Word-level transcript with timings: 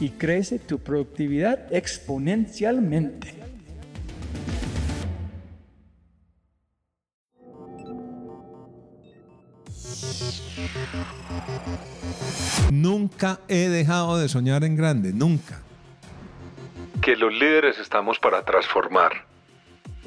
y 0.00 0.10
crece 0.10 0.58
tu 0.58 0.78
productividad 0.78 1.72
exponencialmente. 1.74 3.34
Nunca 12.70 13.40
he 13.48 13.68
dejado 13.68 14.18
de 14.18 14.28
soñar 14.28 14.64
en 14.64 14.76
grande, 14.76 15.12
nunca. 15.12 15.62
Que 17.02 17.16
los 17.16 17.32
líderes 17.32 17.78
estamos 17.78 18.18
para 18.18 18.44
transformar 18.44 19.26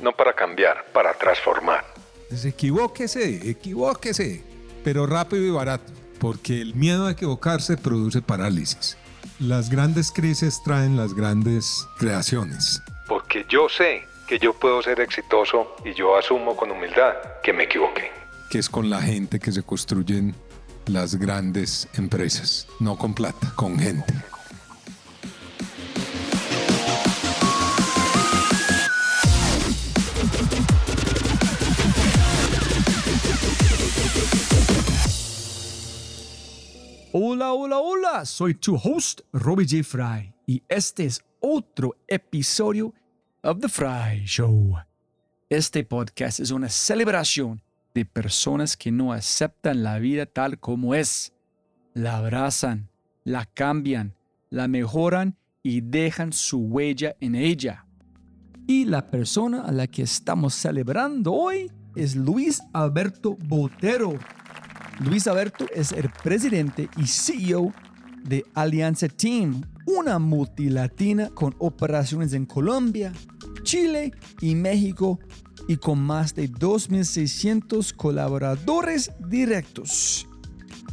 no 0.02 0.16
para 0.16 0.34
cambiar, 0.34 0.86
para 0.94 1.14
transformar. 1.14 1.86
Pues 2.30 2.46
equivóquese, 2.46 3.50
equivóquese, 3.50 4.44
pero 4.84 5.06
rápido 5.06 5.46
y 5.46 5.50
barato, 5.50 5.92
porque 6.20 6.62
el 6.62 6.76
miedo 6.76 7.08
a 7.08 7.12
equivocarse 7.12 7.78
produce 7.78 8.22
parálisis. 8.22 8.98
Las 9.40 9.70
grandes 9.70 10.12
crisis 10.12 10.62
traen 10.62 10.98
las 10.98 11.14
grandes 11.14 11.88
creaciones. 11.98 12.84
Porque 13.08 13.46
yo 13.48 13.70
sé 13.70 14.06
que 14.28 14.38
yo 14.38 14.54
puedo 14.54 14.82
ser 14.82 15.00
exitoso 15.00 15.78
y 15.86 15.94
yo 15.94 16.18
asumo 16.18 16.58
con 16.58 16.70
humildad 16.72 17.14
que 17.42 17.54
me 17.54 17.64
equivoqué. 17.64 18.12
Que 18.50 18.60
es 18.60 18.68
con 18.68 18.90
la 18.90 19.02
gente 19.02 19.40
que 19.40 19.54
se 19.54 19.64
construyen 19.64 20.36
las 20.88 21.16
grandes 21.16 21.88
empresas, 21.94 22.68
no 22.82 22.98
con 22.98 23.14
plata, 23.14 23.54
con 23.56 23.80
gente. 23.80 24.14
Hola, 37.22 37.52
hola, 37.52 37.80
hola, 37.80 38.26
soy 38.26 38.54
tu 38.54 38.78
host, 38.78 39.20
Robbie 39.34 39.68
J. 39.68 39.84
Fry, 39.84 40.34
y 40.48 40.64
este 40.70 41.04
es 41.04 41.22
otro 41.42 41.98
episodio 42.08 42.94
of 43.44 43.60
The 43.60 43.68
Fry 43.68 44.24
Show. 44.24 44.78
Este 45.50 45.84
podcast 45.84 46.40
es 46.40 46.52
una 46.52 46.70
celebración 46.70 47.62
de 47.94 48.06
personas 48.06 48.78
que 48.78 48.90
no 48.90 49.12
aceptan 49.12 49.84
la 49.84 50.00
vida 50.00 50.28
tal 50.28 50.62
como 50.62 50.96
es. 50.96 51.34
La 51.94 52.20
abrazan, 52.20 52.90
la 53.26 53.46
cambian, 53.48 54.16
la 54.50 54.70
mejoran 54.70 55.36
y 55.62 55.82
dejan 55.82 56.32
su 56.32 56.60
huella 56.60 57.18
en 57.20 57.36
ella. 57.36 57.86
Y 58.66 58.86
la 58.86 59.12
persona 59.12 59.64
a 59.64 59.74
la 59.74 59.88
que 59.88 60.04
estamos 60.04 60.54
celebrando 60.56 61.34
hoy 61.34 61.70
es 61.98 62.16
Luis 62.16 62.62
Alberto 62.72 63.36
Botero 63.36 64.18
Luis 65.00 65.28
Alberto 65.28 65.66
es 65.74 65.94
el 65.94 66.10
presidente 66.10 66.90
y 66.98 67.08
CEO 67.08 67.72
de 68.24 68.46
Alianza 68.54 69.08
Team, 69.08 69.62
una 69.86 70.20
multilatina 70.20 71.30
con 71.30 71.56
operaciones 71.60 72.34
en 72.34 72.46
Colombia, 72.46 73.14
Chile 73.64 74.12
y 74.42 74.56
México 74.56 75.18
y 75.70 75.78
con 75.78 76.02
más 76.02 76.36
de 76.36 76.50
2.600 76.50 77.96
colaboradores 77.96 79.12
directos. 79.30 80.28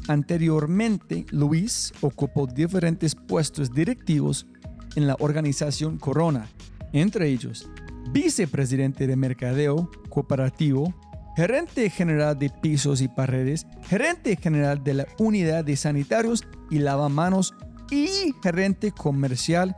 Anteriormente, 0.07 1.27
Luis 1.33 1.93
ocupó 2.01 2.47
diferentes 2.47 3.17
puestos 3.17 3.73
directivos 3.73 4.47
en 4.95 5.09
la 5.09 5.17
organización 5.19 5.99
Corona, 5.99 6.49
entre 6.93 7.29
ellos 7.29 7.69
vicepresidente 8.13 9.07
de 9.07 9.17
mercadeo 9.17 9.91
cooperativo 10.09 10.95
gerente 11.37 11.91
general 11.91 12.39
de 12.39 12.49
pisos 12.49 13.03
y 13.03 13.09
paredes, 13.09 13.67
gerente 13.83 14.37
general 14.37 14.83
de 14.83 14.95
la 14.95 15.07
unidad 15.19 15.65
de 15.65 15.77
sanitarios 15.77 16.45
y 16.71 16.79
lavamanos 16.79 17.55
y 17.91 18.35
gerente 18.43 18.91
comercial 18.91 19.77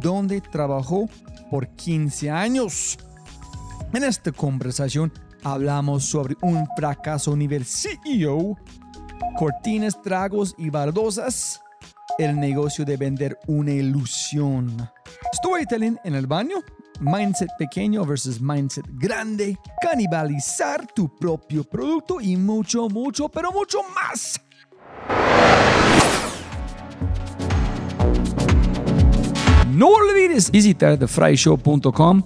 donde 0.00 0.40
trabajó 0.40 1.08
por 1.48 1.68
15 1.68 2.30
años. 2.30 2.98
En 3.94 4.02
esta 4.02 4.32
conversación 4.32 5.12
hablamos 5.44 6.04
sobre 6.04 6.36
un 6.42 6.66
fracaso 6.76 7.36
nivel 7.36 7.64
CEO, 7.64 8.58
cortinas, 9.38 10.02
tragos 10.02 10.56
y 10.58 10.70
baldosas, 10.70 11.62
el 12.18 12.38
negocio 12.40 12.84
de 12.84 12.96
vender 12.96 13.38
una 13.46 13.70
ilusión, 13.70 14.90
storytelling 15.36 15.98
en 16.02 16.16
el 16.16 16.26
baño 16.26 16.56
mindset 17.00 17.50
pequeño 17.58 18.04
versus 18.04 18.40
mindset 18.40 18.86
grande, 18.92 19.56
canibalizar 19.80 20.86
tu 20.94 21.08
propio 21.16 21.64
producto 21.64 22.20
y 22.20 22.36
mucho, 22.36 22.88
mucho, 22.88 23.28
pero 23.28 23.52
mucho 23.52 23.78
más. 23.94 24.40
No 29.72 29.88
olvides 29.88 30.50
visitar 30.50 30.96
thefryshow.com 30.96 32.22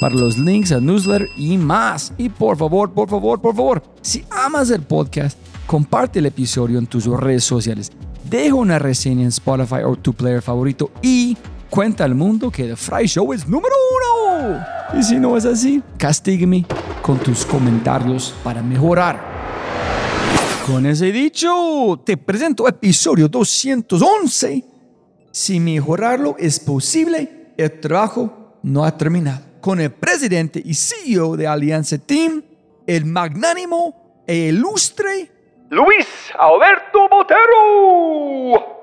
para 0.00 0.14
los 0.14 0.36
links 0.36 0.72
al 0.72 0.84
newsletter 0.84 1.28
y 1.36 1.56
más. 1.56 2.12
Y 2.18 2.28
por 2.28 2.56
favor, 2.56 2.92
por 2.92 3.08
favor, 3.08 3.40
por 3.40 3.54
favor, 3.54 3.82
si 4.00 4.24
amas 4.30 4.70
el 4.70 4.82
podcast, 4.82 5.38
comparte 5.66 6.18
el 6.18 6.26
episodio 6.26 6.78
en 6.78 6.86
tus 6.86 7.06
redes 7.06 7.44
sociales. 7.44 7.92
Deja 8.28 8.54
una 8.54 8.78
reseña 8.78 9.22
en 9.22 9.28
Spotify 9.28 9.82
o 9.86 9.96
tu 9.96 10.12
player 10.12 10.42
favorito 10.42 10.90
y 11.02 11.36
cuenta 11.70 12.04
al 12.04 12.14
mundo 12.14 12.50
que 12.50 12.64
The 12.64 12.76
Fry 12.76 13.06
Show 13.06 13.32
es 13.32 13.46
número 13.46 13.74
uno. 13.96 14.64
Y 14.98 15.02
si 15.02 15.16
no 15.16 15.36
es 15.36 15.44
así, 15.44 15.82
castígueme 15.96 16.64
con 17.02 17.18
tus 17.18 17.44
comentarios 17.44 18.34
para 18.42 18.62
mejorar. 18.62 19.20
Con 20.66 20.86
ese 20.86 21.12
dicho, 21.12 22.00
te 22.04 22.16
presento 22.16 22.68
episodio 22.68 23.28
211. 23.28 24.64
Si 25.30 25.60
mejorarlo 25.60 26.36
es 26.38 26.60
posible, 26.60 27.52
el 27.56 27.80
trabajo 27.80 28.58
no 28.62 28.84
ha 28.84 28.96
terminado. 28.96 29.44
Con 29.60 29.80
el 29.80 29.90
presidente 29.90 30.62
y 30.64 30.74
CEO 30.74 31.36
de 31.36 31.46
Alianza 31.46 31.98
Team, 31.98 32.42
el 32.86 33.04
magnánimo 33.04 34.24
e 34.26 34.48
ilustre 34.48 35.30
Luis 35.70 36.06
Alberto 36.38 37.08
Botero. 37.10 38.77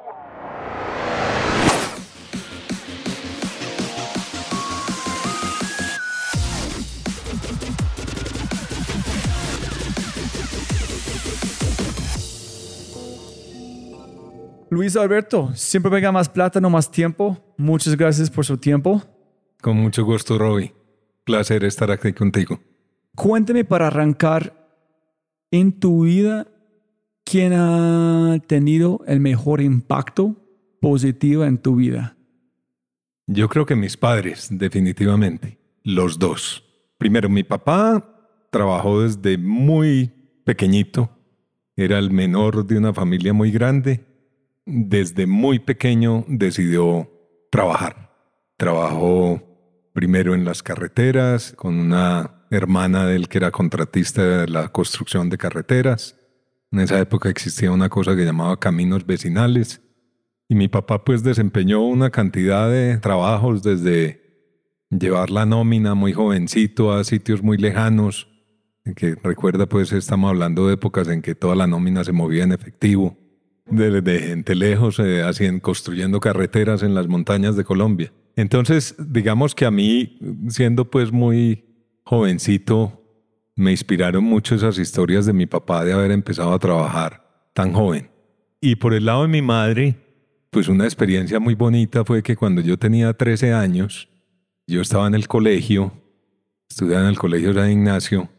Luis 14.75 14.97
Alberto, 14.97 15.51
siempre 15.55 15.89
venga 15.89 16.11
más 16.11 16.27
plata, 16.27 16.59
no 16.59 16.69
más 16.69 16.91
tiempo. 16.91 17.55
Muchas 17.57 17.95
gracias 17.95 18.29
por 18.29 18.45
su 18.45 18.57
tiempo. 18.57 19.01
Con 19.61 19.77
mucho 19.77 20.03
gusto, 20.03 20.37
Robbie. 20.37 20.73
Placer 21.23 21.63
estar 21.63 21.89
aquí 21.91 22.11
contigo. 22.11 22.59
Cuénteme 23.15 23.63
para 23.63 23.87
arrancar 23.87 24.53
en 25.49 25.79
tu 25.79 26.03
vida 26.03 26.47
quién 27.23 27.53
ha 27.53 28.37
tenido 28.47 28.99
el 29.07 29.21
mejor 29.21 29.61
impacto 29.61 30.35
positivo 30.81 31.45
en 31.45 31.57
tu 31.57 31.77
vida. 31.77 32.17
Yo 33.27 33.47
creo 33.47 33.65
que 33.65 33.77
mis 33.77 33.95
padres, 33.95 34.49
definitivamente. 34.51 35.57
Los 35.83 36.19
dos. 36.19 36.65
Primero, 36.97 37.29
mi 37.29 37.45
papá 37.45 38.03
trabajó 38.51 39.03
desde 39.03 39.37
muy 39.37 40.11
pequeñito. 40.43 41.09
Era 41.77 41.97
el 41.97 42.11
menor 42.11 42.65
de 42.65 42.77
una 42.77 42.93
familia 42.93 43.31
muy 43.31 43.51
grande. 43.51 44.14
Desde 44.65 45.27
muy 45.27 45.59
pequeño 45.59 46.25
decidió 46.27 47.11
trabajar. 47.51 48.11
Trabajó 48.57 49.41
primero 49.93 50.33
en 50.33 50.43
las 50.43 50.63
carreteras 50.63 51.53
con 51.53 51.79
una 51.79 52.45
hermana 52.49 53.05
de 53.05 53.15
él 53.15 53.27
que 53.27 53.37
era 53.37 53.51
contratista 53.51 54.23
de 54.23 54.47
la 54.47 54.69
construcción 54.69 55.29
de 55.29 55.37
carreteras. 55.37 56.19
En 56.71 56.79
esa 56.79 56.99
época 56.99 57.29
existía 57.29 57.71
una 57.71 57.89
cosa 57.89 58.15
que 58.15 58.25
llamaba 58.25 58.59
caminos 58.59 59.05
vecinales. 59.05 59.81
Y 60.47 60.55
mi 60.55 60.67
papá 60.67 61.03
pues 61.03 61.23
desempeñó 61.23 61.81
una 61.81 62.09
cantidad 62.09 62.69
de 62.69 62.97
trabajos 62.97 63.63
desde 63.63 64.25
llevar 64.89 65.29
la 65.31 65.45
nómina 65.45 65.95
muy 65.95 66.13
jovencito 66.13 66.91
a 66.91 67.03
sitios 67.03 67.41
muy 67.41 67.57
lejanos, 67.57 68.27
que 68.95 69.15
recuerda 69.15 69.67
pues 69.67 69.91
estamos 69.91 70.29
hablando 70.29 70.67
de 70.67 70.75
épocas 70.75 71.07
en 71.07 71.21
que 71.21 71.35
toda 71.35 71.55
la 71.55 71.67
nómina 71.67 72.03
se 72.03 72.11
movía 72.11 72.43
en 72.43 72.51
efectivo, 72.51 73.17
de, 73.65 74.19
gente 74.19 74.55
lejos, 74.55 74.99
eh, 74.99 75.23
hacían, 75.23 75.59
construyendo 75.59 76.19
carreteras 76.19 76.83
en 76.83 76.93
las 76.93 77.07
montañas 77.07 77.55
de 77.55 77.63
Colombia. 77.63 78.11
Entonces, 78.35 78.95
digamos 78.99 79.55
que 79.55 79.65
a 79.65 79.71
mí, 79.71 80.19
siendo 80.49 80.89
pues 80.89 81.11
muy 81.11 81.65
jovencito, 82.03 83.01
me 83.55 83.71
inspiraron 83.71 84.23
mucho 84.23 84.55
esas 84.55 84.77
historias 84.77 85.25
de 85.25 85.33
mi 85.33 85.45
papá 85.45 85.85
de 85.85 85.93
haber 85.93 86.11
empezado 86.11 86.53
a 86.53 86.59
trabajar 86.59 87.49
tan 87.53 87.73
joven. 87.73 88.09
Y 88.59 88.75
por 88.75 88.93
el 88.93 89.05
lado 89.05 89.21
de 89.21 89.29
mi 89.29 89.41
madre, 89.41 89.95
pues 90.49 90.67
una 90.67 90.85
experiencia 90.85 91.39
muy 91.39 91.55
bonita 91.55 92.03
fue 92.03 92.21
que 92.21 92.35
cuando 92.35 92.61
yo 92.61 92.77
tenía 92.77 93.13
13 93.13 93.53
años, 93.53 94.09
yo 94.67 94.81
estaba 94.81 95.07
en 95.07 95.15
el 95.15 95.27
colegio, 95.27 95.93
estudiaba 96.69 97.03
en 97.03 97.09
el 97.09 97.17
colegio 97.17 97.53
San 97.53 97.71
Ignacio, 97.71 98.29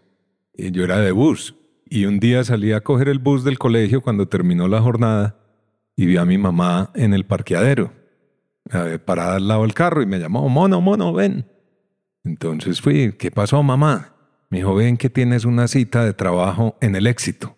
y 0.54 0.70
yo 0.70 0.84
era 0.84 0.98
de 1.00 1.12
bus. 1.12 1.54
Y 1.88 2.04
un 2.06 2.18
día 2.18 2.42
salí 2.42 2.72
a 2.72 2.80
coger 2.80 3.08
el 3.08 3.20
bus 3.20 3.44
del 3.44 3.58
colegio 3.58 4.00
cuando 4.00 4.26
terminó 4.26 4.66
la 4.66 4.82
jornada 4.82 5.38
y 5.94 6.06
vi 6.06 6.16
a 6.16 6.24
mi 6.24 6.36
mamá 6.36 6.90
en 6.94 7.14
el 7.14 7.24
parqueadero, 7.24 7.92
eh, 8.72 8.98
parada 8.98 9.36
al 9.36 9.46
lado 9.46 9.62
del 9.62 9.72
carro 9.72 10.02
y 10.02 10.06
me 10.06 10.18
llamó, 10.18 10.48
mono, 10.48 10.80
mono, 10.80 11.12
ven. 11.12 11.46
Entonces 12.24 12.80
fui, 12.80 13.12
¿qué 13.12 13.30
pasó 13.30 13.62
mamá? 13.62 14.14
Me 14.50 14.58
dijo, 14.58 14.74
ven 14.74 14.96
que 14.96 15.10
tienes 15.10 15.44
una 15.44 15.68
cita 15.68 16.04
de 16.04 16.12
trabajo 16.12 16.76
en 16.80 16.96
el 16.96 17.06
éxito. 17.06 17.56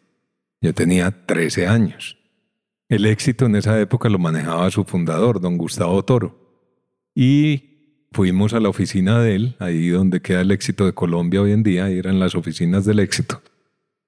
Yo 0.60 0.74
tenía 0.74 1.26
13 1.26 1.66
años. 1.66 2.18
El 2.90 3.06
éxito 3.06 3.46
en 3.46 3.56
esa 3.56 3.80
época 3.80 4.10
lo 4.10 4.18
manejaba 4.18 4.70
su 4.70 4.84
fundador, 4.84 5.40
don 5.40 5.56
Gustavo 5.56 6.04
Toro. 6.04 6.68
Y 7.14 8.08
fuimos 8.12 8.52
a 8.52 8.60
la 8.60 8.68
oficina 8.68 9.20
de 9.20 9.36
él, 9.36 9.56
ahí 9.58 9.88
donde 9.88 10.20
queda 10.20 10.42
el 10.42 10.50
éxito 10.50 10.84
de 10.84 10.92
Colombia 10.92 11.40
hoy 11.40 11.52
en 11.52 11.62
día, 11.62 11.88
eran 11.88 12.18
las 12.18 12.34
oficinas 12.34 12.84
del 12.84 12.98
éxito. 12.98 13.42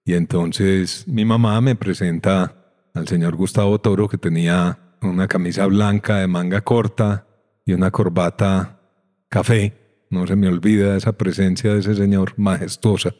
Y 0.04 0.14
entonces 0.14 1.06
mi 1.06 1.24
mamá 1.24 1.60
me 1.60 1.76
presenta 1.76 2.56
al 2.94 3.06
señor 3.06 3.36
Gustavo 3.36 3.78
Toro, 3.80 4.08
que 4.08 4.18
tenía 4.18 4.78
una 5.02 5.28
camisa 5.28 5.66
blanca 5.66 6.16
de 6.18 6.26
manga 6.26 6.60
corta 6.62 7.26
y 7.64 7.72
una 7.72 7.90
corbata 7.90 8.80
café. 9.28 10.06
No 10.10 10.26
se 10.26 10.36
me 10.36 10.48
olvida 10.48 10.96
esa 10.96 11.12
presencia 11.12 11.72
de 11.72 11.80
ese 11.80 11.94
señor 11.94 12.34
majestuosa. 12.36 13.14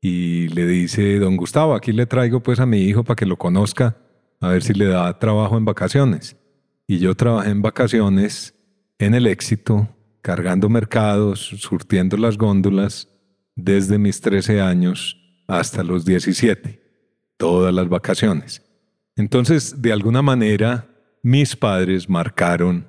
Y 0.00 0.48
le 0.48 0.66
dice, 0.66 1.18
don 1.18 1.36
Gustavo, 1.36 1.74
aquí 1.74 1.92
le 1.92 2.06
traigo 2.06 2.42
pues 2.42 2.60
a 2.60 2.66
mi 2.66 2.78
hijo 2.78 3.04
para 3.04 3.16
que 3.16 3.26
lo 3.26 3.36
conozca, 3.36 3.96
a 4.40 4.48
ver 4.48 4.62
si 4.62 4.74
le 4.74 4.86
da 4.86 5.18
trabajo 5.18 5.56
en 5.56 5.64
vacaciones. 5.64 6.36
Y 6.86 6.98
yo 6.98 7.14
trabajé 7.14 7.50
en 7.50 7.62
vacaciones 7.62 8.54
en 8.98 9.14
el 9.14 9.26
éxito, 9.26 9.88
cargando 10.22 10.68
mercados, 10.68 11.40
surtiendo 11.40 12.16
las 12.16 12.36
góndolas, 12.36 13.08
desde 13.56 13.98
mis 13.98 14.20
13 14.20 14.60
años 14.60 15.19
hasta 15.50 15.82
los 15.82 16.04
17, 16.04 16.80
todas 17.36 17.74
las 17.74 17.88
vacaciones. 17.88 18.62
Entonces, 19.16 19.82
de 19.82 19.92
alguna 19.92 20.22
manera, 20.22 20.88
mis 21.22 21.56
padres 21.56 22.08
marcaron 22.08 22.86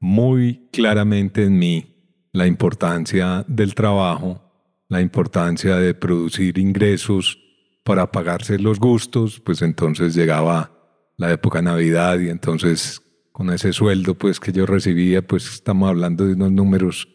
muy 0.00 0.68
claramente 0.72 1.44
en 1.44 1.58
mí 1.58 2.28
la 2.32 2.46
importancia 2.46 3.44
del 3.46 3.74
trabajo, 3.74 4.42
la 4.88 5.00
importancia 5.00 5.76
de 5.76 5.94
producir 5.94 6.58
ingresos 6.58 7.38
para 7.84 8.10
pagarse 8.10 8.58
los 8.58 8.78
gustos, 8.78 9.40
pues 9.40 9.62
entonces 9.62 10.14
llegaba 10.14 10.72
la 11.16 11.30
época 11.30 11.62
Navidad 11.62 12.18
y 12.20 12.28
entonces 12.28 13.02
con 13.32 13.50
ese 13.50 13.72
sueldo 13.72 14.14
pues 14.14 14.40
que 14.40 14.52
yo 14.52 14.66
recibía, 14.66 15.26
pues 15.26 15.46
estamos 15.46 15.88
hablando 15.88 16.26
de 16.26 16.34
unos 16.34 16.52
números 16.52 17.08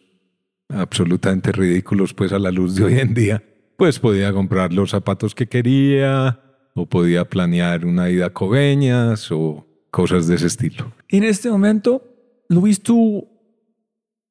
absolutamente 0.68 1.52
ridículos 1.52 2.14
pues 2.14 2.32
a 2.32 2.38
la 2.38 2.50
luz 2.50 2.74
de 2.76 2.84
hoy 2.84 2.98
en 2.98 3.14
día, 3.14 3.42
pues 3.76 3.98
podía 3.98 4.32
comprar 4.32 4.72
los 4.72 4.90
zapatos 4.90 5.34
que 5.34 5.46
quería 5.46 6.40
o 6.74 6.86
podía 6.86 7.24
planear 7.24 7.84
una 7.84 8.10
ida 8.10 8.26
a 8.26 8.30
Coveñas 8.30 9.30
o 9.30 9.66
cosas 9.90 10.26
de 10.26 10.36
ese 10.36 10.46
estilo. 10.46 10.92
En 11.08 11.24
este 11.24 11.50
momento, 11.50 12.02
Luis, 12.48 12.82
tú 12.82 13.28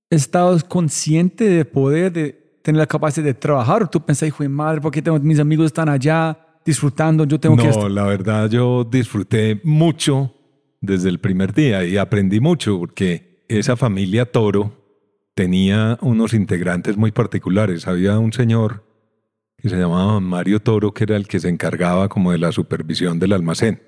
estabas 0.09 0.63
consciente 0.63 1.45
de 1.45 1.65
poder, 1.65 2.11
de 2.11 2.59
tener 2.61 2.79
la 2.79 2.87
capacidad 2.87 3.25
de 3.25 3.33
trabajar, 3.33 3.83
o 3.83 3.87
tú 3.87 4.01
pensás, 4.01 4.27
hijo 4.27 4.43
de 4.43 4.49
madre, 4.49 4.81
porque 4.81 5.01
tengo, 5.01 5.19
mis 5.19 5.39
amigos 5.39 5.67
están 5.67 5.89
allá 5.89 6.37
disfrutando, 6.65 7.25
yo 7.25 7.39
tengo 7.39 7.57
que... 7.57 7.67
No, 7.67 7.89
la 7.89 8.03
verdad 8.03 8.49
yo 8.49 8.83
disfruté 8.83 9.59
mucho 9.63 10.33
desde 10.81 11.09
el 11.09 11.19
primer 11.19 11.53
día 11.53 11.85
y 11.85 11.97
aprendí 11.97 12.39
mucho 12.39 12.77
porque 12.79 13.45
esa 13.47 13.75
familia 13.75 14.31
Toro 14.31 14.73
tenía 15.33 15.97
unos 16.01 16.33
integrantes 16.33 16.97
muy 16.97 17.11
particulares. 17.11 17.87
Había 17.87 18.19
un 18.19 18.33
señor 18.33 18.83
que 19.57 19.69
se 19.69 19.77
llamaba 19.77 20.19
Mario 20.19 20.59
Toro, 20.59 20.93
que 20.93 21.05
era 21.05 21.15
el 21.15 21.27
que 21.27 21.39
se 21.39 21.49
encargaba 21.49 22.09
como 22.09 22.31
de 22.31 22.37
la 22.37 22.51
supervisión 22.51 23.19
del 23.19 23.33
almacén. 23.33 23.81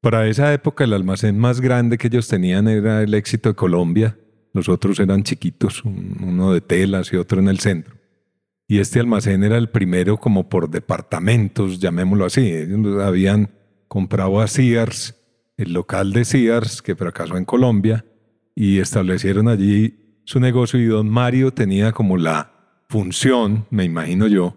Para 0.00 0.28
esa 0.28 0.52
época 0.52 0.84
el 0.84 0.92
almacén 0.92 1.38
más 1.38 1.60
grande 1.60 1.98
que 1.98 2.06
ellos 2.06 2.28
tenían 2.28 2.68
era 2.68 3.02
el 3.02 3.14
éxito 3.14 3.48
de 3.48 3.54
Colombia. 3.56 4.16
Los 4.52 4.68
otros 4.68 5.00
eran 5.00 5.24
chiquitos, 5.24 5.84
uno 5.84 6.52
de 6.52 6.60
telas 6.60 7.12
y 7.12 7.16
otro 7.16 7.40
en 7.40 7.48
el 7.48 7.58
centro. 7.58 7.96
Y 8.68 8.78
este 8.78 9.00
almacén 9.00 9.44
era 9.44 9.58
el 9.58 9.68
primero 9.68 10.16
como 10.16 10.48
por 10.48 10.70
departamentos, 10.70 11.78
llamémoslo 11.78 12.24
así. 12.24 12.52
Ellos 12.52 13.02
habían 13.02 13.50
comprado 13.88 14.40
a 14.40 14.46
Sears, 14.46 15.14
el 15.56 15.72
local 15.72 16.12
de 16.12 16.24
Sears, 16.24 16.82
que 16.82 16.96
fracasó 16.96 17.36
en 17.36 17.44
Colombia, 17.44 18.04
y 18.54 18.78
establecieron 18.78 19.48
allí 19.48 20.22
su 20.24 20.40
negocio 20.40 20.80
y 20.80 20.86
don 20.86 21.08
Mario 21.08 21.52
tenía 21.52 21.92
como 21.92 22.16
la 22.16 22.82
función, 22.88 23.66
me 23.70 23.84
imagino 23.84 24.26
yo, 24.26 24.56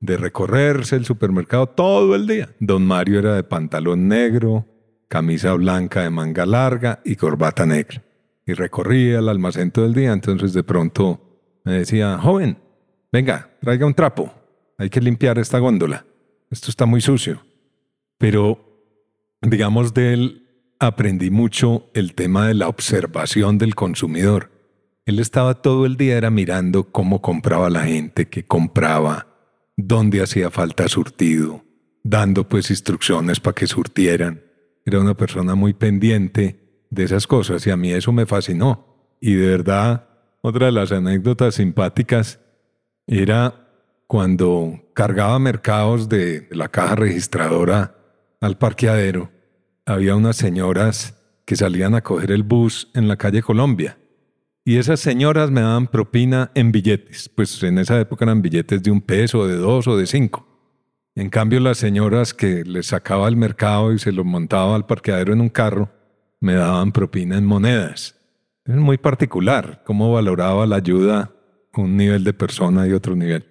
de 0.00 0.16
recorrerse 0.16 0.96
el 0.96 1.04
supermercado 1.04 1.66
todo 1.66 2.14
el 2.14 2.26
día. 2.26 2.48
Don 2.58 2.84
Mario 2.84 3.20
era 3.20 3.34
de 3.34 3.44
pantalón 3.44 4.08
negro, 4.08 4.66
camisa 5.08 5.52
blanca 5.54 6.02
de 6.02 6.10
manga 6.10 6.46
larga 6.46 7.00
y 7.04 7.16
corbata 7.16 7.66
negra. 7.66 8.02
Y 8.46 8.54
recorría 8.54 9.18
el 9.18 9.28
almacén 9.28 9.70
todo 9.70 9.84
el 9.84 9.94
día, 9.94 10.12
entonces 10.12 10.52
de 10.54 10.64
pronto 10.64 11.20
me 11.64 11.74
decía, 11.74 12.18
joven, 12.18 12.58
venga, 13.12 13.50
traiga 13.60 13.86
un 13.86 13.94
trapo, 13.94 14.32
hay 14.78 14.88
que 14.88 15.00
limpiar 15.00 15.38
esta 15.38 15.58
góndola, 15.58 16.06
esto 16.50 16.70
está 16.70 16.86
muy 16.86 17.00
sucio. 17.00 17.42
Pero, 18.18 18.58
digamos, 19.42 19.94
de 19.94 20.14
él 20.14 20.46
aprendí 20.78 21.30
mucho 21.30 21.90
el 21.94 22.14
tema 22.14 22.48
de 22.48 22.54
la 22.54 22.68
observación 22.68 23.58
del 23.58 23.74
consumidor. 23.74 24.50
Él 25.04 25.18
estaba 25.18 25.60
todo 25.60 25.86
el 25.86 25.96
día 25.96 26.16
era 26.16 26.30
mirando 26.30 26.84
cómo 26.90 27.20
compraba 27.20 27.68
la 27.68 27.82
gente, 27.82 28.28
qué 28.28 28.44
compraba, 28.44 29.29
dónde 29.86 30.22
hacía 30.22 30.50
falta 30.50 30.88
surtido, 30.88 31.64
dando 32.02 32.48
pues 32.48 32.70
instrucciones 32.70 33.40
para 33.40 33.54
que 33.54 33.66
surtieran. 33.66 34.42
Era 34.84 35.00
una 35.00 35.16
persona 35.16 35.54
muy 35.54 35.74
pendiente 35.74 36.84
de 36.90 37.04
esas 37.04 37.26
cosas 37.26 37.66
y 37.66 37.70
a 37.70 37.76
mí 37.76 37.92
eso 37.92 38.12
me 38.12 38.26
fascinó. 38.26 39.16
Y 39.20 39.34
de 39.34 39.48
verdad, 39.48 40.08
otra 40.42 40.66
de 40.66 40.72
las 40.72 40.92
anécdotas 40.92 41.56
simpáticas 41.56 42.40
era 43.06 43.68
cuando 44.06 44.90
cargaba 44.94 45.38
mercados 45.38 46.08
de 46.08 46.48
la 46.50 46.68
caja 46.68 46.96
registradora 46.96 47.96
al 48.40 48.58
parqueadero, 48.58 49.30
había 49.86 50.16
unas 50.16 50.36
señoras 50.36 51.16
que 51.44 51.56
salían 51.56 51.94
a 51.94 52.00
coger 52.00 52.32
el 52.32 52.42
bus 52.42 52.90
en 52.94 53.06
la 53.06 53.16
calle 53.16 53.42
Colombia. 53.42 53.98
Y 54.70 54.78
esas 54.78 55.00
señoras 55.00 55.50
me 55.50 55.62
daban 55.62 55.88
propina 55.88 56.52
en 56.54 56.70
billetes, 56.70 57.28
pues 57.28 57.60
en 57.64 57.78
esa 57.78 57.98
época 57.98 58.24
eran 58.24 58.40
billetes 58.40 58.80
de 58.80 58.92
un 58.92 59.00
peso, 59.00 59.48
de 59.48 59.56
dos 59.56 59.88
o 59.88 59.96
de 59.96 60.06
cinco. 60.06 60.46
En 61.16 61.28
cambio, 61.28 61.58
las 61.58 61.78
señoras 61.78 62.32
que 62.32 62.62
les 62.62 62.86
sacaba 62.86 63.26
al 63.26 63.34
mercado 63.34 63.92
y 63.92 63.98
se 63.98 64.12
los 64.12 64.24
montaba 64.24 64.76
al 64.76 64.86
parqueadero 64.86 65.32
en 65.32 65.40
un 65.40 65.48
carro, 65.48 65.90
me 66.38 66.54
daban 66.54 66.92
propina 66.92 67.36
en 67.36 67.46
monedas. 67.46 68.14
Es 68.64 68.76
muy 68.76 68.96
particular 68.96 69.82
cómo 69.84 70.12
valoraba 70.12 70.64
la 70.66 70.76
ayuda 70.76 71.32
un 71.74 71.96
nivel 71.96 72.22
de 72.22 72.32
persona 72.32 72.86
y 72.86 72.92
otro 72.92 73.16
nivel. 73.16 73.44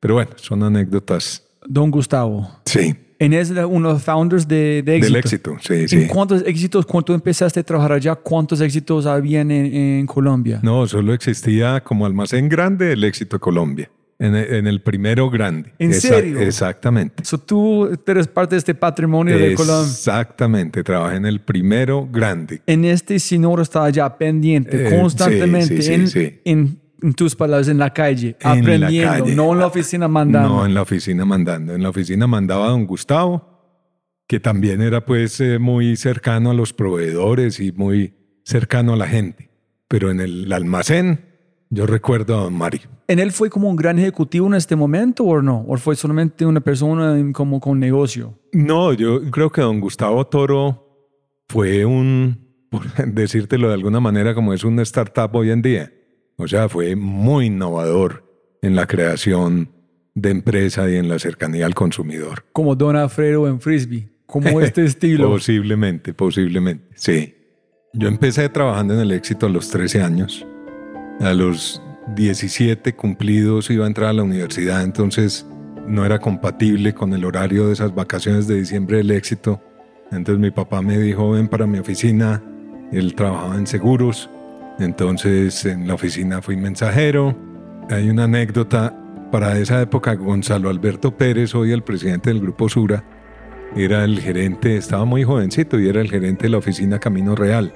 Pero 0.00 0.14
bueno, 0.14 0.30
son 0.36 0.62
anécdotas. 0.62 1.46
Don 1.66 1.90
Gustavo. 1.90 2.48
Sí. 2.64 2.96
En 3.24 3.32
es 3.32 3.50
uno 3.50 3.88
de 3.88 3.94
los 3.94 4.02
founders 4.02 4.48
de, 4.48 4.82
de 4.84 4.96
Éxito. 4.96 5.12
Del 5.12 5.16
éxito, 5.16 5.56
sí, 5.60 5.74
¿En 5.74 5.88
sí. 5.88 6.06
cuántos 6.08 6.42
éxitos, 6.44 6.84
cuando 6.84 7.14
empezaste 7.14 7.60
a 7.60 7.62
trabajar 7.62 7.92
allá, 7.92 8.16
cuántos 8.16 8.60
éxitos 8.60 9.06
habían 9.06 9.50
en, 9.52 9.72
en 10.00 10.06
Colombia? 10.06 10.58
No, 10.62 10.86
solo 10.88 11.14
existía 11.14 11.80
como 11.84 12.04
almacén 12.04 12.48
grande 12.48 12.92
el 12.92 13.04
éxito 13.04 13.36
de 13.36 13.40
Colombia. 13.40 13.90
En 14.18 14.36
en 14.36 14.66
el 14.68 14.80
primero 14.82 15.28
grande. 15.30 15.72
¿En 15.80 15.94
serio? 15.94 16.38
Exactamente. 16.40 17.24
So, 17.24 17.38
tú 17.38 17.88
eres 18.06 18.28
parte 18.28 18.54
de 18.54 18.58
este 18.58 18.74
patrimonio 18.74 19.36
de 19.36 19.54
Colombia. 19.54 19.90
Exactamente, 19.90 20.84
trabajé 20.84 21.16
en 21.16 21.26
el 21.26 21.40
primero 21.40 22.08
grande. 22.10 22.60
En 22.66 22.84
este 22.84 23.18
señor 23.18 23.60
está 23.60 23.84
allá 23.84 24.16
pendiente, 24.16 24.86
Eh, 24.86 24.96
constantemente, 25.00 25.82
sí, 25.82 26.06
sí, 26.06 26.40
en. 26.44 26.58
En, 26.62 26.81
en 27.02 27.14
tus 27.14 27.34
palabras, 27.36 27.68
en 27.68 27.78
la 27.78 27.92
calle, 27.92 28.36
En 28.40 28.48
la 28.48 28.60
aprendiendo, 28.60 29.24
calle. 29.24 29.34
no 29.34 29.52
en 29.52 29.58
la 29.58 29.66
oficina 29.66 30.08
mandando. 30.08 30.48
No, 30.48 30.66
en 30.66 30.74
la 30.74 30.82
oficina 30.82 31.24
mandando. 31.24 31.74
En 31.74 31.82
la 31.82 31.88
oficina 31.88 32.26
mandaba 32.26 32.68
don 32.68 32.86
Gustavo, 32.86 33.48
que 34.26 34.40
también 34.40 34.80
era 34.80 35.04
pues 35.04 35.40
eh, 35.40 35.58
muy 35.58 35.96
cercano 35.96 36.50
a 36.50 36.54
los 36.54 36.72
proveedores 36.72 37.60
y 37.60 37.72
muy 37.72 38.14
cercano 38.44 38.94
a 38.94 38.96
la 38.96 39.06
gente. 39.06 39.50
Pero 39.88 40.10
en 40.10 40.20
el 40.20 40.52
almacén 40.52 41.32
yo 41.74 41.86
recuerdo 41.86 42.38
a 42.38 42.42
don 42.44 42.54
Mario. 42.54 42.82
¿En 43.08 43.18
él 43.18 43.32
fue 43.32 43.48
como 43.48 43.68
un 43.68 43.76
gran 43.76 43.98
ejecutivo 43.98 44.46
en 44.46 44.54
este 44.54 44.76
momento 44.76 45.24
o 45.24 45.40
no? 45.40 45.64
¿O 45.66 45.76
fue 45.78 45.96
solamente 45.96 46.44
una 46.44 46.60
persona 46.60 47.18
como 47.32 47.60
con 47.60 47.80
negocio? 47.80 48.38
No, 48.52 48.92
yo 48.92 49.22
creo 49.30 49.50
que 49.50 49.62
don 49.62 49.80
Gustavo 49.80 50.26
Toro 50.26 50.86
fue 51.48 51.84
un, 51.86 52.66
por 52.70 52.82
decírtelo 53.06 53.68
de 53.68 53.74
alguna 53.74 54.00
manera, 54.00 54.34
como 54.34 54.52
es 54.52 54.64
una 54.64 54.82
startup 54.82 55.34
hoy 55.34 55.50
en 55.50 55.62
día. 55.62 55.92
O 56.36 56.48
sea, 56.48 56.68
fue 56.68 56.96
muy 56.96 57.46
innovador 57.46 58.24
en 58.62 58.74
la 58.74 58.86
creación 58.86 59.70
de 60.14 60.30
empresa 60.30 60.88
y 60.90 60.96
en 60.96 61.08
la 61.08 61.18
cercanía 61.18 61.66
al 61.66 61.74
consumidor. 61.74 62.44
Como 62.52 62.74
Don 62.74 62.96
Alfredo 62.96 63.48
en 63.48 63.60
Frisbee, 63.60 64.08
como 64.26 64.60
este 64.62 64.84
estilo. 64.84 65.30
Posiblemente, 65.30 66.14
posiblemente, 66.14 66.86
sí. 66.94 67.34
Yo 67.94 68.08
empecé 68.08 68.48
trabajando 68.48 68.94
en 68.94 69.00
el 69.00 69.12
éxito 69.12 69.46
a 69.46 69.48
los 69.50 69.68
13 69.68 70.02
años. 70.02 70.46
A 71.20 71.34
los 71.34 71.82
17 72.14 72.94
cumplidos 72.94 73.70
iba 73.70 73.84
a 73.84 73.88
entrar 73.88 74.08
a 74.08 74.12
la 74.14 74.22
universidad, 74.22 74.82
entonces 74.82 75.46
no 75.86 76.04
era 76.04 76.18
compatible 76.18 76.94
con 76.94 77.12
el 77.12 77.24
horario 77.24 77.66
de 77.66 77.74
esas 77.74 77.94
vacaciones 77.94 78.46
de 78.46 78.56
diciembre 78.56 78.98
del 78.98 79.10
éxito. 79.10 79.60
Entonces 80.10 80.40
mi 80.40 80.50
papá 80.50 80.82
me 80.82 80.98
dijo, 80.98 81.30
ven 81.30 81.48
para 81.48 81.66
mi 81.66 81.78
oficina. 81.78 82.42
Él 82.92 83.14
trabajaba 83.14 83.56
en 83.56 83.66
seguros, 83.66 84.30
entonces 84.82 85.64
en 85.64 85.86
la 85.86 85.94
oficina 85.94 86.42
fui 86.42 86.56
mensajero. 86.56 87.36
Hay 87.90 88.10
una 88.10 88.24
anécdota, 88.24 88.96
para 89.30 89.58
esa 89.58 89.80
época 89.80 90.14
Gonzalo 90.14 90.68
Alberto 90.68 91.16
Pérez, 91.16 91.54
hoy 91.54 91.72
el 91.72 91.82
presidente 91.82 92.30
del 92.30 92.40
Grupo 92.40 92.68
Sura, 92.68 93.02
era 93.74 94.04
el 94.04 94.20
gerente, 94.20 94.76
estaba 94.76 95.04
muy 95.04 95.24
jovencito 95.24 95.80
y 95.80 95.88
era 95.88 96.00
el 96.02 96.10
gerente 96.10 96.44
de 96.44 96.50
la 96.50 96.58
oficina 96.58 96.98
Camino 96.98 97.34
Real. 97.34 97.72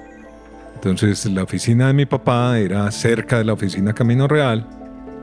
Entonces 0.75 1.25
la 1.25 1.43
oficina 1.43 1.87
de 1.87 1.93
mi 1.93 2.05
papá 2.05 2.59
era 2.59 2.89
cerca 2.91 3.39
de 3.39 3.45
la 3.45 3.53
oficina 3.53 3.93
Camino 3.93 4.27
Real. 4.27 4.67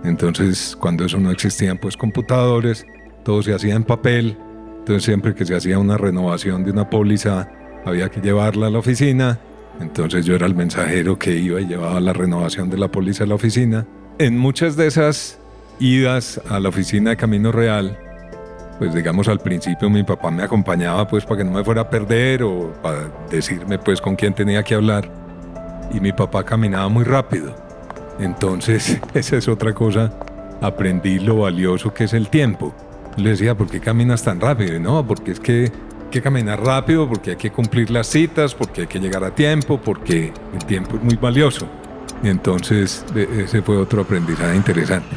Entonces 0.03 0.77
cuando 0.79 1.05
eso 1.05 1.21
no 1.21 1.31
existían 1.31 1.79
pues 1.79 1.97
computadores, 1.97 2.85
todo 3.23 3.43
se 3.43 3.55
hacía 3.55 3.75
en 3.75 3.85
papel. 3.85 4.37
Entonces 4.81 5.05
siempre 5.05 5.35
que 5.35 5.45
se 5.45 5.55
hacía 5.55 5.79
una 5.79 5.97
renovación 5.97 6.65
de 6.65 6.73
una 6.73 6.91
póliza 6.91 7.49
había 7.85 8.09
que 8.09 8.21
llevarla 8.21 8.67
a 8.67 8.71
la 8.71 8.79
oficina. 8.79 9.39
Entonces 9.81 10.25
yo 10.25 10.35
era 10.35 10.47
el 10.47 10.55
mensajero 10.55 11.19
que 11.19 11.37
iba 11.37 11.61
y 11.61 11.67
llevaba 11.67 12.01
la 12.01 12.13
renovación 12.13 12.71
de 12.71 12.79
la 12.79 12.89
póliza 12.89 13.25
a 13.25 13.27
la 13.27 13.35
oficina. 13.35 13.87
En 14.19 14.39
muchas 14.39 14.77
de 14.77 14.87
esas 14.87 15.39
idas 15.81 16.41
a 16.49 16.61
la 16.61 16.69
oficina 16.69 17.11
de 17.11 17.17
Camino 17.17 17.51
Real, 17.51 17.99
pues 18.79 18.95
digamos 18.95 19.29
al 19.29 19.41
principio 19.41 19.91
mi 19.91 20.03
papá 20.03 20.31
me 20.31 20.43
acompañaba 20.43 21.07
pues 21.07 21.25
para 21.25 21.39
que 21.39 21.45
no 21.45 21.53
me 21.53 21.65
fuera 21.65 21.83
a 21.83 21.91
perder 21.91 22.43
o 22.43 22.73
para 22.83 23.11
decirme 23.31 23.79
pues 23.79 24.01
con 24.01 24.17
quién 24.17 24.35
tenía 24.35 24.63
que 24.63 24.75
hablar 24.75 25.09
y 25.93 26.01
mi 26.01 26.13
papá 26.13 26.45
caminaba 26.45 26.89
muy 26.89 27.05
rápido 27.05 27.55
entonces 28.19 28.99
esa 29.15 29.37
es 29.37 29.47
otra 29.47 29.73
cosa 29.73 30.13
aprendí 30.61 31.21
lo 31.21 31.39
valioso 31.39 31.95
que 31.95 32.05
es 32.05 32.15
el 32.15 32.29
tiempo 32.29 32.75
le 33.17 33.31
decía 33.31 33.55
¿por 33.55 33.69
qué 33.69 33.81
caminas 33.81 34.23
tan 34.23 34.41
rápido? 34.41 34.79
No 34.81 35.07
porque 35.07 35.33
es 35.33 35.41
que 35.41 35.71
que 36.15 36.23
caminar 36.23 36.65
rápido 36.65 37.09
porque 37.09 37.31
hay 37.31 37.37
que 37.37 37.51
cumplir 37.51 37.91
las 37.91 38.07
citas 38.07 38.55
porque 38.55 38.83
hay 38.83 38.87
que 38.87 38.99
llegar 38.99 39.25
a 39.25 39.35
tiempo 39.35 39.81
porque 39.81 40.33
el 40.53 40.65
tiempo 40.65 40.97
es 40.97 41.03
muy 41.03 41.17
valioso 41.17 41.67
y 42.23 42.29
entonces 42.29 43.05
e- 43.15 43.43
ese 43.45 43.63
fue 43.63 43.77
otro 43.77 44.03
aprendizaje 44.03 44.57
interesante 44.57 45.15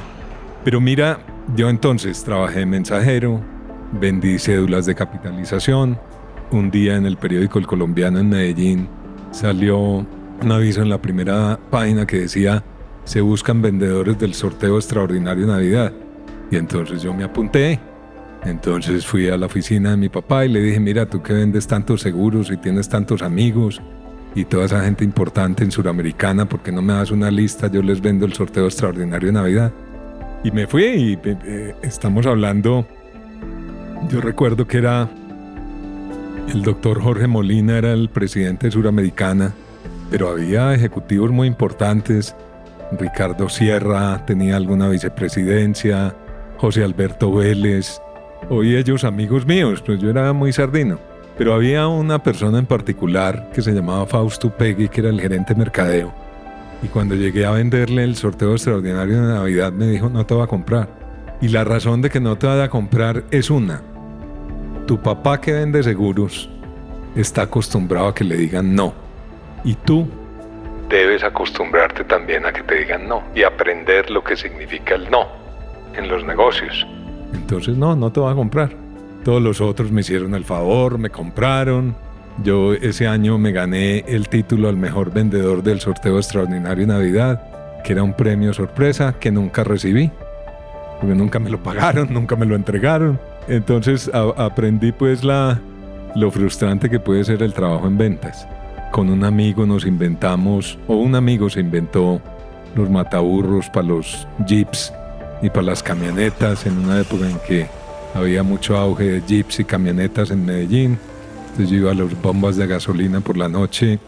pero 0.68 0.82
mira, 0.82 1.20
yo 1.56 1.70
entonces 1.70 2.26
trabajé 2.26 2.60
de 2.60 2.66
mensajero, 2.66 3.42
vendí 3.94 4.38
cédulas 4.38 4.86
de 4.86 4.96
capitalización. 4.96 5.98
Un 6.52 6.70
día 6.72 6.98
en 6.98 7.06
el 7.06 7.16
periódico 7.16 7.58
El 7.58 7.66
Colombiano 7.66 8.20
en 8.20 8.28
Medellín 8.28 8.90
salió 9.32 9.78
un 9.80 10.52
aviso 10.52 10.82
en 10.82 10.90
la 10.90 11.02
primera 11.02 11.58
página 11.72 12.06
que 12.06 12.20
decía 12.20 12.66
se 13.06 13.22
buscan 13.22 13.62
vendedores 13.62 14.20
del 14.20 14.34
sorteo 14.34 14.76
extraordinario 14.76 15.48
Navidad. 15.48 15.94
Y 16.52 16.58
entonces 16.58 17.02
yo 17.02 17.14
me 17.14 17.24
apunté. 17.24 17.80
Entonces 18.46 19.06
fui 19.06 19.30
a 19.30 19.38
la 19.38 19.48
oficina 19.48 19.92
de 19.92 19.98
mi 19.98 20.10
papá 20.10 20.46
y 20.46 20.50
le 20.50 20.62
dije, 20.62 20.80
mira, 20.80 21.06
tú 21.06 21.22
que 21.22 21.34
vendes 21.34 21.68
tantos 21.68 22.02
seguros 22.02 22.52
y 22.52 22.58
tienes 22.58 22.88
tantos 22.88 23.22
amigos 23.22 23.82
y 24.36 24.46
toda 24.46 24.66
esa 24.66 24.84
gente 24.84 25.04
importante 25.04 25.64
en 25.64 25.72
Suramericana, 25.72 26.48
¿por 26.48 26.62
qué 26.62 26.72
no 26.72 26.82
me 26.82 26.94
das 26.94 27.12
una 27.12 27.32
lista? 27.32 27.68
Yo 27.72 27.82
les 27.82 28.02
vendo 28.02 28.26
el 28.26 28.34
sorteo 28.34 28.66
extraordinario 28.66 29.28
de 29.28 29.34
Navidad. 29.34 29.72
Y 30.44 30.52
me 30.52 30.68
fui 30.68 30.84
y 30.84 31.14
eh, 31.14 31.38
eh, 31.44 31.76
estamos 31.82 32.26
hablando, 32.28 32.86
yo 34.10 34.22
recuerdo 34.22 34.68
que 34.68 34.78
era 34.78 35.10
el 36.54 36.62
doctor 36.62 37.02
Jorge 37.02 37.28
Molina, 37.28 37.78
era 37.80 37.94
el 37.94 38.10
presidente 38.10 38.68
de 38.68 38.72
Suramericana, 38.72 39.54
pero 40.12 40.30
había 40.30 40.74
ejecutivos 40.74 41.32
muy 41.32 41.48
importantes, 41.48 42.36
Ricardo 42.98 43.50
Sierra 43.50 44.24
tenía 44.26 44.56
alguna 44.56 44.88
vicepresidencia, 44.88 46.16
José 46.58 46.84
Alberto 46.84 47.34
Vélez, 47.34 48.00
hoy 48.50 48.76
ellos 48.76 49.04
amigos 49.04 49.46
míos, 49.46 49.82
pues 49.86 50.00
yo 50.00 50.10
era 50.10 50.34
muy 50.34 50.54
sardino. 50.54 51.00
Pero 51.38 51.54
había 51.54 51.88
una 51.88 52.24
persona 52.24 52.58
en 52.58 52.66
particular 52.66 53.52
que 53.54 53.62
se 53.62 53.72
llamaba 53.72 54.06
Fausto 54.08 54.50
Pegui, 54.50 54.90
que 54.90 55.02
era 55.02 55.10
el 55.10 55.22
gerente 55.22 55.54
de 55.54 55.60
mercadeo. 55.60 56.14
Y 56.82 56.88
cuando 56.88 57.16
llegué 57.16 57.46
a 57.46 57.52
venderle 57.52 58.04
el 58.04 58.16
sorteo 58.16 58.54
extraordinario 58.54 59.22
de 59.22 59.34
Navidad, 59.34 59.72
me 59.72 59.88
dijo, 59.88 60.10
no 60.10 60.26
te 60.26 60.36
va 60.36 60.46
a 60.46 60.48
comprar. 60.48 60.90
Y 61.42 61.50
la 61.50 61.64
razón 61.64 62.02
de 62.02 62.10
que 62.10 62.20
no 62.20 62.38
te 62.38 62.48
vaya 62.48 62.66
a 62.66 62.70
comprar 62.70 63.24
es 63.30 63.50
una. 63.50 63.82
Tu 64.88 65.00
papá 65.00 65.40
que 65.40 65.54
vende 65.54 65.84
seguros 65.84 66.50
está 67.16 67.44
acostumbrado 67.44 68.08
a 68.08 68.16
que 68.16 68.24
le 68.24 68.38
digan 68.38 68.74
no. 68.74 68.94
Y 69.64 69.76
tú 69.76 70.08
debes 70.90 71.24
acostumbrarte 71.24 72.04
también 72.04 72.46
a 72.46 72.54
que 72.54 72.64
te 72.64 72.76
digan 72.76 73.08
no 73.08 73.22
y 73.36 73.44
aprender 73.44 74.10
lo 74.10 74.24
que 74.24 74.36
significa 74.36 74.96
el 74.96 75.10
no 75.12 75.28
en 75.96 76.08
los 76.08 76.24
negocios. 76.24 76.88
Entonces, 77.34 77.78
no, 77.78 77.96
no 77.96 78.12
te 78.12 78.20
va 78.20 78.32
a 78.32 78.36
comprar. 78.36 78.72
Todos 79.24 79.42
los 79.42 79.60
otros 79.62 79.92
me 79.92 80.02
hicieron 80.02 80.36
el 80.36 80.46
favor, 80.46 80.98
me 80.98 81.10
compraron. 81.10 81.96
Yo 82.44 82.74
ese 82.74 83.08
año 83.08 83.38
me 83.38 83.52
gané 83.52 84.06
el 84.08 84.30
título 84.30 84.70
al 84.70 84.78
mejor 84.78 85.12
vendedor 85.12 85.64
del 85.64 85.80
sorteo 85.80 86.18
extraordinario 86.18 86.86
de 86.86 86.94
Navidad, 86.94 87.82
que 87.84 87.94
era 87.94 88.04
un 88.04 88.14
premio 88.14 88.54
sorpresa 88.54 89.16
que 89.20 89.32
nunca 89.32 89.64
recibí, 89.64 90.12
porque 91.00 91.16
nunca 91.16 91.40
me 91.40 91.50
lo 91.50 91.62
pagaron, 91.62 92.08
nunca 92.14 92.36
me 92.36 92.46
lo 92.46 92.56
entregaron. 92.56 93.20
Entonces 93.48 94.10
aprendí 94.14 94.92
pues 94.92 95.24
la, 95.24 95.60
lo 96.16 96.30
frustrante 96.32 96.90
que 96.90 97.00
puede 97.00 97.24
ser 97.24 97.42
el 97.42 97.54
trabajo 97.54 97.88
en 97.88 97.98
ventas. 97.98 98.48
Con 98.92 99.10
un 99.10 99.24
amigo 99.24 99.66
nos 99.66 99.86
inventamos, 99.86 100.78
o 100.88 100.96
un 100.96 101.16
amigo 101.16 101.50
se 101.50 101.60
inventó 101.60 102.22
los 102.76 102.90
mataburros 102.90 103.70
para 103.70 103.88
los 103.88 104.28
jeeps 104.46 104.94
y 105.42 105.50
para 105.50 105.64
las 105.64 105.84
camionetas 105.84 106.66
en 106.66 106.78
una 106.78 107.00
época 107.00 107.30
en 107.30 107.40
que 107.48 107.68
había 108.14 108.44
mucho 108.44 108.78
auge 108.78 109.04
de 109.04 109.22
jeeps 109.22 109.60
y 109.60 109.66
camionetas 109.66 110.32
en 110.32 110.46
Medellín. 110.46 110.98
Entonces 111.52 111.70
yo 111.70 111.78
iba 111.78 111.92
a 111.92 111.96
las 111.96 112.22
bombas 112.22 112.58
de 112.58 112.68
gasolina 112.68 113.22
por 113.22 113.38
la 113.38 113.48
noche, 113.48 114.00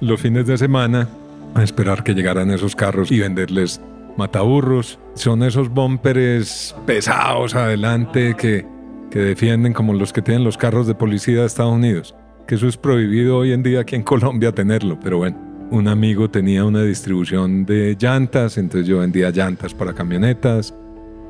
los 0.00 0.20
fines 0.20 0.46
de 0.46 0.58
semana, 0.58 1.08
a 1.54 1.62
esperar 1.62 2.04
que 2.04 2.14
llegaran 2.14 2.50
esos 2.50 2.76
carros 2.76 3.10
y 3.10 3.20
venderles 3.20 3.80
mataburros. 4.16 4.98
Son 5.14 5.42
esos 5.42 5.68
bumpers 5.68 6.74
pesados 6.86 7.54
adelante 7.54 8.34
que, 8.36 8.66
que 9.10 9.18
defienden 9.18 9.72
como 9.72 9.94
los 9.94 10.12
que 10.12 10.22
tienen 10.22 10.44
los 10.44 10.56
carros 10.56 10.86
de 10.86 10.94
policía 10.94 11.40
de 11.40 11.46
Estados 11.46 11.74
Unidos. 11.74 12.14
Que 12.46 12.54
eso 12.56 12.68
es 12.68 12.76
prohibido 12.76 13.38
hoy 13.38 13.52
en 13.52 13.62
día 13.62 13.80
aquí 13.80 13.96
en 13.96 14.02
Colombia 14.02 14.52
tenerlo, 14.52 14.98
pero 15.00 15.18
bueno. 15.18 15.45
Un 15.68 15.88
amigo 15.88 16.30
tenía 16.30 16.64
una 16.64 16.82
distribución 16.82 17.66
de 17.66 17.96
llantas, 17.98 18.56
entonces 18.56 18.86
yo 18.86 19.00
vendía 19.00 19.30
llantas 19.30 19.74
para 19.74 19.92
camionetas. 19.92 20.72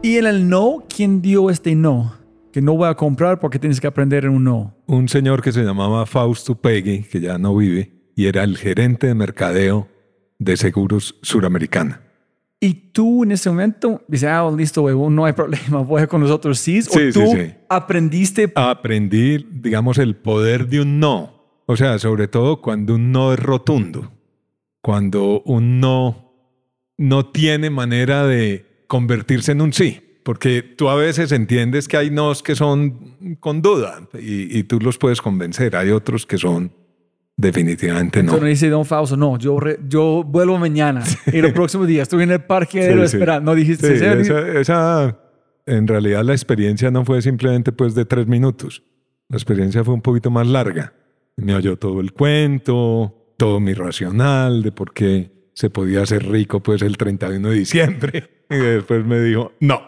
¿Y 0.03 0.17
en 0.17 0.27
el 0.27 0.49
no? 0.49 0.85
¿Quién 0.95 1.23
dio 1.23 1.49
este 1.49 1.75
no? 1.75 2.15
Que 2.53 2.61
no 2.61 2.77
voy 2.77 2.89
a 2.89 2.95
comprar 2.95 3.41
porque 3.41 3.59
tienes 3.59 3.81
que 3.81 3.87
aprender 3.87 4.27
en 4.27 4.33
un 4.33 4.45
no. 4.45 4.77
Un 4.87 5.09
señor 5.09 5.41
que 5.41 5.53
se 5.53 5.63
llamaba 5.63 6.05
Fausto 6.05 6.55
Peggy, 6.55 7.05
que 7.05 7.19
ya 7.19 7.39
no 7.39 7.57
vive, 7.57 7.93
y 8.15 8.27
era 8.27 8.45
el 8.45 8.59
gerente 8.59 9.07
de 9.07 9.15
mercadeo 9.15 9.89
de 10.39 10.59
Seguros 10.59 11.17
Suramericana. 11.23 12.03
Y 12.61 12.75
tú 12.93 13.25
en 13.25 13.33
ese 13.33 13.49
momento 13.49 14.03
dices, 14.07 14.29
ah, 14.29 14.53
listo, 14.55 14.83
huevo, 14.83 15.09
no 15.09 15.25
hay 15.25 15.33
problema, 15.33 15.79
voy 15.81 16.07
con 16.07 16.21
los 16.21 16.31
otros 16.31 16.59
sí. 16.59 16.83
Sí, 16.83 17.09
o 17.09 17.13
tú 17.13 17.21
sí, 17.21 17.37
sí. 17.37 17.55
aprendiste. 17.71 18.53
Aprendí, 18.55 19.47
digamos, 19.51 19.97
el 19.97 20.15
poder 20.15 20.69
de 20.69 20.83
un 20.83 21.01
no. 21.01 21.33
O 21.65 21.75
sea, 21.77 21.99
sobre 21.99 22.29
todo 22.29 22.61
cuando 22.61 22.97
un 22.97 23.13
no 23.13 23.33
es 23.33 23.41
rotundo. 23.41 24.13
Cuando 24.87 25.43
un 25.45 25.81
no 25.81 26.23
no 26.97 27.27
tiene 27.27 27.71
manera 27.71 28.25
de 28.25 28.85
convertirse 28.87 29.51
en 29.51 29.61
un 29.63 29.73
sí. 29.73 30.01
Porque 30.23 30.63
tú 30.63 30.89
a 30.89 30.95
veces 30.95 31.33
entiendes 31.33 31.89
que 31.89 31.97
hay 31.97 32.11
nos 32.11 32.41
que 32.41 32.55
son 32.55 33.37
con 33.41 33.63
duda 33.63 34.09
y, 34.15 34.57
y 34.57 34.63
tú 34.63 34.79
los 34.79 34.97
puedes 34.97 35.21
convencer. 35.21 35.75
Hay 35.75 35.91
otros 35.91 36.25
que 36.25 36.39
son 36.39 36.71
definitivamente 37.37 38.23
no. 38.23 38.33
Entonces 38.35 38.61
dice 38.61 38.71
Don 38.71 38.85
Fausto, 38.85 39.17
no, 39.17 39.37
yo, 39.39 39.59
re- 39.59 39.79
yo 39.89 40.23
vuelvo 40.25 40.57
mañana. 40.59 41.03
Y 41.33 41.39
el 41.39 41.53
próximo 41.53 41.85
día 41.85 42.03
estuve 42.05 42.23
en 42.23 42.31
el 42.31 42.45
parque 42.45 42.81
Sí, 42.83 42.89
de 42.89 43.09
sí. 43.09 43.17
esperando. 43.17 43.51
No 43.51 43.57
dijiste, 43.57 43.87
Sí, 43.99 44.05
¿en 44.05 44.25
serio? 44.25 44.39
esa, 44.39 44.61
esa- 44.61 45.21
en 45.67 45.87
realidad 45.89 46.23
la 46.23 46.33
experiencia 46.33 46.93
no 46.93 47.05
fue 47.05 47.21
simplemente 47.23 47.73
pues 47.73 47.95
de 47.97 48.05
tres 48.05 48.29
minutos. 48.29 48.85
La 49.29 49.37
experiencia 49.37 49.83
fue 49.83 49.95
un 49.95 50.03
poquito 50.03 50.31
más 50.31 50.47
larga. 50.47 50.93
Me 51.37 51.55
oyó 51.57 51.77
todo 51.77 52.01
el 52.01 52.13
cuento, 52.13 53.26
todo 53.37 53.61
mi 53.61 53.75
racional 53.75 54.63
de 54.63 54.73
por 54.73 54.93
qué 54.93 55.31
se 55.53 55.71
podía 55.71 56.03
hacer 56.03 56.29
rico 56.29 56.63
pues 56.63 56.83
el 56.83 56.97
31 56.97 57.49
de 57.49 57.55
diciembre. 57.55 58.31
Y 58.49 58.59
después 58.59 59.05
me 59.05 59.21
dijo, 59.21 59.55
no. 59.59 59.83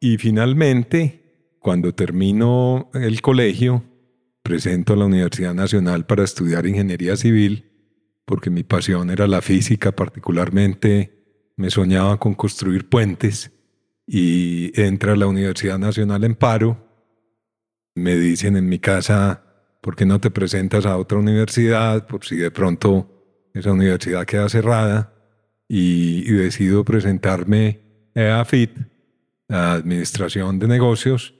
Y 0.00 0.16
finalmente, 0.16 1.54
cuando 1.58 1.92
termino 1.92 2.90
el 2.94 3.20
colegio, 3.20 3.84
presento 4.42 4.94
a 4.94 4.96
la 4.96 5.04
Universidad 5.04 5.52
Nacional 5.52 6.06
para 6.06 6.24
estudiar 6.24 6.64
ingeniería 6.66 7.14
civil, 7.16 7.70
porque 8.24 8.48
mi 8.48 8.62
pasión 8.62 9.10
era 9.10 9.26
la 9.26 9.42
física, 9.42 9.92
particularmente 9.92 11.20
me 11.56 11.68
soñaba 11.68 12.18
con 12.18 12.32
construir 12.32 12.88
puentes 12.88 13.52
y 14.06 14.72
entra 14.80 15.12
a 15.12 15.16
la 15.16 15.26
Universidad 15.26 15.78
Nacional 15.78 16.24
en 16.24 16.34
paro. 16.34 16.86
Me 17.94 18.16
dicen 18.16 18.56
en 18.56 18.66
mi 18.66 18.78
casa, 18.78 19.44
¿por 19.80 19.96
qué 19.96 20.06
no 20.06 20.20
te 20.20 20.30
presentas 20.30 20.86
a 20.86 20.96
otra 20.96 21.18
universidad? 21.18 22.06
Por 22.06 22.24
si 22.24 22.36
de 22.36 22.50
pronto 22.50 23.20
esa 23.54 23.72
universidad 23.72 24.24
queda 24.26 24.48
cerrada. 24.48 25.14
Y, 25.68 26.22
decido 26.32 26.84
presentarme 26.84 27.78
a 28.16 28.40
AFIT, 28.40 28.76
a 29.48 29.74
Administración 29.74 30.58
de 30.58 30.66
Negocios, 30.66 31.34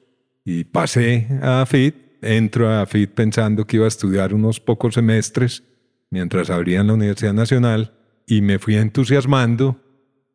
y 0.45 0.65
pasé 0.65 1.27
a 1.43 1.63
AFIT. 1.63 2.23
Entro 2.23 2.69
a 2.69 2.83
AFIT 2.83 3.11
pensando 3.11 3.67
que 3.67 3.77
iba 3.77 3.87
a 3.87 3.89
estudiar 3.89 4.35
unos 4.35 4.61
pocos 4.61 4.95
semestres 4.95 5.65
mientras 6.11 6.51
abrían 6.51 6.87
la 6.87 6.95
Universidad 6.95 7.33
Nacional 7.33 7.95
y 8.27 8.43
me 8.43 8.59
fui 8.59 8.77
entusiasmando 8.77 9.81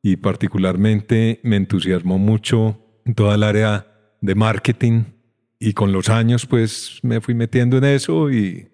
y 0.01 0.17
particularmente 0.17 1.39
me 1.43 1.55
entusiasmó 1.55 2.17
mucho 2.17 2.79
toda 3.15 3.35
el 3.35 3.43
área 3.43 3.88
de 4.21 4.35
marketing 4.35 5.03
y 5.59 5.74
con 5.74 5.91
los 5.91 6.09
años 6.09 6.45
pues 6.45 7.00
me 7.03 7.21
fui 7.21 7.33
metiendo 7.33 7.77
en 7.77 7.85
eso 7.85 8.31
y, 8.31 8.69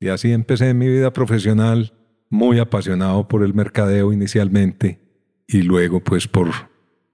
y 0.00 0.08
así 0.08 0.32
empecé 0.32 0.74
mi 0.74 0.88
vida 0.88 1.12
profesional 1.12 1.92
muy 2.30 2.58
apasionado 2.58 3.28
por 3.28 3.42
el 3.42 3.54
mercadeo 3.54 4.12
inicialmente 4.12 5.00
y 5.46 5.62
luego 5.62 6.00
pues 6.00 6.28
por 6.28 6.50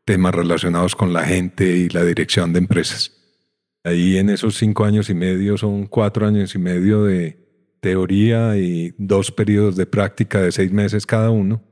temas 0.04 0.34
relacionados 0.34 0.94
con 0.96 1.12
la 1.12 1.24
gente 1.24 1.76
y 1.76 1.88
la 1.88 2.04
dirección 2.04 2.52
de 2.52 2.58
empresas. 2.58 3.12
Ahí 3.84 4.16
en 4.16 4.30
esos 4.30 4.56
cinco 4.56 4.84
años 4.84 5.10
y 5.10 5.14
medio 5.14 5.56
son 5.56 5.86
cuatro 5.86 6.26
años 6.26 6.54
y 6.54 6.58
medio 6.58 7.04
de 7.04 7.44
teoría 7.80 8.56
y 8.56 8.94
dos 8.96 9.30
periodos 9.30 9.76
de 9.76 9.86
práctica 9.86 10.40
de 10.40 10.52
seis 10.52 10.72
meses 10.72 11.04
cada 11.04 11.30
uno. 11.30 11.62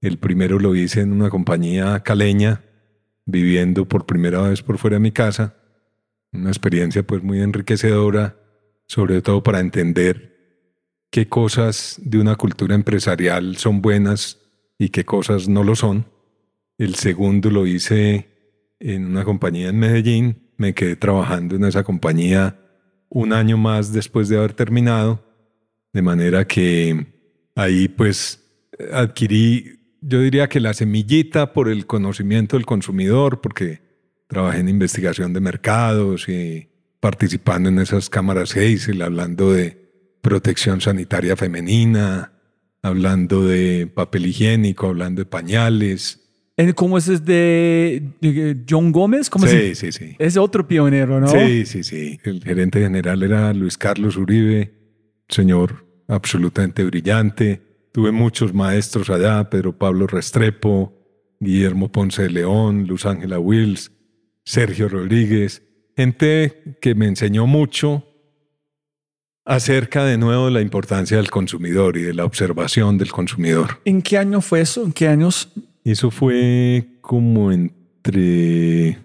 El 0.00 0.18
primero 0.18 0.58
lo 0.58 0.74
hice 0.74 1.00
en 1.00 1.12
una 1.12 1.28
compañía 1.28 2.00
caleña, 2.04 2.62
viviendo 3.26 3.86
por 3.86 4.06
primera 4.06 4.42
vez 4.42 4.62
por 4.62 4.78
fuera 4.78 4.94
de 4.94 5.00
mi 5.00 5.10
casa. 5.10 5.56
Una 6.32 6.50
experiencia 6.50 7.02
pues 7.02 7.22
muy 7.22 7.40
enriquecedora, 7.40 8.36
sobre 8.86 9.20
todo 9.22 9.42
para 9.42 9.60
entender 9.60 10.30
qué 11.10 11.28
cosas 11.28 12.00
de 12.02 12.18
una 12.18 12.36
cultura 12.36 12.74
empresarial 12.74 13.56
son 13.56 13.82
buenas 13.82 14.38
y 14.78 14.90
qué 14.90 15.04
cosas 15.04 15.48
no 15.48 15.64
lo 15.64 15.74
son. 15.74 16.06
El 16.78 16.94
segundo 16.94 17.50
lo 17.50 17.66
hice 17.66 18.28
en 18.78 19.06
una 19.06 19.24
compañía 19.24 19.68
en 19.68 19.78
Medellín. 19.78 20.50
Me 20.56 20.72
quedé 20.72 20.96
trabajando 20.96 21.56
en 21.56 21.64
esa 21.64 21.84
compañía 21.84 22.58
un 23.08 23.32
año 23.32 23.58
más 23.58 23.92
después 23.92 24.28
de 24.28 24.38
haber 24.38 24.54
terminado, 24.54 25.22
de 25.92 26.02
manera 26.02 26.46
que 26.46 27.06
ahí 27.56 27.88
pues 27.88 28.40
adquirí, 28.92 29.80
yo 30.00 30.20
diría 30.20 30.48
que 30.48 30.60
la 30.60 30.72
semillita 30.72 31.52
por 31.52 31.68
el 31.68 31.86
conocimiento 31.86 32.56
del 32.56 32.66
consumidor, 32.66 33.40
porque 33.40 33.89
trabajé 34.30 34.60
en 34.60 34.68
investigación 34.68 35.32
de 35.32 35.40
mercados 35.40 36.28
y 36.28 36.68
participando 37.00 37.68
en 37.68 37.80
esas 37.80 38.08
cámaras 38.08 38.56
Hazel, 38.56 39.02
hablando 39.02 39.52
de 39.52 39.90
protección 40.22 40.80
sanitaria 40.80 41.36
femenina, 41.36 42.32
hablando 42.82 43.44
de 43.44 43.88
papel 43.92 44.26
higiénico, 44.26 44.86
hablando 44.86 45.20
de 45.20 45.26
pañales. 45.26 46.20
Eh, 46.56 46.72
¿Cómo 46.74 46.96
es 46.96 47.08
es 47.08 47.24
de, 47.24 48.02
de 48.20 48.56
John 48.68 48.92
Gómez? 48.92 49.28
¿Cómo 49.28 49.46
Sí, 49.46 49.74
sí, 49.74 49.90
sí. 49.90 50.14
Es 50.18 50.36
otro 50.36 50.68
pionero, 50.68 51.20
¿no? 51.20 51.26
Sí, 51.26 51.66
sí, 51.66 51.82
sí. 51.82 52.20
El 52.22 52.42
gerente 52.44 52.80
general 52.80 53.22
era 53.24 53.52
Luis 53.52 53.76
Carlos 53.76 54.16
Uribe, 54.16 54.72
señor 55.28 55.90
absolutamente 56.06 56.84
brillante. 56.84 57.62
Tuve 57.92 58.12
muchos 58.12 58.54
maestros 58.54 59.10
allá, 59.10 59.50
Pedro 59.50 59.76
Pablo 59.76 60.06
Restrepo, 60.06 60.92
Guillermo 61.40 61.90
Ponce 61.90 62.22
de 62.22 62.30
León, 62.30 62.86
Luz 62.86 63.06
Ángela 63.06 63.38
Wills, 63.38 63.90
Sergio 64.44 64.88
Rodríguez, 64.88 65.62
gente 65.96 66.76
que 66.80 66.94
me 66.94 67.06
enseñó 67.06 67.46
mucho 67.46 68.04
acerca 69.44 70.04
de 70.04 70.18
nuevo 70.18 70.46
de 70.46 70.52
la 70.52 70.60
importancia 70.60 71.16
del 71.16 71.30
consumidor 71.30 71.96
y 71.96 72.02
de 72.02 72.14
la 72.14 72.24
observación 72.24 72.98
del 72.98 73.10
consumidor. 73.10 73.80
¿En 73.84 74.02
qué 74.02 74.18
año 74.18 74.40
fue 74.40 74.60
eso? 74.60 74.84
¿En 74.84 74.92
qué 74.92 75.08
años? 75.08 75.52
Eso 75.84 76.10
fue 76.10 76.98
como 77.00 77.50
entre 77.50 78.98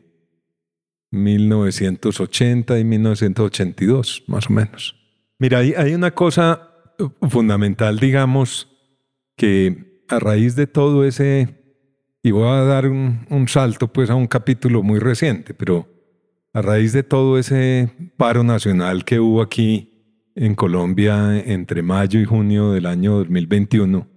1980 1.12 2.80
y 2.80 2.84
1982, 2.84 4.24
más 4.28 4.50
o 4.50 4.54
menos. 4.54 4.95
Mira, 5.39 5.60
hay, 5.60 5.74
hay 5.74 5.93
una 5.93 6.12
cosa 6.12 6.71
fundamental, 7.30 8.00
digamos, 8.00 8.69
que 9.36 10.04
a 10.08 10.19
raíz 10.19 10.56
de 10.56 10.67
todo 10.67 11.06
ese, 11.06 11.64
y 12.25 12.31
voy 12.31 12.47
a 12.47 12.63
dar 12.63 12.88
un, 12.88 13.45
salto 13.47 13.93
pues 13.93 14.09
a 14.09 14.15
un 14.15 14.25
capítulo 14.25 14.81
muy 14.81 14.97
reciente, 14.97 15.53
pero 15.53 15.88
a 16.53 16.63
raíz 16.63 16.91
de 16.91 17.03
todo 17.03 17.38
ese 17.38 18.11
paro 18.17 18.43
nacional 18.43 19.05
que 19.05 19.19
hubo 19.19 19.43
aquí 19.43 20.31
en 20.33 20.55
Colombia 20.55 21.38
entre 21.38 21.83
mayo 21.83 22.19
y 22.19 22.25
junio 22.25 22.71
del 22.71 22.88
año 22.88 23.17
2021, 23.17 24.07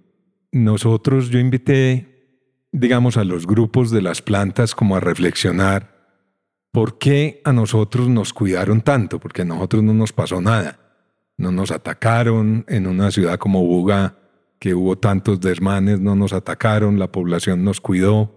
nosotros, 0.53 1.29
yo 1.29 1.37
invité, 1.37 2.65
digamos, 2.71 3.15
a 3.15 3.23
los 3.23 3.45
grupos 3.45 3.91
de 3.91 4.01
las 4.01 4.23
plantas 4.23 4.73
como 4.73 4.95
a 4.95 4.99
reflexionar 4.99 5.95
por 6.71 6.97
qué 6.97 7.41
a 7.45 7.53
nosotros 7.53 8.09
nos 8.09 8.33
cuidaron 8.33 8.81
tanto, 8.81 9.19
porque 9.19 9.43
a 9.43 9.45
nosotros 9.45 9.83
no 9.83 9.93
nos 9.93 10.13
pasó 10.13 10.41
nada. 10.41 10.79
No 11.37 11.51
nos 11.51 11.69
atacaron 11.69 12.65
en 12.69 12.87
una 12.87 13.11
ciudad 13.11 13.37
como 13.37 13.63
Buga, 13.63 14.17
que 14.59 14.73
hubo 14.75 14.97
tantos 14.97 15.39
desmanes, 15.39 15.99
no 15.99 16.15
nos 16.15 16.33
atacaron, 16.33 16.99
la 16.99 17.11
población 17.11 17.63
nos 17.63 17.79
cuidó 17.81 18.35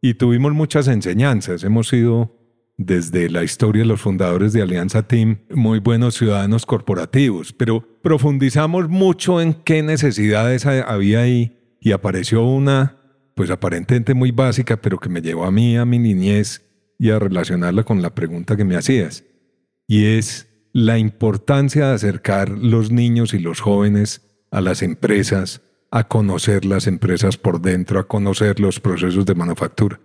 y 0.00 0.14
tuvimos 0.14 0.52
muchas 0.52 0.88
enseñanzas. 0.88 1.62
Hemos 1.64 1.88
sido, 1.88 2.34
desde 2.76 3.28
la 3.28 3.44
historia 3.44 3.82
de 3.82 3.88
los 3.88 4.00
fundadores 4.00 4.52
de 4.52 4.62
Alianza 4.62 5.02
Team, 5.06 5.40
muy 5.50 5.78
buenos 5.80 6.14
ciudadanos 6.14 6.64
corporativos, 6.64 7.52
pero 7.52 7.84
profundizamos 8.02 8.88
mucho 8.88 9.40
en 9.40 9.54
qué 9.54 9.82
necesidades 9.82 10.64
ha- 10.66 10.82
había 10.82 11.20
ahí 11.20 11.76
y 11.80 11.92
apareció 11.92 12.44
una, 12.44 12.96
pues 13.34 13.50
aparentemente 13.50 14.14
muy 14.14 14.30
básica, 14.30 14.76
pero 14.80 14.98
que 14.98 15.08
me 15.08 15.20
llevó 15.20 15.44
a 15.44 15.50
mí, 15.52 15.76
a 15.76 15.84
mi 15.84 15.98
niñez 15.98 16.64
y 16.98 17.10
a 17.10 17.18
relacionarla 17.18 17.84
con 17.84 18.00
la 18.02 18.14
pregunta 18.14 18.56
que 18.56 18.64
me 18.64 18.76
hacías. 18.76 19.24
Y 19.86 20.04
es 20.06 20.48
la 20.72 20.98
importancia 20.98 21.88
de 21.88 21.94
acercar 21.94 22.48
los 22.50 22.90
niños 22.90 23.34
y 23.34 23.38
los 23.38 23.60
jóvenes 23.60 24.27
a 24.50 24.60
las 24.60 24.82
empresas 24.82 25.60
a 25.90 26.06
conocer 26.06 26.64
las 26.64 26.86
empresas 26.86 27.36
por 27.36 27.60
dentro, 27.60 27.98
a 27.98 28.06
conocer 28.06 28.60
los 28.60 28.80
procesos 28.80 29.24
de 29.24 29.34
manufactura. 29.34 30.00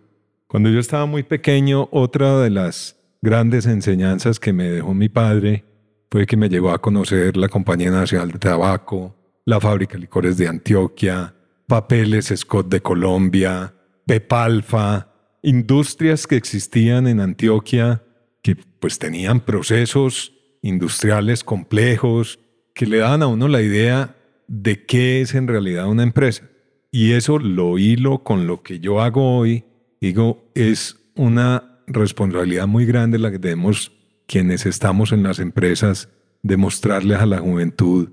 Cuando 0.48 0.70
yo 0.70 0.80
estaba 0.80 1.06
muy 1.06 1.24
pequeño, 1.24 1.90
otra 1.92 2.40
de 2.40 2.50
las 2.50 2.96
grandes 3.22 3.66
enseñanzas 3.66 4.40
que 4.40 4.54
me 4.54 4.70
dejó 4.70 4.94
mi 4.94 5.10
padre 5.10 5.66
fue 6.12 6.26
que 6.26 6.38
me 6.38 6.50
llevó 6.50 6.72
a 6.72 6.82
conocer 6.82 7.36
la 7.38 7.50
Compañía 7.50 7.90
Nacional 7.90 8.32
de 8.32 8.40
Tabaco, 8.40 9.16
la 9.46 9.60
Fábrica 9.60 9.94
de 9.94 10.02
Licores 10.02 10.38
de 10.38 10.48
Antioquia, 10.48 11.34
Papeles 11.68 12.32
Scott 12.36 12.70
de 12.70 12.82
Colombia, 12.82 13.74
Pepalfa, 14.06 15.08
industrias 15.42 16.28
que 16.28 16.36
existían 16.36 17.08
en 17.08 17.20
Antioquia 17.20 18.04
que 18.42 18.58
pues 18.80 19.00
tenían 19.00 19.40
procesos 19.40 20.34
industriales 20.62 21.44
complejos 21.44 22.40
que 22.74 22.86
le 22.86 22.98
daban 22.98 23.24
a 23.24 23.28
uno 23.28 23.48
la 23.48 23.62
idea 23.62 24.16
de 24.48 24.86
qué 24.86 25.22
es 25.22 25.34
en 25.36 25.48
realidad 25.48 25.88
una 25.88 26.04
empresa. 26.04 26.50
Y 26.92 27.14
eso 27.14 27.40
lo 27.40 27.78
hilo 27.78 28.24
con 28.24 28.48
lo 28.48 28.62
que 28.62 28.80
yo 28.80 29.02
hago 29.02 29.38
hoy. 29.38 29.66
Digo, 30.00 30.52
es 30.54 30.98
una 31.16 31.82
responsabilidad 31.88 32.68
muy 32.68 32.86
grande 32.86 33.20
la 33.20 33.32
que 33.32 33.40
tenemos 33.40 33.92
quienes 34.28 34.66
estamos 34.66 35.12
en 35.12 35.24
las 35.24 35.40
empresas 35.40 36.10
de 36.42 36.58
mostrarles 36.58 37.20
a 37.20 37.26
la 37.26 37.40
juventud 37.40 38.10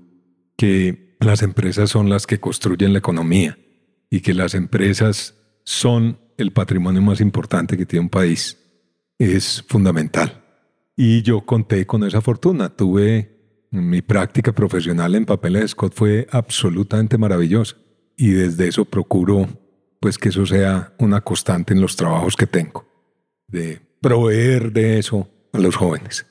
que 0.57 1.15
las 1.19 1.43
empresas 1.43 1.89
son 1.89 2.09
las 2.09 2.25
que 2.25 2.39
construyen 2.39 2.93
la 2.93 2.99
economía 2.99 3.57
y 4.09 4.21
que 4.21 4.33
las 4.33 4.55
empresas 4.55 5.35
son 5.63 6.19
el 6.37 6.51
patrimonio 6.51 7.01
más 7.01 7.21
importante 7.21 7.77
que 7.77 7.85
tiene 7.85 8.05
un 8.05 8.09
país. 8.09 8.57
Es 9.17 9.63
fundamental. 9.67 10.43
Y 10.95 11.21
yo 11.21 11.41
conté 11.45 11.85
con 11.85 12.03
esa 12.03 12.21
fortuna. 12.21 12.69
Tuve 12.69 13.30
mi 13.71 14.01
práctica 14.01 14.51
profesional 14.51 15.15
en 15.15 15.25
papeles 15.25 15.61
de 15.61 15.67
Scott 15.69 15.93
fue 15.95 16.27
absolutamente 16.29 17.17
maravillosa. 17.17 17.77
Y 18.17 18.31
desde 18.31 18.67
eso 18.67 18.85
procuro 18.85 19.47
pues 19.99 20.17
que 20.17 20.29
eso 20.29 20.45
sea 20.45 20.93
una 20.97 21.21
constante 21.21 21.73
en 21.73 21.81
los 21.81 21.95
trabajos 21.95 22.35
que 22.35 22.47
tengo, 22.47 22.85
de 23.47 23.79
proveer 24.01 24.71
de 24.73 24.97
eso 24.97 25.29
a 25.53 25.59
los 25.59 25.75
jóvenes. 25.75 26.25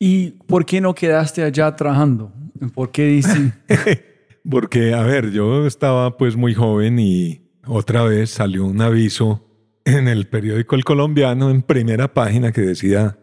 ¿Y 0.00 0.32
por 0.32 0.66
qué 0.66 0.80
no 0.80 0.94
quedaste 0.94 1.44
allá 1.44 1.74
trabajando? 1.76 2.32
¿Por 2.74 2.90
qué 2.90 3.06
dices? 3.06 3.52
Porque, 4.50 4.92
a 4.92 5.02
ver, 5.02 5.30
yo 5.30 5.66
estaba 5.66 6.16
pues 6.18 6.36
muy 6.36 6.54
joven 6.54 6.98
y 6.98 7.40
otra 7.66 8.02
vez 8.02 8.30
salió 8.30 8.66
un 8.66 8.82
aviso 8.82 9.48
en 9.84 10.08
el 10.08 10.26
periódico 10.26 10.74
El 10.74 10.84
Colombiano 10.84 11.50
en 11.50 11.62
primera 11.62 12.12
página 12.12 12.52
que 12.52 12.62
decía 12.62 13.18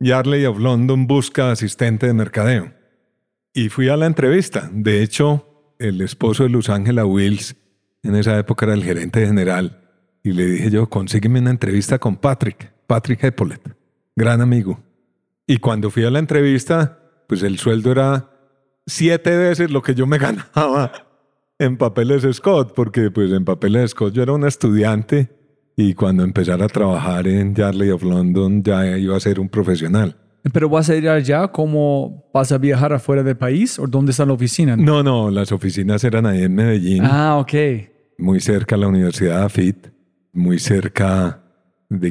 Yarley 0.00 0.46
of 0.46 0.58
London 0.58 1.06
busca 1.06 1.50
asistente 1.50 2.06
de 2.06 2.14
mercadeo. 2.14 2.72
Y 3.54 3.68
fui 3.68 3.88
a 3.88 3.96
la 3.96 4.06
entrevista. 4.06 4.70
De 4.72 5.02
hecho, 5.02 5.74
el 5.78 6.00
esposo 6.00 6.44
de 6.44 6.48
Luz 6.48 6.68
Ángela 6.68 7.04
Wills 7.04 7.56
en 8.02 8.16
esa 8.16 8.38
época 8.38 8.66
era 8.66 8.74
el 8.74 8.84
gerente 8.84 9.26
general. 9.26 9.80
Y 10.22 10.32
le 10.32 10.46
dije 10.46 10.70
yo, 10.70 10.88
consígueme 10.88 11.40
una 11.40 11.50
entrevista 11.50 11.98
con 11.98 12.16
Patrick, 12.16 12.72
Patrick 12.86 13.24
Eppolet, 13.24 13.76
gran 14.16 14.40
amigo. 14.40 14.80
Y 15.46 15.58
cuando 15.58 15.90
fui 15.90 16.04
a 16.04 16.10
la 16.10 16.18
entrevista, 16.18 16.98
pues 17.26 17.42
el 17.42 17.58
sueldo 17.58 17.90
era 17.90 18.30
siete 18.86 19.36
veces 19.36 19.70
lo 19.70 19.82
que 19.82 19.94
yo 19.94 20.06
me 20.06 20.18
ganaba 20.18 20.92
en 21.58 21.76
papeles 21.76 22.26
Scott, 22.34 22.72
porque 22.74 23.10
pues 23.10 23.30
en 23.32 23.44
papeles 23.44 23.90
Scott 23.90 24.12
yo 24.12 24.22
era 24.22 24.32
un 24.32 24.46
estudiante 24.46 25.30
y 25.76 25.94
cuando 25.94 26.24
empezara 26.24 26.64
a 26.64 26.68
trabajar 26.68 27.28
en 27.28 27.54
Yarley 27.54 27.90
of 27.90 28.02
London 28.02 28.62
ya 28.62 28.98
iba 28.98 29.16
a 29.16 29.20
ser 29.20 29.38
un 29.38 29.48
profesional. 29.48 30.16
¿Pero 30.52 30.68
vas 30.68 30.90
a 30.90 30.96
ir 30.96 31.08
allá 31.08 31.48
como 31.48 32.24
vas 32.34 32.50
a 32.50 32.58
viajar 32.58 32.92
afuera 32.92 33.22
del 33.22 33.36
país 33.36 33.78
o 33.78 33.86
dónde 33.86 34.10
está 34.10 34.26
la 34.26 34.32
oficina? 34.32 34.76
No, 34.76 35.02
no, 35.02 35.30
las 35.30 35.52
oficinas 35.52 36.02
eran 36.02 36.26
ahí 36.26 36.42
en 36.42 36.54
Medellín. 36.54 37.04
Ah, 37.04 37.36
ok. 37.38 37.52
Muy 38.18 38.40
cerca 38.40 38.74
a 38.74 38.78
la 38.78 38.88
Universidad 38.88 39.38
de 39.38 39.44
AFIT, 39.44 39.86
muy 40.32 40.58
cerca, 40.58 41.44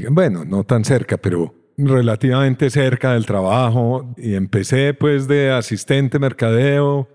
bueno, 0.09 0.45
no 0.45 0.63
tan 0.63 0.85
cerca, 0.85 1.17
pero 1.17 1.53
relativamente 1.77 2.69
cerca 2.69 3.13
del 3.13 3.25
trabajo. 3.25 4.13
Y 4.17 4.35
empecé 4.35 4.93
pues 4.93 5.27
de 5.27 5.51
asistente 5.51 6.17
mercadeo 6.19 7.09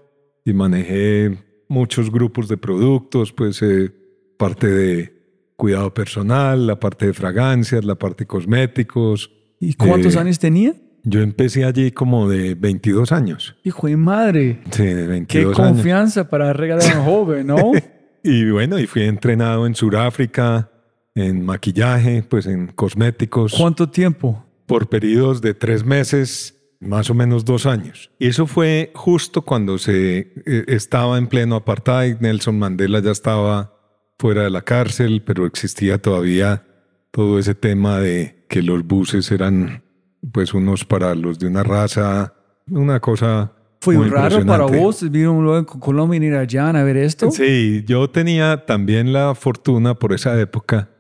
y 0.44 0.52
manejé 0.52 1.38
muchos 1.68 2.10
grupos 2.12 2.48
de 2.48 2.56
productos, 2.58 3.32
pues 3.32 3.60
eh, 3.62 3.90
parte 4.38 4.66
de 4.68 5.16
cuidado 5.56 5.92
personal, 5.94 6.66
la 6.66 6.78
parte 6.78 7.06
de 7.06 7.14
fragancias, 7.14 7.84
la 7.84 7.94
parte 7.94 8.24
de 8.24 8.28
cosméticos. 8.28 9.30
¿Y 9.60 9.74
cuántos 9.74 10.14
Eh, 10.14 10.18
años 10.18 10.38
tenía? 10.38 10.74
Yo 11.08 11.20
empecé 11.22 11.64
allí 11.64 11.92
como 11.92 12.28
de 12.28 12.56
22 12.56 13.12
años. 13.12 13.56
Hijo 13.62 13.86
de 13.86 13.96
madre. 13.96 14.60
Sí, 14.70 14.82
de 14.84 15.02
Qué 15.02 15.06
22 15.06 15.58
años. 15.58 15.70
confianza 15.70 16.28
para 16.28 16.52
regalar 16.52 16.92
a 16.94 16.98
un 16.98 17.04
joven, 17.04 17.46
¿no? 17.46 17.72
Y 18.28 18.50
bueno, 18.50 18.76
y 18.80 18.88
fui 18.88 19.02
entrenado 19.02 19.68
en 19.68 19.76
Sudáfrica, 19.76 20.68
en 21.14 21.44
maquillaje, 21.44 22.24
pues 22.28 22.46
en 22.46 22.66
cosméticos, 22.66 23.54
¿Cuánto 23.56 23.88
tiempo? 23.88 24.44
por 24.66 24.88
periodos 24.88 25.40
de 25.40 25.54
tres 25.54 25.84
meses, 25.84 26.60
más 26.80 27.08
o 27.08 27.14
menos 27.14 27.44
dos 27.44 27.66
años. 27.66 28.10
Y 28.18 28.26
eso 28.26 28.48
fue 28.48 28.90
justo 28.96 29.42
cuando 29.42 29.78
se 29.78 30.32
eh, 30.44 30.64
estaba 30.66 31.18
en 31.18 31.28
pleno 31.28 31.54
apartheid, 31.54 32.16
Nelson 32.18 32.58
Mandela 32.58 32.98
ya 33.00 33.12
estaba 33.12 33.78
fuera 34.18 34.42
de 34.42 34.50
la 34.50 34.62
cárcel, 34.62 35.22
pero 35.24 35.46
existía 35.46 35.98
todavía 35.98 36.64
todo 37.12 37.38
ese 37.38 37.54
tema 37.54 38.00
de 38.00 38.44
que 38.48 38.60
los 38.60 38.84
buses 38.84 39.30
eran 39.30 39.84
pues 40.32 40.54
unos 40.54 40.84
para 40.84 41.14
los 41.14 41.38
de 41.38 41.46
una 41.46 41.62
raza, 41.62 42.34
una 42.68 43.00
cosa 43.00 43.52
¿Fue 43.80 43.96
muy 43.96 44.08
raro 44.08 44.44
para 44.44 44.66
vos 44.66 45.02
vivir 45.02 45.28
luego 45.28 45.58
en 45.58 45.64
Colombia 45.64 46.20
y 46.20 46.24
ir 46.24 46.34
allá 46.34 46.70
a 46.70 46.82
ver 46.82 46.96
esto? 46.96 47.30
Sí, 47.30 47.84
yo 47.86 48.10
tenía 48.10 48.64
también 48.66 49.12
la 49.12 49.34
fortuna 49.34 49.94
por 49.94 50.12
esa 50.12 50.40
época 50.40 50.90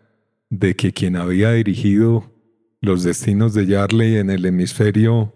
de 0.50 0.76
que 0.76 0.92
quien 0.92 1.16
había 1.16 1.52
dirigido 1.52 2.32
los 2.80 3.02
destinos 3.02 3.54
de 3.54 3.66
Yarley 3.66 4.16
en 4.18 4.30
el 4.30 4.44
hemisferio 4.44 5.34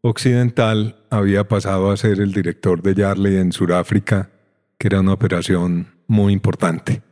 occidental 0.00 1.04
había 1.10 1.46
pasado 1.46 1.90
a 1.90 1.96
ser 1.96 2.20
el 2.20 2.32
director 2.32 2.82
de 2.82 2.94
Yarley 2.94 3.36
en 3.36 3.52
Sudáfrica, 3.52 4.30
que 4.78 4.88
era 4.88 5.00
una 5.00 5.12
operación 5.12 5.88
muy 6.06 6.32
importante. 6.32 7.02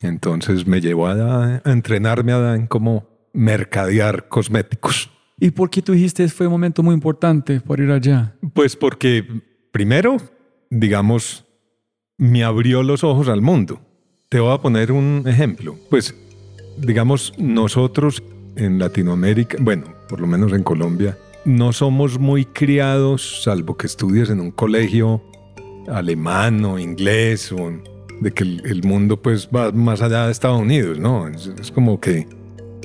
Entonces 0.00 0.66
me 0.66 0.80
llevó 0.80 1.06
a, 1.06 1.46
a 1.46 1.62
entrenarme 1.64 2.32
a 2.32 2.54
en 2.54 2.66
cómo 2.66 3.08
mercadear 3.32 4.28
cosméticos. 4.28 5.10
¿Y 5.40 5.52
por 5.52 5.70
qué 5.70 5.82
tú 5.82 5.92
dijiste 5.92 6.28
fue 6.28 6.46
un 6.46 6.52
momento 6.52 6.82
muy 6.82 6.94
importante 6.94 7.60
por 7.60 7.78
ir 7.80 7.90
allá? 7.90 8.34
Pues 8.54 8.74
porque 8.74 9.24
primero, 9.70 10.16
digamos, 10.68 11.44
me 12.16 12.42
abrió 12.42 12.82
los 12.82 13.04
ojos 13.04 13.28
al 13.28 13.40
mundo. 13.40 13.80
Te 14.28 14.40
voy 14.40 14.52
a 14.52 14.58
poner 14.58 14.90
un 14.90 15.22
ejemplo. 15.26 15.76
Pues, 15.90 16.14
digamos, 16.76 17.32
nosotros 17.38 18.22
en 18.56 18.78
Latinoamérica, 18.80 19.58
bueno, 19.60 19.84
por 20.08 20.20
lo 20.20 20.26
menos 20.26 20.52
en 20.52 20.64
Colombia, 20.64 21.16
no 21.44 21.72
somos 21.72 22.18
muy 22.18 22.44
criados, 22.44 23.42
salvo 23.44 23.76
que 23.76 23.86
estudies 23.86 24.30
en 24.30 24.40
un 24.40 24.50
colegio 24.50 25.22
alemán 25.86 26.64
o 26.64 26.78
inglés 26.78 27.52
o 27.52 27.72
de 28.20 28.32
que 28.32 28.42
el, 28.42 28.82
mundo 28.82 29.22
pues 29.22 29.48
va 29.54 29.70
más 29.70 30.02
allá 30.02 30.26
de 30.26 30.32
Estados 30.32 30.60
Unidos, 30.60 30.98
¿no? 30.98 31.28
Es, 31.28 31.46
es 31.46 31.70
como 31.70 32.00
que, 32.00 32.26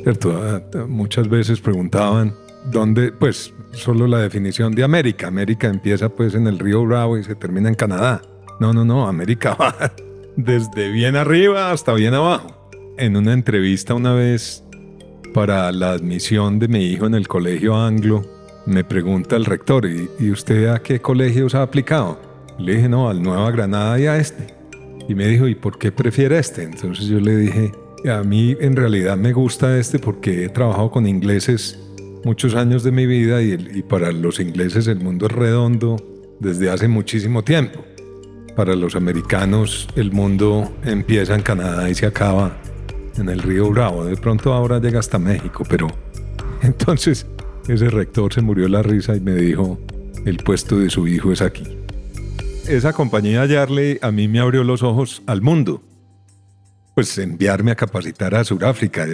¿cierto? 0.03 0.31
Ah, 0.31 0.61
ah, 0.75 0.85
Muchas 0.87 1.27
veces 1.27 1.59
preguntaban 1.59 2.33
dónde, 2.71 3.12
pues 3.12 3.54
solo 3.71 4.08
la 4.08 4.19
definición 4.19 4.73
de 4.73 4.84
América. 4.84 5.28
América 5.28 5.67
empieza 5.67 6.10
pues 6.10 6.36
en 6.36 6.47
el 6.47 6.60
río 6.60 6.86
Bravo 6.86 7.17
y 7.17 7.23
se 7.23 7.36
termina 7.36 7.69
en 7.69 7.76
Canadá. 7.76 8.21
No, 8.60 8.73
no, 8.73 8.86
no, 8.86 9.08
América 9.08 9.56
va 9.60 9.93
desde 10.36 10.89
bien 10.89 11.15
arriba 11.15 11.71
hasta 11.71 11.93
bien 11.93 12.13
abajo. 12.13 12.69
En 12.97 13.17
una 13.17 13.34
entrevista 13.34 13.93
una 13.93 14.13
vez 14.13 14.63
para 15.34 15.71
la 15.71 15.91
admisión 15.91 16.60
de 16.60 16.67
mi 16.67 16.86
hijo 16.86 17.08
en 17.08 17.15
el 17.15 17.28
colegio 17.28 17.76
anglo, 17.76 18.23
me 18.65 18.84
pregunta 18.84 19.36
el 19.36 19.45
rector, 19.45 19.86
¿y, 19.86 20.10
y 20.19 20.32
usted 20.32 20.67
a 20.67 20.80
qué 20.80 21.02
colegios 21.02 21.56
ha 21.56 21.63
aplicado? 21.63 22.19
Le 22.60 22.76
dije, 22.76 22.88
no, 22.88 23.10
al 23.10 23.21
Nueva 23.21 23.49
Granada 23.52 23.99
y 23.99 24.06
a 24.06 24.17
este. 24.17 24.54
Y 25.10 25.15
me 25.15 25.28
dijo, 25.28 25.47
¿y 25.47 25.56
por 25.56 25.78
qué 25.78 25.91
prefiere 25.91 26.38
este? 26.38 26.63
Entonces 26.63 27.08
yo 27.08 27.19
le 27.19 27.36
dije, 27.36 27.71
a 28.10 28.23
mí 28.23 28.56
en 28.60 28.76
realidad 28.76 29.17
me 29.17 29.34
gusta 29.34 29.78
este 29.78 29.99
porque 29.99 30.45
he 30.45 30.49
trabajado 30.49 30.91
con 30.91 31.08
ingleses 31.08 31.80
muchos 32.23 32.55
años 32.55 32.83
de 32.83 32.91
mi 32.91 33.05
vida 33.05 33.41
y, 33.41 33.53
y 33.53 33.83
para 33.83 34.12
los 34.12 34.39
ingleses 34.39 34.88
el 34.88 34.99
mundo 34.99 35.27
es 35.27 35.31
redondo 35.31 35.97
desde 36.39 36.69
hace 36.69 36.88
muchísimo 36.88 37.43
tiempo. 37.43 37.83
Para 38.55 38.75
los 38.75 38.95
americanos 38.95 39.88
el 39.95 40.12
mundo 40.12 40.71
empieza 40.83 41.36
en 41.36 41.41
Canadá 41.41 41.89
y 41.89 41.95
se 41.95 42.05
acaba 42.05 42.57
en 43.17 43.29
el 43.29 43.39
río 43.39 43.69
Bravo. 43.69 44.05
De 44.05 44.15
pronto 44.17 44.53
ahora 44.53 44.79
llega 44.79 44.99
hasta 44.99 45.19
México, 45.19 45.63
pero 45.67 45.88
entonces 46.62 47.25
ese 47.67 47.89
rector 47.89 48.33
se 48.33 48.41
murió 48.41 48.67
la 48.67 48.83
risa 48.83 49.15
y 49.15 49.19
me 49.19 49.33
dijo, 49.36 49.79
el 50.25 50.38
puesto 50.38 50.77
de 50.77 50.89
su 50.89 51.07
hijo 51.07 51.31
es 51.31 51.41
aquí. 51.41 51.63
Esa 52.67 52.93
compañía 52.93 53.45
Yarley 53.45 53.99
a 54.01 54.12
mí 54.12 54.27
me 54.27 54.39
abrió 54.39 54.63
los 54.63 54.83
ojos 54.83 55.21
al 55.27 55.41
mundo. 55.41 55.81
Pues 56.95 57.17
enviarme 57.17 57.71
a 57.71 57.75
capacitar 57.75 58.36
a 58.36 58.43
Sudáfrica. 58.43 59.05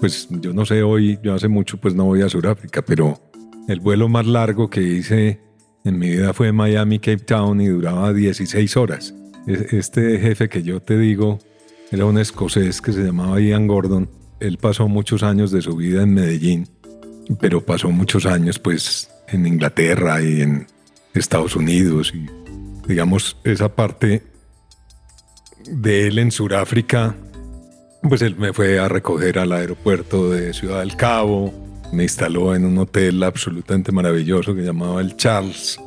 Pues 0.00 0.28
yo 0.30 0.52
no 0.52 0.66
sé 0.66 0.82
hoy, 0.82 1.18
yo 1.22 1.34
hace 1.34 1.48
mucho 1.48 1.78
pues 1.78 1.94
no 1.94 2.04
voy 2.04 2.22
a 2.22 2.28
Sudáfrica, 2.28 2.82
pero 2.82 3.18
el 3.68 3.80
vuelo 3.80 4.08
más 4.08 4.26
largo 4.26 4.68
que 4.68 4.82
hice 4.82 5.40
en 5.84 5.98
mi 5.98 6.10
vida 6.10 6.32
fue 6.32 6.52
Miami, 6.52 6.98
Cape 6.98 7.18
Town 7.18 7.60
y 7.60 7.68
duraba 7.68 8.12
16 8.12 8.76
horas. 8.76 9.14
Este 9.46 10.18
jefe 10.18 10.48
que 10.48 10.62
yo 10.62 10.80
te 10.80 10.98
digo 10.98 11.38
era 11.90 12.06
un 12.06 12.18
escocés 12.18 12.80
que 12.80 12.92
se 12.92 13.02
llamaba 13.02 13.40
Ian 13.40 13.66
Gordon. 13.66 14.10
Él 14.40 14.58
pasó 14.58 14.88
muchos 14.88 15.22
años 15.22 15.50
de 15.50 15.62
su 15.62 15.76
vida 15.76 16.02
en 16.02 16.14
Medellín, 16.14 16.68
pero 17.40 17.64
pasó 17.64 17.90
muchos 17.90 18.26
años 18.26 18.58
pues 18.58 19.10
en 19.28 19.46
Inglaterra 19.46 20.22
y 20.22 20.42
en 20.42 20.66
Estados 21.14 21.56
Unidos 21.56 22.12
y 22.14 22.26
digamos 22.88 23.36
esa 23.44 23.74
parte 23.74 24.22
de 25.70 26.08
él 26.08 26.18
en 26.18 26.30
Sudáfrica, 26.30 27.16
pues 28.08 28.22
él 28.22 28.36
me 28.36 28.52
fue 28.52 28.78
a 28.78 28.88
recoger 28.88 29.38
al 29.38 29.52
aeropuerto 29.52 30.30
de 30.30 30.52
Ciudad 30.52 30.80
del 30.80 30.96
Cabo, 30.96 31.52
me 31.92 32.02
instaló 32.02 32.54
en 32.54 32.64
un 32.64 32.78
hotel 32.78 33.22
absolutamente 33.22 33.92
maravilloso 33.92 34.54
que 34.54 34.62
llamaba 34.62 35.00
el 35.00 35.16
Charles 35.16 35.78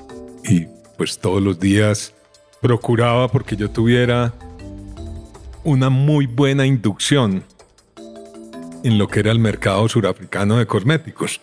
y 0.43 0.65
pues 0.97 1.19
todos 1.19 1.41
los 1.41 1.59
días 1.59 2.13
procuraba 2.61 3.27
porque 3.27 3.55
yo 3.55 3.69
tuviera 3.69 4.33
una 5.63 5.89
muy 5.89 6.25
buena 6.25 6.65
inducción 6.65 7.43
en 8.83 8.97
lo 8.97 9.07
que 9.07 9.19
era 9.19 9.31
el 9.31 9.39
mercado 9.39 9.87
surafricano 9.89 10.57
de 10.57 10.65
cosméticos. 10.65 11.41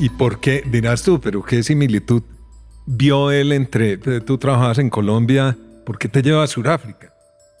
¿Y 0.00 0.08
por 0.08 0.40
qué? 0.40 0.64
Dirás 0.66 1.02
tú, 1.02 1.20
pero 1.20 1.42
¿qué 1.42 1.62
similitud 1.62 2.22
vio 2.86 3.30
él 3.30 3.52
entre, 3.52 3.98
tú 3.98 4.38
trabajabas 4.38 4.78
en 4.78 4.90
Colombia, 4.90 5.56
¿por 5.84 5.98
qué 5.98 6.08
te 6.08 6.22
lleva 6.22 6.42
a 6.42 6.46
Sudáfrica? 6.46 7.11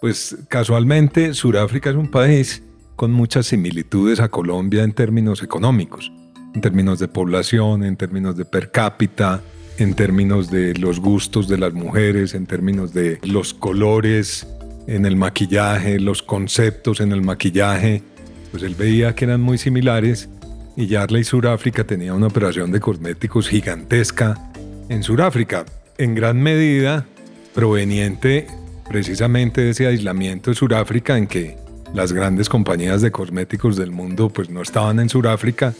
Pues 0.02 0.36
casualmente 0.48 1.32
Sudáfrica 1.32 1.90
es 1.90 1.94
un 1.94 2.10
país 2.10 2.64
con 2.96 3.12
muchas 3.12 3.46
similitudes 3.46 4.18
a 4.18 4.28
Colombia 4.28 4.82
en 4.82 4.94
términos 4.94 5.44
económicos, 5.44 6.10
en 6.56 6.60
términos 6.60 6.98
de 6.98 7.06
población, 7.06 7.84
en 7.84 7.96
términos 7.96 8.36
de 8.36 8.44
per 8.44 8.72
cápita, 8.72 9.42
en 9.78 9.94
términos 9.94 10.50
de 10.50 10.74
los 10.74 10.98
gustos 10.98 11.46
de 11.46 11.56
las 11.56 11.72
mujeres, 11.72 12.34
en 12.34 12.46
términos 12.46 12.92
de 12.92 13.20
los 13.22 13.54
colores 13.54 14.44
en 14.88 15.06
el 15.06 15.14
maquillaje, 15.14 16.00
los 16.00 16.20
conceptos 16.20 17.00
en 17.00 17.12
el 17.12 17.22
maquillaje, 17.22 18.02
pues 18.50 18.64
él 18.64 18.74
veía 18.74 19.14
que 19.14 19.26
eran 19.26 19.40
muy 19.40 19.56
similares 19.56 20.28
y 20.76 20.88
Yarley 20.88 21.22
Sudáfrica 21.22 21.84
tenía 21.84 22.12
una 22.12 22.26
operación 22.26 22.72
de 22.72 22.80
cosméticos 22.80 23.48
gigantesca 23.48 24.50
en 24.88 25.04
Sudáfrica, 25.04 25.64
en 25.96 26.16
gran 26.16 26.42
medida 26.42 27.06
proveniente 27.54 28.48
precisamente 28.88 29.70
ese 29.70 29.86
aislamiento 29.86 30.50
de 30.50 30.56
Sudáfrica 30.56 31.16
en 31.16 31.26
que 31.26 31.56
las 31.94 32.12
grandes 32.12 32.48
compañías 32.48 33.02
de 33.02 33.10
cosméticos 33.10 33.76
del 33.76 33.90
mundo 33.90 34.28
pues 34.28 34.48
no 34.50 34.62
estaban 34.62 35.00
en 35.00 35.08
Sudáfrica 35.08 35.74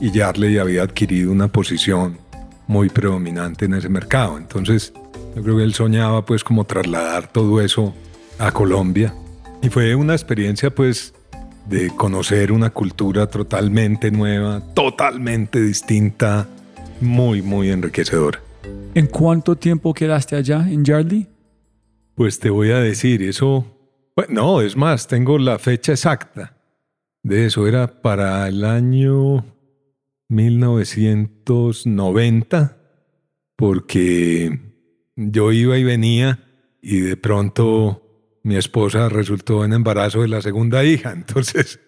y 0.00 0.10
Yarley 0.10 0.58
había 0.58 0.82
adquirido 0.82 1.32
una 1.32 1.48
posición 1.48 2.18
muy 2.66 2.88
predominante 2.88 3.66
en 3.66 3.74
ese 3.74 3.88
mercado. 3.88 4.36
Entonces, 4.38 4.92
yo 5.34 5.42
creo 5.42 5.56
que 5.56 5.64
él 5.64 5.74
soñaba 5.74 6.24
pues 6.24 6.44
como 6.44 6.64
trasladar 6.64 7.30
todo 7.32 7.60
eso 7.60 7.94
a 8.38 8.50
Colombia 8.52 9.14
y 9.62 9.68
fue 9.68 9.94
una 9.94 10.12
experiencia 10.12 10.74
pues 10.74 11.14
de 11.68 11.90
conocer 11.96 12.52
una 12.52 12.70
cultura 12.70 13.26
totalmente 13.26 14.10
nueva, 14.10 14.60
totalmente 14.74 15.60
distinta, 15.60 16.46
muy 17.00 17.42
muy 17.42 17.70
enriquecedora. 17.70 18.40
¿En 18.94 19.06
cuánto 19.06 19.56
tiempo 19.56 19.94
quedaste 19.94 20.36
allá 20.36 20.68
en 20.68 20.84
Yardley? 20.84 21.33
Pues 22.14 22.38
te 22.38 22.48
voy 22.48 22.70
a 22.70 22.78
decir, 22.78 23.22
eso, 23.22 23.66
no, 24.28 24.60
es 24.60 24.76
más, 24.76 25.08
tengo 25.08 25.38
la 25.38 25.58
fecha 25.58 25.92
exacta 25.92 26.54
de 27.24 27.46
eso, 27.46 27.66
era 27.66 28.00
para 28.02 28.46
el 28.46 28.64
año 28.64 29.44
1990, 30.28 32.76
porque 33.56 34.60
yo 35.16 35.50
iba 35.52 35.78
y 35.78 35.84
venía 35.84 36.40
y 36.82 37.00
de 37.00 37.16
pronto 37.16 38.02
mi 38.42 38.56
esposa 38.56 39.08
resultó 39.08 39.64
en 39.64 39.72
embarazo 39.72 40.20
de 40.22 40.28
la 40.28 40.42
segunda 40.42 40.84
hija, 40.84 41.10
entonces 41.12 41.80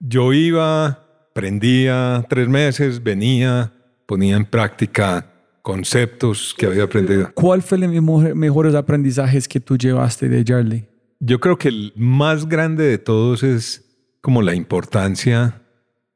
yo 0.00 0.34
iba, 0.34 1.30
prendía 1.32 2.26
tres 2.28 2.48
meses, 2.48 3.02
venía, 3.02 3.72
ponía 4.04 4.36
en 4.36 4.44
práctica 4.44 5.31
conceptos 5.62 6.54
que 6.56 6.66
había 6.66 6.84
aprendido. 6.84 7.30
¿Cuál 7.34 7.62
fue 7.62 7.78
los 7.78 7.90
mejor- 7.90 8.34
mejores 8.34 8.74
aprendizajes 8.74 9.48
que 9.48 9.60
tú 9.60 9.76
llevaste 9.78 10.28
de 10.28 10.44
Yardley? 10.44 10.88
Yo 11.20 11.38
creo 11.40 11.56
que 11.56 11.68
el 11.68 11.92
más 11.96 12.48
grande 12.48 12.84
de 12.84 12.98
todos 12.98 13.42
es 13.42 14.16
como 14.20 14.42
la 14.42 14.54
importancia 14.54 15.62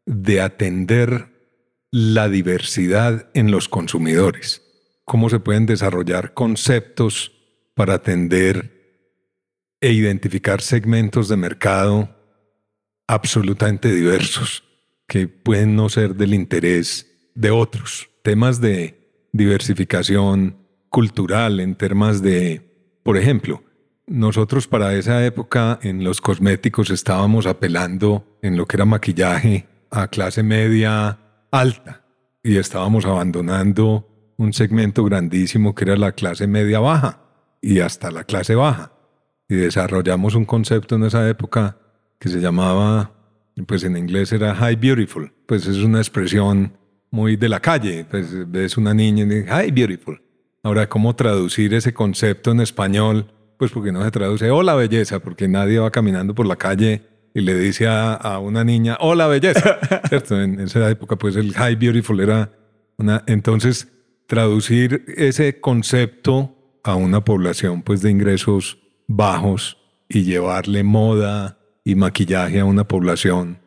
de 0.04 0.40
atender 0.40 1.28
la 1.92 2.28
diversidad 2.28 3.30
en 3.34 3.50
los 3.50 3.68
consumidores. 3.68 4.62
Cómo 5.04 5.30
se 5.30 5.38
pueden 5.38 5.66
desarrollar 5.66 6.34
conceptos 6.34 7.32
para 7.74 7.94
atender 7.94 8.72
e 9.80 9.92
identificar 9.92 10.60
segmentos 10.60 11.28
de 11.28 11.36
mercado 11.36 12.10
absolutamente 13.06 13.92
diversos 13.92 14.64
que 15.06 15.28
pueden 15.28 15.76
no 15.76 15.88
ser 15.88 16.16
del 16.16 16.34
interés 16.34 17.06
de 17.34 17.50
otros. 17.52 18.08
Temas 18.22 18.60
de 18.60 19.05
diversificación 19.36 20.56
cultural, 20.88 21.60
en 21.60 21.74
temas 21.74 22.22
de, 22.22 22.98
por 23.02 23.16
ejemplo, 23.16 23.62
nosotros 24.06 24.68
para 24.68 24.94
esa 24.94 25.24
época 25.24 25.78
en 25.82 26.04
los 26.04 26.20
cosméticos 26.20 26.90
estábamos 26.90 27.46
apelando 27.46 28.38
en 28.40 28.56
lo 28.56 28.66
que 28.66 28.76
era 28.76 28.84
maquillaje 28.84 29.66
a 29.90 30.08
clase 30.08 30.42
media 30.42 31.18
alta 31.50 32.04
y 32.42 32.56
estábamos 32.56 33.04
abandonando 33.04 34.08
un 34.36 34.52
segmento 34.52 35.02
grandísimo 35.04 35.74
que 35.74 35.84
era 35.84 35.96
la 35.96 36.12
clase 36.12 36.46
media 36.46 36.78
baja 36.78 37.20
y 37.60 37.80
hasta 37.80 38.10
la 38.10 38.24
clase 38.24 38.54
baja. 38.54 38.92
Y 39.48 39.56
desarrollamos 39.56 40.34
un 40.34 40.44
concepto 40.44 40.96
en 40.96 41.04
esa 41.04 41.28
época 41.28 41.78
que 42.18 42.28
se 42.28 42.40
llamaba, 42.40 43.12
pues 43.66 43.84
en 43.84 43.96
inglés 43.96 44.32
era 44.32 44.54
High 44.54 44.76
Beautiful, 44.76 45.32
pues 45.46 45.66
es 45.66 45.78
una 45.78 45.98
expresión 45.98 46.76
muy 47.10 47.36
de 47.36 47.48
la 47.48 47.60
calle, 47.60 48.06
pues 48.10 48.50
ves 48.50 48.76
una 48.76 48.94
niña 48.94 49.24
y 49.24 49.28
dices, 49.28 49.50
Hi 49.50 49.70
Beautiful. 49.70 50.20
Ahora, 50.62 50.88
¿cómo 50.88 51.14
traducir 51.14 51.74
ese 51.74 51.94
concepto 51.94 52.50
en 52.50 52.60
español? 52.60 53.32
Pues 53.56 53.70
porque 53.70 53.92
no 53.92 54.02
se 54.04 54.10
traduce 54.10 54.50
hola 54.50 54.74
belleza, 54.74 55.20
porque 55.20 55.48
nadie 55.48 55.78
va 55.78 55.90
caminando 55.90 56.34
por 56.34 56.46
la 56.46 56.56
calle 56.56 57.02
y 57.34 57.40
le 57.40 57.54
dice 57.54 57.86
a, 57.86 58.14
a 58.14 58.38
una 58.38 58.64
niña 58.64 58.96
hola 59.00 59.26
belleza. 59.28 59.78
¿Cierto? 60.08 60.40
En 60.40 60.60
esa 60.60 60.90
época, 60.90 61.16
pues 61.16 61.36
el 61.36 61.52
high 61.54 61.76
beautiful 61.76 62.20
era 62.20 62.50
una. 62.96 63.22
Entonces, 63.26 63.88
traducir 64.26 65.04
ese 65.16 65.60
concepto 65.60 66.56
a 66.82 66.94
una 66.96 67.24
población 67.24 67.82
pues 67.82 68.02
de 68.02 68.10
ingresos 68.10 68.78
bajos 69.06 69.78
y 70.08 70.24
llevarle 70.24 70.82
moda 70.82 71.58
y 71.84 71.94
maquillaje 71.94 72.60
a 72.60 72.64
una 72.64 72.86
población 72.86 73.58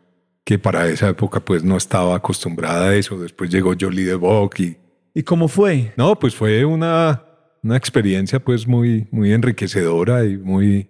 que 0.50 0.58
para 0.58 0.88
esa 0.88 1.10
época 1.10 1.40
pues 1.42 1.64
no 1.64 1.78
estaba 1.78 2.16
acostumbrada 2.16 2.88
a 2.88 2.96
eso. 2.96 3.20
Después 3.20 3.52
llegó 3.52 3.76
Jolie 3.80 4.06
de 4.06 4.16
Bock 4.16 4.60
y 4.62 4.78
¿Y 5.14 5.22
cómo 5.22 5.48
fue? 5.48 5.94
no, 5.96 6.18
pues 6.18 6.34
fue 6.34 6.66
una, 6.66 7.24
una 7.62 7.78
experiencia 7.78 8.44
pues 8.44 8.68
muy, 8.68 9.08
muy 9.12 9.32
enriquecedora 9.32 10.26
y 10.26 10.38
muy 10.40 10.90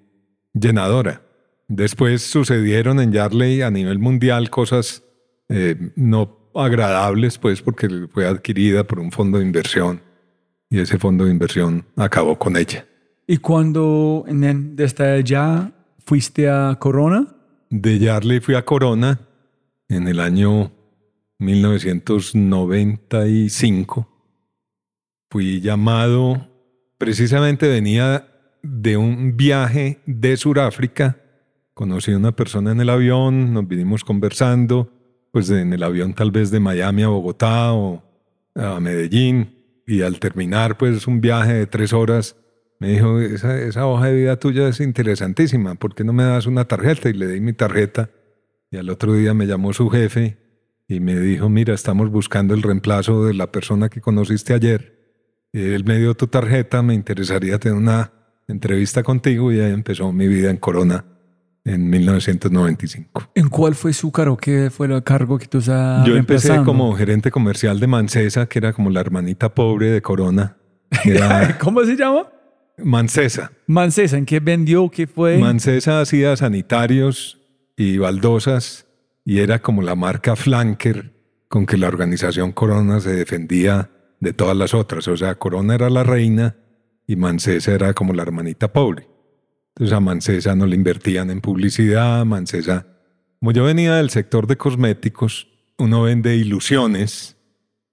llenadora. 0.54 1.24
Después 1.68 2.22
sucedieron 2.22 3.02
en 3.02 3.12
Yarley 3.12 3.62
a 3.62 3.70
nivel 3.70 4.00
mundial 4.00 4.50
cosas 4.50 5.04
eh, 5.50 5.76
no 5.98 6.52
agradables 6.56 7.38
pues 7.38 7.62
porque 7.62 8.08
fue 8.14 8.26
adquirida 8.26 8.86
por 8.86 9.02
un 9.02 9.12
fondo 9.12 9.40
de 9.40 9.44
inversión 9.44 10.02
y 10.70 10.80
ese 10.80 10.98
fondo 10.98 11.26
de 11.26 11.32
inversión 11.32 11.86
acabó 11.98 12.40
con 12.40 12.56
ella. 12.56 12.86
¿Y 13.28 13.40
cuando 13.40 14.24
desde 14.26 15.16
allá 15.16 15.74
fuiste 16.06 16.50
a 16.50 16.78
Corona? 16.80 17.28
De 17.70 18.00
Yarley 18.00 18.40
fui 18.40 18.56
a 18.56 18.64
Corona 18.64 19.20
en 19.90 20.08
el 20.08 20.22
año 20.22 20.72
1995. 21.40 24.08
Fui 25.32 25.62
llamado, 25.62 26.48
precisamente 26.98 27.68
venía 27.68 28.26
de 28.62 28.98
un 28.98 29.36
viaje 29.36 30.00
de 30.06 30.38
Sudáfrica. 30.38 31.18
Conocí 31.74 32.12
a 32.12 32.18
una 32.18 32.36
persona 32.36 32.72
en 32.72 32.82
el 32.82 32.90
avión, 32.90 33.52
nos 33.54 33.68
vinimos 33.68 34.04
conversando, 34.04 34.92
pues 35.32 35.50
en 35.50 35.74
el 35.74 35.82
avión 35.84 36.14
tal 36.14 36.30
vez 36.32 36.52
de 36.52 36.60
Miami 36.60 37.04
a 37.04 37.08
Bogotá 37.08 37.74
o 37.74 38.04
a 38.56 38.80
Medellín. 38.80 39.56
Y 39.88 40.04
al 40.04 40.20
terminar 40.20 40.78
pues 40.78 41.08
un 41.08 41.20
viaje 41.20 41.54
de 41.54 41.66
tres 41.66 41.94
horas, 41.94 42.36
me 42.80 42.90
dijo, 42.90 43.20
esa, 43.20 43.60
esa 43.60 43.88
hoja 43.88 44.06
de 44.08 44.16
vida 44.16 44.38
tuya 44.38 44.68
es 44.68 44.80
interesantísima, 44.80 45.76
¿por 45.76 45.96
qué 45.96 46.04
no 46.04 46.14
me 46.14 46.24
das 46.24 46.46
una 46.46 46.66
tarjeta? 46.66 47.10
Y 47.10 47.14
le 47.14 47.28
di 47.28 47.40
mi 47.40 47.54
tarjeta. 47.54 48.12
Y 48.72 48.78
al 48.78 48.90
otro 48.90 49.14
día 49.14 49.34
me 49.34 49.48
llamó 49.48 49.74
su 49.74 49.90
jefe 49.90 50.38
y 50.88 51.00
me 51.00 51.20
dijo, 51.20 51.50
mira, 51.50 51.74
estamos 51.74 52.10
buscando 52.12 52.54
el 52.54 52.62
reemplazo 52.62 53.26
de 53.26 53.34
la 53.34 53.52
persona 53.52 53.90
que 53.90 54.02
conociste 54.02 54.54
ayer. 54.54 55.00
Y 55.52 55.62
él 55.74 55.84
me 55.86 55.98
dio 55.98 56.14
tu 56.16 56.28
tarjeta, 56.28 56.82
me 56.84 56.94
interesaría 56.94 57.58
tener 57.60 57.78
una 57.78 58.12
entrevista 58.48 59.02
contigo 59.04 59.52
y 59.52 59.60
ahí 59.60 59.72
empezó 59.72 60.12
mi 60.12 60.28
vida 60.28 60.50
en 60.52 60.58
Corona 60.58 61.06
en 61.66 61.90
1995. 61.90 63.32
¿En 63.36 63.50
cuál 63.50 63.76
fue 63.76 63.94
su 63.94 64.12
cargo? 64.12 64.38
¿Qué 64.38 64.70
fue 64.72 64.88
el 64.88 65.04
cargo 65.04 65.38
que 65.38 65.48
tú 65.48 65.60
estás 65.60 66.06
Yo 66.08 66.16
empecé 66.16 66.62
como 66.64 66.94
gerente 66.96 67.32
comercial 67.32 67.80
de 67.80 67.88
Mancesa, 67.88 68.48
que 68.48 68.60
era 68.60 68.74
como 68.74 68.90
la 68.90 69.02
hermanita 69.02 69.54
pobre 69.54 69.92
de 69.92 70.02
Corona. 70.02 70.58
Era- 71.06 71.58
¿Cómo 71.60 71.84
se 71.84 71.96
llama? 71.96 72.28
Mancesa. 72.78 73.52
Mancesa, 73.68 74.18
¿en 74.18 74.26
qué 74.26 74.40
vendió? 74.40 74.90
¿Qué 74.90 75.06
fue? 75.06 75.38
Mancesa 75.38 76.02
hacía 76.02 76.36
sanitarios 76.38 77.39
y 77.80 77.98
baldosas 77.98 78.88
y 79.24 79.40
era 79.40 79.62
como 79.62 79.82
la 79.82 79.96
marca 79.96 80.36
flanker 80.36 81.14
con 81.48 81.66
que 81.66 81.78
la 81.78 81.88
organización 81.88 82.52
Corona 82.52 83.00
se 83.00 83.12
defendía 83.12 83.90
de 84.20 84.34
todas 84.34 84.58
las 84.58 84.74
otras. 84.74 85.08
O 85.08 85.16
sea, 85.16 85.36
Corona 85.36 85.76
era 85.76 85.90
la 85.90 86.04
reina 86.04 86.58
y 87.08 87.16
Mancesa 87.16 87.72
era 87.72 87.94
como 87.94 88.12
la 88.12 88.24
hermanita 88.24 88.74
pobre. 88.74 89.08
Entonces 89.70 89.96
a 89.96 90.02
Mancesa 90.02 90.56
no 90.56 90.66
le 90.66 90.76
invertían 90.76 91.32
en 91.32 91.40
publicidad, 91.40 92.26
Mancesa... 92.26 92.86
Como 93.40 93.54
yo 93.54 93.64
venía 93.64 93.96
del 93.96 94.10
sector 94.10 94.48
de 94.48 94.58
cosméticos, 94.58 95.48
uno 95.78 96.02
vende 96.02 96.36
ilusiones, 96.36 97.38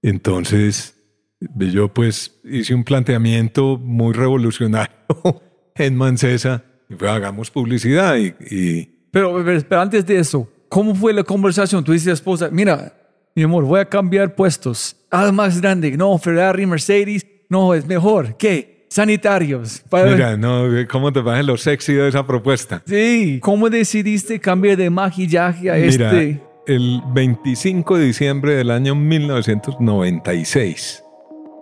entonces 0.03 0.96
yo 1.38 1.94
pues 1.94 2.40
hice 2.42 2.75
un 2.75 2.83
planteamiento 2.83 3.79
muy 3.79 4.12
revolucionario 4.12 4.96
en 5.77 5.94
Mancesa 5.94 6.64
y 6.90 6.94
fue 6.94 7.09
hagamos 7.09 7.53
publicidad 7.53 8.16
y... 8.16 8.95
Pero, 9.10 9.42
pero, 9.44 9.80
antes 9.80 10.04
de 10.04 10.18
eso, 10.18 10.48
¿cómo 10.68 10.94
fue 10.94 11.12
la 11.12 11.22
conversación? 11.22 11.84
Tú 11.84 11.92
dices 11.92 12.08
a 12.08 12.12
esposa, 12.12 12.48
mira, 12.50 12.92
mi 13.34 13.42
amor, 13.42 13.64
voy 13.64 13.80
a 13.80 13.84
cambiar 13.84 14.34
puestos. 14.34 14.96
Algo 15.10 15.32
más 15.32 15.60
grande, 15.60 15.96
no, 15.96 16.16
Ferrari, 16.18 16.66
Mercedes, 16.66 17.26
no, 17.48 17.74
es 17.74 17.86
mejor. 17.86 18.36
¿Qué? 18.36 18.76
sanitarios. 18.88 19.82
Mira, 19.92 20.36
no, 20.36 20.64
¿cómo 20.88 21.12
te 21.12 21.22
parece 21.22 21.44
lo 21.44 21.56
sexy 21.56 21.94
de 21.94 22.08
esa 22.08 22.26
propuesta? 22.26 22.82
Sí, 22.86 23.38
¿cómo 23.42 23.70
decidiste 23.70 24.40
cambiar 24.40 24.76
de 24.76 24.90
maquillaje 24.90 25.70
a 25.70 25.74
Mira, 25.74 26.12
este? 26.12 26.42
El 26.66 27.00
25 27.12 27.98
de 27.98 28.06
diciembre 28.06 28.56
del 28.56 28.70
año 28.70 28.94
1996, 28.94 31.04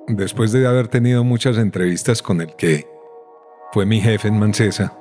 después 0.08 0.52
de 0.52 0.64
haber 0.66 0.88
tenido 0.88 1.24
muchas 1.24 1.58
entrevistas 1.58 2.22
con 2.22 2.40
el 2.40 2.54
que 2.56 2.86
fue 3.72 3.84
mi 3.84 4.00
jefe 4.00 4.28
en 4.28 4.38
Mancesa, 4.38 4.96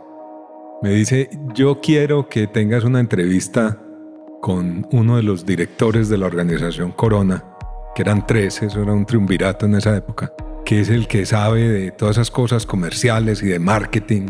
me 0.83 0.91
dice, 0.91 1.29
yo 1.55 1.81
quiero 1.81 2.29
que 2.29 2.45
tengas 2.45 2.83
una 2.83 2.99
entrevista 2.99 3.81
con 4.41 4.85
uno 4.91 5.17
de 5.17 5.23
los 5.23 5.45
directores 5.45 6.09
de 6.09 6.19
la 6.19 6.27
organización 6.27 6.91
Corona, 6.91 7.43
que 7.95 8.03
eran 8.03 8.27
tres, 8.27 8.61
eso 8.61 8.83
era 8.83 8.93
un 8.93 9.05
triunvirato 9.05 9.65
en 9.65 9.75
esa 9.75 9.95
época 9.95 10.31
que 10.65 10.79
es 10.79 10.89
el 10.89 11.07
que 11.07 11.25
sabe 11.25 11.67
de 11.67 11.91
todas 11.91 12.17
esas 12.17 12.31
cosas 12.31 12.65
comerciales 12.65 13.43
y 13.43 13.47
de 13.47 13.59
marketing. 13.59 14.27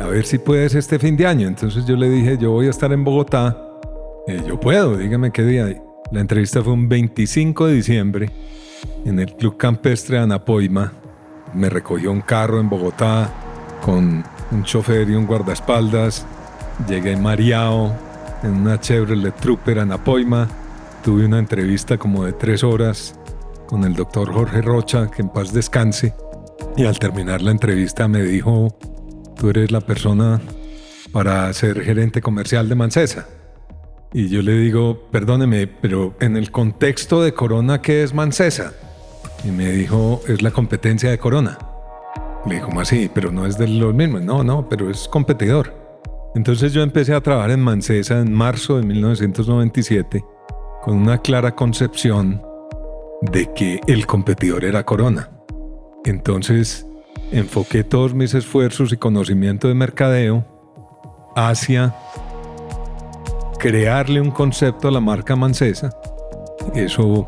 A 0.00 0.06
ver 0.06 0.24
si 0.24 0.38
puedes 0.38 0.74
este 0.74 0.98
fin 0.98 1.16
de 1.16 1.26
año. 1.26 1.48
Entonces 1.48 1.84
yo 1.86 1.96
le 1.96 2.08
dije, 2.08 2.38
yo 2.38 2.52
voy 2.52 2.66
a 2.66 2.70
estar 2.70 2.92
en 2.92 3.04
Bogotá. 3.04 3.56
Eh, 4.26 4.42
yo 4.46 4.58
puedo, 4.58 4.96
dígame 4.96 5.30
qué 5.30 5.42
día. 5.42 5.82
La 6.10 6.20
entrevista 6.20 6.62
fue 6.62 6.72
un 6.72 6.88
25 6.88 7.66
de 7.66 7.74
diciembre 7.74 8.30
en 9.04 9.18
el 9.18 9.34
Club 9.34 9.56
Campestre 9.56 10.18
Anapoima. 10.18 10.92
Me 11.54 11.68
recogió 11.68 12.10
un 12.12 12.20
carro 12.20 12.60
en 12.60 12.68
Bogotá 12.68 13.32
con 13.84 14.24
un 14.50 14.64
chofer 14.64 15.08
y 15.08 15.14
un 15.14 15.26
guardaespaldas. 15.26 16.26
Llegué 16.88 17.16
mareado 17.16 17.94
en 18.42 18.52
una 18.52 18.80
Chevrolet 18.80 19.34
Trooper 19.36 19.80
Anapoima. 19.80 20.48
Tuve 21.02 21.26
una 21.26 21.38
entrevista 21.38 21.98
como 21.98 22.24
de 22.24 22.32
tres 22.32 22.64
horas 22.64 23.14
con 23.66 23.84
el 23.84 23.94
doctor 23.94 24.32
Jorge 24.32 24.62
Rocha, 24.62 25.10
que 25.10 25.22
en 25.22 25.28
paz 25.28 25.52
descanse. 25.52 26.14
Y 26.76 26.84
al 26.84 26.98
terminar 26.98 27.42
la 27.42 27.50
entrevista 27.50 28.08
me 28.08 28.22
dijo, 28.22 28.76
tú 29.36 29.50
eres 29.50 29.70
la 29.70 29.80
persona 29.80 30.40
para 31.12 31.52
ser 31.52 31.82
gerente 31.82 32.20
comercial 32.20 32.68
de 32.68 32.74
Mancesa. 32.74 33.26
Y 34.12 34.28
yo 34.28 34.42
le 34.42 34.56
digo, 34.56 35.08
perdóneme, 35.10 35.66
pero 35.66 36.14
en 36.20 36.36
el 36.36 36.50
contexto 36.50 37.22
de 37.22 37.34
Corona, 37.34 37.82
¿qué 37.82 38.02
es 38.02 38.14
Mancesa? 38.14 38.72
Y 39.44 39.48
me 39.48 39.70
dijo, 39.72 40.22
es 40.28 40.40
la 40.42 40.50
competencia 40.52 41.10
de 41.10 41.18
Corona. 41.18 41.58
Le 42.46 42.56
dijo, 42.56 42.66
¿cómo 42.66 42.80
así? 42.80 43.10
Pero 43.12 43.32
no 43.32 43.46
es 43.46 43.56
de 43.56 43.68
los 43.68 43.94
mismos. 43.94 44.22
No, 44.22 44.44
no, 44.44 44.68
pero 44.68 44.90
es 44.90 45.08
competidor. 45.08 45.72
Entonces 46.34 46.72
yo 46.72 46.82
empecé 46.82 47.14
a 47.14 47.20
trabajar 47.20 47.52
en 47.52 47.60
Mancesa 47.60 48.20
en 48.20 48.32
marzo 48.32 48.76
de 48.76 48.82
1997 48.82 50.24
con 50.82 50.98
una 50.98 51.18
clara 51.18 51.54
concepción 51.54 52.42
de 53.22 53.52
que 53.54 53.80
el 53.86 54.06
competidor 54.06 54.64
era 54.64 54.84
Corona. 54.84 55.30
Entonces, 56.04 56.86
enfoqué 57.32 57.84
todos 57.84 58.14
mis 58.14 58.34
esfuerzos 58.34 58.92
y 58.92 58.96
conocimiento 58.96 59.68
de 59.68 59.74
mercadeo 59.74 60.44
hacia 61.36 61.94
crearle 63.58 64.20
un 64.20 64.30
concepto 64.30 64.88
a 64.88 64.90
la 64.90 65.00
marca 65.00 65.36
Mancesa. 65.36 65.90
Eso 66.74 67.26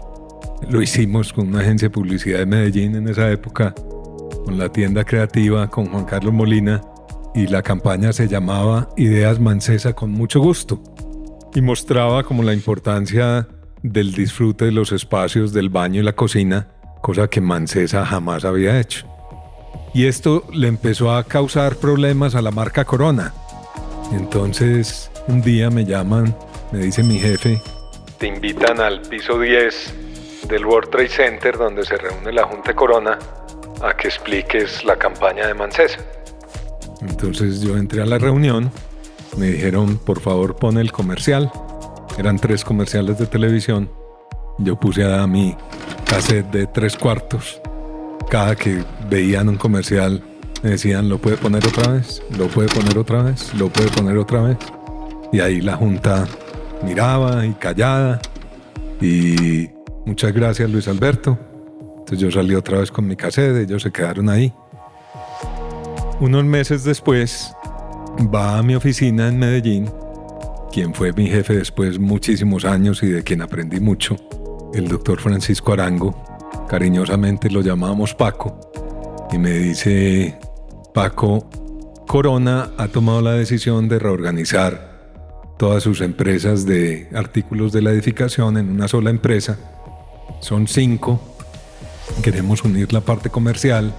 lo 0.69 0.83
hicimos 0.83 1.33
con 1.33 1.49
una 1.49 1.61
agencia 1.61 1.89
de 1.89 1.95
publicidad 1.95 2.41
de 2.41 2.47
Medellín 2.47 2.95
en 2.95 3.09
esa 3.09 3.31
época, 3.31 3.75
con 4.47 4.59
la 4.59 4.71
tienda 4.71 5.03
creativa, 5.03 5.69
con 5.69 5.87
Juan 5.87 6.05
Carlos 6.05 6.33
Molina, 6.33 6.81
y 7.35 7.49
la 7.49 7.63
campaña 7.63 8.13
se 8.13 8.29
llamaba 8.29 8.89
Ideas 8.97 9.41
Mancesa 9.41 9.93
con 9.93 10.13
mucho 10.13 10.39
gusto. 10.39 10.81
Y 11.53 11.61
mostraba 11.61 12.23
como 12.23 12.45
la 12.45 12.53
importancia 12.53 13.49
del 13.83 14.13
disfrute 14.13 14.67
de 14.67 14.71
los 14.71 14.93
espacios 14.93 15.53
del 15.53 15.69
baño 15.69 16.01
y 16.01 16.05
la 16.05 16.13
cocina, 16.13 16.69
cosa 17.03 17.27
que 17.27 17.41
Mancesa 17.41 18.07
jamás 18.07 18.45
había 18.45 18.79
hecho. 18.79 19.05
Y 19.93 20.07
esto 20.07 20.45
le 20.53 20.69
empezó 20.69 21.11
a 21.13 21.25
causar 21.25 21.75
problemas 21.75 22.37
a 22.37 22.41
la 22.43 22.53
marca 22.53 22.85
Corona. 22.85 23.35
Entonces, 24.13 25.11
un 25.27 25.43
día 25.43 25.71
me 25.71 25.85
llaman, 25.85 26.37
me 26.71 26.79
dice 26.79 27.03
mi 27.03 27.19
jefe, 27.19 27.61
te 28.19 28.29
invitan 28.29 28.81
al 28.81 29.03
piso 29.03 29.41
10 29.41 30.47
del 30.49 30.65
World 30.65 30.91
Trade 30.91 31.09
Center 31.09 31.59
donde 31.59 31.85
se 31.85 31.97
reúne 31.97 32.33
la 32.33 32.45
Junta 32.45 32.75
Corona 32.75 33.19
a 33.83 33.97
que 33.97 34.09
expliques 34.09 34.85
la 34.85 34.97
campaña 34.97 35.47
de 35.47 35.55
Mancesa. 35.55 36.01
Entonces 37.01 37.61
yo 37.61 37.77
entré 37.77 38.03
a 38.03 38.07
la 38.07 38.19
reunión, 38.19 38.71
me 39.37 39.47
dijeron, 39.47 39.99
por 39.99 40.21
favor, 40.21 40.57
pone 40.57 40.81
el 40.81 40.93
comercial 40.93 41.51
eran 42.19 42.39
tres 42.39 42.65
comerciales 42.65 43.19
de 43.19 43.27
televisión. 43.27 43.91
Yo 44.59 44.81
puse 44.81 45.05
a 45.05 45.27
mi 45.27 45.55
cassette 46.09 46.51
de 46.51 46.67
tres 46.67 46.97
cuartos. 46.97 47.61
Cada 48.31 48.57
que 48.57 48.83
veían 49.11 49.51
un 49.51 49.57
comercial 49.57 50.23
me 50.63 50.71
decían, 50.71 51.11
¿lo 51.11 51.19
puede 51.19 51.37
poner 51.37 51.65
otra 51.67 51.93
vez? 51.93 52.23
¿Lo 52.39 52.49
puede 52.49 52.69
poner 52.69 52.97
otra 52.97 53.23
vez? 53.23 53.53
¿Lo 53.55 53.69
puede 53.69 53.89
poner 53.91 54.17
otra 54.17 54.43
vez? 54.43 54.57
Y 55.31 55.41
ahí 55.41 55.61
la 55.61 55.77
junta 55.77 56.27
miraba 56.83 57.45
y 57.45 57.53
callada. 57.53 58.21
Y 59.01 59.69
muchas 60.07 60.33
gracias 60.33 60.71
Luis 60.71 60.89
Alberto. 60.89 61.39
Entonces 62.07 62.21
yo 62.21 62.31
salí 62.31 62.55
otra 62.55 62.79
vez 62.79 62.93
con 62.93 63.07
mi 63.07 63.17
cassette, 63.17 63.57
ellos 63.57 63.83
se 63.83 63.91
quedaron 63.91 64.29
ahí. 64.29 64.53
Unos 66.21 66.45
meses 66.45 66.85
después 66.85 67.53
va 68.33 68.59
a 68.59 68.63
mi 68.63 68.77
oficina 68.77 69.29
en 69.29 69.39
Medellín 69.39 69.91
quien 70.77 70.93
fue 70.93 71.11
mi 71.15 71.27
jefe 71.27 71.57
después 71.57 71.99
muchísimos 71.99 72.67
años 72.67 73.03
y 73.03 73.07
de 73.07 73.23
quien 73.25 73.41
aprendí 73.41 73.81
mucho, 73.81 74.15
el 74.75 74.89
doctor 74.89 75.19
Francisco 75.21 75.73
Arango, 75.73 76.15
cariñosamente 76.69 77.49
lo 77.49 77.63
llamábamos 77.63 78.15
Paco, 78.15 78.61
y 79.33 79.39
me 79.39 79.53
dice, 79.53 80.39
Paco, 80.93 81.49
Corona 82.07 82.73
ha 82.77 82.89
tomado 82.89 83.23
la 83.23 83.33
decisión 83.33 83.89
de 83.89 83.99
reorganizar 83.99 85.15
todas 85.57 85.83
sus 85.83 86.03
empresas 86.03 86.67
de 86.67 87.09
artículos 87.15 87.73
de 87.73 87.81
la 87.81 87.93
edificación 87.93 88.59
en 88.59 88.69
una 88.69 88.87
sola 88.87 89.09
empresa. 89.09 89.57
Son 90.41 90.69
cinco. 90.69 91.36
Queremos 92.23 92.65
unir 92.65 92.93
la 92.93 93.01
parte 93.01 93.31
comercial 93.31 93.95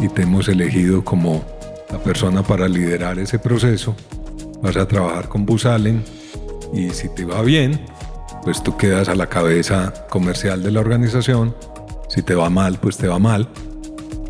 y 0.00 0.08
te 0.08 0.22
hemos 0.22 0.48
elegido 0.48 1.04
como 1.04 1.44
la 1.90 1.98
persona 1.98 2.42
para 2.42 2.68
liderar 2.68 3.18
ese 3.18 3.38
proceso 3.38 3.94
vas 4.62 4.76
a 4.76 4.86
trabajar 4.86 5.28
con 5.28 5.44
Busalen 5.44 6.04
y 6.72 6.90
si 6.90 7.08
te 7.08 7.24
va 7.24 7.42
bien, 7.42 7.80
pues 8.44 8.62
tú 8.62 8.76
quedas 8.76 9.08
a 9.08 9.14
la 9.14 9.26
cabeza 9.26 9.92
comercial 10.08 10.62
de 10.62 10.70
la 10.70 10.80
organización. 10.80 11.54
Si 12.08 12.22
te 12.22 12.34
va 12.34 12.48
mal, 12.48 12.78
pues 12.80 12.96
te 12.96 13.08
va 13.08 13.18
mal. 13.18 13.48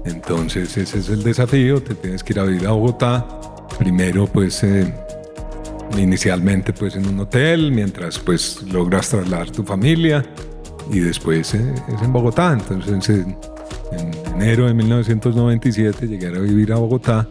Entonces 0.04 0.76
ese 0.76 0.98
es 0.98 1.08
el 1.08 1.22
desafío, 1.22 1.82
te 1.82 1.94
tienes 1.94 2.24
que 2.24 2.32
ir 2.32 2.40
a 2.40 2.44
vivir 2.44 2.66
a 2.66 2.72
Bogotá. 2.72 3.26
Primero 3.78 4.26
pues 4.26 4.64
eh, 4.64 4.92
inicialmente 5.98 6.72
pues 6.72 6.96
en 6.96 7.06
un 7.06 7.20
hotel, 7.20 7.70
mientras 7.70 8.18
pues 8.18 8.62
logras 8.62 9.10
trasladar 9.10 9.50
tu 9.50 9.62
familia 9.62 10.24
y 10.90 11.00
después 11.00 11.54
eh, 11.54 11.74
es 11.94 12.02
en 12.02 12.12
Bogotá. 12.12 12.52
Entonces 12.52 13.08
en 13.08 14.10
enero 14.34 14.66
de 14.66 14.74
1997 14.74 16.08
llegué 16.08 16.26
a 16.26 16.40
vivir 16.40 16.72
a 16.72 16.76
Bogotá 16.76 17.28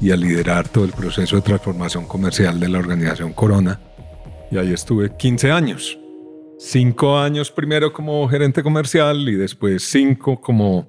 y 0.00 0.10
a 0.10 0.16
liderar 0.16 0.68
todo 0.68 0.84
el 0.84 0.92
proceso 0.92 1.36
de 1.36 1.42
transformación 1.42 2.06
comercial 2.06 2.58
de 2.60 2.68
la 2.68 2.78
organización 2.78 3.32
Corona. 3.32 3.80
Y 4.50 4.58
ahí 4.58 4.72
estuve 4.72 5.16
15 5.16 5.50
años. 5.50 5.98
Cinco 6.58 7.18
años 7.18 7.50
primero 7.50 7.92
como 7.92 8.26
gerente 8.28 8.62
comercial 8.62 9.28
y 9.28 9.34
después 9.34 9.82
cinco 9.82 10.40
como 10.40 10.88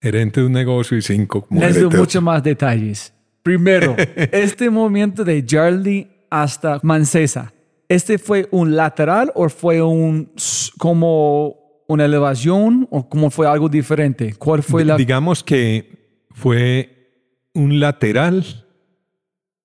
gerente 0.00 0.40
de 0.40 0.46
un 0.46 0.52
negocio 0.52 0.96
y 0.96 1.02
cinco 1.02 1.46
como 1.46 1.60
Les 1.60 1.80
doy 1.80 1.96
muchos 1.96 2.22
más 2.22 2.42
detalles. 2.42 3.12
Primero, 3.42 3.96
este 4.16 4.70
momento 4.70 5.24
de 5.24 5.44
Charlie 5.44 6.08
hasta 6.30 6.78
Mancesa, 6.82 7.52
¿este 7.90 8.18
fue 8.18 8.48
un 8.52 8.76
lateral 8.76 9.32
o 9.34 9.48
fue 9.48 9.82
un 9.82 10.32
como 10.78 11.84
una 11.88 12.04
elevación 12.04 12.86
o 12.90 13.08
cómo 13.08 13.30
fue 13.30 13.48
algo 13.48 13.68
diferente? 13.68 14.34
¿Cuál 14.38 14.62
fue 14.62 14.84
la...? 14.84 14.96
Digamos 14.96 15.42
que 15.42 16.26
fue 16.30 17.48
un 17.52 17.80
lateral, 17.80 18.44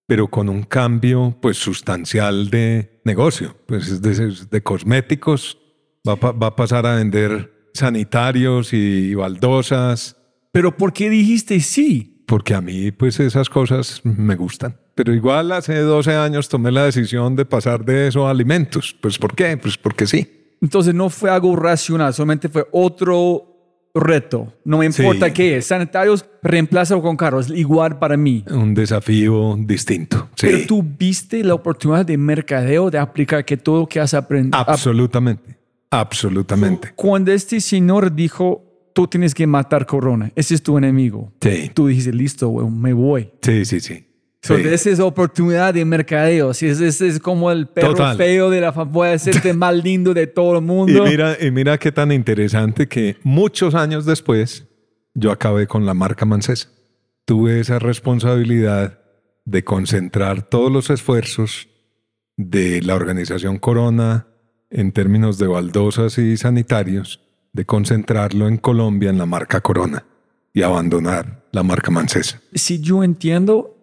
pero 0.07 0.27
con 0.27 0.49
un 0.49 0.63
cambio 0.63 1.37
pues 1.39 1.57
sustancial 1.57 2.49
de 2.49 2.99
negocio. 3.05 3.55
Pues 3.67 3.89
es 3.89 4.01
de, 4.01 4.35
de 4.49 4.63
cosméticos, 4.63 5.59
va, 6.07 6.13
a 6.13 6.31
va 6.31 6.47
a 6.47 6.55
pasar 6.55 6.87
a 6.87 6.95
vender 6.95 7.69
sanitarios 7.75 8.73
y 8.73 9.13
baldosas, 9.13 10.17
Pero 10.51 10.75
¿por 10.75 10.93
qué 10.93 11.09
dijiste 11.09 11.59
sí? 11.59 12.23
porque 12.25 12.55
a 12.55 12.61
mí 12.61 12.91
pues 12.91 13.19
esas 13.19 13.49
cosas 13.49 14.01
me 14.03 14.35
gustan. 14.35 14.79
Pero 14.95 15.13
igual 15.13 15.51
hace 15.51 15.75
12 15.77 16.13
años 16.15 16.47
tomé 16.49 16.71
la 16.71 16.85
decisión 16.85 17.35
de 17.35 17.45
pasar 17.45 17.83
de 17.85 18.07
eso 18.07 18.27
a 18.27 18.31
alimentos. 18.31 18.95
Pues 19.01 19.17
¿por 19.17 19.35
qué? 19.35 19.57
Pues 19.57 19.77
porque 19.77 20.07
sí. 20.07 20.27
Entonces 20.61 20.93
no 20.95 21.09
fue 21.09 21.29
algo 21.29 21.55
racional, 21.55 22.13
solamente 22.13 22.47
fue 22.49 22.65
otro 22.71 23.51
reto. 23.93 24.53
No 24.63 24.77
me 24.79 24.85
importa 24.85 25.27
Sí. 25.27 25.33
qué 25.33 25.57
es. 25.57 25.67
Sanitarios 25.67 26.25
reemplazo 26.41 27.01
con 27.01 27.17
carros, 27.17 27.49
igual 27.49 27.99
para 27.99 28.15
mí. 28.17 28.43
Un 28.49 28.73
desafío 28.73 29.55
distinto. 29.59 30.29
Sí. 30.35 30.47
Pero 30.47 30.65
tú 30.67 30.83
viste 30.97 31.43
la 31.43 31.53
oportunidad 31.53 32.05
de 32.05 32.17
mercadeo, 32.17 32.89
de 32.89 32.97
aplicar 32.97 33.43
que 33.45 33.57
todo 33.57 33.81
lo 33.81 33.87
que 33.87 33.99
has 33.99 34.13
aprendido. 34.13 34.57
Absolutamente. 34.67 35.57
Absolutamente. 35.91 36.91
Cuando 36.95 37.31
este 37.31 37.59
señor 37.61 38.13
dijo, 38.13 38.63
tú 38.93 39.07
tienes 39.07 39.33
que 39.33 39.47
matar 39.47 39.85
Corona, 39.85 40.31
ese 40.35 40.55
es 40.55 40.63
tu 40.63 40.77
enemigo. 40.77 41.31
Sí. 41.41 41.71
Tú 41.73 41.87
dijiste, 41.87 42.11
listo, 42.13 42.47
güey, 42.49 42.69
me 42.69 42.93
voy. 42.93 43.29
Sí, 43.41 43.65
sí, 43.65 43.79
sí. 43.79 44.04
So, 44.45 44.55
Sí. 44.57 44.63
esa 44.67 44.89
es 44.91 44.99
oportunidad 44.99 45.73
de 45.73 45.83
mercadeo. 45.85 46.53
Si 46.53 46.67
ese 46.67 46.87
ese 46.87 47.07
es 47.07 47.19
como 47.19 47.51
el 47.51 47.67
perro 47.67 47.89
Total. 47.95 48.15
feo 48.15 48.49
de 48.51 48.61
la 48.61 48.71
a 49.11 49.13
hacerte 49.15 49.53
más 49.53 49.73
lindo 49.83 50.13
de 50.13 50.27
todo 50.27 50.51
el 50.59 50.63
Y 50.63 50.67
mundo. 50.67 51.03
mira, 51.05 51.35
y 51.41 51.49
mira 51.49 51.77
qué 51.79 51.91
tan 51.91 52.11
interesante 52.11 52.87
que 52.87 53.17
muchos 53.23 53.73
años 53.73 54.05
después 54.05 54.65
yo 55.15 55.31
acabé 55.31 55.65
con 55.65 55.85
la 55.85 55.93
marca 55.95 56.25
Mancesa. 56.25 56.69
Tuve 57.25 57.59
esa 57.59 57.79
responsabilidad 57.79 58.99
de 59.45 59.63
concentrar 59.63 60.43
todos 60.43 60.71
los 60.71 60.89
esfuerzos 60.89 61.67
de 62.37 62.81
la 62.81 62.95
organización 62.95 63.57
Corona 63.57 64.27
en 64.69 64.91
términos 64.91 65.37
de 65.37 65.47
baldosas 65.47 66.17
y 66.17 66.37
sanitarios, 66.37 67.21
de 67.53 67.65
concentrarlo 67.65 68.47
en 68.47 68.57
Colombia 68.57 69.09
en 69.09 69.17
la 69.17 69.25
marca 69.25 69.61
Corona 69.61 70.05
y 70.53 70.61
abandonar 70.63 71.45
la 71.51 71.63
marca 71.63 71.89
Mancesa. 71.91 72.41
si 72.53 72.79
yo 72.81 73.03
entiendo, 73.03 73.74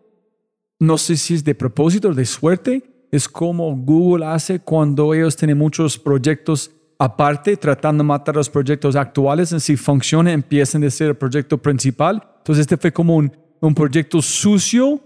no 0.82 0.98
sé 0.98 1.16
si 1.16 1.34
es 1.34 1.44
de 1.44 1.54
propósito 1.54 2.08
o 2.08 2.14
de 2.14 2.26
suerte, 2.26 2.82
es 3.12 3.28
como 3.28 3.76
Google 3.76 4.26
hace 4.26 4.58
cuando 4.58 5.14
ellos 5.14 5.36
tienen 5.36 5.56
muchos 5.56 5.96
proyectos 5.96 6.72
aparte, 6.98 7.56
tratando 7.56 8.02
de 8.02 8.08
matar 8.08 8.34
los 8.34 8.50
proyectos 8.50 8.96
actuales, 8.96 9.52
y 9.52 9.60
si 9.60 9.76
funciona, 9.76 10.32
empiezan 10.32 10.82
a 10.82 10.90
ser 10.90 11.08
el 11.10 11.14
proyecto 11.14 11.56
principal. 11.58 12.22
Entonces 12.38 12.62
este 12.62 12.76
fue 12.76 12.92
como 12.92 13.16
un, 13.16 13.32
un 13.60 13.74
proyecto 13.74 14.20
sucio 14.20 15.00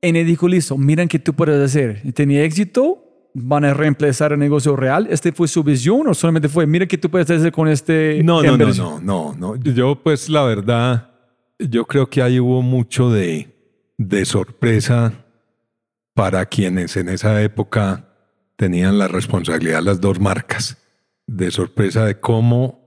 en 0.00 0.16
el 0.16 0.26
dijo, 0.26 0.48
listo, 0.48 0.78
miren 0.78 1.08
qué 1.08 1.18
tú 1.18 1.34
puedes 1.34 1.62
hacer. 1.62 2.00
Y 2.04 2.12
tenía 2.12 2.42
éxito, 2.42 3.04
van 3.34 3.66
a 3.66 3.74
reemplazar 3.74 4.32
el 4.32 4.38
negocio 4.38 4.76
real. 4.76 5.06
¿Este 5.10 5.30
fue 5.30 5.46
su 5.46 5.62
visión 5.62 6.08
o 6.08 6.14
solamente 6.14 6.48
fue, 6.48 6.66
mira 6.66 6.86
qué 6.86 6.96
tú 6.96 7.10
puedes 7.10 7.30
hacer 7.30 7.52
con 7.52 7.68
este 7.68 8.22
No, 8.24 8.42
no, 8.42 8.48
no, 8.48 8.52
inversión"? 8.54 9.04
no, 9.04 9.34
no, 9.38 9.56
no. 9.56 9.72
Yo, 9.74 9.94
pues, 10.02 10.30
la 10.30 10.42
verdad, 10.44 11.10
yo 11.58 11.84
creo 11.84 12.08
que 12.08 12.22
ahí 12.22 12.40
hubo 12.40 12.62
mucho 12.62 13.10
de, 13.10 13.51
de 14.08 14.24
sorpresa 14.24 15.24
para 16.14 16.46
quienes 16.46 16.96
en 16.96 17.08
esa 17.08 17.40
época 17.42 18.08
tenían 18.56 18.98
la 18.98 19.08
responsabilidad 19.08 19.78
de 19.78 19.84
las 19.84 20.00
dos 20.00 20.20
marcas. 20.20 20.78
De 21.26 21.50
sorpresa 21.50 22.04
de 22.04 22.18
cómo 22.20 22.82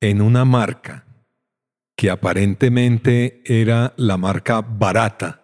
en 0.00 0.20
una 0.20 0.44
marca 0.44 1.04
que 1.96 2.10
aparentemente 2.10 3.42
era 3.46 3.94
la 3.96 4.16
marca 4.18 4.60
barata, 4.60 5.42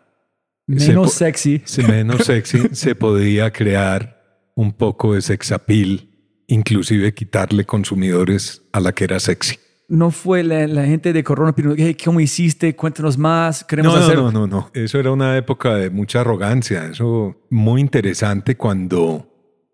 Se 0.68 0.88
Menos 0.88 1.06
po- 1.06 1.12
sexy. 1.18 1.62
se- 1.64 1.82
menos 1.88 2.24
sexy, 2.26 2.68
se 2.72 2.94
podía 2.94 3.50
crear 3.50 4.50
un 4.54 4.72
poco 4.72 5.14
de 5.14 5.22
sex 5.22 5.50
appeal, 5.52 6.08
inclusive 6.46 7.14
quitarle 7.14 7.64
consumidores 7.64 8.62
a 8.72 8.80
la 8.80 8.92
que 8.92 9.04
era 9.04 9.18
sexy. 9.18 9.56
No 9.92 10.10
fue 10.10 10.42
la, 10.42 10.66
la 10.66 10.86
gente 10.86 11.12
de 11.12 11.22
Corona 11.22 11.54
pidiendo, 11.54 11.76
hey, 11.78 11.94
¿cómo 12.02 12.18
hiciste? 12.18 12.74
Cuéntanos 12.74 13.18
más, 13.18 13.62
queremos 13.62 13.92
No, 13.92 13.98
no, 14.00 14.06
hacer... 14.06 14.16
no, 14.16 14.32
no, 14.32 14.46
no. 14.46 14.70
Eso 14.72 14.98
era 14.98 15.12
una 15.12 15.36
época 15.36 15.74
de 15.74 15.90
mucha 15.90 16.22
arrogancia. 16.22 16.86
Eso 16.86 17.36
muy 17.50 17.82
interesante 17.82 18.56
cuando 18.56 19.28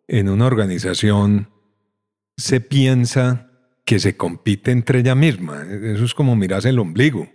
en 0.08 0.28
una 0.28 0.46
organización 0.46 1.48
se 2.36 2.60
piensa 2.60 3.48
que 3.84 4.00
se 4.00 4.16
compite 4.16 4.72
entre 4.72 4.98
ella 4.98 5.14
misma. 5.14 5.62
Eso 5.62 6.04
es 6.04 6.14
como 6.14 6.34
mirarse 6.34 6.70
el 6.70 6.80
ombligo. 6.80 7.28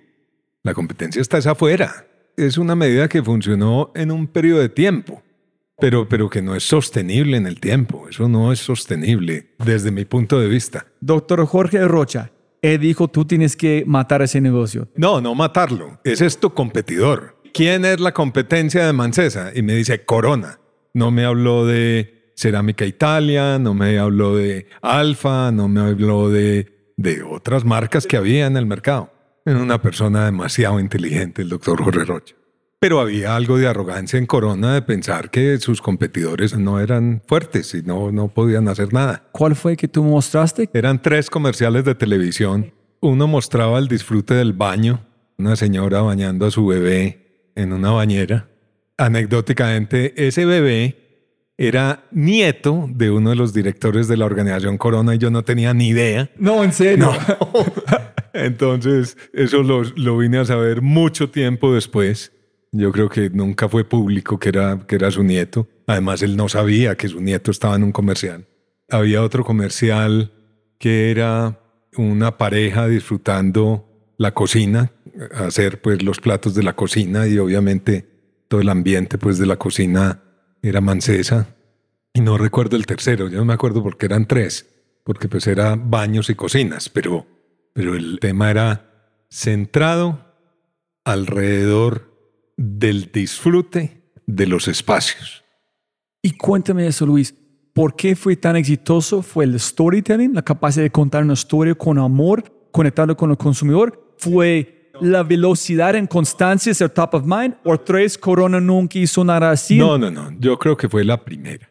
La 0.62 0.74
competencia 0.74 1.22
está 1.22 1.38
es 1.38 1.48
afuera. 1.48 2.06
Es 2.36 2.58
una 2.58 2.76
medida 2.76 3.08
que 3.08 3.24
funcionó 3.24 3.94
en 3.96 4.12
un 4.12 4.28
periodo 4.28 4.60
de 4.60 4.68
tiempo, 4.68 5.24
pero, 5.80 6.10
pero 6.10 6.30
que 6.30 6.42
no 6.42 6.54
es 6.54 6.64
sostenible 6.64 7.38
en 7.38 7.48
el 7.48 7.62
tiempo. 7.62 8.10
Eso 8.10 8.28
no 8.28 8.52
es 8.52 8.60
sostenible 8.60 9.54
desde 9.64 9.90
mi 9.90 10.04
punto 10.04 10.38
de 10.42 10.50
vista. 10.50 10.86
Doctor 11.00 11.46
Jorge 11.46 11.88
Rocha, 11.88 12.32
él 12.64 12.80
dijo, 12.80 13.10
tú 13.10 13.26
tienes 13.26 13.56
que 13.58 13.84
matar 13.86 14.22
ese 14.22 14.40
negocio. 14.40 14.88
No, 14.96 15.20
no 15.20 15.36
matarlo. 15.36 16.00
Ese 16.06 16.26
es 16.26 16.40
tu 16.40 16.54
competidor. 16.54 17.38
¿Quién 17.54 17.84
es 17.84 18.00
la 18.00 18.14
competencia 18.14 18.86
de 18.86 18.94
Mancesa? 18.94 19.52
Y 19.54 19.62
me 19.62 19.76
dice 19.76 20.06
Corona. 20.06 20.60
No 20.94 21.12
me 21.12 21.26
habló 21.26 21.66
de 21.66 22.32
Cerámica 22.36 22.86
Italia, 22.86 23.60
no 23.60 23.74
me 23.74 24.00
habló 24.00 24.38
de 24.38 24.68
Alfa, 24.82 25.52
no 25.52 25.68
me 25.68 25.82
habló 25.82 26.30
de, 26.30 26.94
de 26.96 27.22
otras 27.22 27.66
marcas 27.66 28.08
que 28.08 28.16
había 28.16 28.48
en 28.48 28.56
el 28.56 28.66
mercado. 28.66 29.12
Era 29.46 29.60
una 29.60 29.82
persona 29.82 30.26
demasiado 30.26 30.80
inteligente, 30.80 31.42
el 31.42 31.50
doctor 31.50 31.84
Jorge 31.84 32.06
Rocha. 32.06 32.36
Pero 32.84 33.00
había 33.00 33.38
algo 33.38 33.58
de 33.58 33.66
arrogancia 33.66 34.20
en 34.20 34.26
Corona 34.26 34.74
de 34.74 34.82
pensar 34.82 35.30
que 35.30 35.58
sus 35.60 35.82
competidores 35.82 36.58
no 36.58 36.82
eran 36.82 37.22
fuertes 37.26 37.74
y 37.76 37.82
no, 37.82 38.12
no 38.12 38.28
podían 38.28 38.68
hacer 38.68 38.92
nada. 38.92 39.24
¿Cuál 39.32 39.56
fue 39.56 39.78
que 39.78 39.88
tú 39.88 40.04
mostraste? 40.04 40.70
Eran 40.74 41.02
tres 41.02 41.30
comerciales 41.30 41.86
de 41.86 41.96
televisión. 41.96 42.74
Uno 43.00 43.26
mostraba 43.26 43.80
el 43.80 43.88
disfrute 43.88 44.34
del 44.34 44.52
baño, 44.52 45.00
una 45.38 45.56
señora 45.56 46.02
bañando 46.02 46.46
a 46.46 46.52
su 46.52 46.66
bebé 46.66 47.52
en 47.56 47.72
una 47.72 47.92
bañera. 47.92 48.50
Anecdóticamente, 48.98 50.28
ese 50.28 50.46
bebé 50.46 50.98
era 51.58 52.04
nieto 52.12 52.90
de 52.90 53.12
uno 53.12 53.30
de 53.30 53.38
los 53.38 53.54
directores 53.54 54.10
de 54.10 54.18
la 54.18 54.26
organización 54.26 54.78
Corona 54.78 55.16
y 55.16 55.20
yo 55.20 55.32
no 55.32 55.44
tenía 55.44 55.74
ni 55.74 55.88
idea. 55.88 56.30
No, 56.38 56.66
en 56.66 56.74
serio. 56.74 57.14
Entonces, 58.34 59.16
eso 59.32 59.64
lo, 59.64 59.84
lo 59.84 60.18
vine 60.18 60.40
a 60.40 60.44
saber 60.44 60.82
mucho 60.82 61.30
tiempo 61.30 61.74
después. 61.74 62.33
Yo 62.76 62.92
creo 62.92 63.08
que 63.08 63.30
nunca 63.30 63.70
fue 63.70 63.88
público 63.88 64.40
que 64.40 64.50
era, 64.50 64.80
que 64.88 64.96
era 64.96 65.12
su 65.12 65.24
nieto. 65.24 65.68
Además, 65.86 66.24
él 66.24 66.36
no 66.36 66.50
sabía 66.50 66.98
que 66.98 67.08
su 67.08 67.22
nieto 67.22 67.52
estaba 67.52 67.76
en 67.76 67.84
un 67.84 67.92
comercial. 67.92 68.48
Había 68.90 69.22
otro 69.22 69.46
comercial 69.46 70.32
que 70.80 71.12
era 71.12 71.60
una 71.96 72.40
pareja 72.40 72.88
disfrutando 72.88 73.88
la 74.18 74.34
cocina, 74.34 74.92
hacer 75.36 75.82
pues 75.82 76.02
los 76.02 76.20
platos 76.20 76.56
de 76.56 76.64
la 76.64 76.74
cocina 76.74 77.28
y 77.28 77.38
obviamente 77.38 78.08
todo 78.48 78.60
el 78.60 78.70
ambiente 78.70 79.20
pues 79.20 79.38
de 79.38 79.46
la 79.46 79.58
cocina 79.58 80.24
era 80.64 80.82
mancesa. 80.82 81.56
Y 82.12 82.22
no 82.22 82.40
recuerdo 82.40 82.76
el 82.76 82.88
tercero, 82.88 83.30
yo 83.30 83.38
no 83.38 83.46
me 83.46 83.54
acuerdo 83.54 83.84
porque 83.84 84.08
eran 84.08 84.28
tres, 84.28 84.68
porque 85.04 85.30
pues 85.30 85.46
era 85.46 85.76
baños 85.76 86.32
y 86.32 86.36
cocinas, 86.36 86.90
pero, 86.90 87.28
pero 87.74 87.96
el 87.96 88.20
tema 88.20 88.50
era 88.50 89.20
centrado 89.30 90.26
alrededor 91.04 92.13
del 92.58 93.12
disfrute 93.12 94.04
de 94.26 94.48
los 94.48 94.68
espacios. 94.68 95.44
Y 96.22 96.32
cuéntame 96.38 96.88
eso, 96.88 97.06
Luis. 97.06 97.36
¿Por 97.74 97.96
qué 97.96 98.16
fue 98.16 98.36
tan 98.36 98.56
exitoso? 98.56 99.22
¿Fue 99.22 99.46
el 99.46 99.60
storytelling, 99.60 100.34
la 100.34 100.44
capacidad 100.44 100.84
de 100.84 100.92
contar 100.92 101.24
una 101.24 101.34
historia 101.34 101.74
con 101.76 101.98
amor, 101.98 102.44
conectando 102.72 103.18
con 103.18 103.32
el 103.32 103.38
consumidor? 103.38 104.16
¿Fue 104.18 104.92
la 105.02 105.24
velocidad 105.24 105.96
en 105.96 106.06
constancia, 106.08 106.74
ser 106.74 106.92
top 106.92 107.16
of 107.16 107.24
mind? 107.26 107.56
¿O 107.64 107.80
tres, 107.80 108.18
Corona 108.18 108.60
nunca 108.60 109.00
hizo 109.00 109.24
nada 109.24 109.52
así? 109.52 109.78
No, 109.78 109.98
no, 109.98 110.12
no, 110.12 110.32
yo 110.40 110.58
creo 110.60 110.78
que 110.78 110.88
fue 110.88 111.04
la 111.04 111.24
primera. 111.24 111.70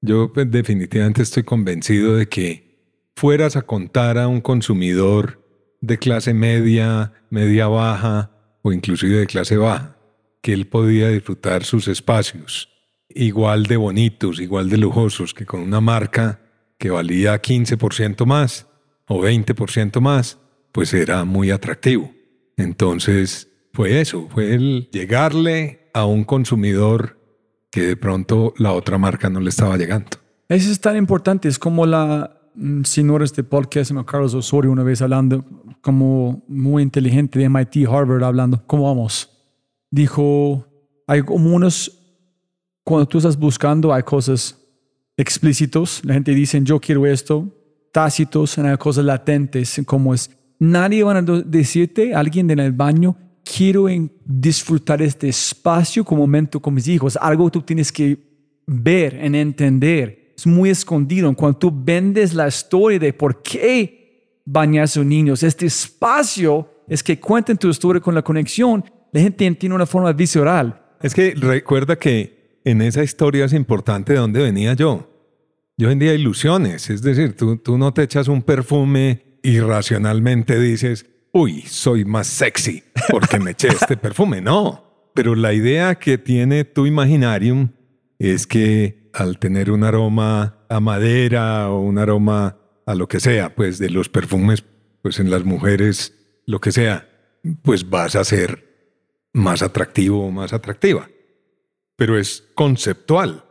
Yo 0.00 0.32
pues, 0.32 0.50
definitivamente 0.50 1.22
estoy 1.22 1.44
convencido 1.44 2.16
de 2.16 2.26
que 2.26 3.10
fueras 3.16 3.56
a 3.56 3.62
contar 3.62 4.18
a 4.18 4.28
un 4.28 4.40
consumidor 4.40 5.42
de 5.80 5.98
clase 5.98 6.32
media, 6.32 7.12
media 7.30 7.68
baja 7.68 8.30
o 8.62 8.72
inclusive 8.72 9.18
de 9.18 9.26
clase 9.26 9.56
baja, 9.56 9.93
que 10.44 10.52
él 10.52 10.66
podía 10.66 11.08
disfrutar 11.08 11.64
sus 11.64 11.88
espacios 11.88 12.68
igual 13.08 13.62
de 13.64 13.78
bonitos, 13.78 14.40
igual 14.40 14.68
de 14.68 14.76
lujosos 14.76 15.32
que 15.32 15.46
con 15.46 15.60
una 15.60 15.80
marca 15.80 16.42
que 16.76 16.90
valía 16.90 17.40
15% 17.40 18.26
más 18.26 18.66
o 19.08 19.22
20% 19.22 20.00
más, 20.02 20.38
pues 20.70 20.92
era 20.92 21.24
muy 21.24 21.50
atractivo. 21.50 22.12
Entonces 22.58 23.48
fue 23.72 24.02
eso, 24.02 24.28
fue 24.28 24.52
el 24.52 24.90
llegarle 24.92 25.88
a 25.94 26.04
un 26.04 26.24
consumidor 26.24 27.18
que 27.70 27.80
de 27.80 27.96
pronto 27.96 28.52
la 28.58 28.72
otra 28.72 28.98
marca 28.98 29.30
no 29.30 29.40
le 29.40 29.48
estaba 29.48 29.78
llegando. 29.78 30.18
Eso 30.50 30.70
es 30.70 30.78
tan 30.78 30.98
importante. 30.98 31.48
Es 31.48 31.58
como 31.58 31.86
la 31.86 32.38
mm, 32.54 32.82
señora 32.82 33.24
este 33.24 33.44
podcast, 33.44 33.88
se 33.88 33.94
llama 33.94 34.04
Carlos 34.04 34.34
Osorio, 34.34 34.70
una 34.70 34.82
vez 34.82 35.00
hablando, 35.00 35.42
como 35.80 36.44
muy 36.48 36.82
inteligente 36.82 37.38
de 37.38 37.48
MIT, 37.48 37.88
Harvard, 37.88 38.24
hablando, 38.24 38.62
¿cómo 38.66 38.84
vamos? 38.84 39.33
Dijo, 39.94 40.66
hay 41.06 41.22
como 41.22 41.54
unos, 41.54 42.00
cuando 42.82 43.06
tú 43.06 43.18
estás 43.18 43.38
buscando, 43.38 43.94
hay 43.94 44.02
cosas 44.02 44.58
explícitos, 45.16 46.00
la 46.04 46.14
gente 46.14 46.34
dice, 46.34 46.60
yo 46.64 46.80
quiero 46.80 47.06
esto, 47.06 47.48
tácitos, 47.92 48.58
hay 48.58 48.76
cosas 48.76 49.04
latentes, 49.04 49.80
como 49.86 50.12
es, 50.12 50.30
nadie 50.58 51.04
va 51.04 51.16
a 51.16 51.22
decirte, 51.22 52.12
alguien 52.12 52.50
en 52.50 52.58
el 52.58 52.72
baño, 52.72 53.16
quiero 53.44 53.86
disfrutar 54.24 55.00
este 55.00 55.28
espacio 55.28 56.04
como 56.04 56.22
momento 56.22 56.60
con 56.60 56.74
mis 56.74 56.88
hijos, 56.88 57.16
algo 57.20 57.50
tú 57.50 57.62
tienes 57.62 57.92
que 57.92 58.18
ver, 58.66 59.14
en 59.14 59.36
entender. 59.36 60.32
Es 60.36 60.46
muy 60.46 60.70
escondido. 60.70 61.32
Cuando 61.36 61.58
tú 61.58 61.72
vendes 61.72 62.34
la 62.34 62.48
historia 62.48 62.98
de 62.98 63.12
por 63.12 63.42
qué 63.42 64.40
bañar 64.44 64.84
a 64.84 64.88
sus 64.88 65.06
niños, 65.06 65.44
este 65.44 65.66
espacio 65.66 66.68
es 66.88 67.02
que 67.02 67.20
cuenten 67.20 67.56
tu 67.56 67.68
historia 67.68 68.00
con 68.02 68.14
la 68.14 68.22
conexión. 68.22 68.84
La 69.14 69.20
gente 69.20 69.48
tiene 69.52 69.76
una 69.76 69.86
forma 69.86 70.12
visceral. 70.12 70.82
Es 71.00 71.14
que 71.14 71.34
recuerda 71.36 71.94
que 71.94 72.58
en 72.64 72.82
esa 72.82 73.04
historia 73.04 73.44
es 73.44 73.52
importante 73.52 74.12
de 74.12 74.18
dónde 74.18 74.42
venía 74.42 74.74
yo. 74.74 75.08
Yo 75.76 75.86
vendía 75.86 76.14
ilusiones, 76.14 76.90
es 76.90 77.00
decir, 77.00 77.36
tú, 77.36 77.56
tú 77.58 77.78
no 77.78 77.94
te 77.94 78.02
echas 78.02 78.26
un 78.26 78.42
perfume 78.42 79.38
y 79.40 79.60
racionalmente 79.60 80.58
dices, 80.58 81.06
uy, 81.32 81.62
soy 81.62 82.04
más 82.04 82.26
sexy 82.26 82.82
porque 83.08 83.38
me 83.38 83.52
eché 83.52 83.68
este 83.68 83.96
perfume. 83.96 84.40
No, 84.40 85.10
pero 85.14 85.36
la 85.36 85.52
idea 85.52 85.94
que 85.94 86.18
tiene 86.18 86.64
tu 86.64 86.84
Imaginarium 86.84 87.68
es 88.18 88.48
que 88.48 89.10
al 89.12 89.38
tener 89.38 89.70
un 89.70 89.84
aroma 89.84 90.66
a 90.68 90.80
madera 90.80 91.70
o 91.70 91.82
un 91.82 91.98
aroma 91.98 92.56
a 92.84 92.96
lo 92.96 93.06
que 93.06 93.20
sea, 93.20 93.54
pues 93.54 93.78
de 93.78 93.90
los 93.90 94.08
perfumes, 94.08 94.64
pues 95.02 95.20
en 95.20 95.30
las 95.30 95.44
mujeres, 95.44 96.18
lo 96.46 96.60
que 96.60 96.72
sea, 96.72 97.08
pues 97.62 97.88
vas 97.88 98.16
a 98.16 98.24
ser 98.24 98.63
más 99.34 99.60
atractivo 99.62 100.26
o 100.26 100.30
más 100.30 100.54
atractiva. 100.54 101.08
Pero 101.96 102.18
es 102.18 102.42
conceptual, 102.54 103.44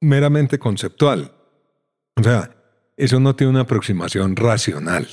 meramente 0.00 0.58
conceptual. 0.58 1.32
O 2.16 2.22
sea, 2.22 2.50
eso 2.96 3.20
no 3.20 3.36
tiene 3.36 3.50
una 3.50 3.60
aproximación 3.60 4.34
racional. 4.36 5.06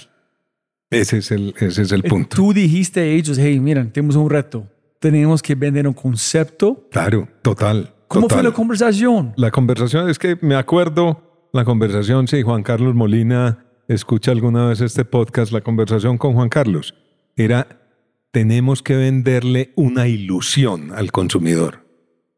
Ese 0.89 1.18
es 1.18 1.32
el, 1.32 1.54
ese 1.60 1.82
es 1.82 1.91
el 1.91 2.06
Eh, 2.06 2.10
punto. 2.10 2.36
Tú 2.38 2.54
dijiste 2.54 3.02
a 3.02 3.04
ellos, 3.06 3.38
hey, 3.38 3.60
miren, 3.60 3.91
tenemos 3.91 4.16
un 4.16 4.30
reto. 4.30 4.66
Tenemos 5.00 5.41
que 5.43 5.54
vender 5.56 5.88
un 5.88 5.93
concepto. 5.93 6.88
Claro, 6.91 7.28
total. 7.41 7.93
¿Cómo 8.08 8.28
total. 8.28 8.38
fue 8.43 8.50
la 8.50 8.56
conversación? 8.56 9.34
La 9.36 9.52
conversación 9.52 10.10
es 10.10 10.18
que 10.18 10.38
me 10.41 10.56
acuerdo, 10.56 11.50
la 11.54 11.66
conversación, 11.66 12.28
si 12.28 12.41
Juan 12.41 12.64
Carlos 12.64 12.95
Molina 12.95 13.66
escucha 13.89 14.32
alguna 14.32 14.68
vez 14.68 14.82
este 14.82 15.06
podcast, 15.06 15.52
la 15.52 15.62
conversación 15.62 16.18
con 16.18 16.34
Juan 16.34 16.50
Carlos 16.50 16.95
era, 17.36 17.87
tenemos 18.32 18.84
que 18.84 18.96
venderle 18.96 19.74
una 19.76 20.08
ilusión 20.08 20.92
al 20.94 21.12
consumidor. 21.12 21.86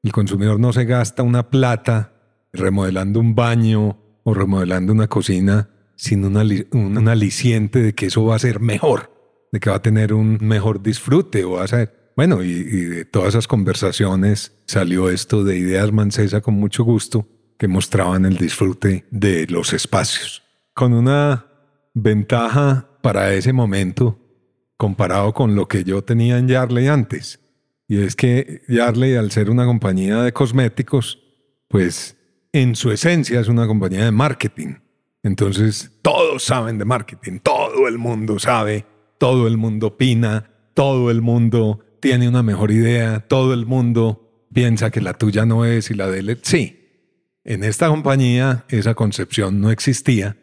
El 0.04 0.12
consumidor 0.12 0.60
no 0.60 0.72
se 0.74 0.86
gasta 0.86 1.24
una 1.24 1.50
plata 1.50 2.14
remodelando 2.54 3.20
un 3.20 3.36
baño 3.36 3.98
o 4.24 4.34
remodelando 4.34 4.94
una 4.94 5.08
cocina 5.08 5.70
sin 5.96 6.24
un, 6.24 6.38
un 6.72 7.08
aliciente 7.08 7.82
de 7.82 7.94
que 7.94 8.06
eso 8.06 8.24
va 8.24 8.36
a 8.36 8.40
ser 8.40 8.62
mejor, 8.62 9.12
de 9.52 9.60
que 9.60 9.70
va 9.70 9.78
a 9.78 9.82
tener 9.82 10.14
un 10.14 10.38
mejor 10.42 10.82
disfrute 10.82 11.44
o 11.44 11.52
va 11.52 11.64
a 11.64 11.68
ser... 11.68 12.14
Bueno, 12.16 12.44
y, 12.44 12.52
y 12.52 12.84
de 12.86 13.06
todas 13.06 13.30
esas 13.30 13.48
conversaciones 13.48 14.54
salió 14.66 15.10
esto 15.10 15.44
de 15.44 15.58
Ideas 15.58 15.92
Mancesa 15.92 16.42
con 16.42 16.54
mucho 16.56 16.84
gusto, 16.84 17.28
que 17.58 17.68
mostraban 17.68 18.26
el 18.26 18.38
disfrute 18.38 19.06
de 19.12 19.48
los 19.48 19.74
espacios. 19.74 20.44
Con 20.74 20.94
una 20.94 21.46
ventaja 21.94 22.90
para 23.02 23.34
ese 23.34 23.52
momento 23.52 24.18
comparado 24.80 25.34
con 25.34 25.56
lo 25.56 25.68
que 25.68 25.84
yo 25.84 26.06
tenía 26.06 26.38
en 26.38 26.48
Yarley 26.48 26.88
antes. 26.88 27.42
Y 27.90 28.02
es 28.02 28.16
que 28.16 28.62
Yarley, 28.70 29.18
al 29.18 29.30
ser 29.30 29.50
una 29.50 29.66
compañía 29.66 30.24
de 30.24 30.32
cosméticos, 30.32 31.20
pues 31.68 32.16
en 32.54 32.78
su 32.78 32.90
esencia 32.90 33.42
es 33.42 33.50
una 33.50 33.68
compañía 33.68 34.06
de 34.06 34.12
marketing. 34.12 34.76
Entonces, 35.22 35.92
todos 36.02 36.44
saben 36.44 36.78
de 36.78 36.86
marketing, 36.86 37.40
todo 37.40 37.90
el 37.90 37.98
mundo 37.98 38.40
sabe, 38.40 38.86
todo 39.18 39.48
el 39.48 39.58
mundo 39.58 39.88
opina, 39.88 40.50
todo 40.74 41.12
el 41.12 41.22
mundo 41.22 41.82
tiene 42.00 42.30
una 42.30 42.42
mejor 42.42 42.72
idea, 42.72 43.20
todo 43.28 43.54
el 43.54 43.66
mundo 43.66 44.48
piensa 44.54 44.92
que 44.92 45.02
la 45.02 45.14
tuya 45.14 45.46
no 45.46 45.66
es 45.66 45.92
y 45.92 45.94
la 45.94 46.10
de 46.10 46.20
él. 46.20 46.40
Sí, 46.42 46.80
en 47.44 47.66
esta 47.66 47.90
compañía 47.90 48.64
esa 48.70 48.96
concepción 48.96 49.60
no 49.60 49.72
existía, 49.72 50.38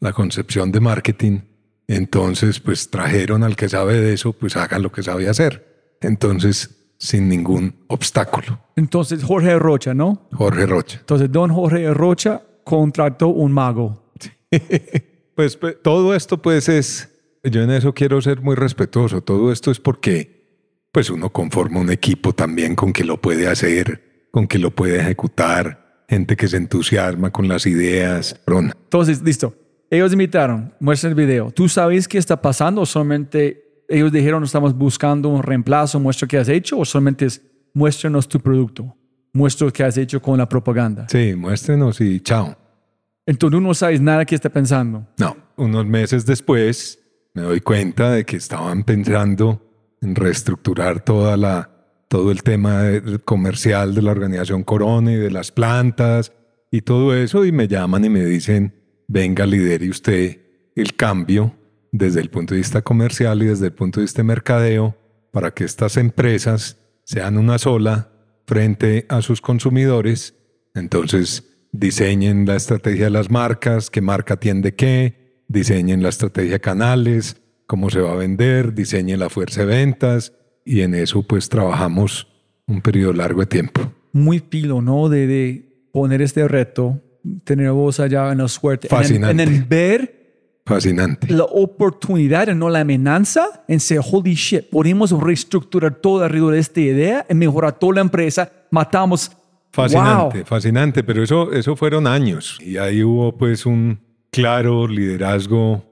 la 0.00 0.12
concepción 0.12 0.72
de 0.72 0.80
marketing. 0.80 1.53
Entonces, 1.88 2.60
pues 2.60 2.90
trajeron 2.90 3.42
al 3.42 3.56
que 3.56 3.68
sabe 3.68 4.00
de 4.00 4.14
eso, 4.14 4.32
pues 4.32 4.56
haga 4.56 4.78
lo 4.78 4.90
que 4.90 5.02
sabe 5.02 5.28
hacer. 5.28 5.96
Entonces, 6.00 6.94
sin 6.98 7.28
ningún 7.28 7.74
obstáculo. 7.88 8.60
Entonces, 8.76 9.22
Jorge 9.22 9.58
Rocha, 9.58 9.94
¿no? 9.94 10.28
Jorge 10.32 10.66
Rocha. 10.66 10.98
Entonces, 11.00 11.30
don 11.30 11.50
Jorge 11.52 11.92
Rocha 11.92 12.42
contrató 12.64 13.28
un 13.28 13.52
mago. 13.52 14.12
Pues, 15.34 15.56
pues, 15.56 15.78
todo 15.82 16.14
esto 16.14 16.40
pues 16.40 16.68
es, 16.68 17.12
yo 17.42 17.60
en 17.62 17.72
eso 17.72 17.92
quiero 17.92 18.22
ser 18.22 18.40
muy 18.40 18.54
respetuoso, 18.54 19.20
todo 19.20 19.50
esto 19.50 19.72
es 19.72 19.80
porque 19.80 20.88
pues 20.92 21.10
uno 21.10 21.30
conforma 21.30 21.80
un 21.80 21.90
equipo 21.90 22.32
también 22.32 22.76
con 22.76 22.92
que 22.92 23.02
lo 23.02 23.20
puede 23.20 23.48
hacer, 23.48 24.28
con 24.30 24.46
que 24.46 24.60
lo 24.60 24.70
puede 24.70 25.00
ejecutar, 25.00 26.04
gente 26.08 26.36
que 26.36 26.46
se 26.46 26.56
entusiasma 26.56 27.32
con 27.32 27.48
las 27.48 27.66
ideas. 27.66 28.40
Entonces, 28.46 29.22
listo. 29.22 29.56
Ellos 29.94 30.12
invitaron, 30.12 30.74
muestran 30.80 31.12
el 31.12 31.14
video. 31.14 31.52
¿Tú 31.52 31.68
sabes 31.68 32.08
qué 32.08 32.18
está 32.18 32.42
pasando 32.42 32.80
o 32.80 32.86
solamente 32.86 33.84
ellos 33.88 34.10
dijeron 34.10 34.42
estamos 34.42 34.76
buscando 34.76 35.28
un 35.28 35.40
reemplazo, 35.40 36.00
muestra 36.00 36.26
qué 36.26 36.36
has 36.36 36.48
hecho 36.48 36.80
o 36.80 36.84
solamente 36.84 37.26
es 37.26 37.40
muéstranos 37.74 38.26
tu 38.26 38.40
producto, 38.40 38.96
muestra 39.32 39.70
qué 39.70 39.84
has 39.84 39.96
hecho 39.96 40.20
con 40.20 40.36
la 40.36 40.48
propaganda? 40.48 41.06
Sí, 41.08 41.36
muéstrenos 41.36 42.00
y 42.00 42.18
chao. 42.18 42.56
Entonces 43.24 43.56
tú 43.56 43.60
no 43.60 43.72
sabes 43.72 44.00
nada 44.00 44.24
que 44.24 44.34
está 44.34 44.50
pensando. 44.50 45.06
No, 45.16 45.36
unos 45.56 45.86
meses 45.86 46.26
después 46.26 46.98
me 47.32 47.42
doy 47.42 47.60
cuenta 47.60 48.10
de 48.10 48.24
que 48.24 48.36
estaban 48.36 48.82
pensando 48.82 49.62
en 50.00 50.16
reestructurar 50.16 51.04
toda 51.04 51.36
la, 51.36 51.70
todo 52.08 52.32
el 52.32 52.42
tema 52.42 52.82
comercial 53.24 53.94
de 53.94 54.02
la 54.02 54.10
organización 54.10 54.64
Corona 54.64 55.12
y 55.12 55.16
de 55.16 55.30
las 55.30 55.52
plantas 55.52 56.32
y 56.72 56.82
todo 56.82 57.14
eso 57.14 57.44
y 57.44 57.52
me 57.52 57.68
llaman 57.68 58.04
y 58.04 58.08
me 58.08 58.24
dicen, 58.24 58.74
venga, 59.08 59.46
lidere 59.46 59.88
usted 59.88 60.38
el 60.74 60.94
cambio 60.94 61.54
desde 61.92 62.20
el 62.20 62.30
punto 62.30 62.54
de 62.54 62.58
vista 62.58 62.82
comercial 62.82 63.42
y 63.42 63.46
desde 63.46 63.66
el 63.66 63.72
punto 63.72 64.00
de 64.00 64.04
vista 64.04 64.22
de 64.22 64.26
mercadeo 64.26 64.96
para 65.30 65.52
que 65.52 65.64
estas 65.64 65.96
empresas 65.96 66.78
sean 67.04 67.38
una 67.38 67.58
sola 67.58 68.10
frente 68.46 69.06
a 69.08 69.22
sus 69.22 69.40
consumidores. 69.40 70.34
Entonces, 70.74 71.44
diseñen 71.72 72.46
la 72.46 72.56
estrategia 72.56 73.04
de 73.04 73.10
las 73.10 73.30
marcas, 73.30 73.90
qué 73.90 74.00
marca 74.00 74.34
atiende 74.34 74.74
qué, 74.74 75.42
diseñen 75.48 76.02
la 76.02 76.08
estrategia 76.08 76.52
de 76.52 76.60
canales, 76.60 77.40
cómo 77.66 77.90
se 77.90 78.00
va 78.00 78.12
a 78.12 78.16
vender, 78.16 78.74
diseñen 78.74 79.20
la 79.20 79.30
fuerza 79.30 79.60
de 79.60 79.66
ventas 79.66 80.32
y 80.64 80.80
en 80.80 80.94
eso 80.94 81.22
pues 81.22 81.48
trabajamos 81.48 82.28
un 82.66 82.80
periodo 82.80 83.12
largo 83.12 83.40
de 83.40 83.46
tiempo. 83.46 83.92
Muy 84.12 84.40
pilo, 84.40 84.80
¿no? 84.80 85.08
De, 85.08 85.26
de 85.26 85.88
poner 85.92 86.22
este 86.22 86.46
reto, 86.48 87.02
tener 87.44 87.70
vos 87.72 88.00
allá 88.00 88.32
en 88.32 88.38
la 88.38 88.48
suerte. 88.48 88.88
En 88.88 88.94
el- 88.96 88.98
Fascinante. 89.02 89.42
En 89.42 89.48
el, 89.48 89.64
ver 89.64 90.24
Fascinante. 90.66 91.32
la 91.32 91.44
oportunidad 91.44 92.46
no 92.54 92.70
la 92.70 92.80
amenaza 92.80 93.64
en 93.68 93.80
ser 93.80 94.00
holy 94.02 94.34
shit. 94.34 94.68
Podemos 94.70 95.10
reestructurar 95.10 95.94
todo 95.96 96.24
alrededor 96.24 96.54
de 96.54 96.60
esta 96.60 96.80
idea 96.80 97.26
y 97.28 97.34
mejorar 97.34 97.78
toda 97.78 97.96
la 97.96 98.00
empresa. 98.02 98.50
Matamos. 98.70 99.30
Fascinante, 99.72 100.38
Wow. 100.38 100.46
fascinante, 100.46 101.02
pero 101.02 101.22
eso, 101.24 101.52
eso 101.52 101.74
fueron 101.74 102.06
años 102.06 102.58
y 102.64 102.76
ahí 102.76 103.02
hubo 103.02 103.36
pues 103.36 103.66
un 103.66 103.98
claro 104.30 104.86
liderazgo 104.86 105.84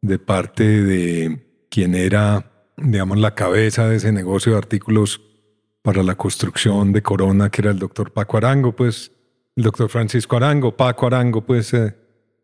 de 0.00 0.18
parte 0.20 0.62
de 0.64 1.44
quien 1.68 1.96
era, 1.96 2.48
digamos, 2.76 3.18
la 3.18 3.34
cabeza 3.34 3.88
de 3.88 3.96
ese 3.96 4.12
negocio 4.12 4.52
de 4.52 4.58
artículos 4.58 5.20
para 5.82 6.04
la 6.04 6.14
construcción 6.14 6.92
de 6.92 7.02
Corona, 7.02 7.50
que 7.50 7.62
era 7.62 7.72
el 7.72 7.78
doctor 7.80 8.12
Paco 8.12 8.36
Arango, 8.36 8.70
pues 8.76 9.10
el 9.56 9.64
doctor 9.64 9.88
Francisco 9.88 10.36
Arango, 10.36 10.76
Paco 10.76 11.06
Arango, 11.06 11.44
pues 11.44 11.72
eh, 11.74 11.94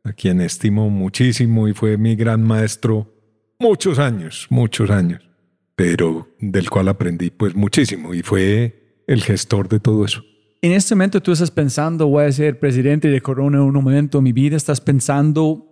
a 0.04 0.12
quien 0.12 0.40
estimo 0.40 0.90
muchísimo 0.90 1.68
y 1.68 1.74
fue 1.74 1.96
mi 1.96 2.16
gran 2.16 2.42
maestro 2.42 3.12
muchos 3.58 3.98
años, 3.98 4.46
muchos 4.50 4.90
años, 4.90 5.22
pero 5.74 6.28
del 6.38 6.70
cual 6.70 6.88
aprendí 6.88 7.30
pues 7.30 7.54
muchísimo 7.54 8.14
y 8.14 8.22
fue 8.22 9.02
el 9.06 9.22
gestor 9.22 9.68
de 9.68 9.80
todo 9.80 10.04
eso. 10.04 10.22
En 10.62 10.72
este 10.72 10.94
momento 10.94 11.22
tú 11.22 11.32
estás 11.32 11.50
pensando, 11.50 12.06
voy 12.06 12.24
a 12.24 12.32
ser 12.32 12.58
presidente 12.58 13.08
de 13.08 13.20
Corona 13.20 13.58
en 13.58 13.64
un 13.64 13.72
momento 13.72 14.18
de 14.18 14.22
mi 14.22 14.32
vida. 14.32 14.56
Estás 14.56 14.80
pensando 14.80 15.66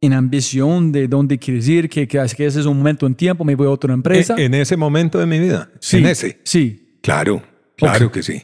en 0.00 0.12
ambición 0.12 0.92
de 0.92 1.08
dónde 1.08 1.38
quieres 1.38 1.68
ir, 1.68 1.88
que, 1.88 2.06
que, 2.06 2.24
que 2.36 2.46
ese 2.46 2.60
es 2.60 2.66
un 2.66 2.78
momento 2.78 3.06
en 3.06 3.14
tiempo, 3.14 3.44
me 3.44 3.54
voy 3.54 3.66
a 3.66 3.70
otra 3.70 3.92
empresa. 3.92 4.34
En, 4.38 4.54
en 4.54 4.60
ese 4.60 4.76
momento 4.76 5.18
de 5.18 5.26
mi 5.26 5.38
vida. 5.38 5.70
sí, 5.80 5.98
En 5.98 6.06
ese. 6.06 6.40
Sí. 6.44 6.98
Claro, 7.02 7.42
claro 7.76 8.10
que 8.10 8.22
sí. 8.22 8.42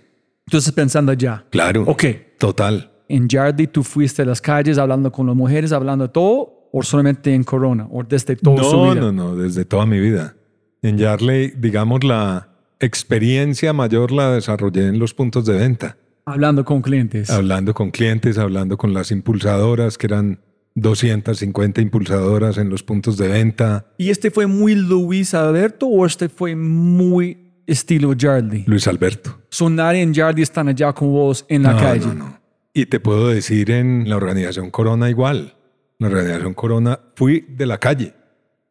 Tú 0.49 0.59
estás 0.59 0.73
pensando 0.73 1.13
allá. 1.13 1.45
Claro. 1.51 1.85
Ok. 1.87 2.05
Total. 2.39 2.93
En 3.09 3.29
Yardi 3.29 3.67
tú 3.67 3.83
fuiste 3.83 4.23
a 4.23 4.25
las 4.25 4.41
calles 4.41 4.79
hablando 4.79 5.11
con 5.13 5.27
las 5.27 5.37
mujeres, 5.37 5.73
hablando 5.73 6.07
de 6.07 6.13
todo, 6.13 6.69
o 6.73 6.83
solamente 6.83 7.35
en 7.35 7.45
Corona, 7.45 7.87
o 7.91 8.03
desde 8.03 8.37
toda 8.37 8.63
su 8.65 8.77
No, 8.77 8.91
vida. 8.93 9.01
no, 9.01 9.13
no, 9.13 9.37
desde 9.37 9.65
toda 9.65 9.87
mi 9.87 9.99
vida. 10.01 10.35
En 10.83 10.99
Yarley, 10.99 11.53
digamos, 11.57 12.05
la, 12.05 12.49
experiencia 12.79 13.73
mayor 13.73 14.13
la 14.13 14.33
desarrollé 14.33 14.87
en 14.89 14.99
los 14.99 15.15
puntos 15.15 15.47
de 15.47 15.55
venta, 15.57 15.97
Hablando 16.27 16.65
con 16.65 16.83
clientes. 16.83 17.31
hablando 17.31 17.73
con 17.73 17.91
clientes, 17.91 18.37
hablando 18.37 18.77
con 18.77 18.93
las 18.93 19.11
impulsadoras, 19.11 19.97
que 19.97 20.07
eran 20.09 20.41
250 20.75 21.81
impulsadoras 21.81 22.59
en 22.59 22.69
los 22.69 22.83
puntos 22.83 23.17
de 23.17 23.29
venta. 23.29 23.87
¿Y 23.97 24.11
este 24.11 24.31
fue 24.31 24.47
muy 24.47 24.75
Luis 24.75 25.33
Alberto 25.35 25.87
o 25.87 26.05
este 26.05 26.29
fue 26.29 26.55
muy 26.57 27.46
estilo 27.67 28.15
Jardy? 28.19 28.65
Luis 28.67 28.87
Alberto. 28.87 29.43
So 29.51 29.69
nadie 29.71 30.03
en 30.03 30.15
Jardy 30.15 30.43
están 30.43 30.69
allá 30.69 30.93
con 30.93 31.09
vos 31.13 31.45
en 31.49 31.63
la 31.65 31.73
No, 31.73 31.79
calle. 31.79 32.07
no, 32.07 32.15
no. 32.15 32.41
Y 32.73 32.87
te 32.87 33.01
puedo 33.01 33.29
decir 33.29 33.71
en 33.71 34.09
la 34.09 34.17
organización 34.17 34.71
Corona 34.71 35.09
igual. 35.11 35.57
La 35.99 36.09
organización 36.09 36.53
Corona 36.55 37.01
fui 37.15 37.47
de 37.49 37.65
la 37.67 37.79
calle, 37.79 38.15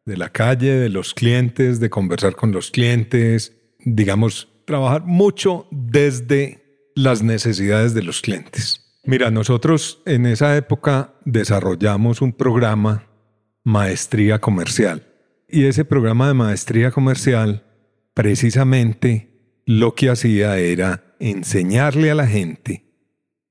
de 0.04 0.16
la 0.16 0.28
calle, 0.28 0.72
de 0.76 0.88
los 0.88 1.12
clientes, 1.12 1.80
de 1.80 1.90
conversar 1.90 2.36
con 2.36 2.52
los 2.52 2.70
clientes, 2.70 3.52
digamos, 3.84 4.48
trabajar 4.64 5.02
mucho 5.04 5.66
desde 5.72 6.62
las 6.94 7.22
necesidades 7.22 7.94
de 7.94 8.02
los 8.02 8.20
clientes. 8.22 8.82
Mira, 9.04 9.30
nosotros 9.30 10.02
en 10.06 10.24
esa 10.26 10.56
época 10.56 11.14
desarrollamos 11.24 12.22
un 12.22 12.32
programa 12.32 13.06
Maestría 13.64 14.40
Comercial. 14.40 15.02
Y 15.48 15.64
ese 15.66 15.84
programa 15.84 16.28
de 16.28 16.34
Maestría 16.34 16.90
Comercial 16.92 17.64
precisamente 18.16 19.60
lo 19.66 19.94
que 19.94 20.08
hacía 20.08 20.56
era 20.56 21.14
enseñarle 21.20 22.10
a 22.10 22.14
la 22.14 22.26
gente 22.26 22.86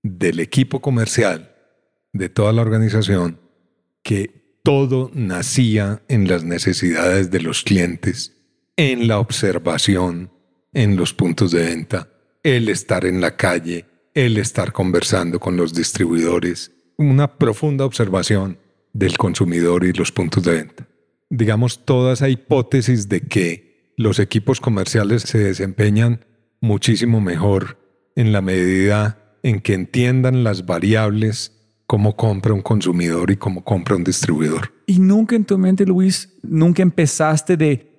del 0.01 0.39
equipo 0.39 0.82
comercial, 0.82 1.55
de 2.13 2.30
toda 2.30 2.51
la 2.51 2.63
organización, 2.63 3.39
que 4.01 4.59
todo 4.63 5.11
nacía 5.13 6.01
en 6.07 6.28
las 6.28 6.43
necesidades 6.43 7.30
de 7.30 7.41
los 7.41 7.61
clientes, 7.61 8.34
en 8.76 9.07
la 9.07 9.20
observación, 9.20 10.32
en 10.74 10.95
los 10.95 11.13
puntos 11.13 11.51
de 11.51 11.63
venta, 11.63 12.09
el 12.41 12.68
estar 12.68 13.05
en 13.05 13.22
la 13.22 13.38
calle, 13.38 13.86
el 14.16 14.38
estar 14.38 14.72
conversando 14.72 15.39
con 15.39 15.57
los 15.57 15.76
distribuidores, 15.76 16.72
una 16.97 17.38
profunda 17.38 17.86
observación 17.86 18.57
del 18.93 19.16
consumidor 19.16 19.86
y 19.86 19.93
los 19.93 20.11
puntos 20.11 20.43
de 20.43 20.53
venta. 20.53 20.88
Digamos, 21.30 21.86
toda 21.86 22.13
esa 22.13 22.30
hipótesis 22.30 23.07
de 23.07 23.22
que 23.22 23.64
los 23.98 24.20
equipos 24.20 24.60
comerciales 24.60 25.24
se 25.24 25.38
desempeñan 25.38 26.26
muchísimo 26.62 27.22
mejor 27.22 27.78
en 28.16 28.32
la 28.32 28.41
medida 28.41 29.38
en 29.43 29.62
que 29.62 29.74
entiendan 29.74 30.43
las 30.43 30.66
variables, 30.66 31.52
cómo 31.86 32.16
compra 32.16 32.54
un 32.54 32.62
consumidor 32.62 33.30
y 33.32 33.38
cómo 33.38 33.64
compra 33.64 33.96
un 33.96 34.04
distribuidor. 34.04 34.74
Y 34.88 35.00
nunca 35.00 35.36
en 35.36 35.46
tu 35.46 35.58
mente, 35.58 35.86
Luis, 35.86 36.34
nunca 36.41 36.82
empezaste 36.82 37.56
de 37.56 37.91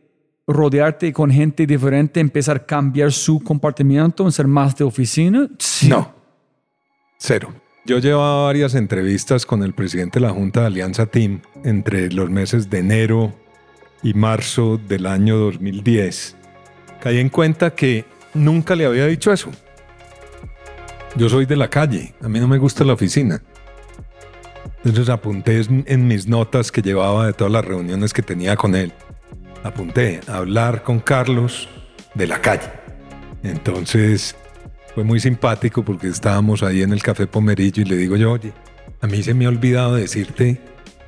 rodearte 0.47 1.13
con 1.13 1.31
gente 1.31 1.67
diferente, 1.67 2.21
empezar 2.21 2.57
a 2.57 2.67
cambiar 2.67 3.13
su 3.13 3.41
comportamiento, 3.41 4.25
en 4.25 4.33
ser 4.33 4.47
más 4.47 4.77
de 4.77 4.85
oficina. 4.85 5.49
Sí. 5.59 5.89
No, 5.89 6.15
cero. 7.19 7.53
Yo 7.85 7.99
llevaba 7.99 8.47
varias 8.47 8.75
entrevistas 8.75 9.47
con 9.47 9.63
el 9.63 9.73
presidente 9.73 10.19
de 10.19 10.27
la 10.27 10.33
Junta 10.33 10.63
de 10.63 10.67
Alianza 10.67 11.07
Team 11.07 11.43
entre 11.63 12.11
los 12.11 12.29
meses 12.29 12.69
de 12.69 12.79
enero 12.79 13.33
y 14.03 14.15
marzo 14.15 14.79
del 14.89 15.07
año 15.07 15.37
2010. 15.37 16.37
Caí 17.01 17.19
en 17.19 17.29
cuenta 17.29 17.75
que 17.75 18.05
nunca 18.35 18.75
le 18.77 18.87
había 18.87 19.07
dicho 19.07 19.33
eso. 19.33 19.51
Yo 21.17 21.29
soy 21.29 21.47
de 21.47 21.57
la 21.57 21.69
calle, 21.69 22.15
a 22.23 22.29
mí 22.29 22.41
no 22.41 22.49
me 22.49 22.59
gusta 22.59 22.85
la 22.85 22.93
oficina. 22.93 23.43
Entonces 24.85 25.09
apunté 25.09 25.63
en 25.69 26.07
mis 26.07 26.29
notas 26.29 26.71
que 26.71 26.83
llevaba 26.83 27.27
de 27.27 27.33
todas 27.33 27.53
las 27.53 27.65
reuniones 27.65 28.13
que 28.13 28.23
tenía 28.23 28.57
con 28.57 28.75
él. 28.75 28.93
Apunté 29.63 30.21
a 30.29 30.37
hablar 30.37 30.83
con 30.83 31.01
Carlos 31.01 31.69
de 32.15 32.27
la 32.27 32.41
calle. 32.41 32.71
Entonces 33.43 34.37
fue 34.95 35.05
muy 35.05 35.21
simpático 35.21 35.85
porque 35.85 36.09
estábamos 36.09 36.63
ahí 36.63 36.83
en 36.83 36.93
el 36.93 37.03
Café 37.03 37.27
Pomerillo 37.27 37.83
y 37.83 37.87
le 37.87 37.97
digo 37.97 38.17
yo, 38.17 38.33
oye, 38.33 38.53
a 39.01 39.07
mí 39.07 39.23
se 39.23 39.35
me 39.35 39.47
ha 39.47 39.49
olvidado 39.49 39.95
decirte 39.95 40.61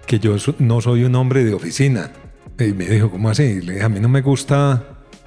que 0.07 0.19
yo 0.19 0.37
no 0.59 0.81
soy 0.81 1.05
un 1.05 1.15
hombre 1.15 1.45
de 1.45 1.55
oficina. 1.55 2.11
Y 2.59 2.73
me 2.73 2.87
dijo, 2.87 3.11
¿cómo 3.11 3.31
así? 3.31 3.61
Le 3.61 3.75
dije, 3.75 3.85
a 3.85 3.89
mí 3.89 4.01
no 4.01 4.09
me 4.09 4.21
gusta 4.21 4.83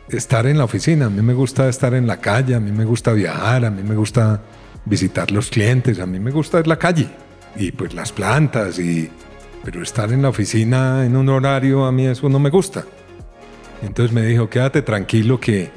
estar 0.10 0.46
en 0.46 0.58
la 0.58 0.66
oficina, 0.66 1.06
a 1.06 1.10
mí 1.10 1.22
me 1.22 1.34
gusta 1.34 1.70
estar 1.70 1.94
en 1.94 2.06
la 2.06 2.18
calle, 2.18 2.56
a 2.56 2.60
mí 2.60 2.72
me 2.72 2.84
gusta 2.84 3.14
viajar, 3.14 3.64
a 3.64 3.72
mí 3.72 3.84
me 3.84 3.96
gusta 3.96 4.42
visitar 4.84 5.32
los 5.32 5.50
clientes, 5.50 6.00
a 6.00 6.06
mí 6.06 6.20
me 6.20 6.32
gusta 6.32 6.60
es 6.60 6.68
la 6.68 6.78
calle 6.78 7.08
y 7.56 7.72
pues 7.72 7.94
las 7.94 8.12
plantas 8.12 8.80
y 8.80 9.10
pero 9.64 9.82
estar 9.84 10.12
en 10.12 10.24
la 10.24 10.30
oficina 10.30 11.06
en 11.06 11.16
un 11.16 11.30
horario 11.30 11.86
a 11.86 11.92
mí 11.92 12.08
eso 12.08 12.28
no 12.30 12.40
me 12.40 12.50
gusta. 12.50 12.84
Entonces 13.84 14.14
me 14.14 14.24
dijo, 14.24 14.50
quédate 14.50 14.82
tranquilo 14.82 15.40
que 15.40 15.72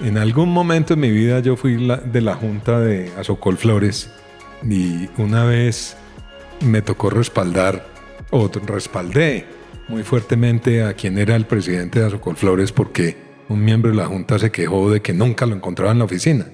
en 0.00 0.16
algún 0.18 0.50
momento 0.50 0.94
en 0.94 1.00
mi 1.00 1.10
vida 1.10 1.40
yo 1.40 1.56
fui 1.56 1.76
de 1.76 2.20
la 2.20 2.34
junta 2.34 2.80
de 2.80 3.10
Azocol 3.18 3.56
Flores 3.56 4.10
y 4.62 5.08
una 5.18 5.44
vez 5.44 5.96
me 6.64 6.82
tocó 6.82 7.10
respaldar 7.10 7.86
o 8.30 8.48
respaldé 8.48 9.46
muy 9.88 10.02
fuertemente 10.02 10.82
a 10.82 10.94
quien 10.94 11.18
era 11.18 11.36
el 11.36 11.46
presidente 11.46 12.00
de 12.00 12.06
Azocol 12.06 12.36
Flores 12.36 12.72
porque 12.72 13.16
un 13.48 13.64
miembro 13.64 13.90
de 13.90 13.96
la 13.96 14.06
junta 14.06 14.38
se 14.38 14.50
quejó 14.50 14.90
de 14.90 15.00
que 15.00 15.12
nunca 15.12 15.46
lo 15.46 15.54
encontraba 15.54 15.92
en 15.92 15.98
la 15.98 16.04
oficina. 16.04 16.46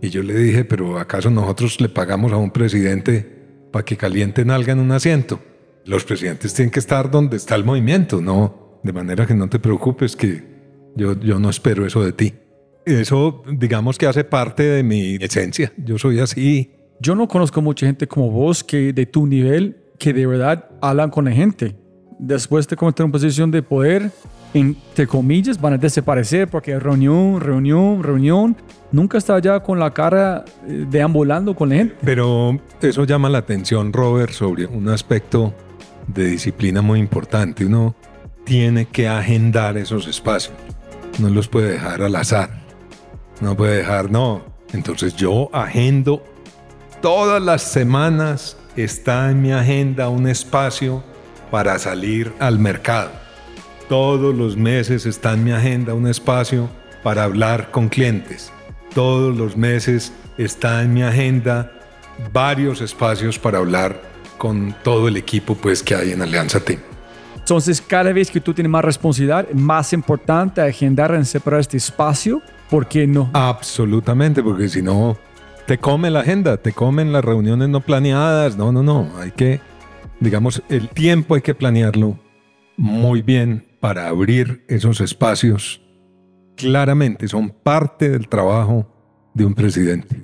Y 0.00 0.10
yo 0.10 0.22
le 0.22 0.34
dije, 0.34 0.64
pero 0.64 0.98
¿acaso 0.98 1.30
nosotros 1.30 1.80
le 1.80 1.88
pagamos 1.88 2.32
a 2.32 2.36
un 2.36 2.50
presidente 2.50 3.24
para 3.70 3.84
que 3.84 3.96
calienten 3.96 4.50
algo 4.50 4.72
en 4.72 4.80
un 4.80 4.90
asiento? 4.90 5.40
Los 5.84 6.04
presidentes 6.04 6.54
tienen 6.54 6.70
que 6.70 6.80
estar 6.80 7.10
donde 7.10 7.36
está 7.36 7.54
el 7.54 7.64
movimiento, 7.64 8.20
¿no? 8.20 8.80
De 8.82 8.92
manera 8.92 9.26
que 9.26 9.34
no 9.34 9.48
te 9.48 9.60
preocupes 9.60 10.16
que 10.16 10.42
yo, 10.96 11.18
yo 11.20 11.38
no 11.38 11.50
espero 11.50 11.86
eso 11.86 12.04
de 12.04 12.12
ti. 12.12 12.34
Eso, 12.84 13.44
digamos 13.46 13.96
que 13.96 14.06
hace 14.06 14.24
parte 14.24 14.64
de 14.64 14.82
mi 14.82 15.14
esencia. 15.20 15.72
Yo 15.76 15.98
soy 15.98 16.18
así. 16.18 16.72
Yo 17.00 17.14
no 17.14 17.28
conozco 17.28 17.62
mucha 17.62 17.86
gente 17.86 18.08
como 18.08 18.30
vos 18.30 18.64
que 18.64 18.92
de 18.92 19.06
tu 19.06 19.26
nivel 19.26 19.76
que 20.00 20.12
de 20.12 20.26
verdad 20.26 20.68
hablan 20.80 21.10
con 21.10 21.26
la 21.26 21.30
gente. 21.30 21.76
Después 22.24 22.68
de 22.68 22.76
cometer 22.76 23.04
una 23.04 23.10
posición 23.10 23.50
de 23.50 23.64
poder, 23.64 24.08
entre 24.54 25.08
comillas, 25.08 25.60
van 25.60 25.72
a 25.72 25.76
desaparecer 25.76 26.46
porque 26.46 26.78
reunión, 26.78 27.40
reunión, 27.40 28.00
reunión. 28.00 28.56
Nunca 28.92 29.18
está 29.18 29.34
allá 29.34 29.58
con 29.58 29.80
la 29.80 29.92
cara 29.92 30.44
eh, 30.68 30.86
deambulando 30.88 31.56
con 31.56 31.70
la 31.70 31.74
gente. 31.74 31.96
Pero 32.04 32.60
eso 32.80 33.02
llama 33.02 33.28
la 33.28 33.38
atención, 33.38 33.92
Robert, 33.92 34.30
sobre 34.30 34.66
un 34.66 34.88
aspecto 34.88 35.52
de 36.06 36.26
disciplina 36.26 36.80
muy 36.80 37.00
importante. 37.00 37.66
Uno 37.66 37.96
tiene 38.44 38.84
que 38.84 39.08
agendar 39.08 39.76
esos 39.76 40.06
espacios. 40.06 40.54
No 41.18 41.28
los 41.28 41.48
puede 41.48 41.72
dejar 41.72 42.02
al 42.02 42.14
azar. 42.14 42.50
No 43.40 43.56
puede 43.56 43.78
dejar, 43.78 44.12
no. 44.12 44.42
Entonces 44.72 45.16
yo 45.16 45.50
agendo 45.52 46.22
todas 47.00 47.42
las 47.42 47.62
semanas. 47.62 48.56
Está 48.76 49.28
en 49.28 49.42
mi 49.42 49.50
agenda 49.50 50.08
un 50.08 50.28
espacio 50.28 51.02
para 51.52 51.78
salir 51.78 52.32
al 52.40 52.58
mercado. 52.58 53.10
Todos 53.86 54.34
los 54.34 54.56
meses 54.56 55.04
está 55.04 55.34
en 55.34 55.44
mi 55.44 55.52
agenda 55.52 55.92
un 55.92 56.08
espacio 56.08 56.70
para 57.02 57.24
hablar 57.24 57.70
con 57.70 57.90
clientes. 57.90 58.50
Todos 58.94 59.36
los 59.36 59.54
meses 59.54 60.14
está 60.38 60.82
en 60.82 60.94
mi 60.94 61.02
agenda 61.02 61.70
varios 62.32 62.80
espacios 62.80 63.38
para 63.38 63.58
hablar 63.58 64.00
con 64.38 64.74
todo 64.82 65.08
el 65.08 65.18
equipo 65.18 65.54
pues 65.54 65.82
que 65.82 65.94
hay 65.94 66.12
en 66.12 66.22
Alianza 66.22 66.58
Team. 66.58 66.80
Entonces, 67.36 67.82
cada 67.82 68.12
vez 68.14 68.30
que 68.30 68.40
tú 68.40 68.54
tienes 68.54 68.70
más 68.70 68.84
responsabilidad, 68.84 69.46
es 69.50 69.54
más 69.54 69.92
importante 69.92 70.62
agendar 70.62 71.14
en 71.14 71.26
separar 71.26 71.60
este 71.60 71.76
espacio 71.76 72.40
porque 72.70 73.06
no. 73.06 73.28
Absolutamente, 73.34 74.42
porque 74.42 74.70
si 74.70 74.80
no 74.80 75.18
te 75.66 75.76
come 75.76 76.10
la 76.10 76.20
agenda, 76.20 76.56
te 76.56 76.72
comen 76.72 77.12
las 77.12 77.22
reuniones 77.22 77.68
no 77.68 77.80
planeadas. 77.80 78.56
No, 78.56 78.72
no, 78.72 78.82
no. 78.82 79.10
Hay 79.18 79.32
que, 79.32 79.60
digamos, 80.22 80.62
el 80.68 80.88
tiempo 80.88 81.34
hay 81.34 81.40
que 81.42 81.54
planearlo 81.54 82.18
muy 82.76 83.22
bien 83.22 83.64
para 83.80 84.08
abrir 84.08 84.64
esos 84.68 85.00
espacios. 85.00 85.80
Claramente 86.56 87.28
son 87.28 87.50
parte 87.50 88.08
del 88.10 88.28
trabajo 88.28 88.86
de 89.34 89.44
un 89.44 89.54
presidente. 89.54 90.16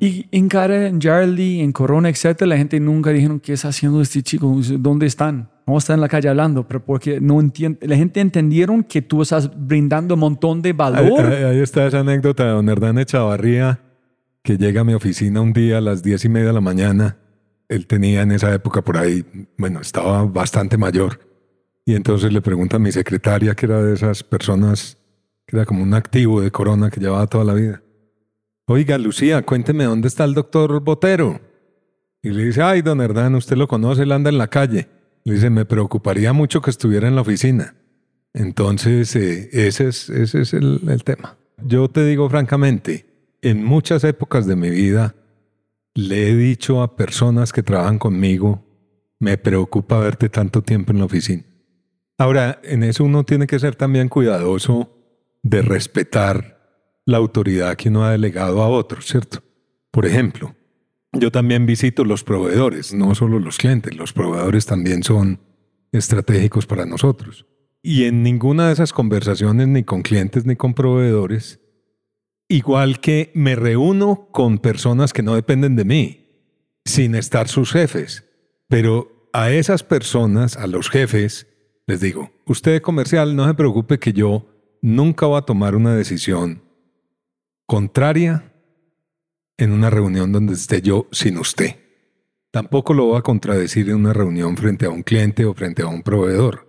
Y 0.00 0.26
en 0.32 0.48
cara, 0.48 0.88
en 0.88 0.98
Charlie, 0.98 1.60
en 1.60 1.70
Corona, 1.72 2.08
etcétera, 2.08 2.48
la 2.48 2.56
gente 2.56 2.80
nunca 2.80 3.10
dijeron 3.10 3.38
qué 3.38 3.52
está 3.52 3.68
haciendo 3.68 4.00
este 4.00 4.22
chico, 4.22 4.58
dónde 4.78 5.06
están. 5.06 5.48
No 5.64 5.78
está 5.78 5.94
en 5.94 6.00
la 6.00 6.08
calle 6.08 6.28
hablando, 6.28 6.66
pero 6.66 6.84
porque 6.84 7.20
no 7.20 7.40
entiende. 7.40 7.86
La 7.86 7.96
gente 7.96 8.20
entendieron 8.20 8.82
que 8.82 9.00
tú 9.00 9.22
estás 9.22 9.48
brindando 9.54 10.14
un 10.14 10.20
montón 10.20 10.60
de 10.60 10.70
Ahí, 10.70 10.74
valor. 10.76 11.24
ahí- 11.26 11.44
ahí 11.44 11.58
está 11.60 11.86
esa 11.86 12.00
anécdota 12.00 12.44
de 12.44 12.50
don 12.50 12.68
Hernán 12.68 12.98
Echavarría, 12.98 13.78
que 14.42 14.56
llega 14.56 14.80
a 14.80 14.84
mi 14.84 14.94
oficina 14.94 15.40
un 15.40 15.52
día 15.52 15.78
a 15.78 15.80
las 15.80 16.02
diez 16.02 16.24
y 16.24 16.28
media 16.28 16.48
de 16.48 16.52
la 16.54 16.60
mañana. 16.60 17.16
Él 17.72 17.86
tenía 17.86 18.22
en 18.22 18.32
esa 18.32 18.52
época 18.52 18.82
por 18.82 18.98
ahí, 18.98 19.24
bueno, 19.56 19.80
estaba 19.80 20.24
bastante 20.24 20.76
mayor. 20.76 21.20
Y 21.86 21.94
entonces 21.94 22.32
le 22.32 22.42
pregunta 22.42 22.76
a 22.76 22.78
mi 22.78 22.92
secretaria, 22.92 23.54
que 23.54 23.66
era 23.66 23.82
de 23.82 23.94
esas 23.94 24.22
personas, 24.22 24.98
que 25.46 25.56
era 25.56 25.64
como 25.64 25.82
un 25.82 25.94
activo 25.94 26.40
de 26.42 26.50
Corona 26.50 26.90
que 26.90 27.00
llevaba 27.00 27.26
toda 27.26 27.44
la 27.44 27.54
vida. 27.54 27.82
Oiga, 28.66 28.98
Lucía, 28.98 29.42
cuénteme 29.42 29.84
dónde 29.84 30.08
está 30.08 30.24
el 30.24 30.34
doctor 30.34 30.80
Botero. 30.80 31.40
Y 32.22 32.30
le 32.30 32.44
dice, 32.44 32.62
ay, 32.62 32.82
don 32.82 33.00
Hernán, 33.00 33.34
usted 33.34 33.56
lo 33.56 33.66
conoce, 33.66 34.02
él 34.02 34.12
anda 34.12 34.28
en 34.28 34.38
la 34.38 34.48
calle. 34.48 34.88
Le 35.24 35.34
dice, 35.34 35.50
me 35.50 35.64
preocuparía 35.64 36.32
mucho 36.32 36.60
que 36.60 36.70
estuviera 36.70 37.08
en 37.08 37.16
la 37.16 37.22
oficina. 37.22 37.74
Entonces, 38.34 39.16
eh, 39.16 39.48
ese 39.52 39.88
es, 39.88 40.10
ese 40.10 40.42
es 40.42 40.52
el, 40.52 40.80
el 40.88 41.02
tema. 41.04 41.36
yo 41.64 41.88
te 41.88 42.04
digo 42.04 42.28
francamente, 42.28 43.06
en 43.40 43.64
muchas 43.64 44.04
épocas 44.04 44.46
de 44.46 44.56
mi 44.56 44.70
vida 44.70 45.14
le 45.94 46.30
he 46.30 46.36
dicho 46.36 46.82
a 46.82 46.96
personas 46.96 47.52
que 47.52 47.62
trabajan 47.62 47.98
conmigo, 47.98 48.64
me 49.18 49.38
preocupa 49.38 49.98
verte 49.98 50.28
tanto 50.28 50.62
tiempo 50.62 50.92
en 50.92 50.98
la 50.98 51.04
oficina. 51.04 51.44
Ahora, 52.18 52.60
en 52.64 52.82
eso 52.82 53.04
uno 53.04 53.24
tiene 53.24 53.46
que 53.46 53.58
ser 53.58 53.76
también 53.76 54.08
cuidadoso 54.08 54.96
de 55.42 55.62
respetar 55.62 56.60
la 57.04 57.18
autoridad 57.18 57.76
que 57.76 57.88
uno 57.88 58.04
ha 58.04 58.12
delegado 58.12 58.62
a 58.62 58.68
otros, 58.68 59.06
¿cierto? 59.06 59.42
Por 59.90 60.06
ejemplo, 60.06 60.54
yo 61.12 61.30
también 61.30 61.66
visito 61.66 62.04
los 62.04 62.24
proveedores, 62.24 62.94
no 62.94 63.14
solo 63.14 63.38
los 63.38 63.58
clientes, 63.58 63.94
los 63.96 64.12
proveedores 64.12 64.66
también 64.66 65.02
son 65.02 65.40
estratégicos 65.90 66.66
para 66.66 66.86
nosotros. 66.86 67.46
Y 67.82 68.04
en 68.04 68.22
ninguna 68.22 68.68
de 68.68 68.72
esas 68.74 68.92
conversaciones, 68.92 69.68
ni 69.68 69.82
con 69.82 70.02
clientes 70.02 70.46
ni 70.46 70.56
con 70.56 70.74
proveedores, 70.74 71.60
igual 72.52 73.00
que 73.00 73.30
me 73.34 73.56
reúno 73.56 74.28
con 74.30 74.58
personas 74.58 75.14
que 75.14 75.22
no 75.22 75.34
dependen 75.34 75.74
de 75.74 75.86
mí, 75.86 76.28
sin 76.84 77.14
estar 77.14 77.48
sus 77.48 77.72
jefes, 77.72 78.24
pero 78.68 79.30
a 79.32 79.50
esas 79.50 79.82
personas, 79.82 80.58
a 80.58 80.66
los 80.66 80.90
jefes, 80.90 81.46
les 81.86 82.00
digo, 82.00 82.30
usted 82.44 82.82
comercial, 82.82 83.34
no 83.34 83.46
se 83.46 83.54
preocupe 83.54 83.98
que 83.98 84.12
yo 84.12 84.46
nunca 84.82 85.24
voy 85.24 85.38
a 85.38 85.46
tomar 85.46 85.74
una 85.74 85.94
decisión 85.94 86.62
contraria 87.66 88.52
en 89.56 89.72
una 89.72 89.88
reunión 89.88 90.30
donde 90.30 90.52
esté 90.52 90.82
yo 90.82 91.08
sin 91.10 91.38
usted. 91.38 91.76
Tampoco 92.50 92.92
lo 92.92 93.06
voy 93.06 93.18
a 93.18 93.22
contradecir 93.22 93.88
en 93.88 93.96
una 93.96 94.12
reunión 94.12 94.58
frente 94.58 94.84
a 94.84 94.90
un 94.90 95.02
cliente 95.02 95.46
o 95.46 95.54
frente 95.54 95.80
a 95.80 95.86
un 95.86 96.02
proveedor. 96.02 96.68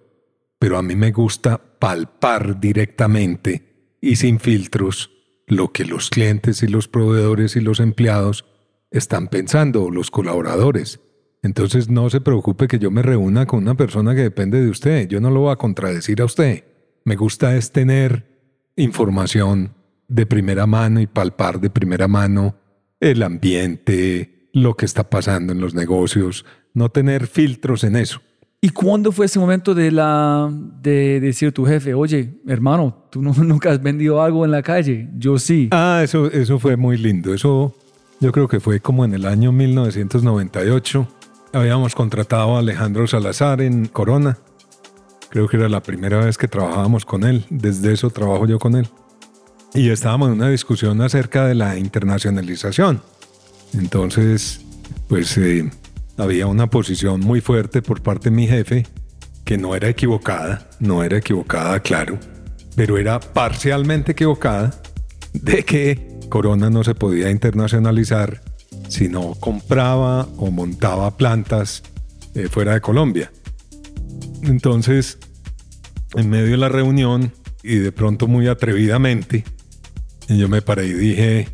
Pero 0.60 0.78
a 0.78 0.82
mí 0.82 0.96
me 0.96 1.12
gusta 1.12 1.58
palpar 1.58 2.62
directamente 2.62 3.98
y 4.00 4.16
sin 4.16 4.40
filtros 4.40 5.13
lo 5.56 5.72
que 5.72 5.86
los 5.86 6.10
clientes 6.10 6.64
y 6.64 6.68
los 6.68 6.88
proveedores 6.88 7.56
y 7.56 7.62
los 7.62 7.80
empleados 7.80 8.46
están 8.92 9.28
pensando, 9.28 9.90
los 9.90 10.12
colaboradores. 10.12 11.00
Entonces 11.42 11.90
no 11.90 12.10
se 12.10 12.22
preocupe 12.22 12.68
que 12.68 12.80
yo 12.80 12.90
me 12.90 13.02
reúna 13.02 13.46
con 13.46 13.60
una 13.60 13.76
persona 13.76 14.16
que 14.16 14.22
depende 14.22 14.62
de 14.62 14.70
usted. 14.70 15.08
Yo 15.08 15.20
no 15.20 15.30
lo 15.30 15.42
voy 15.42 15.52
a 15.52 15.58
contradecir 15.58 16.22
a 16.22 16.26
usted. 16.26 16.64
Me 17.04 17.16
gusta 17.16 17.56
es 17.58 17.72
tener 17.72 18.26
información 18.76 19.74
de 20.08 20.26
primera 20.26 20.66
mano 20.66 21.02
y 21.02 21.08
palpar 21.08 21.60
de 21.60 21.70
primera 21.70 22.08
mano 22.08 22.56
el 23.00 23.24
ambiente, 23.24 24.50
lo 24.54 24.76
que 24.76 24.86
está 24.86 25.10
pasando 25.10 25.52
en 25.52 25.60
los 25.60 25.74
negocios, 25.74 26.46
no 26.74 26.90
tener 26.90 27.28
filtros 27.28 27.84
en 27.84 27.98
eso. 27.98 28.22
¿Y 28.64 28.70
cuándo 28.70 29.12
fue 29.12 29.26
ese 29.26 29.40
momento 29.40 29.76
de, 29.76 29.92
la, 29.92 30.50
de 30.82 31.20
decir 31.20 31.50
a 31.50 31.52
tu 31.52 31.66
jefe, 31.66 31.94
oye, 31.94 32.36
hermano, 32.48 33.08
tú 33.12 33.22
no, 33.22 33.34
nunca 33.44 33.70
has 33.72 33.84
vendido 33.84 34.22
algo 34.22 34.46
en 34.46 34.52
la 34.52 34.64
calle? 34.64 35.10
Yo 35.18 35.38
sí. 35.38 35.68
Ah, 35.72 36.00
eso, 36.02 36.32
eso 36.32 36.60
fue 36.60 36.78
muy 36.78 36.96
lindo. 36.96 37.34
Eso 37.34 37.76
yo 38.22 38.32
creo 38.32 38.48
que 38.48 38.62
fue 38.62 38.80
como 38.80 39.04
en 39.04 39.14
el 39.14 39.26
año 39.26 39.52
1998. 39.52 41.06
Habíamos 41.52 41.94
contratado 41.94 42.56
a 42.56 42.60
Alejandro 42.60 43.06
Salazar 43.06 43.60
en 43.60 43.88
Corona. 43.88 44.38
Creo 45.30 45.50
que 45.50 45.58
era 45.58 45.68
la 45.68 45.84
primera 45.84 46.24
vez 46.24 46.38
que 46.38 46.48
trabajábamos 46.48 47.04
con 47.04 47.26
él. 47.26 47.44
Desde 47.50 47.92
eso 47.92 48.12
trabajo 48.12 48.48
yo 48.48 48.60
con 48.60 48.78
él 48.78 48.88
y 49.74 49.90
estábamos 49.90 50.30
en 50.30 50.36
una 50.36 50.48
discusión 50.50 51.02
acerca 51.02 51.46
de 51.48 51.56
la 51.56 51.78
internacionalización. 51.78 53.02
Entonces, 53.74 54.62
pues 55.10 55.38
eh, 55.38 55.70
había 56.18 56.48
una 56.48 56.68
posición 56.68 57.20
muy 57.20 57.42
fuerte 57.42 57.82
por 57.82 58.02
parte 58.02 58.30
de 58.30 58.36
mi 58.36 58.48
jefe, 58.48 58.86
que 59.46 59.58
no 59.58 59.76
era 59.76 59.90
equivocada, 59.90 60.70
no 60.80 61.04
era 61.04 61.18
equivocada, 61.18 61.80
claro, 61.80 62.18
pero 62.76 62.98
era 62.98 63.20
parcialmente 63.20 64.14
equivocada 64.14 64.72
de 65.34 65.64
que 65.64 66.20
Corona 66.30 66.70
no 66.70 66.84
se 66.84 66.96
podía 66.96 67.30
internacionalizar 67.30 68.42
si 68.88 69.10
no 69.10 69.36
compraba 69.40 70.28
o 70.38 70.52
montaba 70.52 71.18
plantas 71.18 71.84
eh, 72.36 72.48
fuera 72.50 72.74
de 72.74 72.82
Colombia. 72.82 73.32
Entonces, 74.44 75.20
en 76.16 76.30
medio 76.30 76.52
de 76.52 76.58
la 76.58 76.70
reunión, 76.70 77.32
y 77.64 77.78
de 77.78 77.92
pronto 77.92 78.28
muy 78.28 78.48
atrevidamente, 78.48 79.44
yo 80.28 80.50
me 80.50 80.62
paré 80.62 80.86
y 80.86 80.94
dije, 80.94 81.48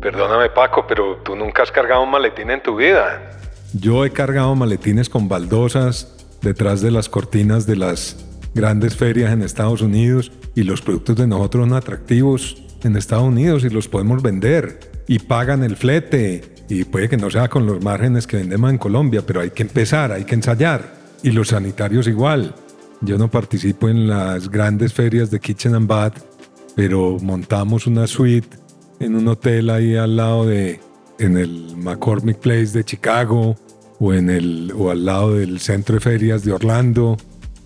Perdóname 0.00 0.48
Paco, 0.50 0.86
pero 0.86 1.16
tú 1.16 1.36
nunca 1.36 1.62
has 1.62 1.70
cargado 1.70 2.02
un 2.02 2.10
maletín 2.10 2.50
en 2.50 2.62
tu 2.62 2.76
vida. 2.76 3.39
Yo 3.74 4.04
he 4.04 4.10
cargado 4.10 4.54
maletines 4.54 5.08
con 5.08 5.28
baldosas 5.28 6.14
detrás 6.42 6.80
de 6.80 6.90
las 6.90 7.08
cortinas 7.08 7.66
de 7.66 7.76
las 7.76 8.16
grandes 8.54 8.96
ferias 8.96 9.32
en 9.32 9.42
Estados 9.42 9.82
Unidos 9.82 10.32
y 10.54 10.64
los 10.64 10.82
productos 10.82 11.16
de 11.16 11.26
nosotros 11.26 11.68
son 11.68 11.76
atractivos 11.76 12.62
en 12.82 12.96
Estados 12.96 13.24
Unidos 13.24 13.64
y 13.64 13.70
los 13.70 13.88
podemos 13.88 14.22
vender 14.22 14.80
y 15.06 15.18
pagan 15.18 15.62
el 15.62 15.76
flete 15.76 16.64
y 16.68 16.84
puede 16.84 17.08
que 17.08 17.16
no 17.16 17.30
sea 17.30 17.48
con 17.48 17.66
los 17.66 17.82
márgenes 17.82 18.26
que 18.26 18.38
vendemos 18.38 18.70
en 18.70 18.78
Colombia, 18.78 19.22
pero 19.26 19.40
hay 19.40 19.50
que 19.50 19.62
empezar, 19.62 20.12
hay 20.12 20.24
que 20.24 20.34
ensayar 20.34 20.94
y 21.22 21.30
los 21.30 21.48
sanitarios 21.48 22.06
igual. 22.06 22.54
Yo 23.02 23.18
no 23.18 23.30
participo 23.30 23.88
en 23.88 24.08
las 24.08 24.50
grandes 24.50 24.92
ferias 24.92 25.30
de 25.30 25.40
Kitchen 25.40 25.74
and 25.74 25.86
Bath 25.86 26.30
pero 26.74 27.18
montamos 27.20 27.86
una 27.86 28.06
suite 28.06 28.56
en 29.00 29.14
un 29.14 29.28
hotel 29.28 29.70
ahí 29.70 29.96
al 29.96 30.16
lado 30.16 30.46
de, 30.46 30.80
en 31.20 31.36
el 31.36 31.76
McCormick 31.76 32.38
Place 32.38 32.72
de 32.72 32.84
Chicago 32.84 33.54
o, 34.00 34.14
en 34.14 34.30
el, 34.30 34.72
o 34.76 34.90
al 34.90 35.04
lado 35.04 35.34
del 35.34 35.60
centro 35.60 35.94
de 35.94 36.00
ferias 36.00 36.42
de 36.42 36.52
Orlando, 36.52 37.16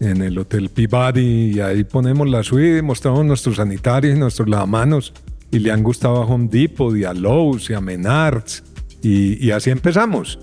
en 0.01 0.21
el 0.21 0.37
Hotel 0.37 0.69
Peabody, 0.69 1.53
y 1.55 1.61
ahí 1.61 1.85
ponemos 1.85 2.29
la 2.29 2.43
suite, 2.43 2.83
mostramos 2.83 3.25
nuestros 3.25 3.57
sanitarios 3.57 4.17
y 4.17 4.19
nuestros 4.19 4.49
lavamanos, 4.49 5.13
y 5.53 5.61
le 5.61 5.71
han 5.71 5.85
gustado 5.85 6.17
a 6.17 6.27
Home 6.27 6.49
Depot 6.51 6.97
y 6.97 7.05
a 7.05 7.15
Lowe's 7.15 7.71
y 7.71 7.75
a 7.75 7.81
Menards, 7.81 8.65
y, 9.01 9.45
y 9.45 9.53
así 9.53 9.71
empezamos. 9.71 10.39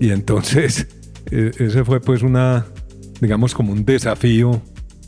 Y 0.00 0.10
entonces, 0.10 0.86
e, 1.30 1.50
ese 1.58 1.84
fue 1.84 2.00
pues 2.00 2.22
una, 2.22 2.66
digamos 3.20 3.54
como 3.54 3.72
un 3.72 3.84
desafío 3.84 4.62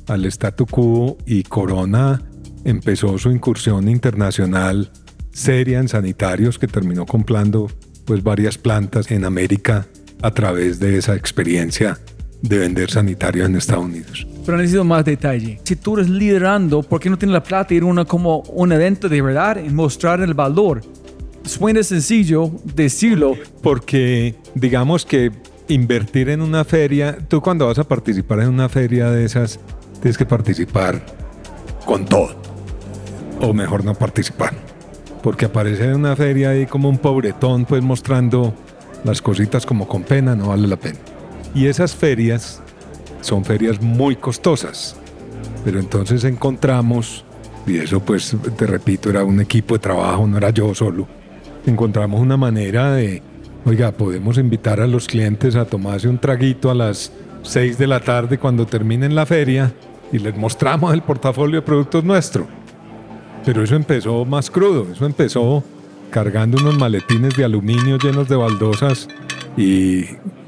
al 0.09 0.25
statu 0.27 0.67
quo 0.67 1.17
y 1.25 1.45
Corona 1.45 2.23
empezó 2.65 3.17
su 3.19 3.31
incursión 3.31 3.89
internacional 3.89 4.91
seria 5.37 5.87
sanitarios 5.87 6.59
que 6.59 6.66
terminó 6.66 7.05
comprando 7.05 7.70
pues 8.07 8.22
varias 8.22 8.57
plantas 8.57 9.11
en 9.11 9.26
América 9.26 9.87
a 10.22 10.30
través 10.30 10.80
de 10.80 10.97
esa 10.97 11.14
experiencia 11.14 11.99
de 12.41 12.59
vender 12.59 12.91
sanitarios 12.91 13.47
en 13.47 13.57
Estados 13.57 13.84
Unidos. 13.84 14.26
Pero 14.47 14.57
necesito 14.57 14.84
más 14.84 15.05
detalle. 15.05 15.61
Si 15.62 15.76
tú 15.76 15.99
eres 15.99 16.09
liderando, 16.09 16.82
¿por 16.82 17.01
qué 17.01 17.11
no 17.11 17.18
tienes 17.18 17.34
la 17.34 17.43
plata 17.43 17.74
ir 17.74 17.84
una, 17.84 18.07
como 18.07 18.41
un 18.49 18.72
evento 18.72 19.11
de 19.11 19.20
verdad 19.20 19.59
y 19.62 19.68
mostrar 19.68 20.22
el 20.22 20.32
valor? 20.32 20.80
Suena 21.45 21.82
sencillo 21.82 22.51
decirlo. 22.74 23.34
Porque 23.62 24.37
digamos 24.55 25.05
que 25.05 25.32
invertir 25.68 26.30
en 26.30 26.41
una 26.41 26.64
feria, 26.64 27.18
tú 27.28 27.43
cuando 27.43 27.66
vas 27.66 27.78
a 27.78 27.84
participar 27.84 28.41
en 28.41 28.49
una 28.49 28.70
feria 28.70 29.11
de 29.11 29.26
esas, 29.26 29.61
tienes 30.01 30.16
que 30.16 30.24
participar 30.24 31.05
con 31.84 32.07
todo 32.07 32.41
o 33.43 33.53
mejor 33.53 33.84
no 33.84 33.95
participar. 33.95 34.76
Porque 35.27 35.47
aparecer 35.47 35.89
en 35.89 35.97
una 35.97 36.14
feria 36.14 36.51
ahí 36.51 36.66
como 36.66 36.89
un 36.89 36.99
pobretón, 36.99 37.64
pues 37.64 37.83
mostrando 37.83 38.55
las 39.03 39.20
cositas 39.20 39.66
como 39.66 39.89
con 39.89 40.05
pena, 40.05 40.37
no 40.37 40.51
vale 40.51 40.68
la 40.68 40.77
pena. 40.77 41.01
Y 41.53 41.66
esas 41.66 41.97
ferias 41.97 42.62
son 43.22 43.45
ferias 43.45 43.83
muy 43.83 44.14
costosas. 44.14 44.95
Pero 45.64 45.81
entonces 45.81 46.22
encontramos, 46.22 47.24
y 47.66 47.79
eso 47.79 47.99
pues 47.99 48.37
te 48.57 48.68
repito, 48.68 49.11
era 49.11 49.24
un 49.24 49.41
equipo 49.41 49.74
de 49.74 49.81
trabajo, 49.81 50.29
no 50.29 50.39
era 50.39 50.51
yo 50.51 50.72
solo, 50.77 51.09
encontramos 51.66 52.20
una 52.20 52.37
manera 52.37 52.93
de, 52.93 53.20
oiga, 53.64 53.91
podemos 53.91 54.39
invitar 54.39 54.81
a 54.81 54.87
los 54.87 55.09
clientes 55.09 55.57
a 55.57 55.64
tomarse 55.64 56.07
un 56.07 56.20
traguito 56.20 56.70
a 56.70 56.74
las 56.77 57.11
6 57.43 57.79
de 57.79 57.87
la 57.89 57.99
tarde 57.99 58.39
cuando 58.39 58.64
terminen 58.64 59.16
la 59.16 59.27
feria 59.27 59.72
y 60.12 60.20
les 60.20 60.37
mostramos 60.37 60.95
el 60.95 61.03
portafolio 61.03 61.62
de 61.62 61.66
productos 61.66 62.05
nuestro. 62.05 62.47
Pero 63.47 63.63
eso 63.63 63.77
empezó 63.77 64.25
más 64.25 64.51
crudo, 64.51 64.89
eso 64.91 65.07
empezó 65.07 65.63
cargando 66.11 66.59
unos 66.61 66.77
maletines 66.77 67.37
de 67.37 67.45
aluminio 67.45 67.97
llenos 67.97 68.29
de 68.29 68.35
baldosas 68.35 69.07
y 69.57 70.05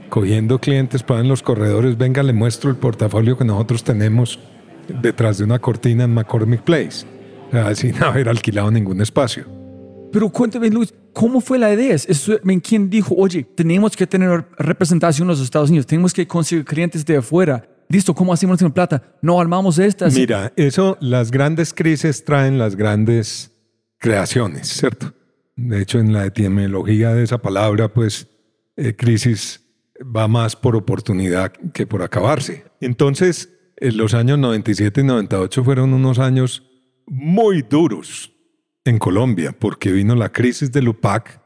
cogiendo 0.09 0.59
clientes 0.59 1.05
para 1.05 1.21
en 1.21 1.29
los 1.29 1.41
corredores, 1.41 1.97
venga, 1.97 2.25
le 2.25 2.33
muestro 2.33 2.71
el 2.71 2.77
portafolio 2.77 3.39
que 3.39 3.45
nosotros 3.45 3.85
tenemos 3.85 4.41
detrás 5.01 5.39
de 5.39 5.45
una 5.45 5.61
cortina 5.61 6.05
en 6.05 6.13
McCormick 6.13 6.63
Place, 6.63 7.07
sin 7.75 7.95
haber 8.03 8.29
alquilado 8.29 8.69
ningún 8.73 9.01
espacio. 9.01 9.47
Pero 10.11 10.29
cuéntame, 10.31 10.69
Luis, 10.69 10.93
¿cómo 11.13 11.41
fue 11.41 11.57
la 11.57 11.73
idea? 11.73 11.95
¿Quién 12.65 12.91
dijo, 12.91 13.15
oye, 13.17 13.45
tenemos 13.45 13.97
que 13.97 14.09
tener 14.09 14.45
representación 14.57 15.27
en 15.27 15.29
los 15.29 15.41
Estados 15.41 15.71
Unidos, 15.71 15.87
tenemos 15.87 16.13
que 16.13 16.27
conseguir 16.27 16.65
clientes 16.65 17.07
de 17.07 17.19
afuera? 17.19 17.68
Listo, 17.89 18.15
¿cómo 18.15 18.33
hacemos 18.33 18.61
en 18.63 18.73
plata? 18.73 19.17
No 19.23 19.41
armamos 19.41 19.79
estas. 19.79 20.15
Mira, 20.15 20.53
eso, 20.57 20.97
las 21.01 21.31
grandes 21.31 21.73
crisis 21.73 22.25
traen 22.25 22.59
las 22.59 22.77
grandes 22.77 23.53
creaciones, 23.99 24.69
¿cierto? 24.69 25.15
De 25.57 25.83
hecho, 25.83 25.99
en 25.99 26.13
la 26.13 26.27
etimología 26.27 27.13
de 27.15 27.25
esa 27.25 27.39
palabra, 27.39 27.93
pues, 27.93 28.29
eh, 28.77 28.95
crisis 28.95 29.65
va 30.01 30.29
más 30.29 30.55
por 30.55 30.77
oportunidad 30.77 31.53
que 31.73 31.87
por 31.87 32.03
acabarse. 32.03 32.65
Entonces, 32.81 33.51
en 33.77 33.97
los 33.97 34.15
años 34.15 34.39
97 34.39 35.01
y 35.01 35.05
98 35.05 35.65
fueron 35.65 35.95
unos 35.95 36.19
años 36.19 36.65
muy 37.07 37.63
duros 37.63 38.33
en 38.85 38.99
Colombia, 38.99 39.55
porque 39.59 39.93
vino 39.93 40.15
la 40.15 40.31
crisis 40.31 40.71
del 40.73 40.89
UPAC, 40.89 41.43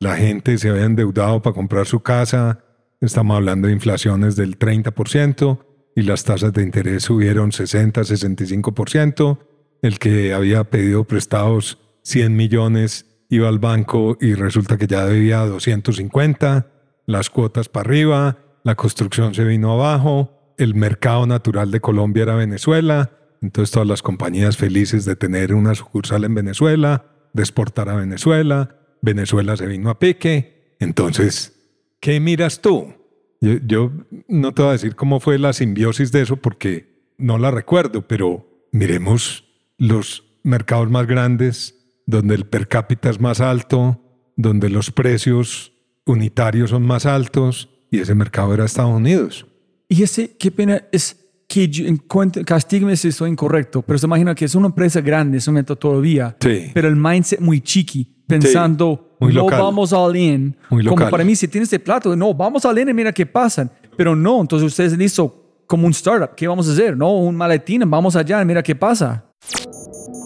la 0.00 0.16
gente 0.16 0.58
se 0.58 0.68
había 0.68 0.84
endeudado 0.84 1.40
para 1.40 1.54
comprar 1.54 1.86
su 1.86 2.00
casa, 2.00 2.64
estamos 3.00 3.36
hablando 3.36 3.68
de 3.68 3.74
inflaciones 3.74 4.36
del 4.36 4.58
30% 4.58 5.71
y 5.94 6.02
las 6.02 6.24
tasas 6.24 6.52
de 6.52 6.62
interés 6.62 7.04
subieron 7.04 7.52
60, 7.52 8.00
65%. 8.02 9.38
El 9.82 9.98
que 9.98 10.32
había 10.32 10.64
pedido 10.64 11.04
prestados 11.04 11.78
100 12.02 12.36
millones 12.36 13.06
iba 13.28 13.48
al 13.48 13.58
banco 13.58 14.16
y 14.20 14.34
resulta 14.34 14.76
que 14.76 14.86
ya 14.86 15.06
debía 15.06 15.38
250, 15.40 16.66
las 17.06 17.30
cuotas 17.30 17.68
para 17.68 17.88
arriba, 17.88 18.38
la 18.62 18.74
construcción 18.74 19.34
se 19.34 19.44
vino 19.44 19.72
abajo, 19.72 20.54
el 20.58 20.74
mercado 20.74 21.26
natural 21.26 21.70
de 21.70 21.80
Colombia 21.80 22.24
era 22.24 22.34
Venezuela, 22.34 23.10
entonces 23.40 23.72
todas 23.72 23.88
las 23.88 24.02
compañías 24.02 24.56
felices 24.56 25.04
de 25.04 25.16
tener 25.16 25.54
una 25.54 25.74
sucursal 25.74 26.24
en 26.24 26.34
Venezuela, 26.34 27.06
de 27.32 27.42
exportar 27.42 27.88
a 27.88 27.96
Venezuela, 27.96 28.76
Venezuela 29.00 29.56
se 29.56 29.66
vino 29.66 29.90
a 29.90 29.98
pique, 29.98 30.76
entonces, 30.78 31.54
¿qué 32.00 32.20
miras 32.20 32.60
tú? 32.60 32.94
Yo, 33.42 33.58
yo 33.66 33.92
no 34.28 34.52
te 34.54 34.62
voy 34.62 34.70
a 34.70 34.72
decir 34.72 34.94
cómo 34.94 35.20
fue 35.20 35.38
la 35.38 35.52
simbiosis 35.52 36.10
de 36.12 36.22
eso 36.22 36.36
porque 36.36 37.12
no 37.18 37.36
la 37.38 37.50
recuerdo, 37.50 38.06
pero 38.08 38.66
miremos 38.72 39.44
los 39.76 40.24
mercados 40.44 40.88
más 40.90 41.06
grandes, 41.06 41.74
donde 42.06 42.34
el 42.34 42.46
per 42.46 42.68
cápita 42.68 43.10
es 43.10 43.20
más 43.20 43.40
alto, 43.40 44.00
donde 44.36 44.70
los 44.70 44.90
precios 44.90 45.72
unitarios 46.06 46.70
son 46.70 46.84
más 46.86 47.04
altos, 47.04 47.68
y 47.90 47.98
ese 48.00 48.14
mercado 48.14 48.54
era 48.54 48.64
Estados 48.64 48.94
Unidos. 48.96 49.46
Y 49.88 50.02
ese, 50.02 50.36
qué 50.38 50.50
pena, 50.50 50.84
es 50.90 51.18
que 51.46 51.68
yo 51.68 51.86
encuentro, 51.86 52.42
castígame 52.44 52.96
si 52.96 53.08
estoy 53.08 53.30
incorrecto, 53.30 53.82
pero 53.82 53.98
se 53.98 54.06
imagina 54.06 54.34
que 54.34 54.46
es 54.46 54.54
una 54.54 54.68
empresa 54.68 55.00
grande 55.02 55.34
en 55.36 55.38
ese 55.38 55.50
momento 55.50 55.76
todavía, 55.76 56.34
Sí. 56.40 56.70
pero 56.72 56.88
el 56.88 56.96
mindset 56.96 57.40
muy 57.40 57.60
chiqui, 57.60 58.24
pensando, 58.26 59.11
muy 59.22 59.34
no 59.34 59.42
local. 59.42 59.60
vamos 59.60 59.92
all 59.92 60.16
in. 60.16 60.56
Muy 60.70 60.84
Como 60.84 61.08
para 61.08 61.24
mí, 61.24 61.36
si 61.36 61.48
tienes 61.48 61.66
este 61.66 61.78
plato, 61.78 62.14
no, 62.16 62.34
vamos 62.34 62.64
all 62.64 62.78
in 62.78 62.88
y 62.88 62.94
mira 62.94 63.12
qué 63.12 63.26
pasa. 63.26 63.68
Pero 63.96 64.16
no, 64.16 64.40
entonces 64.40 64.66
ustedes 64.66 64.96
listo 64.96 65.42
como 65.66 65.86
un 65.86 65.92
startup, 65.92 66.34
¿qué 66.34 66.46
vamos 66.46 66.68
a 66.68 66.72
hacer? 66.72 66.96
No, 66.96 67.12
un 67.12 67.34
maletín, 67.34 67.88
vamos 67.88 68.16
allá 68.16 68.42
y 68.42 68.44
mira 68.44 68.62
qué 68.62 68.74
pasa. 68.74 69.24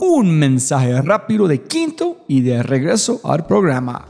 Un 0.01 0.38
mensaje 0.38 1.01
rápido 1.03 1.49
de 1.49 1.62
quinto 1.62 2.24
y 2.28 2.40
de 2.40 2.62
regreso 2.62 3.20
al 3.24 3.47
programa. 3.47 4.07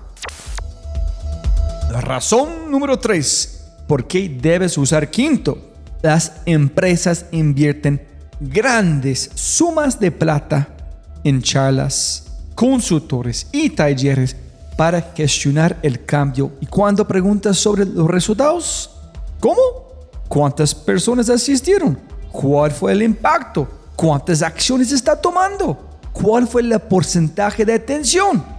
La 1.92 2.00
razón 2.00 2.70
número 2.70 2.98
3. 2.98 3.84
¿Por 3.86 4.06
qué 4.06 4.28
debes 4.28 4.76
usar 4.76 5.10
Quinto? 5.10 5.58
Las 6.02 6.42
empresas 6.44 7.26
invierten 7.30 8.06
grandes 8.40 9.30
sumas 9.34 9.98
de 10.00 10.10
plata 10.10 10.68
en 11.24 11.40
charlas, 11.42 12.26
consultores 12.54 13.48
y 13.52 13.70
talleres 13.70 14.36
para 14.76 15.00
gestionar 15.14 15.78
el 15.82 16.04
cambio. 16.04 16.52
Y 16.60 16.66
cuando 16.66 17.06
preguntas 17.06 17.56
sobre 17.56 17.84
los 17.84 18.08
resultados, 18.08 18.90
¿cómo? 19.40 19.60
¿Cuántas 20.28 20.74
personas 20.74 21.30
asistieron? 21.30 21.98
¿Cuál 22.30 22.70
fue 22.70 22.92
el 22.92 23.02
impacto? 23.02 23.66
¿Cuántas 23.96 24.42
acciones 24.42 24.92
está 24.92 25.20
tomando? 25.20 25.78
¿Cuál 26.12 26.46
fue 26.46 26.62
el 26.62 26.78
porcentaje 26.80 27.64
de 27.64 27.74
atención? 27.74 28.56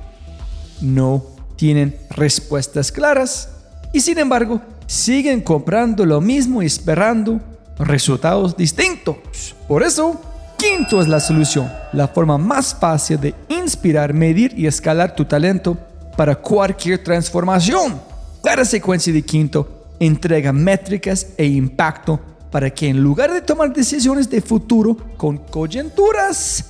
no 0.81 1.23
tienen 1.55 1.95
respuestas 2.09 2.91
claras 2.91 3.49
y 3.93 3.99
sin 4.01 4.17
embargo 4.19 4.61
siguen 4.85 5.41
comprando 5.41 6.05
lo 6.05 6.21
mismo 6.21 6.61
y 6.61 6.65
esperando 6.65 7.39
resultados 7.79 8.55
distintos. 8.55 9.55
Por 9.67 9.83
eso, 9.83 10.19
Quinto 10.57 11.01
es 11.01 11.07
la 11.07 11.19
solución, 11.19 11.71
la 11.93 12.07
forma 12.07 12.37
más 12.37 12.73
fácil 12.73 13.19
de 13.19 13.35
inspirar, 13.49 14.13
medir 14.13 14.57
y 14.57 14.65
escalar 14.65 15.15
tu 15.15 15.25
talento 15.25 15.77
para 16.17 16.35
cualquier 16.35 17.01
transformación. 17.01 18.01
Cada 18.43 18.65
secuencia 18.65 19.13
de 19.13 19.21
Quinto 19.21 19.67
entrega 19.99 20.51
métricas 20.51 21.27
e 21.37 21.45
impacto 21.45 22.19
para 22.51 22.69
que 22.69 22.87
en 22.87 23.01
lugar 23.01 23.31
de 23.31 23.41
tomar 23.41 23.71
decisiones 23.71 24.29
de 24.29 24.41
futuro 24.41 24.97
con 25.15 25.37
coyunturas, 25.37 26.65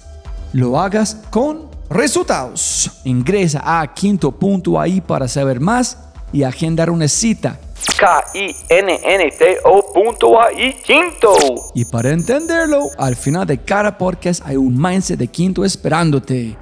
lo 0.54 0.80
hagas 0.80 1.18
con 1.30 1.70
resultados. 1.90 2.92
Ingresa 3.06 3.62
a 3.64 3.94
quinto.ai 3.94 5.02
para 5.02 5.28
saber 5.28 5.60
más 5.60 5.98
y 6.34 6.44
agendar 6.44 6.90
una 6.90 7.08
cita. 7.08 7.60
K-I-N-N-T-O 8.00 9.94
punto 9.94 10.42
A-I 10.42 10.74
quinto. 10.84 11.34
Y 11.74 11.86
para 11.86 12.12
entenderlo, 12.12 12.90
al 12.98 13.16
final 13.16 13.48
de 13.48 13.60
cada 13.60 13.98
podcast 13.98 14.42
hay 14.46 14.58
un 14.58 14.80
mindset 14.80 15.18
de 15.18 15.28
quinto 15.28 15.64
esperándote. 15.64 16.58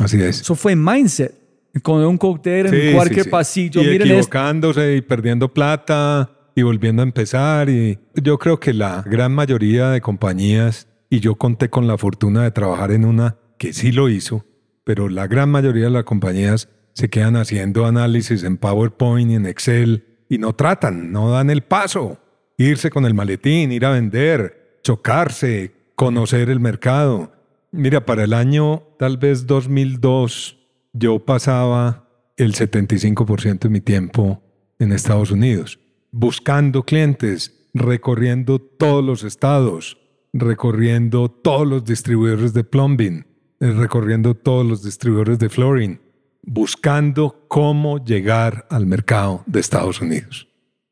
Así 0.00 0.20
es. 0.20 0.40
Eso 0.40 0.54
fue 0.54 0.74
mindset. 0.74 1.34
Con 1.82 2.04
un 2.04 2.18
cóctel 2.18 2.74
en 2.74 2.96
cualquier 2.96 3.20
sí, 3.20 3.24
sí. 3.24 3.30
pasillo. 3.30 3.80
Y 3.82 3.84
Miren 3.84 4.02
esto. 4.02 4.14
equivocándose 4.14 4.96
y 4.96 5.02
perdiendo 5.02 5.54
plata 5.54 6.32
y 6.56 6.62
volviendo 6.62 7.02
a 7.02 7.04
empezar. 7.04 7.68
Y 7.68 7.98
yo 8.14 8.38
creo 8.38 8.58
que 8.58 8.72
la 8.72 9.02
gran 9.06 9.32
mayoría 9.32 9.90
de 9.90 10.00
compañías, 10.00 10.88
y 11.08 11.20
yo 11.20 11.36
conté 11.36 11.70
con 11.70 11.86
la 11.86 11.96
fortuna 11.96 12.42
de 12.42 12.50
trabajar 12.50 12.90
en 12.90 13.04
una 13.04 13.36
que 13.56 13.72
sí 13.72 13.92
lo 13.92 14.08
hizo, 14.08 14.44
pero 14.84 15.08
la 15.08 15.28
gran 15.28 15.50
mayoría 15.50 15.84
de 15.84 15.90
las 15.90 16.04
compañías 16.04 16.68
se 16.94 17.08
quedan 17.08 17.36
haciendo 17.36 17.86
análisis 17.86 18.42
en 18.42 18.56
PowerPoint 18.56 19.30
y 19.30 19.34
en 19.34 19.46
Excel 19.46 20.04
y 20.28 20.38
no 20.38 20.54
tratan, 20.54 21.12
no 21.12 21.30
dan 21.30 21.50
el 21.50 21.62
paso. 21.62 22.18
Irse 22.56 22.90
con 22.90 23.06
el 23.06 23.14
maletín, 23.14 23.72
ir 23.72 23.84
a 23.84 23.90
vender, 23.90 24.80
chocarse, 24.82 25.72
conocer 25.94 26.50
el 26.50 26.60
mercado. 26.60 27.32
Mira, 27.72 28.04
para 28.04 28.24
el 28.24 28.32
año 28.32 28.82
tal 28.98 29.16
vez 29.16 29.46
2002, 29.46 30.58
yo 30.92 31.24
pasaba 31.24 32.08
el 32.36 32.54
75% 32.54 33.60
de 33.60 33.68
mi 33.68 33.80
tiempo 33.80 34.42
en 34.78 34.92
Estados 34.92 35.30
Unidos, 35.30 35.78
buscando 36.10 36.82
clientes, 36.82 37.68
recorriendo 37.72 38.58
todos 38.58 39.04
los 39.04 39.22
estados, 39.22 39.98
recorriendo 40.32 41.30
todos 41.30 41.66
los 41.66 41.84
distribuidores 41.84 42.52
de 42.54 42.64
plumbing, 42.64 43.26
eh, 43.60 43.70
recorriendo 43.70 44.34
todos 44.34 44.66
los 44.66 44.82
distribuidores 44.82 45.38
de 45.38 45.48
flooring, 45.48 46.00
buscando 46.42 47.44
cómo 47.46 48.02
llegar 48.04 48.66
al 48.70 48.86
mercado 48.86 49.44
de 49.46 49.60
Estados 49.60 50.00
Unidos. 50.00 50.49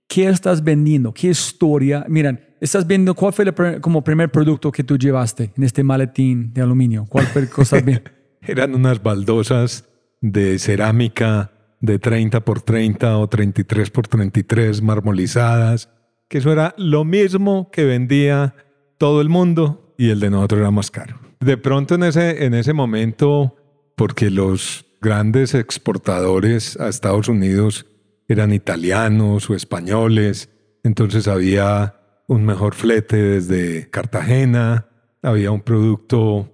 ¿Qué 0.08 0.26
estás 0.26 0.64
vendiendo? 0.64 1.12
¿Qué 1.12 1.28
historia? 1.28 2.06
Miren, 2.08 2.40
estás 2.62 2.86
viendo 2.86 3.14
cuál 3.14 3.34
fue 3.34 3.44
el 3.44 3.80
como 3.82 4.02
primer 4.02 4.30
producto 4.30 4.72
que 4.72 4.82
tú 4.82 4.96
llevaste 4.96 5.52
en 5.54 5.62
este 5.62 5.84
maletín 5.84 6.50
de 6.54 6.62
aluminio. 6.62 7.04
¿Cuál 7.06 7.26
fue 7.26 7.42
el 7.42 7.50
cosa? 7.50 7.76
Eran 8.40 8.74
unas 8.74 9.02
baldosas 9.02 9.86
de 10.22 10.58
cerámica 10.58 11.52
de 11.80 11.98
30 11.98 12.40
por 12.42 12.62
30 12.62 13.18
o 13.18 13.28
33 13.28 13.90
por 13.90 14.08
33 14.08 14.80
marmolizadas, 14.80 15.90
que 16.26 16.38
eso 16.38 16.52
era 16.52 16.74
lo 16.78 17.04
mismo 17.04 17.70
que 17.70 17.84
vendía 17.84 18.54
todo 18.96 19.20
el 19.20 19.28
mundo 19.28 19.94
y 19.98 20.08
el 20.08 20.20
de 20.20 20.30
nosotros 20.30 20.62
era 20.62 20.70
más 20.70 20.90
caro. 20.90 21.18
De 21.40 21.58
pronto 21.58 21.96
en 21.96 22.04
ese, 22.04 22.46
en 22.46 22.54
ese 22.54 22.72
momento, 22.72 23.56
porque 23.94 24.30
los 24.30 24.86
grandes 25.02 25.54
exportadores 25.54 26.80
a 26.80 26.88
Estados 26.88 27.28
Unidos 27.28 27.84
eran 28.28 28.52
italianos 28.52 29.48
o 29.50 29.54
españoles, 29.54 30.50
entonces 30.84 31.26
había 31.28 31.94
un 32.28 32.44
mejor 32.44 32.74
flete 32.74 33.16
desde 33.16 33.88
Cartagena, 33.90 34.86
había 35.22 35.50
un 35.50 35.62
producto, 35.62 36.52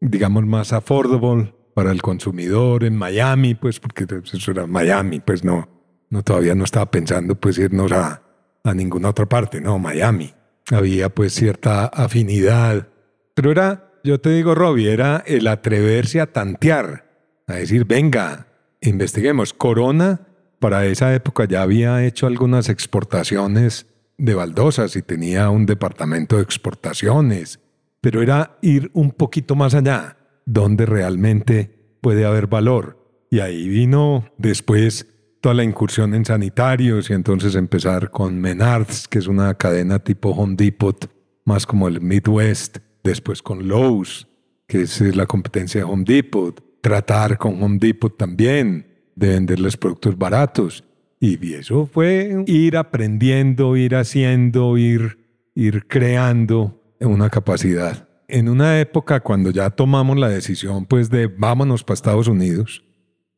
digamos, 0.00 0.46
más 0.46 0.72
affordable 0.72 1.54
para 1.74 1.90
el 1.90 2.00
consumidor 2.00 2.84
en 2.84 2.96
Miami, 2.96 3.54
pues 3.54 3.80
porque 3.80 4.06
eso 4.32 4.50
era 4.50 4.66
Miami, 4.66 5.20
pues 5.20 5.44
no, 5.44 5.68
no 6.08 6.22
todavía 6.22 6.54
no 6.54 6.64
estaba 6.64 6.90
pensando 6.90 7.34
pues 7.34 7.58
irnos 7.58 7.92
a, 7.92 8.22
a 8.64 8.74
ninguna 8.74 9.10
otra 9.10 9.26
parte, 9.26 9.60
no, 9.60 9.78
Miami. 9.78 10.32
Había 10.70 11.10
pues 11.10 11.34
cierta 11.34 11.86
afinidad, 11.86 12.88
pero 13.34 13.50
era, 13.50 13.92
yo 14.02 14.20
te 14.20 14.30
digo, 14.30 14.54
Robbie, 14.54 14.90
era 14.90 15.22
el 15.26 15.46
atreverse 15.48 16.20
a 16.20 16.32
tantear, 16.32 17.04
a 17.46 17.54
decir, 17.54 17.84
venga, 17.84 18.46
investiguemos. 18.80 19.52
Corona 19.52 20.26
para 20.58 20.86
esa 20.86 21.14
época 21.14 21.44
ya 21.46 21.62
había 21.62 22.04
hecho 22.04 22.26
algunas 22.26 22.68
exportaciones 22.68 23.86
de 24.18 24.34
baldosas 24.34 24.96
y 24.96 25.02
tenía 25.02 25.50
un 25.50 25.66
departamento 25.66 26.36
de 26.36 26.42
exportaciones, 26.42 27.60
pero 28.00 28.22
era 28.22 28.58
ir 28.62 28.90
un 28.94 29.10
poquito 29.10 29.54
más 29.54 29.74
allá, 29.74 30.16
donde 30.44 30.86
realmente 30.86 31.98
puede 32.00 32.24
haber 32.24 32.46
valor. 32.46 33.26
Y 33.30 33.40
ahí 33.40 33.68
vino 33.68 34.30
después 34.38 35.06
toda 35.40 35.54
la 35.54 35.64
incursión 35.64 36.14
en 36.14 36.24
sanitarios 36.24 37.10
y 37.10 37.12
entonces 37.12 37.54
empezar 37.54 38.10
con 38.10 38.40
Menards, 38.40 39.08
que 39.08 39.18
es 39.18 39.26
una 39.26 39.54
cadena 39.54 39.98
tipo 39.98 40.30
Home 40.30 40.54
Depot, 40.56 41.10
más 41.44 41.66
como 41.66 41.88
el 41.88 42.00
Midwest, 42.00 42.78
después 43.04 43.42
con 43.42 43.68
Lowe's, 43.68 44.26
que 44.66 44.82
es 44.82 45.00
la 45.00 45.26
competencia 45.26 45.80
de 45.80 45.84
Home 45.84 46.04
Depot, 46.04 46.62
tratar 46.80 47.38
con 47.38 47.62
Home 47.62 47.78
Depot 47.78 48.16
también, 48.16 48.95
de 49.16 49.28
venderles 49.30 49.76
productos 49.76 50.16
baratos. 50.16 50.84
Y 51.18 51.54
eso 51.54 51.86
fue 51.86 52.44
ir 52.46 52.76
aprendiendo, 52.76 53.76
ir 53.76 53.96
haciendo, 53.96 54.78
ir, 54.78 55.18
ir 55.54 55.86
creando 55.88 56.80
una 57.00 57.30
capacidad. 57.30 58.08
en 58.28 58.48
una 58.48 58.80
época 58.80 59.20
cuando 59.20 59.50
ya 59.50 59.70
tomamos 59.70 60.18
la 60.18 60.28
decisión 60.28 60.84
pues 60.84 61.10
de 61.10 61.28
vámonos 61.28 61.84
para 61.84 61.94
Estados 61.94 62.28
Unidos, 62.28 62.82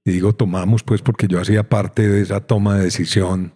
y 0.04 0.12
digo 0.12 0.32
tomamos 0.32 0.82
pues 0.82 1.02
porque 1.02 1.28
yo 1.28 1.40
hacía 1.40 1.68
parte 1.68 2.08
de 2.08 2.22
esa 2.22 2.40
toma 2.40 2.76
de 2.76 2.84
decisión, 2.84 3.52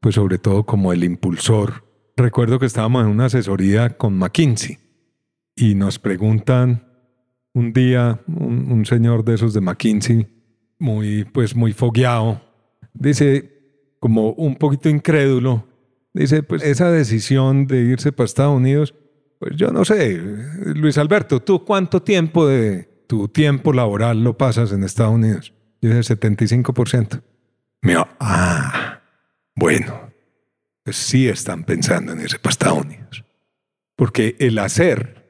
pues 0.00 0.14
sobre 0.14 0.38
todo 0.38 0.64
como 0.64 0.92
el 0.92 1.04
impulsor. 1.04 1.84
Recuerdo 2.16 2.58
que 2.58 2.66
estábamos 2.66 3.04
en 3.04 3.10
una 3.10 3.26
asesoría 3.26 3.96
con 3.96 4.16
McKinsey 4.16 4.78
y 5.56 5.74
nos 5.74 5.98
preguntan 5.98 6.86
un 7.52 7.72
día 7.72 8.20
un, 8.28 8.70
un 8.70 8.86
señor 8.86 9.24
de 9.24 9.34
esos 9.34 9.52
de 9.54 9.60
McKinsey, 9.60 10.28
muy 10.78 11.24
pues 11.24 11.54
muy 11.54 11.72
fogueado, 11.72 12.40
dice 12.94 13.52
como 13.98 14.30
un 14.32 14.56
poquito 14.56 14.88
incrédulo, 14.88 15.66
dice 16.12 16.42
pues 16.42 16.62
esa 16.62 16.90
decisión 16.90 17.66
de 17.66 17.80
irse 17.82 18.12
para 18.12 18.26
Estados 18.26 18.56
Unidos 18.56 18.94
pues 19.38 19.54
yo 19.56 19.70
no 19.70 19.84
sé, 19.84 20.18
Luis 20.74 20.98
Alberto, 20.98 21.40
¿tú 21.40 21.64
cuánto 21.64 22.02
tiempo 22.02 22.46
de 22.46 23.04
tu 23.06 23.28
tiempo 23.28 23.72
laboral 23.72 24.24
lo 24.24 24.36
pasas 24.36 24.72
en 24.72 24.82
Estados 24.82 25.14
Unidos? 25.14 25.52
Yo 25.82 25.90
dije 25.90 26.00
75%. 26.00 27.22
Me 27.82 27.92
dijo, 27.92 28.08
ah, 28.18 29.02
bueno, 29.54 30.10
pues 30.82 30.96
sí 30.96 31.28
están 31.28 31.64
pensando 31.64 32.12
en 32.12 32.20
irse 32.20 32.38
para 32.38 32.52
Estados 32.52 32.84
Unidos. 32.84 33.24
Porque 33.94 34.36
el 34.38 34.58
hacer 34.58 35.26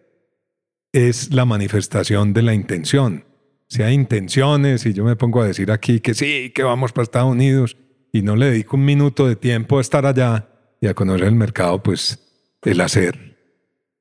es 0.92 1.32
la 1.32 1.44
manifestación 1.44 2.32
de 2.32 2.42
la 2.42 2.54
intención. 2.54 3.25
Si 3.68 3.82
hay 3.82 3.94
intenciones 3.94 4.86
y 4.86 4.92
yo 4.92 5.04
me 5.04 5.16
pongo 5.16 5.42
a 5.42 5.46
decir 5.46 5.70
aquí 5.72 6.00
que 6.00 6.14
sí, 6.14 6.52
que 6.54 6.62
vamos 6.62 6.92
para 6.92 7.02
Estados 7.04 7.32
Unidos 7.32 7.76
y 8.12 8.22
no 8.22 8.36
le 8.36 8.46
dedico 8.46 8.76
un 8.76 8.84
minuto 8.84 9.26
de 9.26 9.36
tiempo 9.36 9.78
a 9.78 9.80
estar 9.80 10.06
allá 10.06 10.48
y 10.80 10.86
a 10.86 10.94
conocer 10.94 11.26
el 11.26 11.34
mercado, 11.34 11.82
pues 11.82 12.18
el 12.62 12.80
hacer 12.80 13.36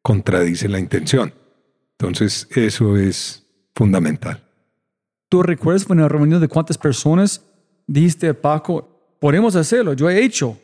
contradice 0.02 0.70
la 0.70 0.80
intención. 0.80 1.34
Entonces, 1.98 2.48
eso 2.56 2.98
es 2.98 3.46
fundamental. 3.76 4.44
¿Tú 5.30 5.42
recuerdas 5.42 5.88
en 5.90 5.98
la 5.98 6.08
reunión 6.08 6.40
de 6.40 6.48
cuántas 6.48 6.78
personas 6.78 7.44
dijiste, 7.88 8.34
Paco, 8.34 9.18
podemos 9.20 9.56
hacerlo? 9.56 9.94
Yo 9.94 10.10
he 10.10 10.24
hecho. 10.24 10.58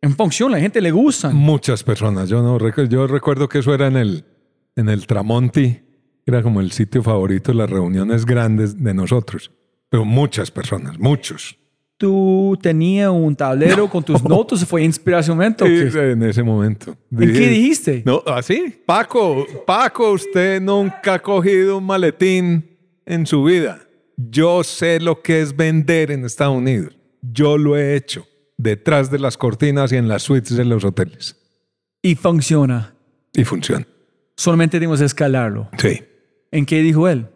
En 0.00 0.14
función, 0.14 0.52
la 0.52 0.60
gente 0.60 0.80
le 0.82 0.90
gusta. 0.90 1.30
Muchas 1.30 1.82
personas. 1.82 2.28
Yo, 2.28 2.42
no, 2.42 2.58
yo 2.86 3.06
recuerdo 3.06 3.48
que 3.48 3.60
eso 3.60 3.72
era 3.72 3.86
en 3.86 3.96
el, 3.96 4.24
en 4.76 4.90
el 4.90 5.06
Tramonti. 5.06 5.80
Era 6.26 6.42
como 6.42 6.60
el 6.60 6.72
sitio 6.72 7.02
favorito 7.02 7.52
de 7.52 7.58
las 7.58 7.70
reuniones 7.70 8.24
grandes 8.24 8.82
de 8.82 8.94
nosotros. 8.94 9.50
Pero 9.90 10.04
muchas 10.04 10.50
personas, 10.50 10.98
muchos 10.98 11.56
tú 11.96 12.58
tenías 12.60 13.10
un 13.10 13.34
tablero 13.34 13.88
con 13.88 14.02
tus 14.02 14.22
notas, 14.28 14.64
fue 14.64 14.82
inspiración. 14.82 15.38
Sí, 15.58 15.98
en 15.98 16.22
ese 16.22 16.42
momento. 16.42 16.96
¿En 17.10 17.32
qué 17.32 17.48
dijiste? 17.48 18.02
No, 18.04 18.22
así. 18.26 18.82
Paco, 18.84 19.46
Paco, 19.66 20.12
usted 20.12 20.60
nunca 20.60 21.14
ha 21.14 21.18
cogido 21.18 21.78
un 21.78 21.84
maletín 21.84 22.78
en 23.06 23.26
su 23.26 23.44
vida. 23.44 23.80
Yo 24.16 24.62
sé 24.62 25.00
lo 25.00 25.22
que 25.22 25.40
es 25.40 25.56
vender 25.56 26.10
en 26.10 26.24
Estados 26.24 26.56
Unidos. 26.56 26.96
Yo 27.22 27.58
lo 27.58 27.76
he 27.76 27.96
hecho 27.96 28.26
detrás 28.56 29.10
de 29.10 29.18
las 29.18 29.36
cortinas 29.36 29.90
y 29.92 29.96
en 29.96 30.06
las 30.06 30.22
suites 30.22 30.56
de 30.56 30.64
los 30.64 30.84
hoteles. 30.84 31.36
Y 32.02 32.14
funciona. 32.14 32.94
Y 33.32 33.44
funciona. 33.44 33.86
Solamente 34.36 34.76
tenemos 34.78 34.98
que 35.00 35.06
escalarlo. 35.06 35.70
Sí. 35.78 36.02
¿En 36.54 36.66
qué 36.66 36.82
dijo 36.82 37.08
él? 37.08 37.26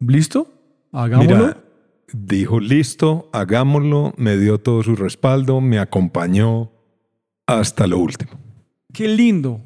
¿Listo? 0.00 0.52
Hagámoslo 0.92 1.66
dijo, 2.12 2.60
listo, 2.60 3.28
hagámoslo, 3.32 4.14
me 4.16 4.36
dio 4.36 4.58
todo 4.58 4.82
su 4.82 4.96
respaldo, 4.96 5.60
me 5.60 5.78
acompañó 5.78 6.70
hasta 7.46 7.86
lo 7.86 7.98
último. 7.98 8.32
Qué 8.92 9.08
lindo. 9.08 9.62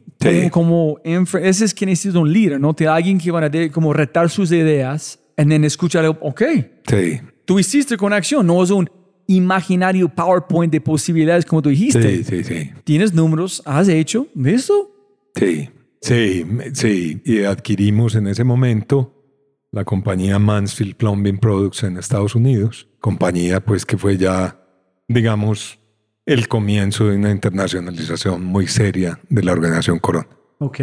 Como, 0.50 0.98
ese 1.04 1.64
es 1.64 1.72
quien 1.72 1.88
es 1.88 2.04
un 2.04 2.30
líder, 2.30 2.60
¿no? 2.60 2.74
Te 2.74 2.86
alguien 2.86 3.18
que 3.18 3.30
va 3.30 3.42
a 3.42 3.70
como 3.70 3.94
retar 3.94 4.28
sus 4.28 4.52
ideas 4.52 5.18
y 5.36 5.44
then 5.46 5.64
escuchar, 5.64 6.04
ok. 6.20 6.42
Sí. 6.86 7.20
Tú 7.46 7.58
hiciste 7.58 7.96
con 7.96 8.12
acción, 8.12 8.46
no 8.46 8.62
es 8.62 8.70
un 8.70 8.90
imaginario 9.26 10.08
PowerPoint 10.08 10.72
de 10.72 10.80
posibilidades 10.80 11.46
como 11.46 11.62
tú 11.62 11.70
dijiste. 11.70 12.18
Sí, 12.18 12.24
sí, 12.24 12.44
sí. 12.44 12.70
Tienes 12.84 13.14
números, 13.14 13.62
has 13.64 13.88
hecho, 13.88 14.26
¿visto? 14.34 14.90
Sí, 15.34 15.70
sí, 16.00 16.46
sí. 16.72 17.22
Y 17.24 17.42
adquirimos 17.44 18.14
en 18.14 18.26
ese 18.26 18.44
momento 18.44 19.20
la 19.72 19.84
compañía 19.84 20.38
Mansfield 20.38 20.96
Plumbing 20.96 21.38
Products 21.38 21.84
en 21.84 21.96
Estados 21.96 22.34
Unidos, 22.34 22.88
compañía 23.00 23.60
pues 23.60 23.86
que 23.86 23.96
fue 23.96 24.16
ya, 24.16 24.60
digamos, 25.08 25.78
el 26.26 26.48
comienzo 26.48 27.06
de 27.06 27.16
una 27.16 27.30
internacionalización 27.30 28.44
muy 28.44 28.66
seria 28.66 29.20
de 29.28 29.42
la 29.42 29.52
organización 29.52 29.98
Corona. 29.98 30.28
Ok. 30.58 30.80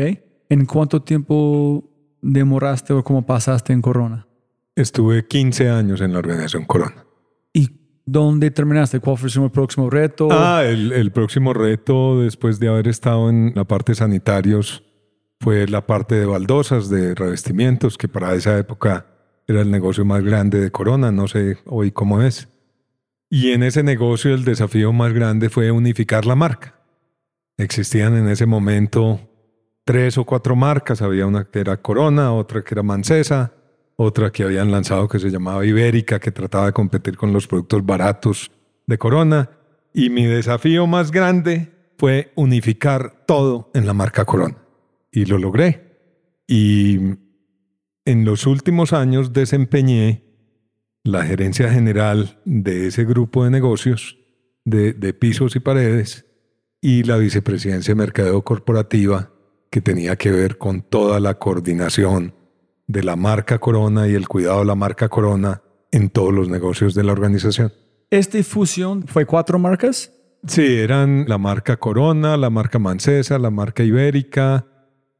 ¿En 0.49 0.65
cuánto 0.65 1.01
tiempo 1.01 1.83
demoraste 2.21 2.93
o 2.93 3.03
cómo 3.03 3.25
pasaste 3.25 3.73
en 3.73 3.81
Corona? 3.81 4.27
Estuve 4.75 5.27
15 5.27 5.69
años 5.69 6.01
en 6.01 6.13
la 6.13 6.19
organización 6.19 6.65
Corona. 6.65 7.05
¿Y 7.53 7.69
dónde 8.05 8.51
terminaste? 8.51 8.99
¿Cuál 8.99 9.17
fue 9.17 9.29
el 9.29 9.51
próximo 9.51 9.89
reto? 9.89 10.29
Ah, 10.31 10.63
el, 10.65 10.93
el 10.93 11.11
próximo 11.11 11.53
reto 11.53 12.21
después 12.21 12.59
de 12.59 12.69
haber 12.69 12.87
estado 12.87 13.29
en 13.29 13.51
la 13.55 13.65
parte 13.65 13.95
sanitarios 13.95 14.86
fue 15.39 15.67
la 15.67 15.85
parte 15.85 16.15
de 16.15 16.25
baldosas, 16.25 16.89
de 16.89 17.15
revestimientos, 17.15 17.97
que 17.97 18.07
para 18.07 18.33
esa 18.33 18.57
época 18.57 19.05
era 19.47 19.61
el 19.61 19.71
negocio 19.71 20.03
más 20.03 20.23
grande 20.23 20.59
de 20.59 20.71
Corona, 20.71 21.11
no 21.11 21.27
sé 21.27 21.57
hoy 21.65 21.91
cómo 21.91 22.21
es. 22.21 22.49
Y 23.29 23.51
en 23.51 23.63
ese 23.63 23.83
negocio 23.83 24.33
el 24.33 24.45
desafío 24.45 24.93
más 24.93 25.13
grande 25.13 25.49
fue 25.49 25.71
unificar 25.71 26.25
la 26.25 26.35
marca. 26.35 26.75
Existían 27.57 28.15
en 28.15 28.27
ese 28.29 28.45
momento 28.45 29.19
tres 29.85 30.17
o 30.17 30.25
cuatro 30.25 30.55
marcas, 30.55 31.01
había 31.01 31.25
una 31.25 31.45
que 31.45 31.59
era 31.59 31.77
Corona, 31.77 32.33
otra 32.33 32.63
que 32.63 32.73
era 32.73 32.83
Mancesa, 32.83 33.53
otra 33.95 34.31
que 34.31 34.43
habían 34.43 34.71
lanzado 34.71 35.07
que 35.07 35.19
se 35.19 35.29
llamaba 35.29 35.65
Ibérica, 35.65 36.19
que 36.19 36.31
trataba 36.31 36.67
de 36.67 36.73
competir 36.73 37.17
con 37.17 37.33
los 37.33 37.47
productos 37.47 37.85
baratos 37.85 38.51
de 38.85 38.97
Corona. 38.97 39.49
Y 39.93 40.09
mi 40.09 40.25
desafío 40.25 40.87
más 40.87 41.11
grande 41.11 41.71
fue 41.97 42.31
unificar 42.35 43.23
todo 43.25 43.71
en 43.73 43.87
la 43.87 43.93
marca 43.93 44.25
Corona 44.25 44.66
y 45.17 45.25
lo 45.25 45.39
logré. 45.39 46.43
Y 46.47 46.99
en 48.05 48.23
los 48.23 48.45
últimos 48.45 48.93
años 48.93 49.33
desempeñé 49.33 50.23
la 51.03 51.25
gerencia 51.25 51.71
general 51.71 52.39
de 52.45 52.85
ese 52.85 53.03
grupo 53.03 53.43
de 53.43 53.49
negocios 53.49 54.19
de, 54.63 54.93
pisos 55.13 55.55
y 55.55 55.59
paredes 55.59 56.25
y 56.81 57.01
la 57.01 57.17
vicepresidencia 57.17 57.93
de 57.93 57.97
mercadeo 57.97 58.43
corporativa 58.43 59.31
que 59.71 59.81
tenía 59.81 60.17
que 60.17 60.31
ver 60.31 60.59
con 60.59 60.83
toda 60.83 61.19
la 61.19 61.39
coordinación 61.39 62.35
de 62.85 63.03
la 63.03 63.15
marca 63.15 63.57
Corona 63.57 64.07
y 64.07 64.13
el 64.13 64.27
cuidado 64.27 64.59
de 64.59 64.65
la 64.65 64.75
marca 64.75 65.09
Corona 65.09 65.63
en 65.91 66.09
todos 66.09 66.31
los 66.31 66.47
negocios 66.47 66.93
de 66.93 67.03
la 67.03 67.13
organización. 67.13 67.73
¿Esta 68.11 68.43
fusión 68.43 69.07
fue 69.07 69.25
cuatro 69.25 69.57
marcas? 69.57 70.13
Sí, 70.45 70.77
eran 70.77 71.25
la 71.27 71.39
marca 71.39 71.77
Corona, 71.77 72.37
la 72.37 72.51
marca 72.51 72.77
Mancesa, 72.77 73.39
la 73.39 73.49
marca 73.49 73.83
Ibérica, 73.83 74.67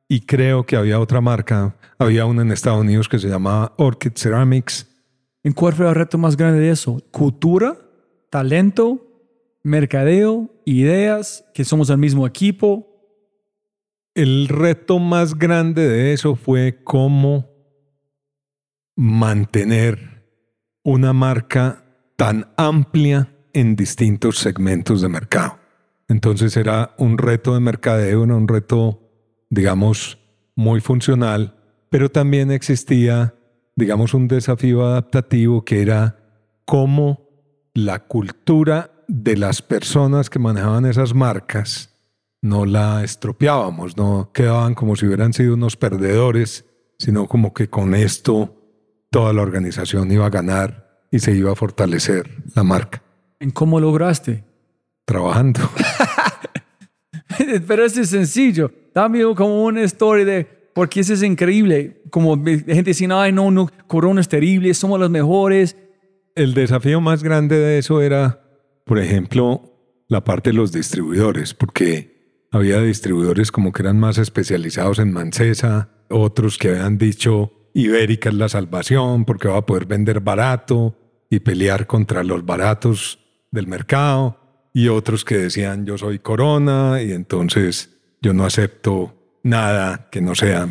y 0.07 0.21
creo 0.21 0.65
que 0.65 0.75
había 0.75 0.99
otra 0.99 1.21
marca, 1.21 1.75
había 1.99 2.25
una 2.25 2.41
en 2.41 2.51
Estados 2.51 2.81
Unidos 2.81 3.09
que 3.09 3.19
se 3.19 3.27
llamaba 3.27 3.73
Orchid 3.77 4.13
Ceramics. 4.15 4.87
¿En 5.43 5.53
cuál 5.53 5.73
fue 5.73 5.87
el 5.87 5.95
reto 5.95 6.17
más 6.17 6.37
grande 6.37 6.59
de 6.59 6.71
eso? 6.71 7.01
¿Cultura? 7.11 7.77
¿Talento? 8.29 9.01
¿Mercadeo? 9.63 10.49
¿Ideas? 10.65 11.45
¿Que 11.53 11.65
somos 11.65 11.89
el 11.89 11.97
mismo 11.97 12.25
equipo? 12.25 12.87
El 14.13 14.47
reto 14.47 14.99
más 14.99 15.37
grande 15.37 15.87
de 15.87 16.13
eso 16.13 16.35
fue 16.35 16.81
cómo 16.83 17.49
mantener 18.95 20.25
una 20.83 21.13
marca 21.13 21.83
tan 22.15 22.51
amplia 22.57 23.33
en 23.53 23.75
distintos 23.75 24.39
segmentos 24.39 25.01
de 25.01 25.09
mercado. 25.09 25.59
Entonces 26.07 26.55
era 26.57 26.95
un 26.97 27.17
reto 27.17 27.53
de 27.53 27.59
mercadeo, 27.59 28.23
era 28.23 28.35
un 28.35 28.47
reto 28.47 29.06
digamos, 29.49 30.17
muy 30.55 30.81
funcional, 30.81 31.55
pero 31.89 32.09
también 32.09 32.51
existía, 32.51 33.35
digamos, 33.75 34.13
un 34.13 34.27
desafío 34.27 34.85
adaptativo 34.85 35.63
que 35.63 35.81
era 35.81 36.19
cómo 36.65 37.27
la 37.73 37.99
cultura 38.07 38.91
de 39.07 39.37
las 39.37 39.61
personas 39.61 40.29
que 40.29 40.39
manejaban 40.39 40.85
esas 40.85 41.13
marcas 41.13 41.93
no 42.41 42.65
la 42.65 43.03
estropeábamos, 43.03 43.97
no 43.97 44.31
quedaban 44.33 44.75
como 44.75 44.95
si 44.95 45.05
hubieran 45.05 45.33
sido 45.33 45.53
unos 45.53 45.75
perdedores, 45.75 46.65
sino 46.97 47.27
como 47.27 47.53
que 47.53 47.69
con 47.69 47.95
esto 47.95 48.55
toda 49.09 49.33
la 49.33 49.41
organización 49.41 50.11
iba 50.11 50.25
a 50.25 50.29
ganar 50.29 51.05
y 51.11 51.19
se 51.19 51.31
iba 51.33 51.51
a 51.51 51.55
fortalecer 51.55 52.43
la 52.55 52.63
marca. 52.63 53.01
¿En 53.39 53.51
cómo 53.51 53.79
lograste? 53.79 54.43
Trabajando. 55.05 55.61
Pero 57.67 57.85
es 57.85 57.93
sencillo. 57.93 58.71
Dame 58.93 59.21
como 59.35 59.63
una 59.63 59.83
historia 59.83 60.25
de 60.25 60.57
porque 60.73 60.99
eso 60.99 61.13
es 61.13 61.23
increíble. 61.23 62.03
Como 62.11 62.35
gente 62.35 62.83
dice, 62.83 63.07
ay, 63.11 63.31
no, 63.31 63.49
no, 63.49 63.67
Corona 63.87 64.21
es 64.21 64.29
terrible, 64.29 64.71
somos 64.75 64.99
los 64.99 65.09
mejores. 65.09 65.75
El 66.35 66.53
desafío 66.53 67.01
más 67.01 67.23
grande 67.23 67.57
de 67.57 67.79
eso 67.79 67.99
era, 68.01 68.43
por 68.85 68.99
ejemplo, 68.99 69.73
la 70.07 70.23
parte 70.23 70.51
de 70.51 70.55
los 70.55 70.71
distribuidores, 70.71 71.55
porque 71.55 72.45
había 72.51 72.79
distribuidores 72.79 73.51
como 73.51 73.71
que 73.71 73.81
eran 73.81 73.99
más 73.99 74.19
especializados 74.19 74.99
en 74.99 75.11
Mancesa, 75.11 75.89
otros 76.09 76.59
que 76.59 76.69
habían 76.69 76.99
dicho 76.99 77.51
Ibérica 77.73 78.29
es 78.29 78.35
la 78.35 78.49
salvación 78.49 79.25
porque 79.25 79.47
va 79.47 79.57
a 79.57 79.65
poder 79.65 79.85
vender 79.85 80.19
barato 80.19 80.95
y 81.29 81.39
pelear 81.39 81.87
contra 81.87 82.23
los 82.23 82.45
baratos 82.45 83.19
del 83.51 83.67
mercado, 83.67 84.46
y 84.77 84.89
otros 84.89 85.25
que 85.25 85.39
decían 85.39 85.87
yo 85.87 85.97
soy 85.97 86.19
Corona 86.19 87.01
y 87.01 87.11
entonces 87.11 87.97
yo 88.21 88.31
no 88.33 88.45
acepto 88.45 89.39
nada 89.41 90.07
que 90.11 90.21
no 90.21 90.35
sea. 90.35 90.67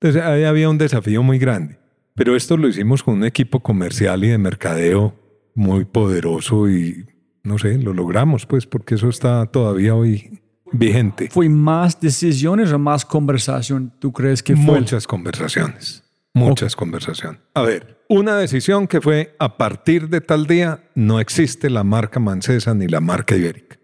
Entonces 0.00 0.22
ahí 0.22 0.44
había 0.44 0.70
un 0.70 0.78
desafío 0.78 1.22
muy 1.22 1.38
grande. 1.38 1.76
Pero 2.14 2.34
esto 2.34 2.56
lo 2.56 2.66
hicimos 2.66 3.02
con 3.02 3.16
un 3.16 3.24
equipo 3.24 3.60
comercial 3.60 4.24
y 4.24 4.28
de 4.28 4.38
mercadeo 4.38 5.14
muy 5.54 5.84
poderoso 5.84 6.70
y 6.70 7.08
no 7.42 7.58
sé, 7.58 7.76
lo 7.76 7.92
logramos 7.92 8.46
pues 8.46 8.64
porque 8.64 8.94
eso 8.94 9.10
está 9.10 9.44
todavía 9.44 9.94
hoy 9.94 10.40
vigente. 10.72 11.28
¿Fue 11.30 11.50
más 11.50 12.00
decisiones 12.00 12.72
o 12.72 12.78
más 12.78 13.04
conversación? 13.04 13.92
¿Tú 13.98 14.14
crees 14.14 14.42
que 14.42 14.56
fue? 14.56 14.80
Muchas 14.80 15.06
conversaciones, 15.06 16.09
muchas 16.34 16.76
conversaciones. 16.76 17.40
A 17.54 17.62
ver, 17.62 18.04
una 18.08 18.36
decisión 18.36 18.86
que 18.86 19.00
fue 19.00 19.34
a 19.38 19.56
partir 19.56 20.08
de 20.08 20.20
tal 20.20 20.46
día 20.46 20.84
no 20.94 21.20
existe 21.20 21.70
la 21.70 21.84
marca 21.84 22.20
Mancesa 22.20 22.74
ni 22.74 22.88
la 22.88 23.00
marca 23.00 23.36
Ibérica. 23.36 23.78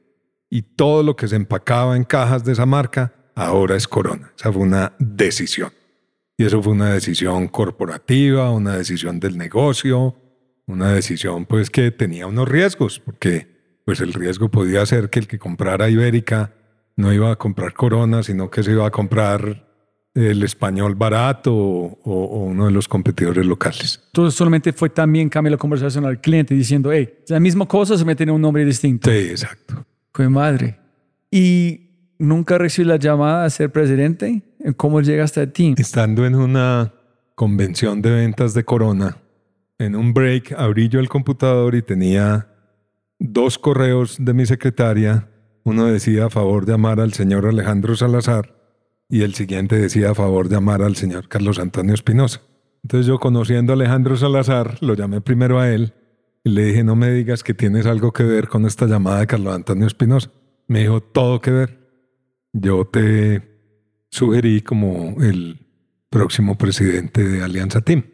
Y 0.49 0.63
todo 0.63 1.03
lo 1.03 1.17
que 1.17 1.29
se 1.29 1.37
empacaba 1.37 1.97
en 1.97 2.05
cajas 2.05 2.45
de 2.45 2.53
esa 2.53 2.67
marca 2.67 3.13
ahora 3.35 3.77
es 3.77 3.89
Corona. 3.89 4.33
Esa 4.37 4.53
fue 4.53 4.63
una 4.63 4.95
decisión. 4.99 5.73
Y 6.39 6.45
eso 6.45 6.63
fue 6.63 6.73
una 6.73 6.93
decisión 6.93 7.49
corporativa, 7.49 8.51
una 8.51 8.77
decisión 8.77 9.21
del 9.21 9.39
negocio, 9.39 10.17
una 10.67 10.93
decisión 10.93 11.47
pues 11.47 11.71
que 11.71 11.91
tenía 11.91 12.27
unos 12.27 12.49
riesgos, 12.49 13.01
porque 13.01 13.81
pues 13.85 14.01
el 14.01 14.13
riesgo 14.13 14.51
podía 14.51 14.85
ser 14.85 15.11
que 15.11 15.21
el 15.21 15.29
que 15.29 15.39
comprara 15.39 15.89
Ibérica 15.89 16.55
no 16.97 17.13
iba 17.13 17.31
a 17.31 17.37
comprar 17.37 17.75
Corona, 17.75 18.23
sino 18.23 18.51
que 18.51 18.63
se 18.63 18.73
iba 18.73 18.87
a 18.87 18.91
comprar 18.91 19.66
el 20.17 20.43
español 20.43 20.95
barato 20.95 21.55
o, 21.55 22.47
uno 22.47 22.67
de 22.67 22.73
los 22.73 22.89
competidores 22.89 23.45
locales. 23.45 24.01
Entonces 24.07 24.37
solamente 24.37 24.73
fue 24.73 24.89
también 24.89 25.29
cambiar 25.29 25.53
la 25.53 25.59
conversación 25.59 26.07
al 26.07 26.21
cliente 26.21 26.55
diciendo, 26.55 26.91
hey, 26.91 27.19
la 27.29 27.39
misma 27.39 27.67
cosa 27.67 27.99
se 27.99 28.05
me 28.05 28.17
tiene 28.17 28.33
un 28.33 28.41
nombre 28.41 28.65
distinto. 28.65 29.11
Sí, 29.11 29.17
exacto. 29.17 29.85
Fue 30.15 30.29
madre. 30.31 30.79
¿Y 31.31 32.15
nunca 32.19 32.57
recibí 32.57 32.89
la 32.89 32.97
llamada 32.97 33.45
a 33.45 33.51
ser 33.51 33.71
presidente? 33.71 34.43
¿Cómo 34.79 35.03
llegaste 35.03 35.43
a 35.43 35.53
ti? 35.53 35.75
Estando 35.77 36.25
en 36.25 36.35
una 36.35 36.95
convención 37.35 38.01
de 38.01 38.11
ventas 38.11 38.55
de 38.55 38.65
Corona, 38.65 39.19
en 39.79 39.95
un 39.95 40.15
break 40.15 40.53
abrí 40.57 40.89
yo 40.89 40.99
el 40.99 41.11
computador 41.11 41.75
y 41.75 41.83
tenía 41.83 42.49
dos 43.19 43.59
correos 43.59 44.17
de 44.19 44.33
mi 44.33 44.47
secretaria. 44.47 45.29
Uno 45.63 45.85
decía 45.85 46.27
a 46.27 46.31
favor 46.31 46.65
de 46.65 46.73
llamar 46.73 47.01
al 47.01 47.13
señor 47.13 47.45
Alejandro 47.45 47.95
Salazar 47.95 48.56
y 49.09 49.23
el 49.23 49.35
siguiente 49.35 49.77
decía 49.79 50.11
a 50.11 50.15
favor 50.15 50.49
llamar 50.49 50.83
al 50.83 50.97
señor 50.97 51.29
Carlos 51.29 51.59
Antonio 51.59 51.95
Espinosa. 51.95 52.43
Entonces 52.83 53.07
yo 53.07 53.19
conociendo 53.19 53.73
a 53.73 53.77
Alejandro 53.77 54.17
Salazar, 54.17 54.79
lo 54.81 54.95
llamé 54.95 55.21
primero 55.21 55.59
a 55.59 55.71
él 55.71 55.95
y 56.45 56.51
le 56.51 56.67
dije, 56.67 56.85
no 56.85 56.95
me 56.95 57.11
digas 57.11 57.43
que 57.43 57.55
tienes 57.55 57.87
algo 57.87 58.13
que 58.13 58.23
ver 58.23 58.49
con 58.49 58.67
esta 58.67 58.87
llamada 58.87 59.21
de 59.21 59.27
Carlos 59.27 59.55
Antonio 59.55 59.87
Espinosa. 59.87 60.31
Me 60.69 60.81
dijo, 60.81 61.01
todo 61.01 61.41
que 61.41 61.51
ver. 61.51 61.79
Yo 62.53 62.85
te 62.85 63.43
sugerí 64.11 64.63
como 64.63 65.21
el 65.21 65.67
próximo 66.11 66.57
presidente 66.57 67.27
de 67.27 67.43
Alianza 67.43 67.81
Team. 67.81 68.05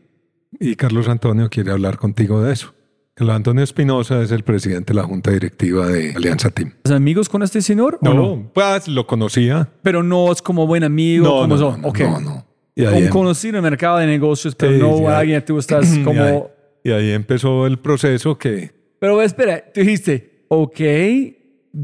Y 0.59 0.77
Carlos 0.77 1.09
Antonio 1.09 1.51
quiere 1.51 1.73
hablar 1.73 1.99
contigo 1.99 2.43
de 2.43 2.53
eso. 2.53 2.75
Carlos 3.15 3.37
Antonio 3.37 3.63
Espinosa 3.63 4.23
es 4.23 4.31
el 4.33 4.43
presidente 4.43 4.93
de 4.95 5.01
la 5.01 5.05
junta 5.07 5.31
directiva 5.31 5.87
de 5.87 6.13
Alianza 6.15 6.51
Team. 6.51 6.73
¿Es 6.85 6.91
amigos 6.91 7.29
con 7.29 7.43
este 7.43 7.61
señor? 7.61 7.99
No, 8.01 8.15
no, 8.15 8.51
pues 8.55 8.89
lo 8.89 9.07
conocía. 9.07 9.69
Pero 9.83 10.03
no 10.03 10.33
es 10.33 10.41
como 10.41 10.67
buen 10.67 10.83
amigo. 10.83 11.25
No, 11.25 11.31
como 11.43 11.47
no, 11.49 11.59
son. 11.59 11.83
no, 11.83 11.89
Ok. 11.89 12.01
no, 12.01 12.21
no. 12.21 12.47
Y 12.75 12.87
ahí, 12.87 12.99
Un 12.99 13.05
em- 13.05 13.11
conocido 13.11 13.51
en 13.51 13.57
el 13.65 13.71
mercado 13.71 13.99
de 13.99 14.07
negocios, 14.07 14.55
pero 14.55 14.73
Sí, 14.73 14.79
no 15.03 15.09
ahí- 15.11 15.15
alguien 15.17 15.45
tú 15.45 15.59
estás 15.59 15.93
y 15.95 15.99
ahí- 15.99 16.05
como... 16.05 16.51
y 16.83 16.91
ahí 16.91 17.11
empezó 17.11 17.67
el 17.67 17.79
proceso 17.79 18.39
que 18.39 18.71
Pero 18.99 19.21
espera, 19.21 19.63
tú 19.75 19.81
dijiste, 19.81 20.47
ok, 20.49 20.81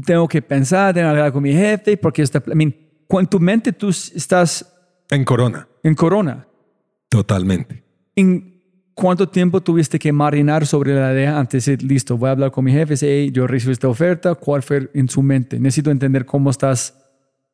tengo 0.03 0.27
que 0.27 0.41
pensar, 0.41 0.95
tengo 0.95 1.05
que 1.07 1.09
hablar 1.11 1.31
con 1.31 1.43
mi 1.43 1.53
jefe, 1.53 1.95
porque 1.97 2.23
está... 2.23 2.41
I 2.47 2.55
mean, 2.55 2.75
en 3.07 3.27
tu 3.27 3.39
mente 3.39 3.71
tú 3.71 3.89
estás 3.89 4.65
en 5.11 5.23
Corona, 5.25 5.67
en 5.83 5.93
Corona. 5.93 6.47
totalmente. 7.07 7.83
¿En 8.15 8.58
cuánto 8.99 9.29
tiempo 9.29 9.61
tuviste 9.61 9.97
que 9.97 10.11
marinar 10.11 10.65
sobre 10.65 10.93
la 10.93 11.13
idea 11.13 11.39
antes 11.39 11.65
de 11.65 11.71
decir, 11.71 11.89
listo, 11.89 12.17
voy 12.17 12.27
a 12.27 12.31
hablar 12.33 12.51
con 12.51 12.65
mi 12.65 12.73
jefe, 12.73 12.95
hey, 12.99 13.31
yo 13.31 13.47
recibí 13.47 13.71
esta 13.71 13.87
oferta, 13.87 14.35
¿cuál 14.35 14.61
fue 14.61 14.89
en 14.93 15.07
su 15.07 15.23
mente? 15.23 15.57
Necesito 15.57 15.89
entender 15.89 16.25
cómo 16.25 16.49
estás 16.49 16.95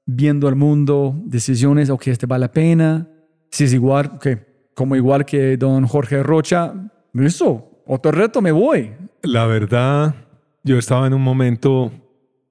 viendo 0.07 0.49
el 0.49 0.55
mundo, 0.55 1.15
decisiones, 1.25 1.91
ok, 1.91 2.07
este 2.07 2.25
vale 2.25 2.45
la 2.45 2.51
pena, 2.51 3.07
si 3.51 3.65
es 3.65 3.73
igual, 3.73 4.13
ok, 4.15 4.27
como 4.73 4.95
igual 4.95 5.23
que 5.23 5.55
don 5.55 5.85
Jorge 5.85 6.23
Rocha, 6.23 6.73
listo, 7.13 7.83
otro 7.85 8.11
reto, 8.11 8.41
me 8.41 8.51
voy. 8.51 8.93
La 9.21 9.45
verdad, 9.45 10.15
yo 10.63 10.79
estaba 10.79 11.05
en 11.05 11.13
un 11.13 11.21
momento, 11.21 11.91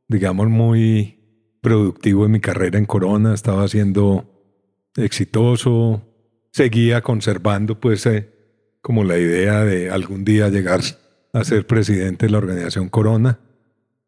digamos, 0.07 0.49
muy 0.49 1.18
productivo 1.61 2.26
en 2.26 2.30
mi 2.30 2.40
carrera 2.40 2.78
en 2.78 2.86
Corona, 2.86 3.34
estaba 3.34 3.66
siendo 3.66 4.24
exitoso, 4.97 6.01
seguía 6.53 7.01
conservando 7.01 7.80
pues 7.80 8.07
eh, 8.07 8.34
como 8.85 9.03
la 9.03 9.16
idea 9.16 9.64
de 9.64 9.91
algún 9.91 10.26
día 10.26 10.51
llegar 10.51 10.82
a 11.32 11.43
ser 11.43 11.66
presidente 11.66 12.26
de 12.26 12.32
la 12.32 12.37
organización 12.37 12.91
Corona. 12.91 13.41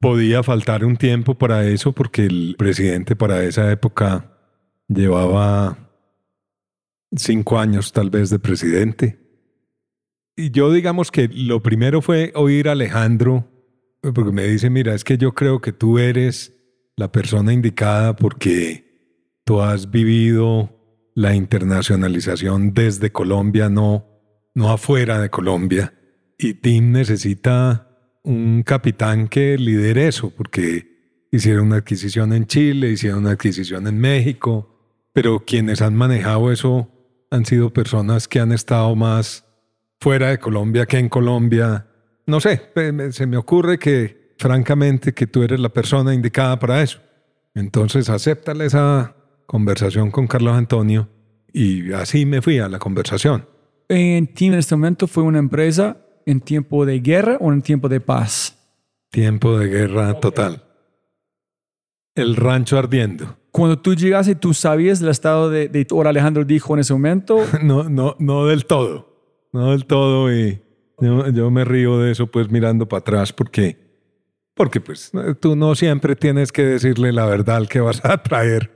Podía 0.01 0.43
faltar 0.43 0.85
un 0.85 0.99
tiempo 0.99 1.39
para 1.39 1.67
eso 1.67 1.93
porque 1.93 2.27
el 2.27 2.57
presidente 2.59 3.17
para 3.17 3.43
esa 3.45 3.73
época 3.73 4.37
llevaba 4.87 5.79
cinco 7.17 7.59
años 7.59 7.91
tal 7.95 8.11
vez 8.11 8.29
de 8.29 8.39
presidente. 8.39 9.19
Y 10.37 10.51
yo 10.51 10.71
digamos 10.71 11.11
que 11.11 11.29
lo 11.29 11.63
primero 11.63 12.03
fue 12.03 12.31
oír 12.35 12.69
a 12.69 12.73
Alejandro, 12.73 13.49
porque 14.03 14.31
me 14.31 14.45
dice, 14.45 14.69
mira, 14.69 14.95
es 14.95 15.05
que 15.05 15.17
yo 15.17 15.33
creo 15.33 15.63
que 15.63 15.73
tú 15.73 15.99
eres 15.99 16.53
la 16.97 17.11
persona 17.11 17.55
indicada 17.55 18.15
porque 18.15 19.41
tú 19.47 19.63
has 19.63 19.91
vivido 19.91 20.71
la 21.15 21.35
internacionalización 21.35 22.75
desde 22.75 23.11
Colombia, 23.11 23.71
no, 23.71 24.16
no 24.57 24.71
afuera 24.71 25.21
de 25.21 25.29
Colombia. 25.29 25.93
Y 26.39 26.55
Tim 26.55 26.91
necesita 26.91 27.89
un 28.25 28.63
capitán 28.63 29.29
que 29.29 29.57
lidere 29.59 30.09
eso, 30.09 30.31
porque 30.31 31.27
hicieron 31.31 31.67
una 31.67 31.77
adquisición 31.77 32.33
en 32.33 32.47
Chile, 32.47 32.91
hicieron 32.91 33.21
una 33.21 33.33
adquisición 33.33 33.87
en 33.87 33.99
México, 33.99 35.11
pero 35.13 35.45
quienes 35.47 35.83
han 35.83 35.95
manejado 35.95 36.51
eso 36.51 36.91
han 37.31 37.45
sido 37.45 37.73
personas 37.73 38.29
que 38.29 38.41
han 38.41 38.51
estado 38.51 38.97
más 38.97 39.45
fuera 40.01 40.31
de 40.31 40.39
Colombia 40.39 40.87
que 40.87 40.99
en 40.99 41.11
Colombia. 41.11 41.87
No 42.27 42.41
sé, 42.41 42.63
se 43.11 43.27
me 43.27 43.37
ocurre 43.37 43.79
que, 43.79 44.35
francamente, 44.39 45.13
que 45.13 45.27
tú 45.27 45.43
eres 45.43 45.61
la 45.61 45.69
persona 45.69 46.15
indicada 46.15 46.59
para 46.59 46.83
eso. 46.83 46.99
Entonces, 47.55 48.09
acéptale 48.09 48.65
esa 48.65 49.15
conversación 49.45 50.11
con 50.11 50.27
Carlos 50.27 50.57
Antonio 50.57 51.11
y 51.53 51.93
así 51.93 52.25
me 52.25 52.41
fui 52.41 52.59
a 52.59 52.69
la 52.71 52.79
conversación. 52.79 53.56
En 53.89 54.27
Team 54.27 54.55
en 54.55 54.59
este 54.59 54.75
momento 54.75 55.07
fue 55.07 55.23
una 55.23 55.39
empresa 55.39 55.99
en 56.27 56.41
tiempo 56.41 56.85
de 56.85 57.01
guerra 57.01 57.37
o 57.41 57.53
en 57.53 57.63
tiempo 57.63 57.89
de 57.89 58.01
paz. 58.01 58.59
Tiempo 59.11 59.59
de 59.59 59.69
guerra 59.69 60.19
total. 60.21 60.65
El 62.15 62.35
rancho 62.35 62.79
ardiendo. 62.79 63.37
Cuando 63.53 63.79
tú 63.79 63.95
llegaste, 63.95 64.35
tú 64.35 64.53
sabías 64.53 65.01
el 65.01 65.09
estado 65.09 65.49
de, 65.49 65.69
de 65.69 65.87
ahora 65.91 66.11
Alejandro 66.11 66.45
dijo 66.45 66.75
en 66.75 66.81
ese 66.81 66.93
momento. 66.93 67.39
No, 67.63 67.85
no, 67.85 68.17
no 68.19 68.47
del 68.47 68.67
todo. 68.67 69.49
No 69.53 69.71
del 69.71 69.87
todo. 69.87 70.33
Y 70.35 70.61
yo, 71.01 71.29
yo 71.31 71.51
me 71.51 71.65
río 71.65 71.99
de 71.99 72.11
eso, 72.11 72.27
pues 72.27 72.51
mirando 72.51 72.89
para 72.89 73.01
atrás, 73.01 73.33
porque, 73.33 73.79
porque 74.55 74.81
pues 74.81 75.13
tú 75.41 75.57
no 75.57 75.75
siempre 75.75 76.17
tienes 76.17 76.53
que 76.53 76.65
decirle 76.65 77.13
la 77.13 77.27
verdad 77.27 77.57
al 77.57 77.69
que 77.69 77.81
vas 77.81 78.05
a 78.05 78.23
traer, 78.23 78.71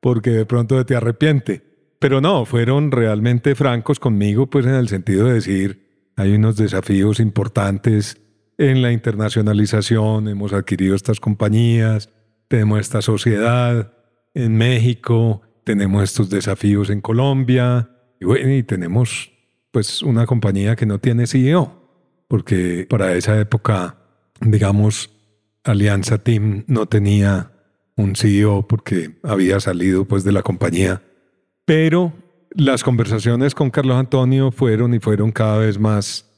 porque 0.00 0.30
de 0.30 0.46
pronto 0.46 0.84
te 0.84 0.94
arrepiente. 0.94 1.69
Pero 2.00 2.22
no, 2.22 2.46
fueron 2.46 2.90
realmente 2.90 3.54
francos 3.54 4.00
conmigo, 4.00 4.48
pues 4.48 4.64
en 4.64 4.74
el 4.74 4.88
sentido 4.88 5.26
de 5.26 5.34
decir, 5.34 6.10
hay 6.16 6.32
unos 6.32 6.56
desafíos 6.56 7.20
importantes 7.20 8.16
en 8.56 8.80
la 8.80 8.90
internacionalización, 8.90 10.26
hemos 10.26 10.54
adquirido 10.54 10.94
estas 10.94 11.20
compañías, 11.20 12.08
tenemos 12.48 12.80
esta 12.80 13.02
sociedad 13.02 13.92
en 14.32 14.56
México, 14.56 15.42
tenemos 15.64 16.02
estos 16.02 16.30
desafíos 16.30 16.88
en 16.88 17.02
Colombia, 17.02 17.90
y 18.18 18.24
bueno, 18.24 18.50
y 18.54 18.62
tenemos 18.62 19.30
pues 19.70 20.02
una 20.02 20.24
compañía 20.24 20.76
que 20.76 20.86
no 20.86 21.00
tiene 21.00 21.26
CEO, 21.26 21.80
porque 22.28 22.86
para 22.88 23.12
esa 23.12 23.38
época, 23.38 23.98
digamos, 24.40 25.10
Alianza 25.64 26.16
Team 26.16 26.64
no 26.66 26.86
tenía 26.86 27.52
un 27.96 28.16
CEO 28.16 28.66
porque 28.66 29.18
había 29.22 29.60
salido 29.60 30.06
pues 30.06 30.24
de 30.24 30.32
la 30.32 30.42
compañía. 30.42 31.02
Pero 31.70 32.12
las 32.50 32.82
conversaciones 32.82 33.54
con 33.54 33.70
Carlos 33.70 33.96
Antonio 33.96 34.50
fueron 34.50 34.92
y 34.92 34.98
fueron 34.98 35.30
cada 35.30 35.58
vez 35.58 35.78
más, 35.78 36.28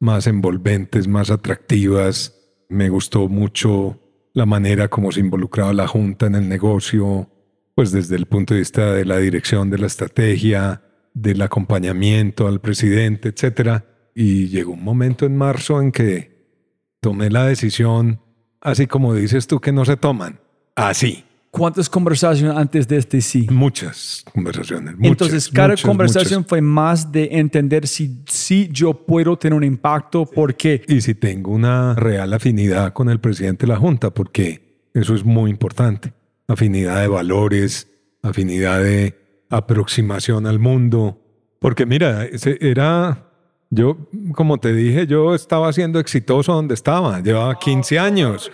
más 0.00 0.26
envolventes, 0.26 1.06
más 1.06 1.30
atractivas. 1.30 2.34
Me 2.70 2.88
gustó 2.88 3.28
mucho 3.28 4.00
la 4.32 4.46
manera 4.46 4.88
como 4.88 5.12
se 5.12 5.20
involucraba 5.20 5.74
la 5.74 5.86
Junta 5.86 6.24
en 6.24 6.36
el 6.36 6.48
negocio, 6.48 7.28
pues 7.74 7.92
desde 7.92 8.16
el 8.16 8.24
punto 8.24 8.54
de 8.54 8.60
vista 8.60 8.94
de 8.94 9.04
la 9.04 9.18
dirección 9.18 9.68
de 9.68 9.76
la 9.76 9.88
estrategia, 9.88 10.80
del 11.12 11.42
acompañamiento 11.42 12.48
al 12.48 12.62
presidente, 12.62 13.28
etcétera. 13.28 13.84
Y 14.14 14.48
llegó 14.48 14.72
un 14.72 14.84
momento 14.84 15.26
en 15.26 15.36
marzo 15.36 15.82
en 15.82 15.92
que 15.92 16.64
tomé 17.02 17.28
la 17.28 17.44
decisión, 17.44 18.22
así 18.62 18.86
como 18.86 19.12
dices 19.12 19.48
tú 19.48 19.60
que 19.60 19.70
no 19.70 19.84
se 19.84 19.98
toman, 19.98 20.40
así. 20.76 21.27
¿Cuántas 21.50 21.88
conversaciones 21.88 22.56
antes 22.56 22.86
de 22.86 22.98
este 22.98 23.20
sí? 23.20 23.46
Muchas 23.50 24.24
conversaciones. 24.32 24.96
Muchas, 24.96 25.10
Entonces, 25.10 25.48
cada 25.48 25.68
muchas, 25.68 25.86
conversación 25.86 26.40
muchas. 26.40 26.48
fue 26.48 26.60
más 26.60 27.10
de 27.10 27.28
entender 27.32 27.86
si, 27.86 28.22
si 28.26 28.68
yo 28.70 28.92
puedo 28.94 29.36
tener 29.38 29.56
un 29.56 29.64
impacto, 29.64 30.26
porque 30.26 30.82
Y 30.86 31.00
si 31.00 31.14
tengo 31.14 31.50
una 31.52 31.94
real 31.94 32.32
afinidad 32.34 32.92
con 32.92 33.08
el 33.08 33.18
presidente 33.18 33.66
de 33.66 33.72
la 33.72 33.78
Junta, 33.78 34.10
porque 34.10 34.88
eso 34.92 35.14
es 35.14 35.24
muy 35.24 35.50
importante. 35.50 36.12
Afinidad 36.46 37.00
de 37.00 37.08
valores, 37.08 37.88
afinidad 38.22 38.82
de 38.82 39.14
aproximación 39.50 40.46
al 40.46 40.58
mundo. 40.58 41.22
Porque 41.60 41.86
mira, 41.86 42.26
era, 42.60 43.27
yo, 43.70 43.98
como 44.34 44.58
te 44.58 44.72
dije, 44.72 45.06
yo 45.06 45.34
estaba 45.34 45.72
siendo 45.72 46.00
exitoso 46.00 46.54
donde 46.54 46.74
estaba. 46.74 47.20
Llevaba 47.20 47.58
15 47.58 47.98
años. 47.98 48.50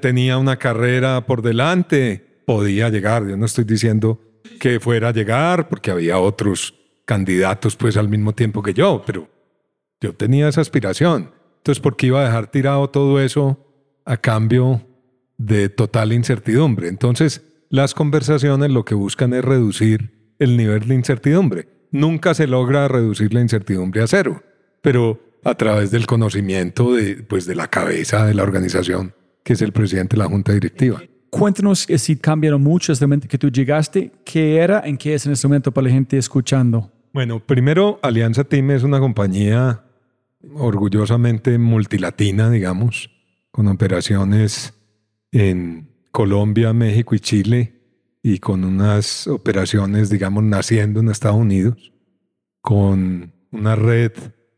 Tenía 0.00 0.38
una 0.38 0.56
carrera 0.56 1.26
por 1.26 1.42
delante. 1.42 2.42
Podía 2.46 2.88
llegar. 2.88 3.26
Yo 3.26 3.36
no 3.36 3.46
estoy 3.46 3.64
diciendo 3.64 4.20
que 4.60 4.80
fuera 4.80 5.08
a 5.08 5.12
llegar, 5.12 5.68
porque 5.68 5.90
había 5.90 6.18
otros 6.18 6.74
candidatos 7.04 7.74
pues 7.74 7.96
al 7.96 8.08
mismo 8.08 8.34
tiempo 8.34 8.62
que 8.62 8.74
yo, 8.74 9.02
pero 9.06 9.28
yo 10.00 10.14
tenía 10.14 10.48
esa 10.48 10.60
aspiración. 10.60 11.32
Entonces, 11.58 11.80
¿por 11.80 11.96
qué 11.96 12.06
iba 12.08 12.20
a 12.20 12.24
dejar 12.24 12.50
tirado 12.50 12.88
todo 12.90 13.20
eso 13.20 13.58
a 14.04 14.16
cambio 14.16 14.86
de 15.36 15.68
total 15.68 16.12
incertidumbre? 16.12 16.88
Entonces, 16.88 17.42
las 17.70 17.94
conversaciones 17.94 18.70
lo 18.70 18.84
que 18.84 18.94
buscan 18.94 19.32
es 19.34 19.44
reducir 19.44 20.34
el 20.38 20.56
nivel 20.56 20.86
de 20.86 20.94
incertidumbre. 20.94 21.68
Nunca 21.90 22.34
se 22.34 22.46
logra 22.46 22.88
reducir 22.88 23.32
la 23.32 23.40
incertidumbre 23.40 24.02
a 24.02 24.06
cero, 24.06 24.42
pero 24.82 25.20
a 25.44 25.54
través 25.54 25.90
del 25.90 26.06
conocimiento 26.06 26.94
de, 26.94 27.16
pues, 27.16 27.46
de 27.46 27.54
la 27.54 27.68
cabeza 27.68 28.26
de 28.26 28.34
la 28.34 28.42
organización, 28.42 29.14
que 29.44 29.54
es 29.54 29.62
el 29.62 29.72
presidente 29.72 30.16
de 30.16 30.22
la 30.22 30.28
junta 30.28 30.52
directiva. 30.52 31.00
cuéntanos 31.30 31.86
que 31.86 31.98
si 31.98 32.16
cambiaron 32.16 32.62
mucho 32.62 32.92
desde 32.92 33.04
el 33.04 33.08
momento 33.08 33.28
que 33.28 33.38
tú 33.38 33.50
llegaste, 33.50 34.12
qué 34.24 34.56
era, 34.56 34.80
en 34.84 34.96
qué 34.96 35.14
es 35.14 35.26
en 35.26 35.32
este 35.32 35.46
momento 35.46 35.72
para 35.72 35.86
la 35.86 35.92
gente 35.92 36.16
escuchando. 36.18 36.90
Bueno, 37.12 37.40
primero, 37.44 37.98
Alianza 38.02 38.44
Team 38.44 38.70
es 38.70 38.82
una 38.82 39.00
compañía 39.00 39.84
orgullosamente 40.54 41.58
multilatina, 41.58 42.50
digamos, 42.50 43.10
con 43.50 43.66
operaciones 43.68 44.74
en 45.32 45.88
Colombia, 46.12 46.72
México 46.72 47.14
y 47.14 47.20
Chile, 47.20 47.77
y 48.22 48.38
con 48.38 48.64
unas 48.64 49.26
operaciones, 49.26 50.10
digamos, 50.10 50.44
naciendo 50.44 51.00
en 51.00 51.08
Estados 51.08 51.36
Unidos, 51.38 51.92
con 52.60 53.32
una 53.50 53.76
red 53.76 54.12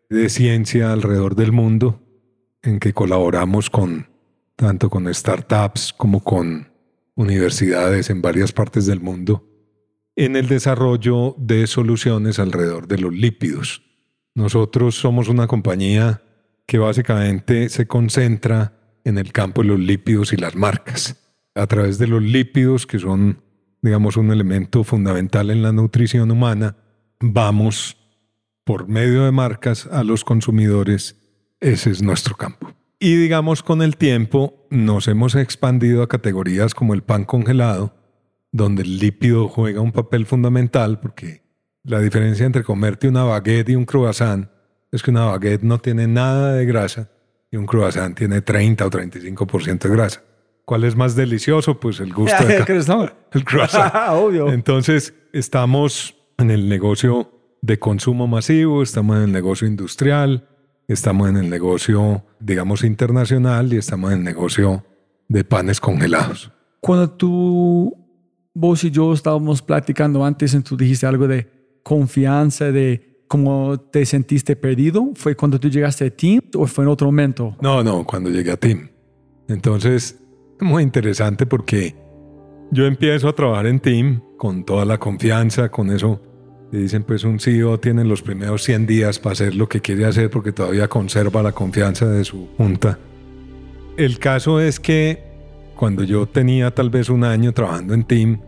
de 0.09 0.29
ciencia 0.29 0.93
alrededor 0.93 1.37
del 1.37 1.53
mundo, 1.53 2.03
en 2.63 2.79
que 2.79 2.93
colaboramos 2.93 3.71
con 3.71 4.09
tanto 4.57 4.91
con 4.91 5.13
startups 5.13 5.93
como 5.93 6.23
con 6.23 6.69
universidades 7.15 8.11
en 8.11 8.21
varias 8.21 8.53
partes 8.53 8.87
del 8.87 9.01
mundo 9.01 9.47
en 10.17 10.37
el 10.37 10.49
desarrollo 10.49 11.35
de 11.39 11.67
soluciones 11.67 12.39
alrededor 12.39 12.87
de 12.87 12.99
los 12.99 13.15
lípidos. 13.15 13.83
Nosotros 14.35 14.95
somos 14.95 15.29
una 15.29 15.47
compañía 15.47 16.23
que 16.67 16.79
básicamente 16.79 17.71
se 17.71 17.87
concentra 17.87 18.75
en 19.05 19.17
el 19.17 19.33
campo 19.33 19.63
de 19.63 19.69
los 19.69 19.81
lípidos 19.81 20.35
y 20.35 20.37
las 20.37 20.55
marcas. 20.55 21.17
A 21.55 21.67
través 21.67 21.99
de 21.99 22.07
los 22.07 22.23
lípidos, 22.23 22.87
que 22.87 22.99
son, 22.99 23.43
digamos, 23.83 24.17
un 24.17 24.31
elemento 24.31 24.85
fundamental 24.85 25.51
en 25.51 25.63
la 25.63 25.73
nutrición 25.73 26.31
humana, 26.31 26.77
vamos 27.19 27.97
por 28.65 28.89
medio 28.89 29.25
de 29.25 29.33
marcas 29.33 29.87
a 29.87 30.05
los 30.05 30.25
consumidores. 30.25 31.17
Ese 31.61 31.91
es 31.91 32.03
nuestro 32.03 32.37
campo. 32.37 32.73
Y 32.99 33.17
digamos, 33.17 33.63
con 33.63 33.81
el 33.83 33.97
tiempo 33.97 34.67
nos 34.71 35.09
hemos 35.09 35.35
expandido 35.35 36.03
a 36.03 36.09
categorías 36.09 36.75
como 36.75 36.93
el 36.93 37.03
pan 37.03 37.25
congelado, 37.25 37.95
donde 38.53 38.83
el 38.83 38.99
lípido 38.99 39.49
juega 39.49 39.81
un 39.81 39.93
papel 39.93 40.27
fundamental, 40.27 41.01
porque 41.01 41.43
la 41.83 42.01
diferencia 42.01 42.45
entre 42.45 42.63
comerte 42.63 43.09
una 43.09 43.25
baguette 43.25 43.71
y 43.71 43.75
un 43.75 43.87
croissant 43.87 44.51
es 44.93 45.03
que 45.03 45.11
una 45.11 45.25
baguette 45.25 45.63
no 45.63 45.79
tiene 45.79 46.07
nada 46.07 46.53
de 46.53 46.67
grasa 46.67 47.11
y 47.51 47.57
un 47.57 47.67
croissant 47.67 48.17
tiene 48.17 48.43
30 48.43 48.85
o 48.85 48.91
35% 48.91 49.79
de 49.79 49.89
grasa. 49.89 50.23
¿Cuál 50.71 50.85
es 50.85 50.95
más 50.95 51.17
delicioso? 51.17 51.81
Pues 51.81 51.99
el 51.99 52.13
gusto 52.13 52.45
de 52.47 52.59
ca- 52.65 53.13
el 53.33 53.45
croissant. 53.45 53.93
Obvio. 54.13 54.53
Entonces, 54.53 55.13
estamos 55.33 56.15
en 56.39 56.53
el 56.53 56.69
negocio 56.69 57.33
de 57.61 57.81
consumo 57.81 58.29
masivo, 58.29 58.81
estamos 58.81 59.17
en 59.17 59.25
el 59.25 59.33
negocio 59.33 59.67
industrial, 59.67 60.47
estamos 60.87 61.29
en 61.29 61.39
el 61.39 61.51
negocio, 61.51 62.23
digamos, 62.39 62.85
internacional 62.85 63.73
y 63.73 63.79
estamos 63.79 64.13
en 64.13 64.19
el 64.19 64.25
negocio 64.25 64.85
de 65.27 65.43
panes 65.43 65.81
congelados. 65.81 66.53
Cuando 66.79 67.11
tú, 67.11 67.93
vos 68.55 68.85
y 68.85 68.93
yo 68.93 69.13
estábamos 69.13 69.63
platicando 69.63 70.25
antes, 70.25 70.57
tú 70.63 70.77
dijiste 70.77 71.05
algo 71.05 71.27
de 71.27 71.51
confianza, 71.83 72.71
de 72.71 73.25
cómo 73.27 73.77
te 73.77 74.07
sentiste 74.07 74.55
perdido, 74.55 75.11
¿fue 75.17 75.35
cuando 75.35 75.59
tú 75.59 75.69
llegaste 75.69 76.05
a 76.05 76.11
Team 76.11 76.43
o 76.55 76.65
fue 76.69 76.85
en 76.85 76.91
otro 76.91 77.09
momento? 77.09 77.57
No, 77.61 77.83
no, 77.83 78.05
cuando 78.07 78.31
llegué 78.31 78.53
a 78.53 78.57
Team. 78.57 78.89
Entonces, 79.49 80.17
muy 80.63 80.83
interesante 80.83 81.47
porque 81.47 81.95
yo 82.71 82.87
empiezo 82.87 83.29
a 83.29 83.35
trabajar 83.35 83.67
en 83.67 83.81
Team 83.81 84.23
con 84.37 84.65
toda 84.65 84.85
la 84.85 84.99
confianza, 84.99 85.71
con 85.71 85.91
eso. 85.91 86.21
Y 86.73 86.79
dicen, 86.79 87.03
pues 87.03 87.25
un 87.25 87.41
CEO 87.41 87.81
tiene 87.81 88.05
los 88.05 88.23
primeros 88.23 88.63
100 88.63 88.87
días 88.87 89.19
para 89.19 89.33
hacer 89.33 89.55
lo 89.55 89.69
que 89.69 89.81
quiere 89.81 90.07
hacer 90.07 90.31
porque 90.31 90.53
todavía 90.53 90.87
conserva 90.89 91.43
la 91.43 91.53
confianza 91.53 92.07
de 92.07 92.25
su 92.25 92.49
junta. 92.57 92.99
El 93.97 94.19
caso 94.19 94.61
es 94.61 94.79
que 94.79 95.23
cuando 95.75 96.05
yo 96.05 96.27
tenía 96.27 96.71
tal 96.71 96.91
vez 96.91 97.09
un 97.09 97.25
año 97.25 97.53
trabajando 97.53 97.95
en 97.95 98.05
Team, 98.05 98.41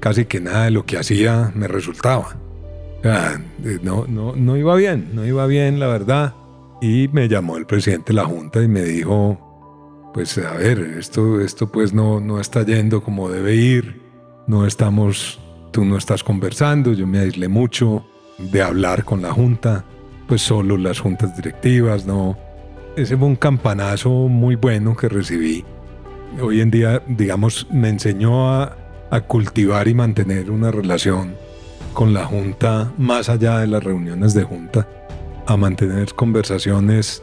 casi 0.00 0.26
que 0.26 0.40
nada 0.40 0.64
de 0.64 0.70
lo 0.70 0.84
que 0.84 0.98
hacía 0.98 1.52
me 1.54 1.68
resultaba. 1.68 2.36
Eh, 3.02 3.78
no, 3.82 4.06
no, 4.06 4.34
no 4.34 4.56
iba 4.56 4.74
bien, 4.76 5.10
no 5.14 5.24
iba 5.24 5.46
bien, 5.46 5.78
la 5.78 5.86
verdad. 5.86 6.34
Y 6.82 7.08
me 7.12 7.28
llamó 7.28 7.56
el 7.56 7.64
presidente 7.64 8.12
de 8.12 8.16
la 8.16 8.24
Junta 8.24 8.62
y 8.62 8.68
me 8.68 8.82
dijo, 8.82 9.53
pues 10.14 10.38
a 10.38 10.52
ver, 10.52 10.78
esto, 10.78 11.40
esto 11.40 11.66
pues 11.72 11.92
no, 11.92 12.20
no 12.20 12.40
está 12.40 12.64
yendo 12.64 13.02
como 13.02 13.28
debe 13.28 13.56
ir, 13.56 14.00
no 14.46 14.64
estamos, 14.64 15.40
tú 15.72 15.84
no 15.84 15.96
estás 15.98 16.22
conversando, 16.22 16.92
yo 16.92 17.04
me 17.04 17.18
aislé 17.18 17.48
mucho 17.48 18.06
de 18.38 18.62
hablar 18.62 19.04
con 19.04 19.22
la 19.22 19.32
Junta, 19.32 19.84
pues 20.28 20.40
solo 20.40 20.76
las 20.76 21.00
juntas 21.00 21.36
directivas, 21.36 22.06
no. 22.06 22.38
Ese 22.96 23.16
fue 23.16 23.26
un 23.26 23.34
campanazo 23.34 24.08
muy 24.08 24.54
bueno 24.54 24.96
que 24.96 25.08
recibí. 25.08 25.64
Hoy 26.40 26.60
en 26.60 26.70
día, 26.70 27.02
digamos, 27.08 27.66
me 27.72 27.88
enseñó 27.88 28.52
a, 28.52 28.76
a 29.10 29.20
cultivar 29.22 29.88
y 29.88 29.94
mantener 29.94 30.48
una 30.48 30.70
relación 30.70 31.34
con 31.92 32.14
la 32.14 32.24
Junta 32.24 32.92
más 32.98 33.28
allá 33.28 33.58
de 33.58 33.66
las 33.66 33.82
reuniones 33.82 34.32
de 34.32 34.44
Junta, 34.44 34.88
a 35.46 35.56
mantener 35.56 36.14
conversaciones 36.14 37.20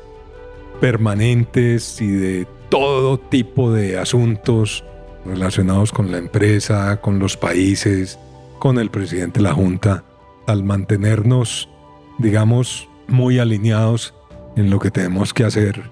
permanentes 0.82 2.02
y 2.02 2.08
de 2.08 2.48
todo 2.72 3.20
tipo 3.20 3.72
de 3.74 4.00
asuntos 4.00 4.86
relacionados 5.26 5.92
con 5.92 6.10
la 6.10 6.18
empresa, 6.18 7.02
con 7.02 7.20
los 7.20 7.36
países, 7.36 8.18
con 8.60 8.80
el 8.80 8.90
presidente 8.90 9.40
de 9.40 9.44
la 9.44 9.54
Junta, 9.54 10.06
al 10.48 10.64
mantenernos, 10.64 11.70
digamos, 12.18 12.88
muy 13.10 13.40
alineados 13.40 14.14
en 14.56 14.70
lo 14.70 14.80
que 14.80 14.90
tenemos 14.90 15.34
que 15.34 15.44
hacer 15.44 15.84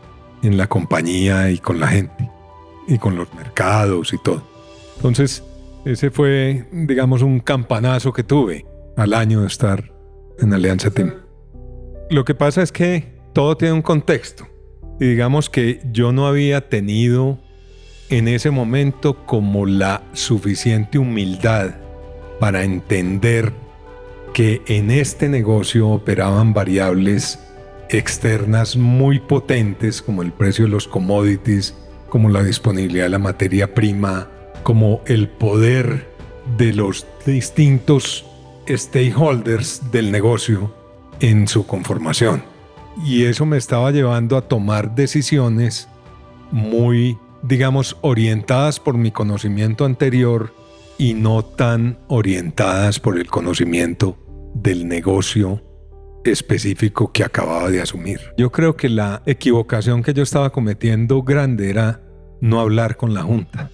en 0.41 0.57
la 0.57 0.67
compañía 0.67 1.51
y 1.51 1.57
con 1.57 1.81
la 1.81 1.89
gente, 1.89 2.31
y 2.87 2.97
con 2.97 3.17
los 3.17 3.31
mercados 3.33 4.13
y 4.13 4.17
todo. 4.17 4.41
Entonces, 4.95 5.43
ese 5.83 6.11
fue, 6.11 6.65
digamos, 6.71 7.21
un 7.23 7.41
campanazo 7.41 8.13
que 8.13 8.23
tuve 8.23 8.65
al 8.95 9.13
año 9.13 9.41
de 9.41 9.47
estar 9.47 9.91
en 10.39 10.53
Alianza 10.53 10.91
Team. 10.91 11.13
Lo 12.09 12.23
que 12.23 12.35
pasa 12.35 12.61
es 12.61 12.71
que 12.71 13.19
todo 13.33 13.57
tiene 13.57 13.73
un 13.73 13.81
contexto. 13.81 14.47
Y 14.99 15.05
digamos 15.05 15.49
que 15.49 15.81
yo 15.91 16.11
no 16.11 16.27
había 16.27 16.69
tenido 16.69 17.39
en 18.09 18.27
ese 18.27 18.51
momento 18.51 19.25
como 19.25 19.65
la 19.65 20.03
suficiente 20.13 20.97
humildad 20.97 21.75
para 22.39 22.63
entender 22.63 23.53
que 24.33 24.61
en 24.67 24.91
este 24.91 25.29
negocio 25.29 25.89
operaban 25.89 26.53
variables 26.53 27.39
externas 27.89 28.75
muy 28.77 29.19
potentes 29.19 30.01
como 30.01 30.21
el 30.21 30.31
precio 30.31 30.65
de 30.65 30.71
los 30.71 30.87
commodities, 30.87 31.75
como 32.09 32.29
la 32.29 32.43
disponibilidad 32.43 33.05
de 33.05 33.09
la 33.09 33.19
materia 33.19 33.73
prima, 33.73 34.29
como 34.63 35.01
el 35.05 35.29
poder 35.29 36.07
de 36.57 36.73
los 36.73 37.05
distintos 37.25 38.25
stakeholders 38.67 39.91
del 39.91 40.11
negocio 40.11 40.73
en 41.19 41.47
su 41.47 41.65
conformación. 41.65 42.43
Y 43.03 43.25
eso 43.25 43.45
me 43.45 43.57
estaba 43.57 43.91
llevando 43.91 44.37
a 44.37 44.47
tomar 44.47 44.95
decisiones 44.95 45.87
muy, 46.51 47.17
digamos, 47.43 47.97
orientadas 48.01 48.79
por 48.79 48.97
mi 48.97 49.11
conocimiento 49.11 49.85
anterior 49.85 50.53
y 50.97 51.13
no 51.13 51.43
tan 51.43 51.97
orientadas 52.07 52.99
por 52.99 53.17
el 53.17 53.27
conocimiento 53.27 54.17
del 54.53 54.87
negocio 54.87 55.61
específico 56.25 57.11
que 57.11 57.23
acababa 57.23 57.69
de 57.69 57.81
asumir. 57.81 58.19
Yo 58.37 58.51
creo 58.51 58.75
que 58.75 58.89
la 58.89 59.21
equivocación 59.25 60.03
que 60.03 60.13
yo 60.13 60.23
estaba 60.23 60.49
cometiendo 60.49 61.23
grande 61.23 61.69
era 61.69 62.01
no 62.41 62.59
hablar 62.59 62.97
con 62.97 63.13
la 63.13 63.23
Junta, 63.23 63.71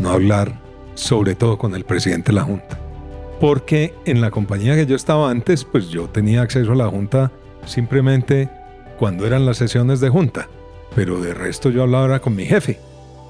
no 0.00 0.10
hablar 0.10 0.60
sobre 0.94 1.34
todo 1.34 1.58
con 1.58 1.74
el 1.74 1.84
presidente 1.84 2.32
de 2.32 2.36
la 2.36 2.42
Junta. 2.42 2.80
Porque 3.40 3.94
en 4.06 4.20
la 4.20 4.30
compañía 4.30 4.74
que 4.74 4.86
yo 4.86 4.96
estaba 4.96 5.30
antes, 5.30 5.64
pues 5.64 5.88
yo 5.90 6.08
tenía 6.08 6.42
acceso 6.42 6.72
a 6.72 6.76
la 6.76 6.88
Junta 6.88 7.30
simplemente 7.66 8.48
cuando 8.98 9.26
eran 9.26 9.44
las 9.46 9.58
sesiones 9.58 10.00
de 10.00 10.08
Junta, 10.08 10.48
pero 10.94 11.20
de 11.20 11.34
resto 11.34 11.70
yo 11.70 11.82
hablaba 11.82 12.18
con 12.20 12.34
mi 12.34 12.44
jefe. 12.46 12.78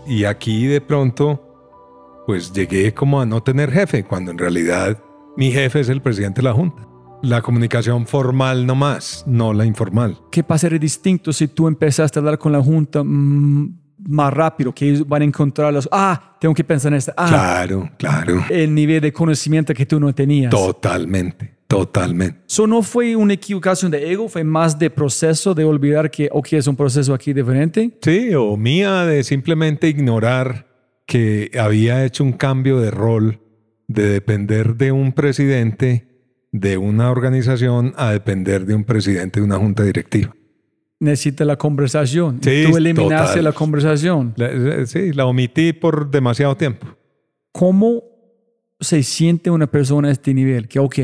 Y 0.07 0.25
aquí 0.25 0.67
de 0.67 0.81
pronto, 0.81 2.23
pues 2.27 2.53
llegué 2.53 2.95
como 2.95 3.21
a 3.21 3.27
no 3.27 3.43
tener 3.43 3.73
jefe, 3.73 4.05
cuando 4.05 4.31
en 4.31 4.39
realidad 4.39 5.03
mi 5.37 5.51
jefe 5.51 5.81
es 5.81 5.89
el 5.89 6.01
presidente 6.01 6.41
de 6.41 6.45
la 6.45 6.53
Junta. 6.53 6.87
La 7.23 7.43
comunicación 7.43 8.07
formal 8.07 8.67
no 8.67 8.75
más, 8.75 9.25
no 9.27 9.53
la 9.53 9.65
informal. 9.65 10.19
¿Qué 10.31 10.45
pasaría 10.45 10.79
distinto 10.79 11.33
si 11.33 11.49
tú 11.49 11.67
empezaste 11.67 12.19
a 12.19 12.21
hablar 12.21 12.39
con 12.39 12.53
la 12.53 12.63
Junta 12.63 13.03
mm, 13.03 13.79
más 14.07 14.33
rápido? 14.33 14.73
Que 14.73 14.91
ellos 14.91 15.09
van 15.09 15.23
a 15.23 15.25
encontrar 15.25 15.73
los... 15.73 15.89
Ah, 15.91 16.37
tengo 16.39 16.55
que 16.55 16.63
pensar 16.63 16.93
en 16.93 16.99
esto. 16.99 17.13
Ah, 17.17 17.27
Claro, 17.29 17.91
claro. 17.99 18.45
el 18.51 18.73
nivel 18.75 19.01
de 19.01 19.13
conocimiento 19.13 19.75
que 19.75 19.87
tú 19.87 19.99
no 19.99 20.15
tenías. 20.15 20.51
Totalmente, 20.51 21.56
totalmente. 21.67 22.41
Eso 22.49 22.67
no 22.67 22.83
fue 22.83 23.17
una 23.17 23.35
equivocación 23.35 23.91
de 23.91 24.11
ego, 24.11 24.29
fue 24.29 24.45
más 24.45 24.79
de 24.79 24.91
proceso 24.91 25.55
de 25.55 25.65
olvidar 25.65 26.11
que, 26.11 26.29
ok, 26.33 26.53
es 26.53 26.67
un 26.67 26.77
proceso 26.77 27.13
aquí 27.15 27.33
diferente. 27.33 27.99
Sí, 28.03 28.35
o 28.35 28.57
mía 28.57 29.05
de 29.05 29.25
simplemente 29.25 29.89
ignorar 29.89 30.67
que 31.07 31.51
había 31.59 32.05
hecho 32.05 32.25
un 32.25 32.33
cambio 32.33 32.81
de 32.81 32.91
rol 32.91 33.41
de 33.89 34.09
depender 34.09 34.75
de 34.77 34.93
un 34.93 35.13
presidente 35.13 36.09
de 36.53 36.77
una 36.79 37.11
organización 37.11 37.93
a 37.97 38.11
depender 38.13 38.65
de 38.67 38.75
un 38.75 38.85
presidente 38.85 39.41
de 39.41 39.47
una 39.47 39.57
junta 39.59 39.83
directiva. 39.85 40.35
Necesita 40.99 41.45
la 41.45 41.57
conversación. 41.57 42.39
Sí, 42.43 42.65
tú 42.71 42.77
eliminaste 42.77 43.27
total. 43.29 43.45
la 43.45 43.53
conversación. 43.53 44.33
La- 44.37 44.87
sí, 44.87 45.13
la 45.13 45.27
omití 45.27 45.73
por 45.75 46.11
demasiado 46.11 46.57
tiempo. 46.57 46.87
¿Cómo 47.53 48.03
se 48.81 49.03
siente 49.03 49.51
una 49.51 49.67
persona 49.71 50.09
a 50.09 50.13
este 50.13 50.33
nivel? 50.33 50.67
Que, 50.69 50.79
ok, 50.79 50.99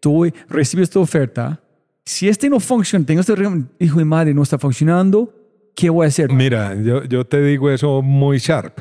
tú 0.00 0.30
recibes 0.48 0.90
tu 0.90 1.00
oferta. 1.00 1.60
Si 2.04 2.28
este 2.28 2.48
no 2.48 2.60
funciona, 2.60 3.04
tengo 3.04 3.20
este 3.20 3.34
hijo 3.80 3.98
de 3.98 4.04
madre, 4.04 4.34
no 4.34 4.42
está 4.42 4.58
funcionando, 4.58 5.34
¿qué 5.74 5.90
voy 5.90 6.06
a 6.06 6.08
hacer? 6.08 6.32
Mira, 6.32 6.74
yo, 6.80 7.04
yo 7.04 7.26
te 7.26 7.42
digo 7.42 7.70
eso 7.70 8.02
muy 8.02 8.38
sharp. 8.38 8.80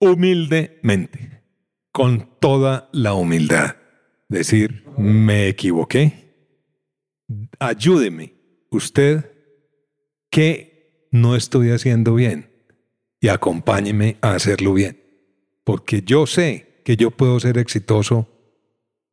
Humildemente, 0.00 1.42
con 1.92 2.28
toda 2.40 2.88
la 2.92 3.14
humildad. 3.14 3.76
Decir, 4.28 4.84
me 4.96 5.48
equivoqué. 5.48 6.34
Ayúdeme, 7.60 8.34
usted, 8.70 9.30
que 10.30 11.08
no 11.12 11.36
estoy 11.36 11.70
haciendo 11.70 12.14
bien 12.14 12.50
y 13.20 13.28
acompáñeme 13.28 14.16
a 14.20 14.34
hacerlo 14.34 14.74
bien. 14.74 15.00
Porque 15.64 16.02
yo 16.02 16.26
sé 16.26 16.80
que 16.84 16.96
yo 16.96 17.10
puedo 17.12 17.38
ser 17.38 17.58
exitoso 17.58 18.28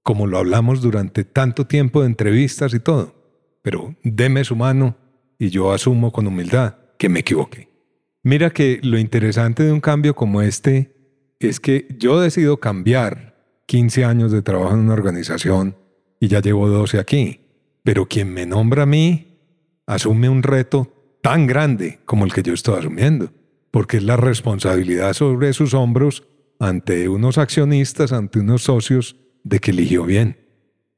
como 0.04 0.28
lo 0.28 0.38
hablamos 0.38 0.82
durante 0.82 1.24
tanto 1.24 1.68
tiempo 1.68 2.02
de 2.02 2.08
entrevistas 2.08 2.74
y 2.74 2.80
todo. 2.80 3.16
Pero 3.62 3.96
deme 4.04 4.44
su 4.44 4.56
mano 4.56 4.98
y 5.38 5.50
yo 5.50 5.72
asumo 5.72 6.12
con 6.12 6.28
humildad 6.28 6.76
que 6.98 7.10
me 7.10 7.20
equivoqué. 7.20 7.70
Mira 8.24 8.50
que 8.50 8.80
lo 8.84 8.98
interesante 8.98 9.64
de 9.64 9.72
un 9.72 9.80
cambio 9.80 10.16
como 10.16 10.42
este 10.42 10.94
es 11.40 11.60
que 11.60 11.88
yo 11.98 12.20
decido 12.20 12.58
cambiar 12.58 13.30
15 13.68 14.04
años 14.04 14.32
de 14.32 14.42
trabajo 14.42 14.74
en 14.74 14.82
una 14.82 14.94
organización 14.94 15.76
y 16.20 16.28
ya 16.28 16.42
llevo 16.42 16.68
12 16.68 17.00
aquí. 17.00 17.42
Pero 17.84 18.08
quien 18.08 18.34
me 18.34 18.46
nombra 18.46 18.84
a 18.84 18.86
mí 18.86 19.38
asume 19.86 20.30
un 20.30 20.44
reto 20.44 21.18
tan 21.22 21.48
grande 21.48 22.00
como 22.06 22.26
el 22.26 22.34
que 22.34 22.44
yo 22.44 22.54
estoy 22.54 22.80
asumiendo, 22.80 23.32
porque 23.72 23.98
es 23.98 24.04
la 24.04 24.18
responsabilidad 24.18 25.14
sobre 25.14 25.54
sus 25.54 25.74
hombros 25.74 26.24
ante 26.60 27.08
unos 27.08 27.38
accionistas, 27.38 28.12
ante 28.12 28.40
unos 28.40 28.64
socios, 28.64 29.16
de 29.44 29.60
que 29.60 29.72
eligió 29.72 30.04
bien. 30.06 30.38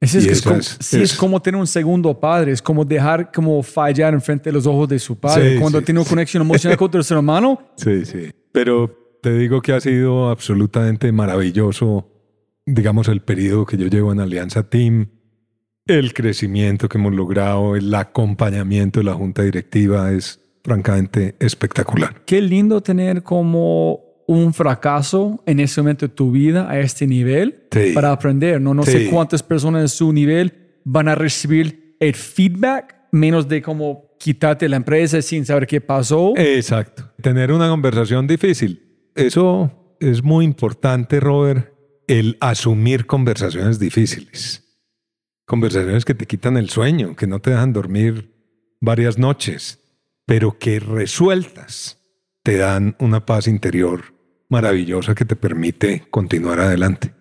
Es, 0.00 0.12
que 0.16 0.40
como, 0.42 0.56
es- 0.56 0.76
sí, 0.80 1.00
es 1.00 1.14
como 1.14 1.40
tener 1.40 1.60
un 1.60 1.66
segundo 1.66 2.18
padre, 2.18 2.50
es 2.52 2.60
como 2.60 2.84
dejar 2.84 3.30
como 3.30 3.62
fallar 3.62 4.14
en 4.14 4.20
frente 4.20 4.50
de 4.50 4.54
los 4.54 4.66
ojos 4.66 4.88
de 4.88 4.98
su 4.98 5.16
padre. 5.16 5.54
Sí, 5.54 5.60
Cuando 5.60 5.78
sí, 5.78 5.84
tiene 5.84 6.00
una 6.00 6.08
conexión 6.08 6.42
emocional 6.42 6.76
con 6.76 6.90
tu 6.90 7.02
ser 7.04 7.16
humano, 7.18 7.60
Sí, 7.76 8.04
sí. 8.04 8.30
Pero 8.50 9.18
te 9.22 9.32
digo 9.38 9.62
que 9.62 9.72
ha 9.72 9.80
sido 9.80 10.28
absolutamente 10.30 11.12
maravilloso, 11.12 12.08
digamos, 12.66 13.06
el 13.08 13.20
periodo 13.20 13.64
que 13.64 13.76
yo 13.76 13.86
llevo 13.86 14.12
en 14.12 14.18
Alianza 14.20 14.68
Team, 14.68 15.06
el 15.86 16.12
crecimiento 16.14 16.88
que 16.88 16.98
hemos 16.98 17.14
logrado, 17.14 17.76
el 17.76 17.94
acompañamiento 17.94 18.98
de 19.00 19.04
la 19.04 19.14
junta 19.14 19.42
directiva 19.42 20.10
es 20.12 20.40
francamente 20.64 21.34
espectacular. 21.40 22.22
qué 22.24 22.40
lindo 22.40 22.80
tener 22.80 23.22
como 23.22 24.00
un 24.26 24.54
fracaso 24.54 25.42
en 25.46 25.60
ese 25.60 25.80
momento 25.80 26.06
de 26.08 26.14
tu 26.14 26.30
vida 26.30 26.70
a 26.70 26.78
este 26.80 27.06
nivel 27.06 27.66
Sí. 27.72 27.92
para 27.94 28.12
aprender. 28.12 28.60
No, 28.60 28.74
no 28.74 28.82
sé 28.84 29.08
cuántas 29.10 29.42
personas 29.42 29.82
en 29.82 29.88
su 29.88 30.12
nivel 30.12 30.52
van 30.84 31.08
a 31.08 31.14
recibir 31.14 31.96
el 32.00 32.14
feedback 32.14 32.96
menos 33.12 33.48
de 33.48 33.62
como 33.62 34.16
quitarte 34.18 34.68
la 34.68 34.76
empresa 34.76 35.20
sin 35.22 35.44
saber 35.44 35.66
qué 35.66 35.80
pasó. 35.80 36.32
Exacto. 36.36 37.12
Tener 37.20 37.52
una 37.52 37.68
conversación 37.68 38.26
difícil. 38.26 39.10
Eso 39.14 39.96
es 40.00 40.22
muy 40.22 40.44
importante, 40.44 41.20
Robert, 41.20 41.72
el 42.06 42.36
asumir 42.40 43.06
conversaciones 43.06 43.78
difíciles. 43.78 44.64
Conversaciones 45.46 46.04
que 46.04 46.14
te 46.14 46.26
quitan 46.26 46.56
el 46.56 46.70
sueño, 46.70 47.14
que 47.16 47.26
no 47.26 47.40
te 47.40 47.50
dejan 47.50 47.72
dormir 47.72 48.32
varias 48.80 49.18
noches, 49.18 49.80
pero 50.26 50.58
que 50.58 50.80
resueltas 50.80 51.98
te 52.42 52.56
dan 52.56 52.96
una 52.98 53.24
paz 53.24 53.46
interior 53.46 54.14
maravillosa 54.48 55.14
que 55.14 55.24
te 55.24 55.36
permite 55.36 56.04
continuar 56.10 56.60
adelante. 56.60 57.12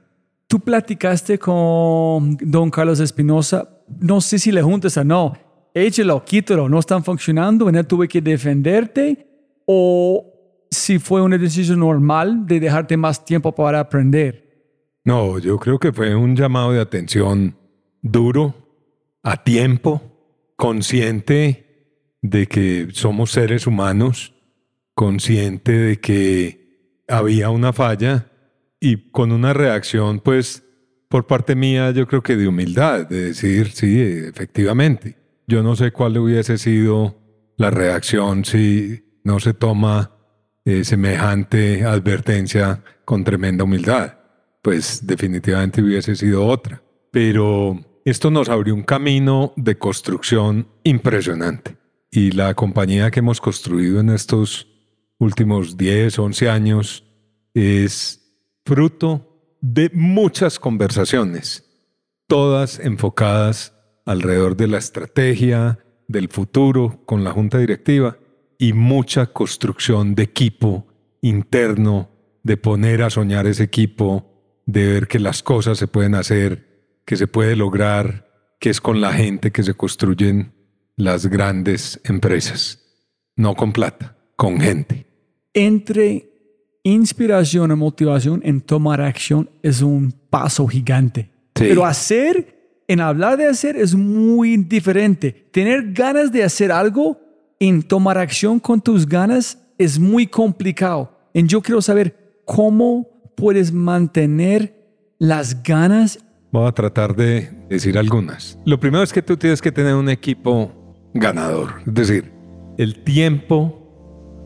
Tú 0.48 0.60
platicaste 0.60 1.40
con 1.40 2.38
don 2.42 2.70
Carlos 2.70 3.00
Espinosa, 3.00 3.70
no 4.00 4.20
sé 4.20 4.38
si 4.38 4.52
le 4.52 4.62
juntas 4.62 4.98
o 4.98 5.04
no, 5.04 5.34
échalo, 5.74 6.26
quítalo, 6.26 6.68
no 6.68 6.80
están 6.80 7.04
funcionando, 7.04 7.70
y 7.70 7.72
no 7.72 7.84
tuve 7.86 8.08
que 8.08 8.22
defenderte, 8.22 9.28
o 9.66 10.26
si 10.70 11.00
fue 11.00 11.22
una 11.22 11.38
decisión 11.38 11.80
normal 11.80 12.46
de 12.46 12.60
dejarte 12.60 12.98
más 12.98 13.24
tiempo 13.24 13.54
para 13.54 13.80
aprender. 13.80 14.50
No, 15.06 15.40
yo 15.40 15.58
creo 15.58 15.80
que 15.80 15.94
fue 15.94 16.16
un 16.16 16.36
llamado 16.36 16.74
de 16.74 16.82
atención 16.82 17.56
duro, 18.02 18.54
a 19.24 19.44
tiempo, 19.44 20.02
consciente 20.58 21.96
de 22.22 22.48
que 22.48 22.90
somos 22.92 23.32
seres 23.32 23.68
humanos, 23.68 24.34
consciente 25.02 25.72
de 25.72 26.00
que 26.00 27.02
había 27.08 27.50
una 27.50 27.74
falla 27.74 28.28
y 28.80 29.10
con 29.10 29.32
una 29.32 29.52
reacción, 29.52 30.20
pues, 30.20 30.64
por 31.10 31.26
parte 31.26 31.56
mía, 31.56 31.90
yo 31.90 32.08
creo 32.08 32.22
que 32.22 32.36
de 32.36 32.48
humildad, 32.48 33.08
de 33.08 33.30
decir, 33.30 33.72
sí, 33.72 34.00
efectivamente. 34.00 35.18
Yo 35.48 35.64
no 35.64 35.76
sé 35.76 35.92
cuál 35.92 36.20
hubiese 36.20 36.60
sido 36.60 37.20
la 37.58 37.72
reacción 37.72 38.46
si 38.46 39.04
no 39.24 39.40
se 39.40 39.56
toma 39.56 40.12
eh, 40.66 40.84
semejante 40.84 41.84
advertencia 41.84 42.84
con 43.04 43.24
tremenda 43.24 43.64
humildad. 43.64 44.20
Pues 44.62 45.08
definitivamente 45.08 45.82
hubiese 45.82 46.16
sido 46.16 46.46
otra. 46.46 46.84
Pero 47.12 47.80
esto 48.06 48.30
nos 48.30 48.50
abrió 48.50 48.76
un 48.76 48.84
camino 48.84 49.52
de 49.56 49.80
construcción 49.80 50.68
impresionante. 50.84 51.76
Y 52.12 52.34
la 52.34 52.54
compañía 52.54 53.10
que 53.10 53.22
hemos 53.22 53.42
construido 53.42 54.00
en 54.00 54.12
estos 54.12 54.71
últimos 55.22 55.78
10, 55.78 56.18
11 56.18 56.50
años 56.50 57.04
es 57.54 58.22
fruto 58.66 59.56
de 59.62 59.92
muchas 59.94 60.58
conversaciones, 60.58 61.64
todas 62.26 62.80
enfocadas 62.80 63.76
alrededor 64.04 64.58
de 64.58 64.68
la 64.68 64.80
estrategia, 64.80 65.78
del 66.08 66.28
futuro 66.28 67.04
con 67.06 67.24
la 67.24 67.32
junta 67.32 67.60
directiva 67.60 68.18
y 68.58 68.74
mucha 68.74 69.28
construcción 69.28 70.16
de 70.16 70.24
equipo 70.24 70.88
interno, 71.22 72.10
de 72.42 72.58
poner 72.58 73.04
a 73.04 73.12
soñar 73.12 73.46
ese 73.46 73.64
equipo, 73.64 74.26
de 74.66 74.88
ver 74.88 75.08
que 75.08 75.20
las 75.20 75.44
cosas 75.44 75.78
se 75.78 75.88
pueden 75.88 76.16
hacer, 76.16 76.98
que 77.06 77.16
se 77.16 77.28
puede 77.28 77.56
lograr, 77.56 78.56
que 78.60 78.72
es 78.72 78.82
con 78.82 79.02
la 79.02 79.14
gente 79.14 79.52
que 79.52 79.62
se 79.62 79.76
construyen 79.76 80.54
las 80.96 81.28
grandes 81.28 82.02
empresas, 82.06 82.80
no 83.36 83.54
con 83.54 83.72
plata, 83.72 84.18
con 84.36 84.60
gente. 84.60 85.11
Entre 85.54 86.30
inspiración 86.84 87.72
y 87.72 87.76
motivación 87.76 88.42
en 88.44 88.62
tomar 88.62 89.02
acción 89.02 89.50
es 89.62 89.82
un 89.82 90.14
paso 90.30 90.68
gigante. 90.68 91.30
Sí. 91.56 91.66
Pero 91.68 91.86
hacer, 91.86 92.84
en 92.88 93.02
hablar 93.02 93.38
de 93.38 93.48
hacer, 93.48 93.76
es 93.76 93.94
muy 93.94 94.58
diferente. 94.58 95.32
Tener 95.52 95.92
ganas 95.94 96.32
de 96.32 96.44
hacer 96.44 96.72
algo 96.72 97.20
en 97.60 97.84
tomar 97.84 98.18
acción 98.18 98.60
con 98.60 98.82
tus 98.82 99.06
ganas 99.06 99.58
es 99.78 100.00
muy 100.00 100.26
complicado. 100.28 101.12
Y 101.34 101.46
yo 101.46 101.62
quiero 101.62 101.82
saber 101.82 102.42
cómo 102.46 103.08
puedes 103.36 103.72
mantener 103.72 104.82
las 105.18 105.62
ganas? 105.64 106.20
Voy 106.52 106.68
a 106.68 106.72
tratar 106.72 107.16
de 107.16 107.50
decir 107.70 107.98
algunas. 107.98 108.58
Lo 108.66 108.80
primero 108.80 109.04
es 109.04 109.14
que 109.14 109.22
tú 109.22 109.38
tienes 109.38 109.62
que 109.62 109.72
tener 109.72 109.96
un 109.96 110.10
equipo 110.10 110.72
ganador. 111.14 111.82
Es 111.86 111.94
decir, 111.94 112.32
el 112.78 113.04
tiempo 113.04 113.81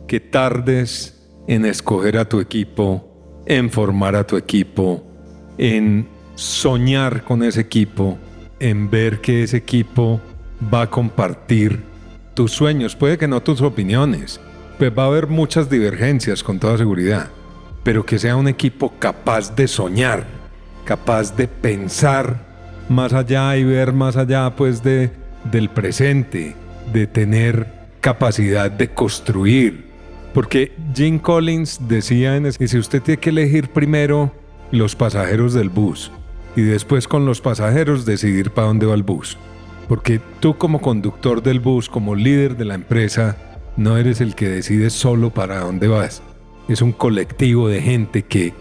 que 0.06 0.20
tardes 0.20 1.28
en 1.48 1.64
escoger 1.64 2.18
a 2.18 2.28
tu 2.28 2.40
equipo, 2.40 3.42
en 3.46 3.70
formar 3.70 4.16
a 4.16 4.26
tu 4.26 4.36
equipo, 4.36 5.04
en 5.58 6.08
soñar 6.34 7.24
con 7.24 7.42
ese 7.42 7.60
equipo, 7.60 8.18
en 8.60 8.90
ver 8.90 9.20
que 9.20 9.42
ese 9.42 9.58
equipo 9.58 10.20
va 10.72 10.82
a 10.82 10.90
compartir 10.90 11.82
tus 12.34 12.52
sueños, 12.52 12.96
puede 12.96 13.18
que 13.18 13.28
no 13.28 13.42
tus 13.42 13.60
opiniones, 13.62 14.40
pues 14.78 14.92
va 14.96 15.04
a 15.04 15.06
haber 15.06 15.26
muchas 15.26 15.70
divergencias 15.70 16.42
con 16.42 16.58
toda 16.58 16.76
seguridad, 16.76 17.30
pero 17.82 18.04
que 18.04 18.18
sea 18.18 18.36
un 18.36 18.48
equipo 18.48 18.92
capaz 18.98 19.54
de 19.54 19.68
soñar, 19.68 20.26
capaz 20.84 21.34
de 21.36 21.48
pensar 21.48 22.44
más 22.88 23.12
allá 23.12 23.56
y 23.56 23.64
ver 23.64 23.92
más 23.92 24.16
allá 24.16 24.54
pues 24.54 24.82
de 24.82 25.10
del 25.50 25.68
presente, 25.68 26.54
de 26.92 27.06
tener 27.06 27.66
capacidad 28.00 28.70
de 28.70 28.88
construir. 28.88 29.85
Porque 30.36 30.70
Jim 30.94 31.18
Collins 31.18 31.80
decía 31.88 32.36
en 32.36 32.52
si 32.52 32.76
usted 32.76 33.00
tiene 33.00 33.18
que 33.18 33.30
elegir 33.30 33.70
primero 33.70 34.34
los 34.70 34.94
pasajeros 34.94 35.54
del 35.54 35.70
bus 35.70 36.12
y 36.54 36.60
después 36.60 37.08
con 37.08 37.24
los 37.24 37.40
pasajeros 37.40 38.04
decidir 38.04 38.50
para 38.50 38.66
dónde 38.66 38.84
va 38.84 38.92
el 38.92 39.02
bus. 39.02 39.38
Porque 39.88 40.20
tú 40.40 40.58
como 40.58 40.82
conductor 40.82 41.42
del 41.42 41.58
bus, 41.58 41.88
como 41.88 42.14
líder 42.14 42.58
de 42.58 42.66
la 42.66 42.74
empresa, 42.74 43.38
no 43.78 43.96
eres 43.96 44.20
el 44.20 44.34
que 44.34 44.46
decide 44.46 44.90
solo 44.90 45.30
para 45.30 45.60
dónde 45.60 45.88
vas. 45.88 46.22
Es 46.68 46.82
un 46.82 46.92
colectivo 46.92 47.70
de 47.70 47.80
gente 47.80 48.22
que 48.22 48.52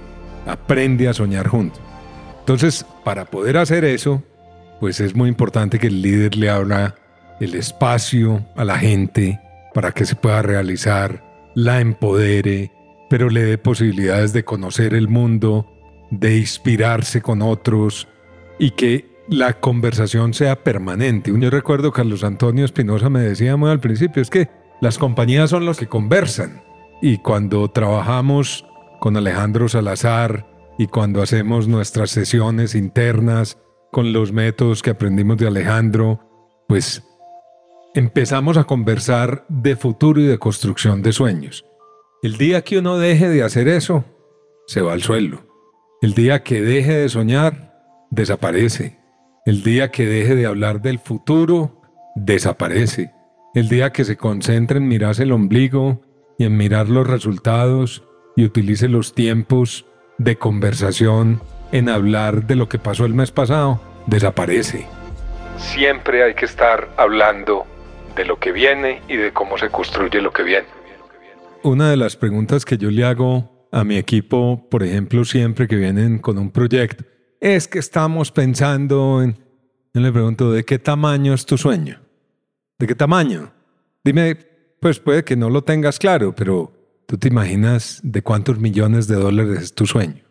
aprende 0.47 1.09
a 1.09 1.13
soñar 1.13 1.49
juntos. 1.49 1.81
Entonces, 2.39 2.85
para 3.03 3.25
poder 3.25 3.57
hacer 3.57 3.83
eso, 3.83 4.23
pues 4.79 5.01
es 5.01 5.13
muy 5.13 5.27
importante 5.27 5.77
que 5.77 5.87
el 5.87 6.01
líder 6.01 6.37
le 6.37 6.49
abra 6.49 6.95
el 7.41 7.53
espacio 7.53 8.45
a 8.55 8.63
la 8.63 8.77
gente 8.77 9.41
para 9.73 9.91
que 9.91 10.05
se 10.05 10.15
pueda 10.15 10.41
realizar, 10.41 11.24
la 11.55 11.81
empodere, 11.81 12.71
pero 13.09 13.29
le 13.29 13.43
dé 13.43 13.57
posibilidades 13.57 14.33
de 14.33 14.43
conocer 14.43 14.93
el 14.93 15.07
mundo, 15.07 15.65
de 16.11 16.37
inspirarse 16.37 17.21
con 17.21 17.41
otros 17.41 18.07
y 18.59 18.71
que 18.71 19.15
la 19.27 19.59
conversación 19.59 20.33
sea 20.33 20.63
permanente. 20.63 21.33
Yo 21.35 21.49
recuerdo 21.49 21.91
Carlos 21.91 22.23
Antonio 22.23 22.65
Espinosa 22.65 23.09
me 23.09 23.21
decía 23.21 23.57
muy 23.57 23.71
al 23.71 23.79
principio, 23.79 24.21
es 24.21 24.29
que 24.29 24.49
las 24.81 24.97
compañías 24.97 25.49
son 25.49 25.65
los 25.65 25.77
que 25.77 25.87
conversan. 25.87 26.61
Y 27.01 27.17
cuando 27.17 27.69
trabajamos 27.69 28.65
con 28.99 29.17
Alejandro 29.17 29.67
Salazar 29.67 30.47
y 30.77 30.87
cuando 30.87 31.21
hacemos 31.21 31.67
nuestras 31.67 32.11
sesiones 32.11 32.75
internas 32.75 33.57
con 33.91 34.13
los 34.13 34.31
métodos 34.31 34.81
que 34.81 34.91
aprendimos 34.91 35.37
de 35.37 35.47
Alejandro, 35.47 36.19
pues 36.67 37.03
empezamos 37.95 38.57
a 38.57 38.65
conversar 38.65 39.45
de 39.47 39.77
futuro 39.77 40.19
y 40.19 40.25
de 40.25 40.37
construcción 40.37 41.01
de 41.01 41.13
sueños. 41.13 41.65
El 42.21 42.37
día 42.37 42.61
que 42.61 42.77
uno 42.77 42.97
deje 42.97 43.29
de 43.29 43.41
hacer 43.41 43.69
eso, 43.69 44.03
se 44.67 44.81
va 44.81 44.91
al 44.91 45.01
suelo. 45.01 45.45
El 46.01 46.13
día 46.13 46.43
que 46.43 46.61
deje 46.61 46.93
de 46.93 47.07
soñar, 47.07 47.73
desaparece. 48.11 48.99
El 49.45 49.63
día 49.63 49.91
que 49.91 50.05
deje 50.05 50.35
de 50.35 50.45
hablar 50.45 50.81
del 50.81 50.99
futuro, 50.99 51.81
desaparece. 52.15 53.13
El 53.53 53.69
día 53.69 53.93
que 53.93 54.03
se 54.03 54.17
concentre 54.17 54.77
en 54.79 54.89
mirarse 54.89 55.23
el 55.23 55.31
ombligo 55.31 56.01
y 56.37 56.43
en 56.43 56.57
mirar 56.57 56.89
los 56.89 57.07
resultados 57.07 58.03
y 58.35 58.43
utilice 58.43 58.89
los 58.89 59.15
tiempos 59.15 59.85
de 60.17 60.37
conversación 60.37 61.41
en 61.71 61.87
hablar 61.87 62.45
de 62.45 62.55
lo 62.55 62.67
que 62.67 62.77
pasó 62.77 63.05
el 63.05 63.13
mes 63.13 63.31
pasado, 63.31 63.79
desaparece. 64.07 64.85
Siempre 65.57 66.23
hay 66.23 66.33
que 66.33 66.43
estar 66.43 66.89
hablando 66.97 67.65
de 68.15 68.25
lo 68.25 68.39
que 68.39 68.51
viene 68.51 69.01
y 69.07 69.17
de 69.17 69.31
cómo 69.31 69.57
se 69.57 69.69
construye 69.69 70.21
lo 70.21 70.31
que 70.31 70.43
viene. 70.43 70.67
Una 71.63 71.89
de 71.89 71.97
las 71.97 72.15
preguntas 72.15 72.65
que 72.65 72.77
yo 72.77 72.91
le 72.91 73.03
hago 73.03 73.67
a 73.71 73.83
mi 73.83 73.97
equipo, 73.97 74.67
por 74.69 74.83
ejemplo, 74.83 75.25
siempre 75.25 75.67
que 75.67 75.75
vienen 75.75 76.19
con 76.19 76.37
un 76.37 76.51
proyecto, 76.51 77.03
es 77.39 77.67
que 77.67 77.79
estamos 77.79 78.31
pensando 78.31 79.21
en... 79.21 79.37
Yo 79.93 80.01
le 80.01 80.11
pregunto, 80.11 80.51
¿de 80.51 80.63
qué 80.63 80.79
tamaño 80.79 81.33
es 81.33 81.45
tu 81.45 81.57
sueño? 81.57 82.01
¿De 82.77 82.87
qué 82.87 82.95
tamaño? 82.95 83.53
Dime, 84.03 84.35
pues 84.79 84.99
puede 84.99 85.23
que 85.23 85.35
no 85.35 85.49
lo 85.49 85.63
tengas 85.63 85.99
claro, 85.99 86.35
pero 86.35 86.71
tú 87.07 87.17
te 87.17 87.27
imaginas 87.27 87.99
de 88.03 88.21
cuántos 88.21 88.59
millones 88.59 89.07
de 89.07 89.15
dólares 89.15 89.59
es 89.61 89.73
tu 89.73 89.85
sueño. 89.85 90.23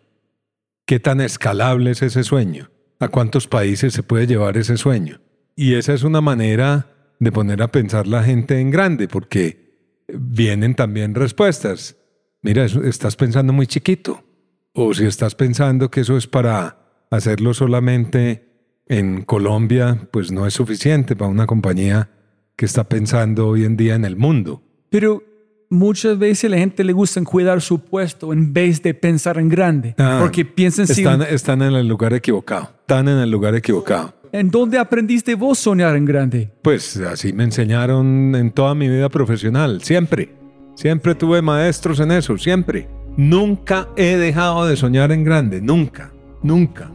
¿Qué 0.87 1.01
tan 1.01 1.21
escalable 1.21 1.91
es 1.91 2.03
ese 2.03 2.25
sueño? 2.25 2.71
¿A 3.01 3.09
cuántos 3.09 3.49
países 3.49 3.95
se 3.95 4.03
puede 4.03 4.27
llevar 4.27 4.57
ese 4.57 4.77
sueño? 4.77 5.21
Y 5.57 5.75
esa 5.75 5.95
es 5.95 6.03
una 6.03 6.21
manera 6.21 6.94
de 7.19 7.33
poner 7.33 7.63
a 7.63 7.69
pensar 7.69 8.07
la 8.07 8.23
gente 8.23 8.61
en 8.61 8.71
grande, 8.71 9.09
porque 9.09 9.65
vienen 10.09 10.75
también 10.75 11.15
respuestas. 11.15 11.97
Mira, 12.43 12.65
estás 12.65 13.17
pensando 13.17 13.53
muy 13.53 13.67
chiquito. 13.67 14.25
O 14.73 14.93
si 14.93 15.07
estás 15.07 15.35
pensando 15.35 15.91
que 15.91 16.01
eso 16.01 16.17
es 16.17 16.27
para 16.27 17.05
hacerlo 17.11 17.55
solamente 17.55 18.49
en 18.87 19.23
Colombia, 19.23 20.09
pues 20.11 20.33
no 20.33 20.47
es 20.47 20.55
suficiente 20.55 21.17
para 21.17 21.31
una 21.31 21.47
compañía 21.47 22.11
que 22.57 22.67
está 22.67 22.85
pensando 22.85 23.49
hoy 23.49 23.65
en 23.65 23.77
día 23.77 23.95
en 23.95 24.05
el 24.05 24.17
mundo. 24.17 24.63
Pero 24.91 25.23
muchas 25.71 26.19
veces 26.19 26.51
la 26.51 26.59
gente 26.59 26.85
le 26.85 26.93
gusta 26.93 27.23
cuidar 27.25 27.61
su 27.61 27.81
puesto 27.81 28.33
en 28.33 28.53
vez 28.53 28.83
de 28.83 28.95
pensar 28.95 29.39
en 29.39 29.49
grande. 29.49 29.95
Ah, 29.99 30.19
porque 30.21 30.45
piensan 30.45 30.87
si... 30.87 31.03
Están, 31.03 31.23
están 31.23 31.63
en 31.63 31.75
el 31.75 31.89
lugar 31.89 32.13
equivocado. 32.13 32.75
Están 32.81 33.09
en 33.09 33.19
el 33.19 33.31
lugar 33.31 33.55
equivocado. 33.55 34.15
¿En 34.35 34.51
dónde 34.51 34.79
aprendiste 34.79 35.37
vos 35.37 35.61
soñar 35.61 35.95
en 35.95 36.05
grande? 36.05 36.51
Pues 36.61 36.97
así 36.97 37.33
me 37.33 37.45
enseñaron 37.45 38.35
en 38.35 38.51
toda 38.51 38.75
mi 38.75 38.89
vida 38.89 39.09
profesional, 39.09 39.81
siempre. 39.81 40.35
Siempre 40.75 41.15
tuve 41.15 41.41
maestros 41.41 42.01
en 42.01 42.11
eso, 42.11 42.37
siempre. 42.37 42.89
Nunca 43.17 43.91
he 43.97 44.17
dejado 44.17 44.67
de 44.67 44.77
soñar 44.77 45.13
en 45.13 45.23
grande, 45.23 45.61
nunca, 45.61 46.13
nunca. 46.43 46.91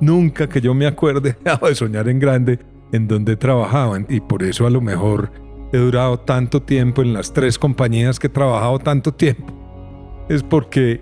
Nunca 0.00 0.48
que 0.48 0.60
yo 0.60 0.74
me 0.74 0.88
acuerde 0.88 1.36
he 1.38 1.38
dejado 1.44 1.68
de 1.68 1.76
soñar 1.76 2.08
en 2.08 2.18
grande 2.18 2.58
en 2.90 3.06
donde 3.06 3.36
trabajaban 3.36 4.04
y 4.08 4.18
por 4.18 4.42
eso 4.42 4.66
a 4.66 4.70
lo 4.70 4.80
mejor 4.80 5.30
he 5.72 5.78
durado 5.78 6.18
tanto 6.18 6.60
tiempo 6.60 7.00
en 7.00 7.12
las 7.12 7.32
tres 7.32 7.60
compañías 7.60 8.18
que 8.18 8.26
he 8.26 8.30
trabajado 8.30 8.80
tanto 8.80 9.14
tiempo. 9.14 9.54
Es 10.28 10.42
porque, 10.42 11.00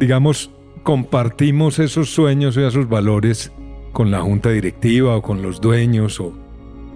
digamos, 0.00 0.50
compartimos 0.82 1.78
esos 1.78 2.10
sueños 2.12 2.56
y 2.56 2.62
esos 2.62 2.88
valores 2.88 3.52
con 3.92 4.10
la 4.10 4.20
junta 4.20 4.50
directiva 4.50 5.16
o 5.16 5.22
con 5.22 5.42
los 5.42 5.60
dueños. 5.60 6.20
O... 6.20 6.32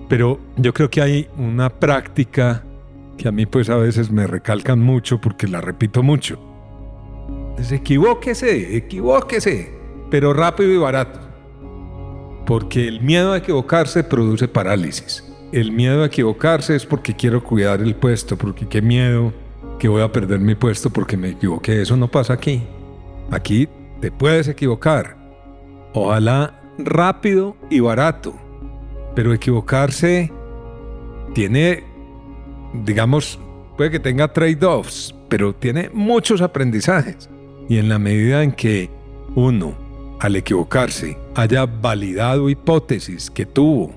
Pero 0.09 0.39
yo 0.57 0.73
creo 0.73 0.91
que 0.91 1.03
hay 1.03 1.29
una 1.37 1.71
práctica 1.71 2.65
que 3.16 3.29
a 3.29 3.33
mí 3.33 3.47
pues 3.47 3.71
a 3.71 3.77
veces 3.77 4.11
me 4.11 4.27
recalcan 4.27 4.81
mucho 4.81 5.21
porque 5.21 5.47
la 5.47 5.61
repito 5.61 6.03
mucho. 6.03 6.39
Es 7.59 7.73
equivóquese, 7.73 8.77
equivóquese, 8.77 9.73
pero 10.11 10.33
rápido 10.33 10.73
y 10.73 10.79
barato. 10.79 11.21
Porque 12.47 12.89
el 12.89 13.01
miedo 13.01 13.33
a 13.33 13.39
equivocarse 13.39 14.05
produce 14.05 14.49
parálisis. 14.49 15.25
El 15.53 15.73
miedo 15.73 16.03
a 16.03 16.07
equivocarse 16.07 16.75
es 16.75 16.85
porque 16.85 17.15
quiero 17.15 17.43
cuidar 17.43 17.81
el 17.81 17.95
puesto, 17.95 18.37
porque 18.37 18.66
qué 18.66 18.83
miedo 18.83 19.33
que 19.79 19.89
voy 19.89 20.03
a 20.03 20.11
perder 20.11 20.41
mi 20.41 20.55
puesto 20.55 20.91
porque 20.91 21.16
me 21.16 21.31
equivoqué. 21.31 21.81
Eso 21.81 21.97
no 21.97 22.09
pasa 22.09 22.33
aquí. 22.33 22.62
Aquí 23.31 23.69
te 24.01 24.11
puedes 24.11 24.49
equivocar. 24.49 25.16
Ojalá 25.95 26.61
rápido 26.78 27.56
y 27.70 27.80
barato. 27.80 28.34
Pero 29.14 29.32
equivocarse 29.32 30.32
tiene, 31.34 31.84
digamos, 32.84 33.38
puede 33.76 33.90
que 33.90 34.01
tenga 34.01 34.32
trade-offs, 34.32 35.14
pero 35.28 35.55
tiene 35.55 35.90
muchos 35.92 36.40
aprendizajes. 36.40 37.28
Y 37.68 37.78
en 37.78 37.88
la 37.88 37.98
medida 37.98 38.42
en 38.42 38.52
que 38.52 38.90
uno 39.34 39.84
al 40.20 40.36
equivocarse, 40.36 41.18
haya 41.34 41.66
validado 41.66 42.48
hipótesis 42.48 43.30
que 43.30 43.44
tuvo 43.44 43.92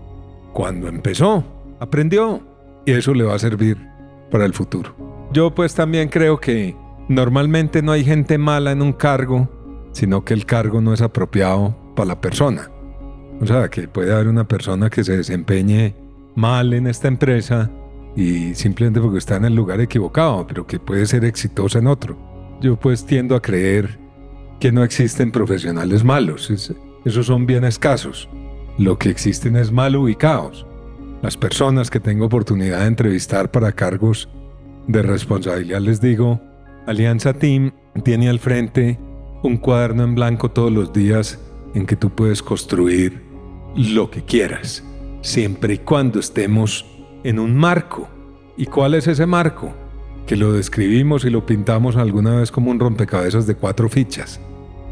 cuando 0.51 0.87
empezó, 0.87 1.43
aprendió 1.79 2.41
y 2.85 2.91
eso 2.91 3.13
le 3.13 3.23
va 3.23 3.35
a 3.35 3.39
servir 3.39 3.77
para 4.29 4.45
el 4.45 4.53
futuro. 4.53 4.93
Yo 5.31 5.53
pues 5.55 5.73
también 5.73 6.09
creo 6.09 6.39
que 6.39 6.75
normalmente 7.07 7.81
no 7.81 7.91
hay 7.93 8.03
gente 8.03 8.37
mala 8.37 8.71
en 8.71 8.81
un 8.81 8.91
cargo, 8.93 9.47
sino 9.93 10.25
que 10.25 10.33
el 10.33 10.45
cargo 10.45 10.81
no 10.81 10.93
es 10.93 11.01
apropiado 11.01 11.75
para 11.97 12.09
la 12.09 12.21
persona. 12.21 12.69
O 13.41 13.45
sea, 13.45 13.69
que 13.69 13.87
puede 13.87 14.13
haber 14.13 14.27
una 14.27 14.47
persona 14.47 14.89
que 14.89 15.03
se 15.03 15.17
desempeñe 15.17 15.95
mal 16.35 16.73
en 16.73 16.85
esta 16.87 17.07
empresa 17.07 17.69
y 18.15 18.53
simplemente 18.53 19.01
porque 19.01 19.17
está 19.17 19.35
en 19.35 19.45
el 19.45 19.55
lugar 19.55 19.81
equivocado, 19.81 20.45
pero 20.47 20.65
que 20.65 20.79
puede 20.79 21.07
ser 21.07 21.25
exitosa 21.25 21.79
en 21.79 21.87
otro. 21.87 22.15
Yo 22.61 22.77
pues 22.79 23.05
tiendo 23.05 23.35
a 23.35 23.41
creer 23.41 23.99
que 24.59 24.71
no 24.71 24.83
existen 24.83 25.31
profesionales 25.31 26.03
malos, 26.03 26.49
esos 27.03 27.25
son 27.25 27.45
bien 27.45 27.63
escasos. 27.63 28.29
Lo 28.77 28.97
que 28.97 29.09
existen 29.09 29.55
es 29.55 29.71
mal 29.71 29.95
ubicados. 29.95 30.65
Las 31.23 31.35
personas 31.35 31.89
que 31.89 31.99
tengo 31.99 32.25
oportunidad 32.25 32.81
de 32.81 32.87
entrevistar 32.87 33.49
para 33.49 33.71
cargos 33.71 34.29
de 34.87 35.01
responsabilidad 35.01 35.81
les 35.81 35.99
digo, 35.99 36.39
Alianza 36.85 37.33
Team 37.33 37.71
tiene 38.03 38.29
al 38.29 38.39
frente 38.39 38.99
un 39.43 39.57
cuaderno 39.57 40.03
en 40.03 40.15
blanco 40.15 40.49
todos 40.51 40.71
los 40.71 40.93
días 40.93 41.39
en 41.77 41.85
que 41.85 41.95
tú 41.95 42.09
puedes 42.09 42.41
construir 42.41 43.21
lo 43.75 44.09
que 44.09 44.23
quieras, 44.23 44.83
siempre 45.21 45.75
y 45.75 45.77
cuando 45.77 46.19
estemos 46.19 46.85
en 47.23 47.39
un 47.39 47.55
marco. 47.55 48.09
¿Y 48.57 48.65
cuál 48.65 48.95
es 48.95 49.07
ese 49.07 49.25
marco? 49.27 49.73
Que 50.25 50.35
lo 50.35 50.51
describimos 50.51 51.23
y 51.23 51.29
lo 51.29 51.45
pintamos 51.45 51.95
alguna 51.95 52.35
vez 52.35 52.51
como 52.51 52.71
un 52.71 52.79
rompecabezas 52.79 53.45
de 53.45 53.55
cuatro 53.55 53.87
fichas. 53.89 54.41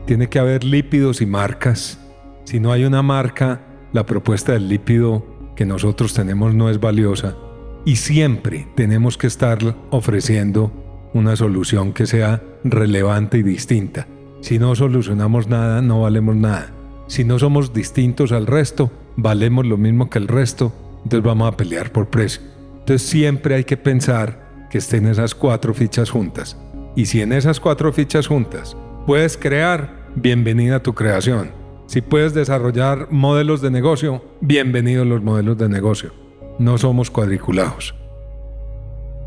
Tiene 0.05 0.29
que 0.29 0.37
haber 0.37 0.63
lípidos 0.63 1.21
y 1.21 1.25
marcas. 1.25 1.99
Si 2.43 2.59
no 2.59 2.71
hay 2.71 2.85
una 2.85 3.01
marca, 3.01 3.61
la 3.91 4.05
propuesta 4.05 4.53
del 4.53 4.69
lípido 4.69 5.25
que 5.55 5.65
nosotros 5.65 6.13
tenemos 6.13 6.53
no 6.53 6.69
es 6.69 6.79
valiosa. 6.79 7.35
Y 7.85 7.95
siempre 7.95 8.67
tenemos 8.75 9.17
que 9.17 9.27
estar 9.27 9.57
ofreciendo 9.89 10.71
una 11.13 11.35
solución 11.35 11.93
que 11.93 12.05
sea 12.05 12.43
relevante 12.63 13.39
y 13.39 13.43
distinta. 13.43 14.07
Si 14.41 14.59
no 14.59 14.75
solucionamos 14.75 15.47
nada, 15.47 15.81
no 15.81 16.01
valemos 16.01 16.35
nada. 16.35 16.74
Si 17.07 17.23
no 17.23 17.37
somos 17.37 17.71
distintos 17.71 18.31
al 18.31 18.47
resto, 18.47 18.91
valemos 19.15 19.65
lo 19.65 19.77
mismo 19.77 20.09
que 20.09 20.17
el 20.17 20.27
resto, 20.27 20.73
entonces 21.03 21.23
vamos 21.23 21.47
a 21.47 21.55
pelear 21.55 21.91
por 21.91 22.07
precio. 22.07 22.41
Entonces 22.79 23.07
siempre 23.07 23.55
hay 23.55 23.63
que 23.63 23.77
pensar 23.77 24.67
que 24.71 24.79
estén 24.79 25.05
esas 25.05 25.35
cuatro 25.35 25.73
fichas 25.73 26.09
juntas. 26.09 26.57
Y 26.95 27.05
si 27.05 27.21
en 27.21 27.31
esas 27.31 27.59
cuatro 27.59 27.93
fichas 27.93 28.27
juntas 28.27 28.75
puedes 29.05 29.37
crear, 29.37 30.09
bienvenida 30.15 30.77
a 30.77 30.83
tu 30.83 30.95
creación. 30.95 31.51
Si 31.85 32.01
puedes 32.01 32.33
desarrollar 32.33 33.07
modelos 33.11 33.61
de 33.61 33.69
negocio, 33.69 34.23
bienvenidos 34.41 35.05
los 35.05 35.21
modelos 35.21 35.59
de 35.59 35.69
negocio. 35.69 36.11
No 36.57 36.79
somos 36.79 37.11
cuadriculados. 37.11 37.93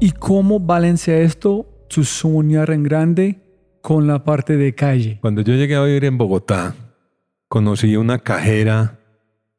¿Y 0.01 0.11
cómo 0.13 0.59
balancea 0.59 1.19
esto 1.19 1.67
su 1.89 2.03
soñar 2.03 2.71
en 2.71 2.83
grande 2.83 3.41
con 3.83 4.09
la 4.09 4.25
parte 4.25 4.57
de 4.57 4.75
calle? 4.75 5.19
Cuando 5.21 5.43
yo 5.43 5.55
llegué 5.55 5.77
a 5.77 5.83
vivir 5.83 6.05
en 6.05 6.19
Bogotá, 6.19 6.75
conocí 7.49 7.97
una 7.97 8.19
cajera 8.19 8.99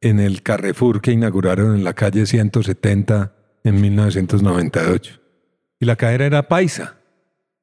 en 0.02 0.20
el 0.20 0.42
Carrefour 0.42 1.02
que 1.02 1.12
inauguraron 1.12 1.76
en 1.76 1.84
la 1.84 1.94
calle 1.94 2.26
170 2.26 3.34
en 3.64 3.82
1998. 3.82 5.20
Y 5.80 5.86
la 5.86 5.96
cajera 5.96 6.26
era 6.26 6.48
paisa. 6.48 6.96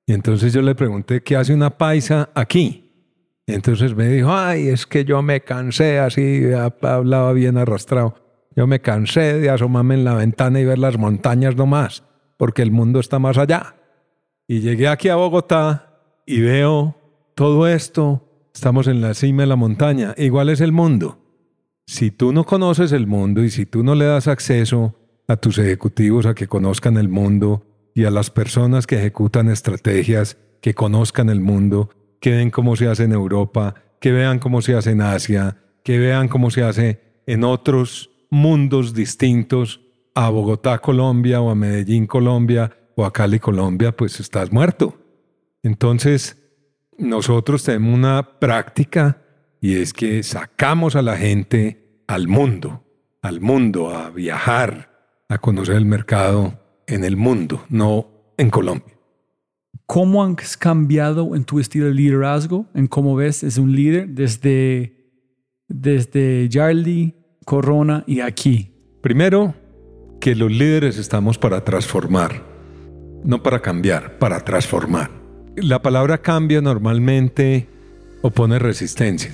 Y 0.06 0.12
entonces 0.12 0.52
yo 0.52 0.62
le 0.62 0.74
pregunté, 0.74 1.22
¿qué 1.22 1.36
hace 1.36 1.54
una 1.54 1.78
paisa 1.78 2.30
aquí? 2.34 2.86
Y 3.46 3.54
entonces 3.54 3.94
me 3.94 4.08
dijo, 4.08 4.32
ay, 4.32 4.68
es 4.68 4.86
que 4.86 5.04
yo 5.04 5.22
me 5.22 5.40
cansé, 5.40 5.98
así 5.98 6.42
hablaba 6.82 7.32
bien 7.32 7.56
arrastrado. 7.56 8.14
Yo 8.56 8.66
me 8.66 8.80
cansé 8.80 9.38
de 9.38 9.50
asomarme 9.50 9.94
en 9.94 10.04
la 10.04 10.14
ventana 10.14 10.60
y 10.60 10.64
ver 10.64 10.78
las 10.78 10.98
montañas 10.98 11.56
nomás, 11.56 12.02
porque 12.36 12.62
el 12.62 12.70
mundo 12.70 13.00
está 13.00 13.18
más 13.18 13.38
allá. 13.38 13.76
Y 14.48 14.60
llegué 14.60 14.88
aquí 14.88 15.08
a 15.08 15.16
Bogotá 15.16 16.00
y 16.24 16.40
veo 16.40 16.96
todo 17.34 17.68
esto. 17.68 18.25
Estamos 18.56 18.86
en 18.86 19.02
la 19.02 19.12
cima 19.12 19.42
de 19.42 19.48
la 19.48 19.56
montaña. 19.56 20.14
Igual 20.16 20.48
es 20.48 20.62
el 20.62 20.72
mundo. 20.72 21.18
Si 21.86 22.10
tú 22.10 22.32
no 22.32 22.44
conoces 22.44 22.90
el 22.92 23.06
mundo 23.06 23.44
y 23.44 23.50
si 23.50 23.66
tú 23.66 23.84
no 23.84 23.94
le 23.94 24.06
das 24.06 24.28
acceso 24.28 24.96
a 25.28 25.36
tus 25.36 25.58
ejecutivos 25.58 26.24
a 26.24 26.34
que 26.34 26.46
conozcan 26.46 26.96
el 26.96 27.10
mundo 27.10 27.66
y 27.94 28.06
a 28.06 28.10
las 28.10 28.30
personas 28.30 28.86
que 28.86 28.96
ejecutan 28.96 29.50
estrategias 29.50 30.38
que 30.62 30.72
conozcan 30.72 31.28
el 31.28 31.40
mundo, 31.40 31.90
que 32.18 32.30
ven 32.30 32.50
cómo 32.50 32.76
se 32.76 32.88
hace 32.88 33.04
en 33.04 33.12
Europa, 33.12 33.74
que 34.00 34.10
vean 34.10 34.38
cómo 34.38 34.62
se 34.62 34.74
hace 34.74 34.92
en 34.92 35.02
Asia, 35.02 35.58
que 35.84 35.98
vean 35.98 36.28
cómo 36.28 36.50
se 36.50 36.62
hace 36.62 37.20
en 37.26 37.44
otros 37.44 38.08
mundos 38.30 38.94
distintos 38.94 39.82
a 40.14 40.30
Bogotá, 40.30 40.78
Colombia, 40.78 41.42
o 41.42 41.50
a 41.50 41.54
Medellín, 41.54 42.06
Colombia, 42.06 42.74
o 42.94 43.04
a 43.04 43.12
Cali, 43.12 43.38
Colombia, 43.38 43.94
pues 43.94 44.18
estás 44.18 44.50
muerto. 44.50 44.96
Entonces, 45.62 46.45
nosotros 46.98 47.64
tenemos 47.64 47.94
una 47.94 48.38
práctica 48.38 49.22
y 49.60 49.76
es 49.76 49.92
que 49.92 50.22
sacamos 50.22 50.96
a 50.96 51.02
la 51.02 51.16
gente 51.16 52.02
al 52.06 52.28
mundo, 52.28 52.84
al 53.22 53.40
mundo, 53.40 53.90
a 53.90 54.10
viajar, 54.10 55.24
a 55.28 55.38
conocer 55.38 55.76
el 55.76 55.86
mercado 55.86 56.60
en 56.86 57.04
el 57.04 57.16
mundo, 57.16 57.64
no 57.68 58.32
en 58.36 58.50
Colombia. 58.50 58.94
¿Cómo 59.86 60.24
has 60.24 60.56
cambiado 60.56 61.36
en 61.36 61.44
tu 61.44 61.60
estilo 61.60 61.86
de 61.86 61.94
liderazgo? 61.94 62.66
¿En 62.74 62.86
cómo 62.86 63.14
ves 63.14 63.42
es 63.42 63.58
un 63.58 63.74
líder 63.74 64.08
desde, 64.08 65.12
desde 65.68 66.48
Charlie, 66.48 67.14
Corona 67.44 68.02
y 68.06 68.20
aquí? 68.20 68.72
Primero, 69.02 69.54
que 70.20 70.34
los 70.34 70.50
líderes 70.50 70.98
estamos 70.98 71.38
para 71.38 71.62
transformar 71.62 72.56
no 73.26 73.42
para 73.42 73.60
cambiar, 73.60 74.18
para 74.18 74.40
transformar. 74.40 75.10
La 75.56 75.80
palabra 75.80 76.18
cambio 76.18 76.60
normalmente 76.60 77.66
opone 78.20 78.58
resistencia, 78.58 79.32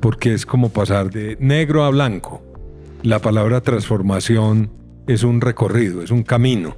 porque 0.00 0.32
es 0.32 0.46
como 0.46 0.68
pasar 0.68 1.10
de 1.10 1.36
negro 1.40 1.82
a 1.82 1.90
blanco. 1.90 2.42
La 3.02 3.18
palabra 3.18 3.60
transformación 3.60 4.70
es 5.08 5.24
un 5.24 5.40
recorrido, 5.40 6.02
es 6.02 6.12
un 6.12 6.22
camino. 6.22 6.76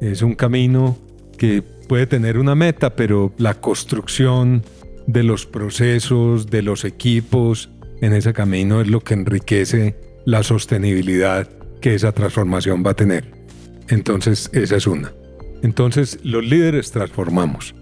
Es 0.00 0.22
un 0.22 0.36
camino 0.36 0.96
que 1.36 1.62
puede 1.62 2.06
tener 2.06 2.38
una 2.38 2.54
meta, 2.54 2.94
pero 2.94 3.32
la 3.38 3.54
construcción 3.54 4.62
de 5.08 5.24
los 5.24 5.44
procesos, 5.44 6.48
de 6.48 6.62
los 6.62 6.84
equipos 6.84 7.70
en 8.00 8.12
ese 8.12 8.32
camino 8.32 8.80
es 8.80 8.86
lo 8.86 9.00
que 9.00 9.14
enriquece 9.14 9.96
la 10.24 10.44
sostenibilidad 10.44 11.48
que 11.80 11.96
esa 11.96 12.12
transformación 12.12 12.84
va 12.86 12.92
a 12.92 12.94
tener. 12.94 13.32
Entonces, 13.88 14.48
esa 14.52 14.76
es 14.76 14.86
una. 14.86 15.12
Entonces, 15.62 16.20
los 16.22 16.44
líderes 16.44 16.92
transformamos. 16.92 17.74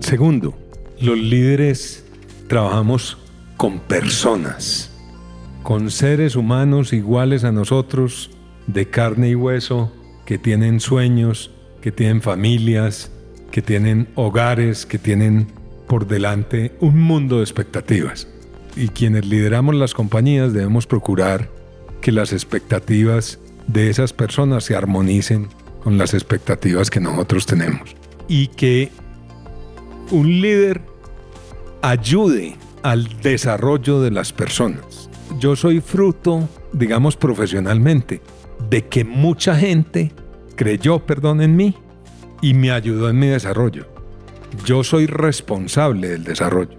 Segundo, 0.00 0.54
los 1.00 1.16
líderes 1.16 2.04
trabajamos 2.48 3.16
con 3.56 3.78
personas, 3.78 4.90
con 5.62 5.90
seres 5.90 6.36
humanos 6.36 6.92
iguales 6.92 7.44
a 7.44 7.52
nosotros, 7.52 8.30
de 8.66 8.88
carne 8.88 9.30
y 9.30 9.34
hueso, 9.34 9.92
que 10.24 10.38
tienen 10.38 10.80
sueños, 10.80 11.50
que 11.80 11.92
tienen 11.92 12.22
familias, 12.22 13.12
que 13.50 13.62
tienen 13.62 14.08
hogares, 14.14 14.86
que 14.86 14.98
tienen 14.98 15.48
por 15.86 16.06
delante 16.06 16.72
un 16.80 16.98
mundo 16.98 17.36
de 17.36 17.42
expectativas. 17.42 18.28
Y 18.76 18.88
quienes 18.88 19.26
lideramos 19.26 19.74
las 19.74 19.94
compañías 19.94 20.52
debemos 20.52 20.86
procurar 20.86 21.50
que 22.00 22.12
las 22.12 22.32
expectativas 22.32 23.38
de 23.66 23.90
esas 23.90 24.12
personas 24.12 24.64
se 24.64 24.74
armonicen 24.74 25.48
con 25.82 25.98
las 25.98 26.14
expectativas 26.14 26.90
que 26.90 27.00
nosotros 27.00 27.46
tenemos. 27.46 27.94
Y 28.28 28.48
que 28.48 28.90
un 30.10 30.40
líder 30.40 30.80
ayude 31.82 32.56
al 32.82 33.20
desarrollo 33.20 34.00
de 34.00 34.10
las 34.10 34.32
personas. 34.32 35.08
Yo 35.38 35.56
soy 35.56 35.80
fruto, 35.80 36.48
digamos 36.72 37.16
profesionalmente, 37.16 38.20
de 38.68 38.86
que 38.86 39.04
mucha 39.04 39.54
gente 39.54 40.12
creyó, 40.56 40.98
perdón, 41.00 41.40
en 41.40 41.56
mí 41.56 41.74
y 42.42 42.54
me 42.54 42.70
ayudó 42.70 43.08
en 43.08 43.18
mi 43.18 43.28
desarrollo. 43.28 43.86
Yo 44.64 44.82
soy 44.82 45.06
responsable 45.06 46.08
del 46.08 46.24
desarrollo. 46.24 46.76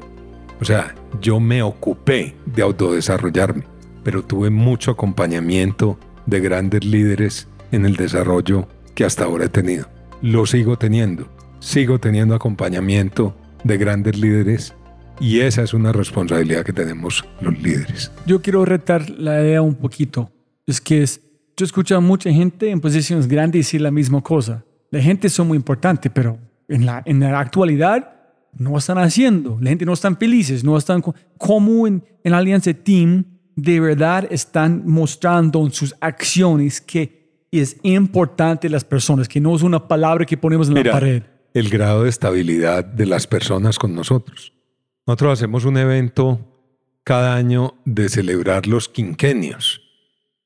O 0.60 0.66
sea, 0.66 0.94
yo 1.22 1.40
me 1.40 1.64
ocupé 1.64 2.36
de 2.46 2.62
autodesarrollarme, 2.62 3.64
pero 4.04 4.24
tuve 4.24 4.50
mucho 4.50 4.92
acompañamiento 4.92 5.98
de 6.26 6.40
grandes 6.40 6.84
líderes 6.84 7.48
en 7.72 7.86
el 7.86 7.96
desarrollo 7.96 8.68
que 8.94 9.06
hasta 9.06 9.24
ahora 9.24 9.46
he 9.46 9.50
tenido. 9.50 9.88
Lo 10.22 10.46
sigo 10.46 10.78
teniendo. 10.78 11.28
Sigo 11.62 12.00
teniendo 12.00 12.34
acompañamiento 12.34 13.36
de 13.64 13.78
grandes 13.78 14.18
líderes 14.18 14.74
y 15.20 15.42
esa 15.42 15.62
es 15.62 15.76
una 15.76 15.92
responsabilidad 15.92 16.66
que 16.66 16.74
tenemos 16.74 17.24
los 17.40 17.58
líderes. 17.62 18.12
Yo 18.26 18.42
quiero 18.42 18.66
retar 18.66 19.10
la 19.12 19.42
idea 19.42 19.62
un 19.62 19.76
poquito. 19.76 20.32
Es 20.66 20.82
que 20.82 21.04
es, 21.04 21.22
yo 21.56 21.64
escucho 21.64 21.96
a 21.96 22.00
mucha 22.00 22.32
gente 22.32 22.72
en 22.72 22.82
posiciones 22.82 23.28
grandes 23.28 23.60
decir 23.68 23.80
la 23.80 23.92
misma 23.92 24.22
cosa. 24.22 24.66
La 24.90 25.00
gente 25.02 25.28
es 25.28 25.40
muy 25.40 25.56
importante, 25.56 26.10
pero 26.10 26.40
en 26.68 26.86
la, 26.88 27.04
en 27.06 27.20
la 27.20 27.40
actualidad 27.40 28.12
no 28.58 28.76
están 28.78 28.98
haciendo. 28.98 29.60
La 29.62 29.70
gente 29.70 29.86
no 29.86 29.94
están 29.94 30.18
felices, 30.18 30.64
no 30.64 30.76
están 30.76 31.04
como 31.38 31.86
en, 31.86 32.04
en 32.24 32.34
Alianza 32.34 32.74
Team 32.74 33.24
de 33.56 33.80
verdad 33.80 34.28
están 34.32 34.84
mostrando 34.88 35.64
en 35.64 35.72
sus 35.72 35.96
acciones 36.00 36.82
que 36.82 37.46
es 37.52 37.78
importante 37.84 38.70
las 38.70 38.84
personas, 38.84 39.28
que 39.28 39.40
no 39.40 39.56
es 39.56 39.62
una 39.62 39.88
palabra 39.88 40.26
que 40.26 40.38
ponemos 40.38 40.68
en 40.68 40.74
la 40.74 40.92
pared. 40.92 41.24
El 41.54 41.70
grado 41.70 42.04
de 42.04 42.10
estabilidad 42.10 42.86
de 42.86 43.06
las 43.06 43.28
personas 43.28 43.78
con 43.78 43.94
nosotros. 43.94 44.54
Nosotros 45.06 45.34
hacemos 45.34 45.66
un 45.66 45.78
evento 45.78 46.40
cada 47.04 47.36
año 47.36 47.76
de 47.84 48.08
celebrar 48.08 48.68
los 48.68 48.88
quinquenios. 48.88 49.82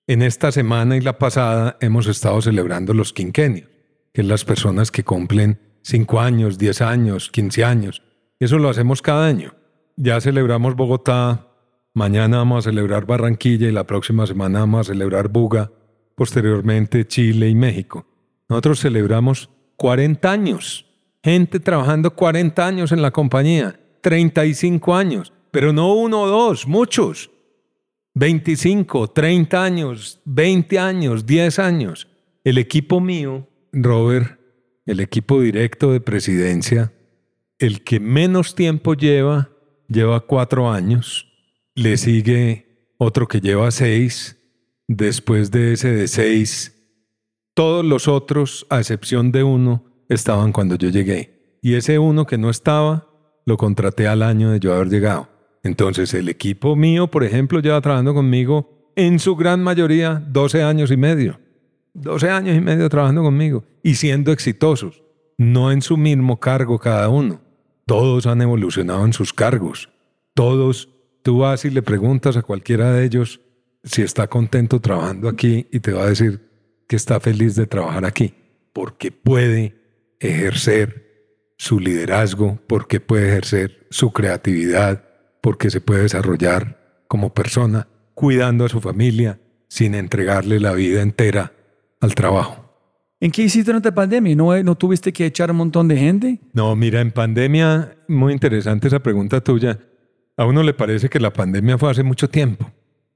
En 0.07 0.21
esta 0.21 0.51
semana 0.51 0.97
y 0.97 1.01
la 1.01 1.19
pasada 1.19 1.77
hemos 1.79 2.07
estado 2.07 2.41
celebrando 2.41 2.93
los 2.93 3.13
quinquenios, 3.13 3.69
que 4.13 4.21
es 4.21 4.27
las 4.27 4.45
personas 4.45 4.89
que 4.89 5.03
cumplen 5.03 5.59
5 5.83 6.19
años, 6.19 6.57
10 6.57 6.81
años, 6.81 7.29
15 7.29 7.63
años. 7.63 8.01
Eso 8.39 8.57
lo 8.57 8.69
hacemos 8.69 9.03
cada 9.03 9.27
año. 9.27 9.53
Ya 9.97 10.19
celebramos 10.21 10.75
Bogotá, 10.75 11.47
mañana 11.93 12.37
vamos 12.37 12.65
a 12.65 12.69
celebrar 12.69 13.05
Barranquilla 13.05 13.67
y 13.67 13.71
la 13.71 13.85
próxima 13.85 14.25
semana 14.25 14.61
vamos 14.61 14.87
a 14.87 14.91
celebrar 14.93 15.29
Buga 15.29 15.71
posteriormente 16.15 17.05
Chile 17.07 17.49
y 17.49 17.55
México. 17.55 18.07
Nosotros 18.49 18.79
celebramos 18.79 19.49
40 19.75 20.31
años, 20.31 20.84
gente 21.25 21.59
trabajando 21.59 22.15
40 22.15 22.67
años 22.67 22.91
en 22.91 23.01
la 23.01 23.09
compañía, 23.09 23.79
35 24.01 24.95
años, 24.95 25.33
pero 25.49 25.73
no 25.73 25.95
uno 25.95 26.21
o 26.21 26.27
dos, 26.27 26.67
muchos. 26.67 27.31
25, 28.13 29.07
30 29.07 29.63
años, 29.63 30.21
20 30.25 30.77
años, 30.77 31.25
10 31.25 31.57
años. 31.57 32.07
El 32.43 32.59
equipo 32.59 33.01
mío, 33.01 33.49
Robert, 33.73 34.39
el 34.85 34.99
equipo 34.99 35.41
directo 35.41 35.91
de 35.91 35.99
presidencia, 35.99 36.93
el 37.57 37.83
que 37.83 37.99
menos 37.99 38.53
tiempo 38.53 38.93
lleva, 38.93 39.49
lleva 39.87 40.19
cuatro 40.19 40.71
años. 40.71 41.27
Le 41.73 41.97
sigue 41.97 42.93
otro 42.99 43.27
que 43.27 43.41
lleva 43.41 43.71
seis. 43.71 44.37
Después 44.87 45.49
de 45.49 45.73
ese 45.73 45.91
de 45.91 46.07
seis, 46.07 46.71
todos 47.55 47.83
los 47.83 48.07
otros, 48.07 48.67
a 48.69 48.77
excepción 48.77 49.31
de 49.31 49.41
uno, 49.41 49.94
estaban 50.09 50.51
cuando 50.51 50.75
yo 50.75 50.89
llegué. 50.89 51.57
Y 51.61 51.75
ese 51.75 51.99
uno 51.99 52.25
que 52.25 52.37
no 52.37 52.49
estaba, 52.49 53.07
lo 53.45 53.57
contraté 53.57 54.07
al 54.07 54.21
año 54.23 54.51
de 54.51 54.59
yo 54.59 54.73
haber 54.73 54.89
llegado. 54.89 55.29
Entonces 55.63 56.13
el 56.13 56.29
equipo 56.29 56.75
mío, 56.75 57.07
por 57.07 57.23
ejemplo, 57.23 57.59
lleva 57.59 57.81
trabajando 57.81 58.13
conmigo 58.13 58.91
en 58.95 59.19
su 59.19 59.35
gran 59.35 59.63
mayoría 59.63 60.23
12 60.27 60.63
años 60.63 60.91
y 60.91 60.97
medio. 60.97 61.39
12 61.93 62.29
años 62.29 62.57
y 62.57 62.61
medio 62.61 62.89
trabajando 62.89 63.23
conmigo 63.23 63.63
y 63.81 63.95
siendo 63.95 64.31
exitosos, 64.31 65.01
no 65.37 65.71
en 65.71 65.81
su 65.81 65.97
mismo 65.97 66.39
cargo 66.39 66.77
cada 66.77 67.09
uno. 67.09 67.41
Todos 67.85 68.25
han 68.25 68.41
evolucionado 68.41 69.05
en 69.05 69.13
sus 69.13 69.33
cargos. 69.33 69.89
Todos, 70.33 70.89
tú 71.23 71.39
vas 71.39 71.65
y 71.65 71.69
le 71.69 71.81
preguntas 71.81 72.35
a 72.35 72.41
cualquiera 72.41 72.91
de 72.91 73.05
ellos 73.05 73.41
si 73.83 74.01
está 74.01 74.27
contento 74.27 74.81
trabajando 74.81 75.29
aquí 75.29 75.67
y 75.71 75.79
te 75.79 75.93
va 75.93 76.03
a 76.03 76.09
decir 76.09 76.41
que 76.87 76.95
está 76.95 77.19
feliz 77.19 77.55
de 77.55 77.67
trabajar 77.67 78.05
aquí, 78.05 78.33
porque 78.73 79.11
puede 79.11 79.84
ejercer 80.19 81.05
su 81.57 81.79
liderazgo, 81.79 82.59
porque 82.67 82.99
puede 82.99 83.29
ejercer 83.29 83.87
su 83.89 84.11
creatividad, 84.11 85.03
porque 85.41 85.69
se 85.69 85.81
puede 85.81 86.03
desarrollar 86.03 87.03
como 87.07 87.33
persona, 87.33 87.87
cuidando 88.13 88.65
a 88.65 88.69
su 88.69 88.81
familia, 88.81 89.39
sin 89.67 89.95
entregarle 89.95 90.59
la 90.59 90.73
vida 90.73 91.01
entera 91.01 91.53
al 92.01 92.15
trabajo. 92.15 92.65
¿En 93.19 93.31
qué 93.31 93.43
hiciste 93.43 93.71
durante 93.71 93.89
la 93.89 93.95
pandemia? 93.95 94.35
¿No, 94.35 94.63
¿No 94.63 94.75
tuviste 94.75 95.13
que 95.13 95.25
echar 95.25 95.49
un 95.49 95.57
montón 95.57 95.87
de 95.87 95.97
gente? 95.97 96.39
No, 96.53 96.75
mira, 96.75 97.01
en 97.01 97.11
pandemia, 97.11 97.97
muy 98.07 98.33
interesante 98.33 98.87
esa 98.87 98.99
pregunta 98.99 99.41
tuya. 99.41 99.79
A 100.37 100.45
uno 100.45 100.63
le 100.63 100.73
parece 100.73 101.09
que 101.09 101.19
la 101.19 101.31
pandemia 101.31 101.77
fue 101.77 101.89
hace 101.89 102.03
mucho 102.03 102.29
tiempo. 102.29 102.69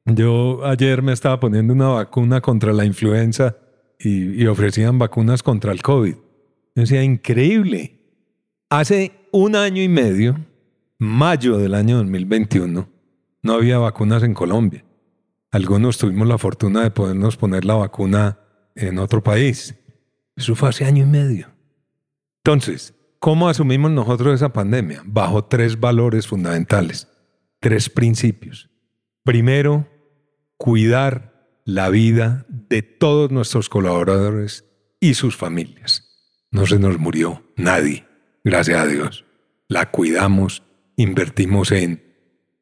Yo 0.05 0.65
ayer 0.65 1.01
me 1.01 1.11
estaba 1.11 1.39
poniendo 1.39 1.73
una 1.73 1.89
vacuna 1.89 2.39
contra 2.41 2.71
la 2.73 2.85
influenza 2.85 3.57
y, 3.99 4.41
y 4.41 4.47
ofrecían 4.47 4.97
vacunas 4.97 5.43
contra 5.43 5.73
el 5.73 5.81
COVID. 5.81 6.15
Yo 6.76 6.82
decía, 6.82 7.04
increíble. 7.04 8.00
Hace 8.70 9.12
un 9.32 9.56
año 9.56 9.82
y 9.82 9.90
medio 9.90 10.38
mayo 11.00 11.58
del 11.58 11.74
año 11.74 11.98
2021, 11.98 12.90
no 13.41 13.54
había 13.54 13.78
vacunas 13.78 14.22
en 14.22 14.34
Colombia. 14.34 14.84
Algunos 15.50 15.98
tuvimos 15.98 16.28
la 16.28 16.38
fortuna 16.38 16.84
de 16.84 16.91
podernos 16.91 17.38
poner 17.38 17.66
la 17.66 17.76
vacuna 17.76 18.38
en 18.76 19.00
otro 19.00 19.24
país. 19.24 19.76
Eso 20.36 20.56
fue 20.56 20.70
hace 20.70 20.86
año 20.86 21.04
y 21.04 21.08
medio. 21.08 21.48
Entonces, 22.44 22.94
¿cómo 23.20 23.50
asumimos 23.50 23.91
nosotros 23.91 24.36
esa 24.36 24.54
pandemia? 24.54 25.02
Bajo 25.06 25.46
tres 25.46 25.80
valores 25.80 26.28
fundamentales, 26.28 27.08
tres 27.60 27.90
principios. 27.90 28.70
Primero, 29.24 29.88
cuidar 30.58 31.62
la 31.64 31.90
vida 31.90 32.46
de 32.50 32.82
todos 32.82 33.32
nuestros 33.32 33.70
colaboradores 33.70 34.66
y 35.00 35.14
sus 35.14 35.38
familias. 35.38 36.09
No 36.51 36.65
se 36.65 36.80
nos 36.80 36.97
murió 36.97 37.43
nadie, 37.55 38.05
gracias 38.43 38.80
a 38.80 38.88
Dios. 38.88 39.26
La 39.67 39.91
cuidamos 39.91 40.63
invertimos 40.95 41.71
en 41.71 42.03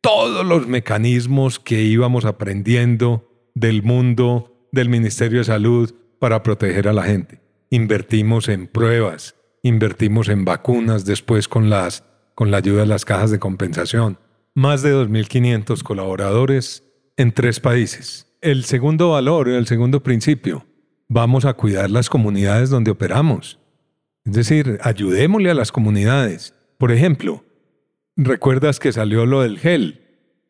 todos 0.01 0.45
los 0.45 0.67
mecanismos 0.67 1.59
que 1.59 1.83
íbamos 1.83 2.25
aprendiendo 2.25 3.49
del 3.55 3.83
mundo 3.83 4.67
del 4.71 4.89
Ministerio 4.89 5.39
de 5.39 5.45
Salud 5.45 5.95
para 6.19 6.43
proteger 6.43 6.87
a 6.87 6.93
la 6.93 7.03
gente. 7.03 7.41
Invertimos 7.69 8.49
en 8.49 8.67
pruebas, 8.67 9.35
invertimos 9.63 10.29
en 10.29 10.45
vacunas 10.45 11.05
después 11.05 11.47
con, 11.47 11.69
las, 11.69 12.03
con 12.35 12.51
la 12.51 12.57
ayuda 12.57 12.81
de 12.81 12.87
las 12.87 13.05
cajas 13.05 13.31
de 13.31 13.39
compensación. 13.39 14.19
Más 14.53 14.81
de 14.81 14.93
2.500 14.93 15.81
colaboradores 15.81 16.83
en 17.15 17.31
tres 17.31 17.59
países. 17.59 18.27
El 18.41 18.65
segundo 18.65 19.11
valor, 19.11 19.49
el 19.49 19.65
segundo 19.65 20.03
principio, 20.03 20.65
vamos 21.07 21.45
a 21.45 21.53
cuidar 21.53 21.89
las 21.89 22.09
comunidades 22.09 22.69
donde 22.69 22.91
operamos. 22.91 23.59
Es 24.27 24.33
decir, 24.33 24.77
ayudémosle 24.83 25.49
a 25.49 25.55
las 25.55 25.71
comunidades. 25.71 26.53
Por 26.77 26.91
ejemplo, 26.91 27.43
¿Recuerdas 28.19 28.79
que 28.79 28.91
salió 28.91 29.27
lo 29.27 29.43
del 29.43 29.59
gel? 29.59 30.01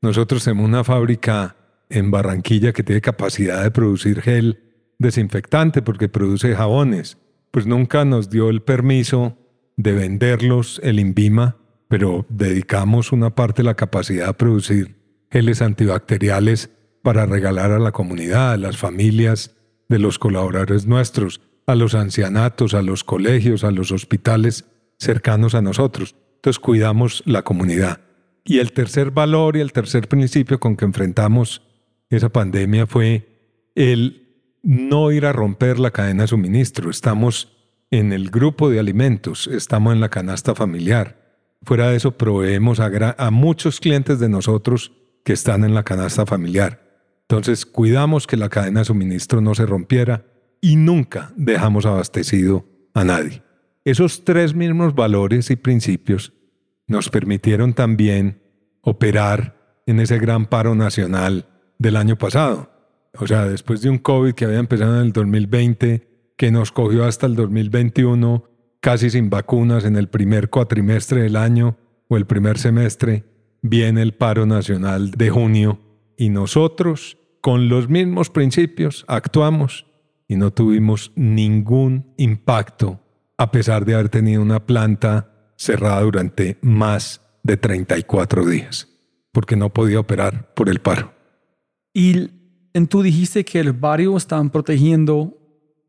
Nosotros 0.02 0.46
tenemos 0.46 0.66
una 0.70 0.86
fábrica 0.86 1.58
en 1.90 2.12
Barranquilla 2.12 2.72
que 2.72 2.82
tiene 2.82 3.02
capacidad 3.02 3.62
de 3.62 3.72
producir 3.72 4.22
gel 4.22 4.64
desinfectante 5.00 5.82
porque 5.82 6.08
produce 6.08 6.56
jabones. 6.56 7.18
Pues 7.52 7.68
nunca 7.68 8.06
nos 8.06 8.30
dio 8.30 8.50
el 8.50 8.62
permiso 8.62 9.38
de 9.76 9.92
venderlos 9.92 10.80
el 10.82 10.98
INVIMA, 10.98 11.58
pero 11.90 12.26
dedicamos 12.30 13.12
una 13.12 13.36
parte 13.36 13.64
de 13.64 13.66
la 13.66 13.76
capacidad 13.76 14.30
a 14.30 14.38
producir 14.38 14.96
geles 15.30 15.62
antibacteriales 15.62 16.70
para 17.04 17.26
regalar 17.26 17.72
a 17.72 17.80
la 17.80 17.92
comunidad, 17.92 18.54
a 18.54 18.58
las 18.58 18.78
familias 18.78 19.58
de 19.90 20.00
los 20.00 20.20
colaboradores 20.20 20.86
nuestros, 20.86 21.42
a 21.68 21.76
los 21.76 21.94
ancianatos, 21.96 22.74
a 22.74 22.82
los 22.82 23.04
colegios, 23.04 23.64
a 23.64 23.72
los 23.72 23.92
hospitales 23.92 24.66
cercanos 24.98 25.54
a 25.54 25.62
nosotros. 25.62 26.16
Entonces 26.36 26.60
cuidamos 26.60 27.22
la 27.26 27.44
comunidad. 27.44 28.00
Y 28.46 28.60
el 28.60 28.72
tercer 28.72 29.12
valor 29.12 29.58
y 29.58 29.60
el 29.60 29.74
tercer 29.74 30.08
principio 30.08 30.60
con 30.60 30.78
que 30.78 30.86
enfrentamos 30.86 31.62
esa 32.10 32.30
pandemia 32.30 32.88
fue 32.88 33.28
el 33.76 34.24
no 34.64 35.12
ir 35.12 35.26
a 35.26 35.34
romper 35.34 35.78
la 35.78 35.92
cadena 35.92 36.24
de 36.24 36.30
suministro. 36.30 36.90
Estamos 36.90 37.52
en 37.92 38.14
el 38.14 38.30
grupo 38.30 38.70
de 38.70 38.80
alimentos, 38.80 39.48
estamos 39.48 39.94
en 39.94 40.00
la 40.00 40.10
canasta 40.10 40.56
familiar. 40.56 41.18
Fuera 41.64 41.90
de 41.90 41.98
eso, 41.98 42.12
proveemos 42.12 42.80
a, 42.80 43.16
a 43.18 43.32
muchos 43.32 43.82
clientes 43.82 44.20
de 44.20 44.30
nosotros 44.30 44.94
que 45.26 45.34
están 45.34 45.66
en 45.66 45.74
la 45.74 45.84
canasta 45.84 46.26
familiar. 46.26 46.82
Entonces, 47.24 47.66
cuidamos 47.66 48.26
que 48.26 48.38
la 48.38 48.48
cadena 48.48 48.82
de 48.82 48.86
suministro 48.86 49.42
no 49.42 49.54
se 49.54 49.66
rompiera 49.66 50.24
y 50.62 50.76
nunca 50.76 51.32
dejamos 51.36 51.86
abastecido 51.86 52.66
a 52.94 53.04
nadie. 53.04 53.44
Esos 53.86 54.26
tres 54.26 54.54
mismos 54.54 54.96
valores 54.96 55.50
y 55.50 55.56
principios 55.56 56.34
nos 56.88 57.10
permitieron 57.10 57.74
también 57.74 58.42
operar 58.82 59.82
en 59.86 60.00
ese 60.00 60.20
gran 60.20 60.46
paro 60.46 60.76
nacional 60.76 61.46
del 61.78 61.96
año 61.96 62.18
pasado. 62.18 62.72
O 63.20 63.28
sea, 63.28 63.46
después 63.46 63.82
de 63.82 63.90
un 63.90 63.98
COVID 63.98 64.34
que 64.34 64.46
había 64.46 64.60
empezado 64.60 64.96
en 65.00 65.08
el 65.08 65.14
2020, 65.14 66.34
que 66.38 66.52
nos 66.52 66.72
cogió 66.72 67.06
hasta 67.06 67.26
el 67.26 67.36
2021, 67.36 68.44
casi 68.80 69.10
sin 69.10 69.30
vacunas 69.30 69.86
en 69.86 69.96
el 69.96 70.08
primer 70.08 70.50
cuatrimestre 70.50 71.24
del 71.24 71.36
año 71.36 71.78
o 72.10 72.18
el 72.18 72.26
primer 72.26 72.58
semestre, 72.58 73.26
viene 73.62 74.02
el 74.02 74.14
paro 74.14 74.46
nacional 74.46 75.12
de 75.12 75.30
junio 75.30 75.80
y 76.16 76.30
nosotros, 76.30 77.18
con 77.42 77.70
los 77.70 77.90
mismos 77.90 78.30
principios, 78.30 79.04
actuamos 79.08 79.87
y 80.28 80.36
no 80.36 80.52
tuvimos 80.52 81.12
ningún 81.16 82.14
impacto 82.18 83.00
a 83.38 83.52
pesar 83.52 83.86
de 83.86 83.94
haber 83.94 84.10
tenido 84.10 84.42
una 84.42 84.66
planta 84.66 85.52
cerrada 85.56 86.02
durante 86.02 86.58
más 86.62 87.22
de 87.44 87.58
34 87.58 88.46
días, 88.46 88.88
porque 89.32 89.56
no 89.56 89.70
podía 89.70 90.00
operar 90.00 90.54
por 90.54 90.70
el 90.70 90.80
paro. 90.80 91.14
Y 91.94 92.30
tú 92.90 93.02
dijiste 93.02 93.46
que 93.46 93.60
el 93.60 93.74
barrio 93.74 94.18
estaban 94.18 94.50
protegiendo 94.50 95.38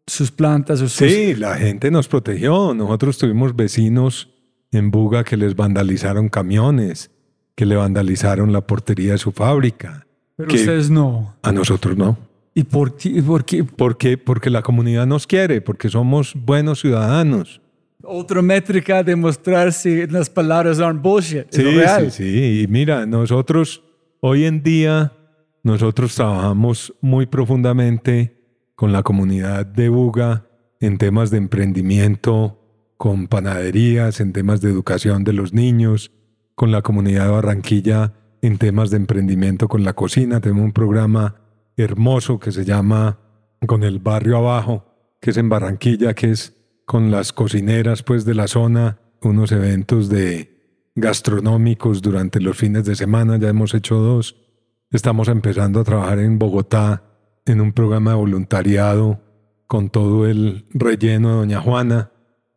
sus 0.06 0.30
plantas. 0.30 0.78
Sus... 0.78 0.92
Sí, 0.92 1.34
la 1.34 1.56
gente 1.56 1.90
nos 1.90 2.08
protegió. 2.08 2.74
Nosotros 2.74 3.18
tuvimos 3.18 3.54
vecinos 3.54 4.30
en 4.72 4.90
Buga 4.90 5.24
que 5.24 5.36
les 5.36 5.56
vandalizaron 5.56 6.28
camiones, 6.28 7.10
que 7.54 7.66
le 7.66 7.76
vandalizaron 7.76 8.52
la 8.52 8.66
portería 8.66 9.12
de 9.12 9.18
su 9.18 9.32
fábrica. 9.32 10.06
Pero 10.36 10.54
ustedes 10.54 10.88
no. 10.88 11.36
A 11.42 11.52
nosotros 11.52 11.96
no. 11.96 12.16
¿Y 12.58 12.64
por 12.64 12.96
qué? 12.96 13.22
Por 13.22 13.44
qué? 13.44 13.62
Porque, 13.62 14.18
porque 14.18 14.50
la 14.50 14.62
comunidad 14.62 15.06
nos 15.06 15.28
quiere, 15.28 15.60
porque 15.60 15.88
somos 15.88 16.34
buenos 16.34 16.80
ciudadanos. 16.80 17.60
Otra 18.02 18.42
métrica 18.42 19.04
de 19.04 19.14
mostrar 19.14 19.72
si 19.72 20.08
las 20.08 20.28
palabras 20.28 20.78
son 20.78 21.00
bullshit. 21.00 21.46
Sí, 21.50 21.62
real. 21.62 22.10
sí, 22.10 22.24
sí. 22.24 22.62
Y 22.62 22.66
mira, 22.66 23.06
nosotros 23.06 23.84
hoy 24.18 24.44
en 24.44 24.64
día, 24.64 25.12
nosotros 25.62 26.16
trabajamos 26.16 26.92
muy 27.00 27.26
profundamente 27.26 28.36
con 28.74 28.90
la 28.90 29.04
comunidad 29.04 29.64
de 29.64 29.88
Buga 29.88 30.46
en 30.80 30.98
temas 30.98 31.30
de 31.30 31.38
emprendimiento, 31.38 32.58
con 32.96 33.28
panaderías, 33.28 34.18
en 34.18 34.32
temas 34.32 34.60
de 34.60 34.70
educación 34.70 35.22
de 35.22 35.32
los 35.32 35.52
niños, 35.52 36.10
con 36.56 36.72
la 36.72 36.82
comunidad 36.82 37.26
de 37.26 37.30
Barranquilla 37.30 38.14
en 38.42 38.58
temas 38.58 38.90
de 38.90 38.96
emprendimiento 38.96 39.68
con 39.68 39.84
la 39.84 39.92
cocina. 39.92 40.40
Tenemos 40.40 40.64
un 40.64 40.72
programa 40.72 41.36
hermoso 41.82 42.38
que 42.38 42.52
se 42.52 42.64
llama 42.64 43.18
Con 43.66 43.82
el 43.82 43.98
Barrio 43.98 44.38
Abajo, 44.38 44.84
que 45.20 45.30
es 45.30 45.36
en 45.36 45.48
Barranquilla, 45.48 46.14
que 46.14 46.30
es 46.30 46.56
con 46.86 47.10
las 47.10 47.32
cocineras 47.32 48.02
pues 48.02 48.24
de 48.24 48.34
la 48.34 48.48
zona, 48.48 48.98
unos 49.22 49.52
eventos 49.52 50.08
de, 50.08 50.58
gastronómicos 51.00 52.02
durante 52.02 52.40
los 52.40 52.56
fines 52.56 52.84
de 52.84 52.96
semana, 52.96 53.38
ya 53.38 53.48
hemos 53.48 53.74
hecho 53.74 53.96
dos. 53.96 54.36
Estamos 54.90 55.28
empezando 55.28 55.80
a 55.80 55.84
trabajar 55.84 56.18
en 56.18 56.38
Bogotá 56.38 57.04
en 57.46 57.60
un 57.60 57.72
programa 57.72 58.12
de 58.12 58.16
voluntariado 58.16 59.20
con 59.66 59.90
todo 59.90 60.26
el 60.26 60.66
relleno 60.70 61.30
de 61.30 61.34
Doña 61.36 61.60
Juana. 61.60 62.12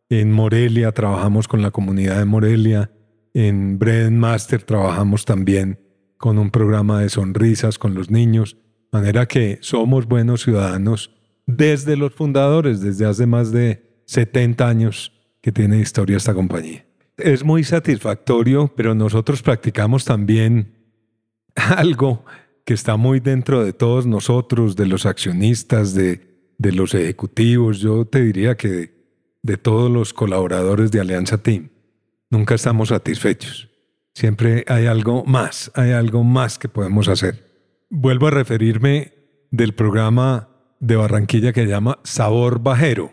En 0.08 0.32
Morelia 0.32 0.92
trabajamos 0.92 1.48
con 1.48 1.62
la 1.62 1.70
comunidad 1.70 2.18
de 2.18 2.24
Morelia. 2.24 2.90
En 3.34 3.78
Bread 3.78 4.10
Master 4.10 4.62
trabajamos 4.62 5.24
también 5.24 5.78
con 6.18 6.38
un 6.38 6.50
programa 6.50 7.00
de 7.00 7.08
sonrisas 7.08 7.78
con 7.78 7.94
los 7.94 8.10
niños. 8.10 8.56
Manera 8.92 9.26
que 9.26 9.58
somos 9.62 10.06
buenos 10.06 10.42
ciudadanos 10.42 11.10
desde 11.46 11.96
los 11.96 12.12
fundadores, 12.12 12.82
desde 12.82 13.06
hace 13.06 13.26
más 13.26 13.50
de 13.50 14.02
70 14.04 14.68
años 14.68 15.12
que 15.40 15.50
tiene 15.50 15.80
historia 15.80 16.18
esta 16.18 16.34
compañía. 16.34 16.84
Es 17.16 17.42
muy 17.42 17.64
satisfactorio, 17.64 18.70
pero 18.76 18.94
nosotros 18.94 19.42
practicamos 19.42 20.04
también 20.04 20.74
algo 21.54 22.24
que 22.66 22.74
está 22.74 22.96
muy 22.96 23.20
dentro 23.20 23.64
de 23.64 23.72
todos 23.72 24.06
nosotros, 24.06 24.76
de 24.76 24.86
los 24.86 25.06
accionistas, 25.06 25.94
de, 25.94 26.20
de 26.58 26.72
los 26.72 26.94
ejecutivos, 26.94 27.80
yo 27.80 28.04
te 28.04 28.22
diría 28.22 28.56
que 28.56 28.68
de, 28.68 28.94
de 29.42 29.56
todos 29.56 29.90
los 29.90 30.12
colaboradores 30.12 30.90
de 30.90 31.00
Alianza 31.00 31.38
Team. 31.38 31.70
Nunca 32.30 32.54
estamos 32.54 32.90
satisfechos. 32.90 33.68
Siempre 34.14 34.64
hay 34.68 34.86
algo 34.86 35.24
más, 35.24 35.72
hay 35.74 35.92
algo 35.92 36.22
más 36.22 36.58
que 36.58 36.68
podemos 36.68 37.08
hacer. 37.08 37.51
Vuelvo 37.94 38.28
a 38.28 38.30
referirme 38.30 39.12
del 39.50 39.74
programa 39.74 40.48
de 40.80 40.96
Barranquilla 40.96 41.52
que 41.52 41.64
se 41.64 41.68
llama 41.68 41.98
Sabor 42.04 42.60
Bajero. 42.60 43.12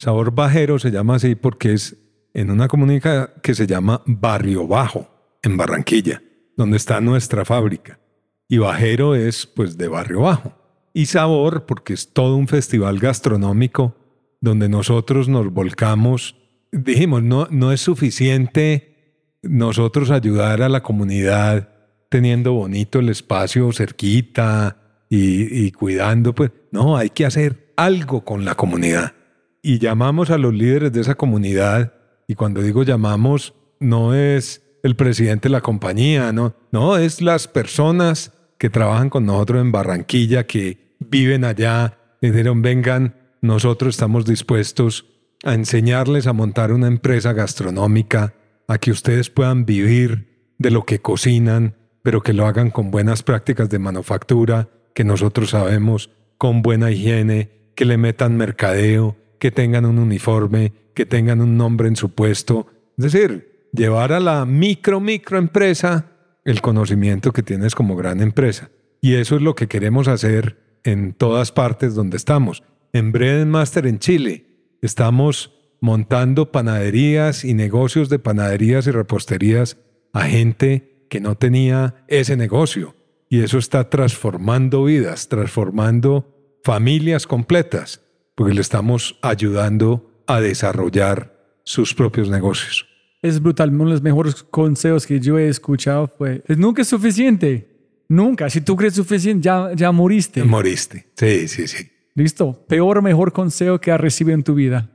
Sabor 0.00 0.32
Bajero 0.34 0.80
se 0.80 0.90
llama 0.90 1.14
así 1.14 1.36
porque 1.36 1.74
es 1.74 1.96
en 2.34 2.50
una 2.50 2.66
comunidad 2.66 3.34
que 3.40 3.54
se 3.54 3.68
llama 3.68 4.02
Barrio 4.04 4.66
Bajo, 4.66 5.08
en 5.44 5.56
Barranquilla, 5.56 6.24
donde 6.56 6.76
está 6.76 7.00
nuestra 7.00 7.44
fábrica. 7.44 8.00
Y 8.48 8.58
Bajero 8.58 9.14
es 9.14 9.46
pues 9.46 9.78
de 9.78 9.86
Barrio 9.86 10.22
Bajo. 10.22 10.54
Y 10.92 11.06
Sabor 11.06 11.64
porque 11.64 11.92
es 11.92 12.12
todo 12.12 12.34
un 12.34 12.48
festival 12.48 12.98
gastronómico 12.98 13.94
donde 14.40 14.68
nosotros 14.68 15.28
nos 15.28 15.52
volcamos. 15.52 16.34
Dijimos, 16.72 17.22
no, 17.22 17.46
no 17.52 17.70
es 17.70 17.80
suficiente 17.80 19.36
nosotros 19.42 20.10
ayudar 20.10 20.62
a 20.62 20.68
la 20.68 20.82
comunidad 20.82 21.75
teniendo 22.08 22.52
bonito 22.52 22.98
el 22.98 23.08
espacio 23.08 23.72
cerquita 23.72 24.76
y, 25.08 25.66
y 25.66 25.72
cuidando, 25.72 26.34
pues 26.34 26.50
no, 26.70 26.96
hay 26.96 27.10
que 27.10 27.26
hacer 27.26 27.72
algo 27.76 28.24
con 28.24 28.44
la 28.44 28.54
comunidad. 28.54 29.14
Y 29.62 29.78
llamamos 29.78 30.30
a 30.30 30.38
los 30.38 30.54
líderes 30.54 30.92
de 30.92 31.00
esa 31.00 31.14
comunidad, 31.14 31.94
y 32.28 32.34
cuando 32.34 32.62
digo 32.62 32.82
llamamos, 32.82 33.54
no 33.80 34.14
es 34.14 34.62
el 34.82 34.96
presidente 34.96 35.48
de 35.48 35.52
la 35.52 35.60
compañía, 35.60 36.32
no, 36.32 36.54
no, 36.70 36.96
es 36.96 37.20
las 37.20 37.48
personas 37.48 38.32
que 38.58 38.70
trabajan 38.70 39.10
con 39.10 39.26
nosotros 39.26 39.60
en 39.60 39.72
Barranquilla, 39.72 40.46
que 40.46 40.96
viven 41.00 41.44
allá, 41.44 41.98
dijeron, 42.20 42.62
vengan, 42.62 43.16
nosotros 43.42 43.94
estamos 43.94 44.24
dispuestos 44.24 45.06
a 45.44 45.54
enseñarles 45.54 46.26
a 46.26 46.32
montar 46.32 46.72
una 46.72 46.86
empresa 46.88 47.32
gastronómica, 47.32 48.34
a 48.68 48.78
que 48.78 48.90
ustedes 48.90 49.30
puedan 49.30 49.64
vivir 49.64 50.54
de 50.58 50.70
lo 50.70 50.84
que 50.84 51.00
cocinan, 51.00 51.76
pero 52.06 52.22
que 52.22 52.32
lo 52.32 52.46
hagan 52.46 52.70
con 52.70 52.92
buenas 52.92 53.24
prácticas 53.24 53.68
de 53.68 53.80
manufactura, 53.80 54.68
que 54.94 55.02
nosotros 55.02 55.50
sabemos, 55.50 56.12
con 56.38 56.62
buena 56.62 56.92
higiene, 56.92 57.72
que 57.74 57.84
le 57.84 57.98
metan 57.98 58.36
mercadeo, 58.36 59.16
que 59.40 59.50
tengan 59.50 59.84
un 59.84 59.98
uniforme, 59.98 60.72
que 60.94 61.04
tengan 61.04 61.40
un 61.40 61.56
nombre 61.56 61.88
en 61.88 61.96
su 61.96 62.10
puesto. 62.10 62.68
Es 62.96 63.10
decir, 63.10 63.68
llevar 63.72 64.12
a 64.12 64.20
la 64.20 64.44
micro, 64.44 65.00
micro 65.00 65.36
empresa 65.36 66.12
el 66.44 66.60
conocimiento 66.60 67.32
que 67.32 67.42
tienes 67.42 67.74
como 67.74 67.96
gran 67.96 68.20
empresa. 68.20 68.70
Y 69.00 69.14
eso 69.14 69.34
es 69.34 69.42
lo 69.42 69.56
que 69.56 69.66
queremos 69.66 70.06
hacer 70.06 70.78
en 70.84 71.12
todas 71.12 71.50
partes 71.50 71.96
donde 71.96 72.18
estamos. 72.18 72.62
En 72.92 73.10
Bread 73.10 73.46
Master 73.46 73.84
en 73.84 73.98
Chile 73.98 74.46
estamos 74.80 75.58
montando 75.80 76.52
panaderías 76.52 77.44
y 77.44 77.54
negocios 77.54 78.08
de 78.10 78.20
panaderías 78.20 78.86
y 78.86 78.92
reposterías 78.92 79.76
a 80.12 80.22
gente 80.26 80.95
que 81.08 81.20
no 81.20 81.36
tenía 81.36 82.04
ese 82.08 82.36
negocio. 82.36 82.94
Y 83.28 83.40
eso 83.40 83.58
está 83.58 83.90
transformando 83.90 84.84
vidas, 84.84 85.28
transformando 85.28 86.58
familias 86.62 87.26
completas, 87.26 88.00
porque 88.34 88.54
le 88.54 88.60
estamos 88.60 89.18
ayudando 89.22 90.22
a 90.26 90.40
desarrollar 90.40 91.58
sus 91.64 91.94
propios 91.94 92.28
negocios. 92.28 92.86
Es 93.22 93.40
brutal. 93.42 93.70
Uno 93.70 93.86
de 93.86 93.90
los 93.92 94.02
mejores 94.02 94.42
consejos 94.42 95.06
que 95.06 95.18
yo 95.18 95.38
he 95.38 95.48
escuchado 95.48 96.12
fue, 96.16 96.42
nunca 96.48 96.82
es 96.82 96.88
suficiente. 96.88 97.76
Nunca. 98.08 98.48
Si 98.50 98.60
tú 98.60 98.76
crees 98.76 98.94
suficiente, 98.94 99.44
ya, 99.44 99.72
ya 99.74 99.90
moriste. 99.90 100.44
Moriste. 100.44 101.06
Sí, 101.16 101.48
sí, 101.48 101.66
sí. 101.66 101.88
Listo. 102.14 102.64
Peor 102.68 102.98
o 102.98 103.02
mejor 103.02 103.32
consejo 103.32 103.80
que 103.80 103.90
has 103.90 104.00
recibido 104.00 104.36
en 104.36 104.44
tu 104.44 104.54
vida. 104.54 104.90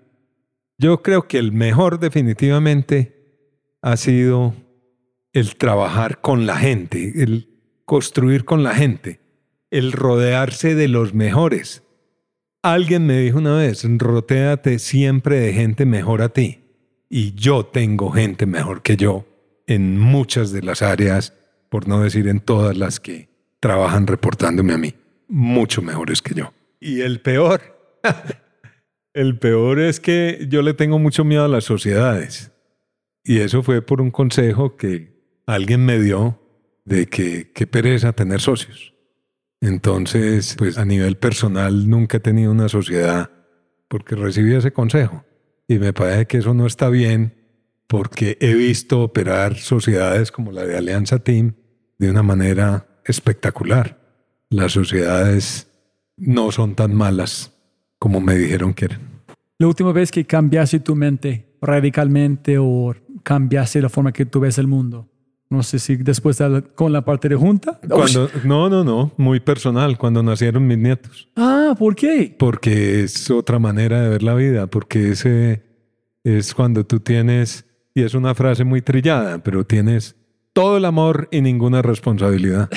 Yo 0.77 1.01
creo 1.01 1.27
que 1.27 1.37
el 1.37 1.51
mejor 1.51 1.99
definitivamente 1.99 3.21
ha 3.81 3.97
sido 3.97 4.53
el 5.33 5.55
trabajar 5.55 6.21
con 6.21 6.45
la 6.45 6.57
gente, 6.57 7.23
el 7.23 7.49
construir 7.85 8.45
con 8.45 8.63
la 8.63 8.75
gente, 8.75 9.19
el 9.69 9.91
rodearse 9.91 10.75
de 10.75 10.87
los 10.87 11.13
mejores. 11.13 11.83
Alguien 12.63 13.07
me 13.07 13.19
dijo 13.19 13.39
una 13.39 13.55
vez, 13.55 13.83
rotéate 13.97 14.79
siempre 14.79 15.39
de 15.39 15.53
gente 15.53 15.85
mejor 15.85 16.21
a 16.21 16.29
ti 16.29 16.59
y 17.09 17.33
yo 17.33 17.65
tengo 17.65 18.11
gente 18.11 18.45
mejor 18.45 18.81
que 18.81 18.97
yo 18.97 19.25
en 19.67 19.99
muchas 19.99 20.51
de 20.51 20.61
las 20.61 20.81
áreas, 20.81 21.33
por 21.69 21.87
no 21.87 22.01
decir 22.01 22.27
en 22.27 22.39
todas 22.39 22.77
las 22.77 22.99
que 22.99 23.29
trabajan 23.59 24.07
reportándome 24.07 24.73
a 24.73 24.77
mí, 24.77 24.93
mucho 25.27 25.81
mejores 25.81 26.21
que 26.21 26.33
yo. 26.33 26.53
Y 26.79 27.01
el 27.01 27.21
peor, 27.21 27.61
el 29.13 29.39
peor 29.39 29.79
es 29.79 29.99
que 29.99 30.45
yo 30.49 30.61
le 30.61 30.73
tengo 30.73 30.99
mucho 30.99 31.23
miedo 31.23 31.45
a 31.45 31.49
las 31.49 31.63
sociedades. 31.63 32.51
Y 33.23 33.39
eso 33.39 33.63
fue 33.63 33.81
por 33.81 34.01
un 34.01 34.11
consejo 34.11 34.75
que 34.75 35.10
alguien 35.45 35.85
me 35.85 35.99
dio 35.99 36.39
de 36.85 37.07
que 37.07 37.51
qué 37.53 37.67
pereza 37.67 38.13
tener 38.13 38.41
socios. 38.41 38.93
Entonces, 39.61 40.55
pues 40.57 40.77
a 40.77 40.85
nivel 40.85 41.17
personal 41.17 41.89
nunca 41.89 42.17
he 42.17 42.19
tenido 42.19 42.51
una 42.51 42.67
sociedad 42.67 43.29
porque 43.87 44.15
recibí 44.15 44.55
ese 44.55 44.73
consejo. 44.73 45.23
Y 45.67 45.77
me 45.77 45.93
parece 45.93 46.25
que 46.25 46.37
eso 46.37 46.53
no 46.53 46.65
está 46.65 46.89
bien 46.89 47.35
porque 47.87 48.37
he 48.41 48.53
visto 48.53 49.01
operar 49.01 49.57
sociedades 49.57 50.31
como 50.31 50.51
la 50.51 50.65
de 50.65 50.77
Alianza 50.77 51.19
Team 51.19 51.53
de 51.97 52.09
una 52.09 52.23
manera 52.23 52.87
espectacular. 53.05 53.99
Las 54.49 54.71
sociedades 54.71 55.67
no 56.17 56.51
son 56.51 56.75
tan 56.75 56.95
malas 56.95 57.53
como 57.99 58.19
me 58.19 58.35
dijeron 58.35 58.73
que 58.73 58.85
eran. 58.85 59.01
La 59.59 59.67
última 59.67 59.91
vez 59.91 60.09
que 60.09 60.25
cambiaste 60.25 60.79
tu 60.79 60.95
mente 60.95 61.57
radicalmente 61.61 62.57
o 62.57 62.95
cambiaste 63.21 63.81
la 63.81 63.89
forma 63.89 64.11
que 64.11 64.25
tú 64.25 64.39
ves 64.39 64.57
el 64.57 64.65
mundo. 64.65 65.10
No 65.51 65.63
sé 65.63 65.79
si 65.79 65.97
después 65.97 66.41
con 66.75 66.93
la 66.93 67.03
parte 67.03 67.27
de 67.27 67.35
junta. 67.35 67.77
Cuando, 67.87 68.29
no, 68.45 68.69
no, 68.69 68.85
no, 68.85 69.11
muy 69.17 69.41
personal, 69.41 69.97
cuando 69.97 70.23
nacieron 70.23 70.65
mis 70.65 70.77
nietos. 70.77 71.27
Ah, 71.35 71.75
¿por 71.77 71.93
qué? 71.93 72.33
Porque 72.39 73.03
es 73.03 73.29
otra 73.29 73.59
manera 73.59 74.01
de 74.01 74.09
ver 74.09 74.23
la 74.23 74.33
vida, 74.33 74.67
porque 74.67 75.09
ese 75.09 75.61
es 76.23 76.53
cuando 76.53 76.85
tú 76.85 77.01
tienes, 77.01 77.65
y 77.93 78.03
es 78.03 78.13
una 78.13 78.33
frase 78.33 78.63
muy 78.63 78.81
trillada, 78.81 79.43
pero 79.43 79.65
tienes 79.65 80.15
todo 80.53 80.77
el 80.77 80.85
amor 80.85 81.27
y 81.31 81.41
ninguna 81.41 81.81
responsabilidad. 81.81 82.69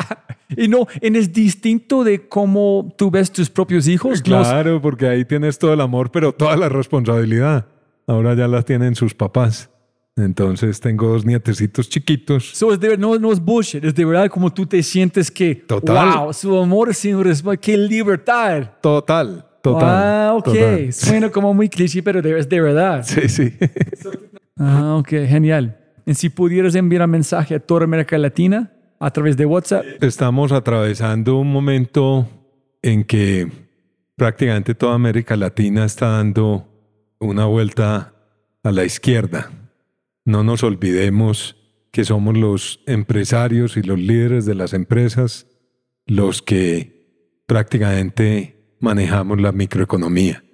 y 0.56 0.68
no, 0.68 0.86
es 1.02 1.30
distinto 1.30 2.04
de 2.04 2.26
cómo 2.26 2.94
tú 2.96 3.10
ves 3.10 3.32
tus 3.32 3.50
propios 3.50 3.86
hijos. 3.86 4.22
Claro, 4.22 4.80
porque 4.80 5.08
ahí 5.08 5.26
tienes 5.26 5.58
todo 5.58 5.74
el 5.74 5.82
amor, 5.82 6.10
pero 6.10 6.32
toda 6.32 6.56
la 6.56 6.70
responsabilidad. 6.70 7.66
Ahora 8.06 8.32
ya 8.32 8.48
las 8.48 8.64
tienen 8.64 8.94
sus 8.94 9.14
papás. 9.14 9.68
Entonces 10.16 10.78
tengo 10.78 11.08
dos 11.08 11.24
nietecitos 11.24 11.88
chiquitos. 11.88 12.50
So 12.54 12.72
es 12.72 12.78
de, 12.78 12.96
no, 12.96 13.18
no 13.18 13.32
es 13.32 13.40
bullshit, 13.40 13.84
es 13.84 13.94
de 13.94 14.04
verdad 14.04 14.30
como 14.30 14.52
tú 14.52 14.64
te 14.64 14.80
sientes 14.82 15.30
que, 15.30 15.56
Total. 15.56 16.18
wow, 16.18 16.32
su 16.32 16.56
amor 16.56 16.94
sin 16.94 17.22
respeto, 17.22 17.60
qué 17.60 17.76
libertad. 17.76 18.70
Total, 18.80 19.44
total. 19.60 19.88
Ah, 19.88 20.34
ok. 20.36 20.50
Suena 20.92 21.30
como 21.30 21.52
muy 21.52 21.68
cliché, 21.68 22.00
pero 22.02 22.20
es 22.20 22.48
de 22.48 22.60
verdad. 22.60 23.04
Sí, 23.04 23.28
sí. 23.28 23.54
ah, 24.56 24.96
ok, 25.00 25.08
genial. 25.08 25.78
Y 26.06 26.14
si 26.14 26.28
pudieras 26.28 26.76
enviar 26.76 27.02
un 27.02 27.10
mensaje 27.10 27.56
a 27.56 27.60
toda 27.60 27.82
América 27.82 28.16
Latina 28.16 28.70
a 29.00 29.10
través 29.10 29.36
de 29.36 29.46
WhatsApp. 29.46 29.84
Estamos 30.00 30.52
atravesando 30.52 31.38
un 31.38 31.50
momento 31.50 32.28
en 32.82 33.02
que 33.02 33.50
prácticamente 34.14 34.76
toda 34.76 34.94
América 34.94 35.34
Latina 35.34 35.84
está 35.84 36.08
dando 36.10 36.68
una 37.18 37.46
vuelta 37.46 38.12
a 38.62 38.70
la 38.70 38.84
izquierda 38.84 39.50
no 40.24 40.42
nos 40.42 40.62
olvidemos 40.62 41.56
que 41.90 42.04
somos 42.04 42.36
los 42.36 42.80
empresarios 42.86 43.76
y 43.76 43.82
los 43.82 43.98
líderes 43.98 44.46
de 44.46 44.54
las 44.54 44.72
empresas 44.72 45.46
los 46.06 46.42
que 46.42 47.42
prácticamente 47.46 48.76
manejamos 48.80 49.40
la 49.40 49.52
microeconomía. 49.52 50.44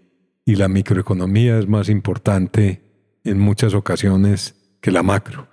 Y 0.45 0.57
la 0.57 0.69
microeconomía 0.69 1.59
es 1.59 1.69
más 1.69 1.89
importante 1.89 2.83
en 3.25 3.39
muchas 3.39 3.75
ocasiones 3.75 4.77
que 4.81 4.91
la 4.91 5.03
macro. 5.03 5.49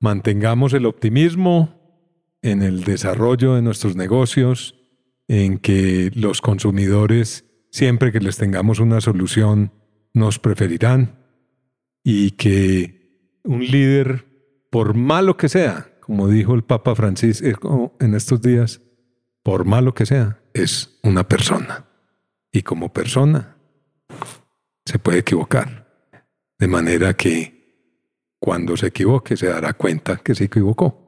mantengamos 0.00 0.72
el 0.72 0.86
optimismo 0.86 1.80
en 2.42 2.62
el 2.62 2.82
desarrollo 2.82 3.54
de 3.54 3.62
nuestros 3.62 3.94
negocios, 3.94 4.74
en 5.28 5.58
que 5.58 6.10
los 6.16 6.40
consumidores, 6.40 7.44
siempre 7.70 8.10
que 8.10 8.18
les 8.18 8.36
tengamos 8.36 8.80
una 8.80 9.00
solución, 9.00 9.70
nos 10.12 10.40
preferirán 10.40 11.20
y 12.02 12.32
que 12.32 13.01
un 13.44 13.64
líder, 13.64 14.26
por 14.70 14.94
malo 14.94 15.36
que 15.36 15.48
sea, 15.48 15.92
como 16.00 16.28
dijo 16.28 16.54
el 16.54 16.64
Papa 16.64 16.94
Francisco 16.94 17.96
en 18.00 18.14
estos 18.14 18.40
días, 18.42 18.80
por 19.42 19.64
malo 19.64 19.94
que 19.94 20.06
sea, 20.06 20.40
es 20.54 20.98
una 21.02 21.26
persona. 21.26 21.86
Y 22.52 22.62
como 22.62 22.92
persona 22.92 23.56
se 24.84 24.98
puede 24.98 25.18
equivocar. 25.18 25.82
De 26.58 26.68
manera 26.68 27.14
que 27.14 27.62
cuando 28.38 28.76
se 28.76 28.88
equivoque 28.88 29.36
se 29.36 29.46
dará 29.46 29.72
cuenta 29.72 30.16
que 30.16 30.34
se 30.34 30.44
equivocó. 30.44 30.98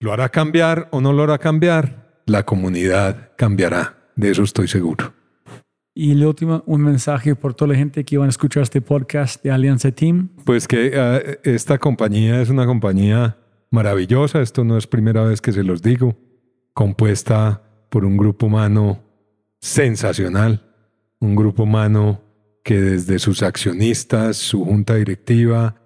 ¿Lo 0.00 0.12
hará 0.12 0.28
cambiar 0.30 0.88
o 0.90 1.00
no 1.00 1.12
lo 1.12 1.22
hará 1.22 1.38
cambiar? 1.38 2.22
La 2.26 2.44
comunidad 2.44 3.32
cambiará, 3.36 4.10
de 4.16 4.30
eso 4.30 4.42
estoy 4.42 4.68
seguro. 4.68 5.14
Y 5.94 6.12
el 6.12 6.24
último, 6.24 6.62
un 6.66 6.82
mensaje 6.82 7.36
por 7.36 7.52
toda 7.52 7.72
la 7.72 7.78
gente 7.78 8.02
que 8.04 8.16
van 8.16 8.28
a 8.28 8.30
escuchar 8.30 8.62
este 8.62 8.80
podcast 8.80 9.42
de 9.44 9.50
Alianza 9.50 9.92
Team. 9.92 10.30
Pues 10.44 10.66
que 10.66 10.88
uh, 10.88 11.48
esta 11.48 11.76
compañía 11.76 12.40
es 12.40 12.48
una 12.48 12.64
compañía 12.64 13.36
maravillosa, 13.70 14.40
esto 14.40 14.64
no 14.64 14.78
es 14.78 14.86
primera 14.86 15.22
vez 15.22 15.42
que 15.42 15.52
se 15.52 15.62
los 15.62 15.82
digo, 15.82 16.16
compuesta 16.72 17.62
por 17.90 18.06
un 18.06 18.16
grupo 18.16 18.46
humano 18.46 19.02
sensacional, 19.60 20.62
un 21.20 21.36
grupo 21.36 21.64
humano 21.64 22.22
que 22.64 22.80
desde 22.80 23.18
sus 23.18 23.42
accionistas, 23.42 24.38
su 24.38 24.64
junta 24.64 24.94
directiva, 24.94 25.76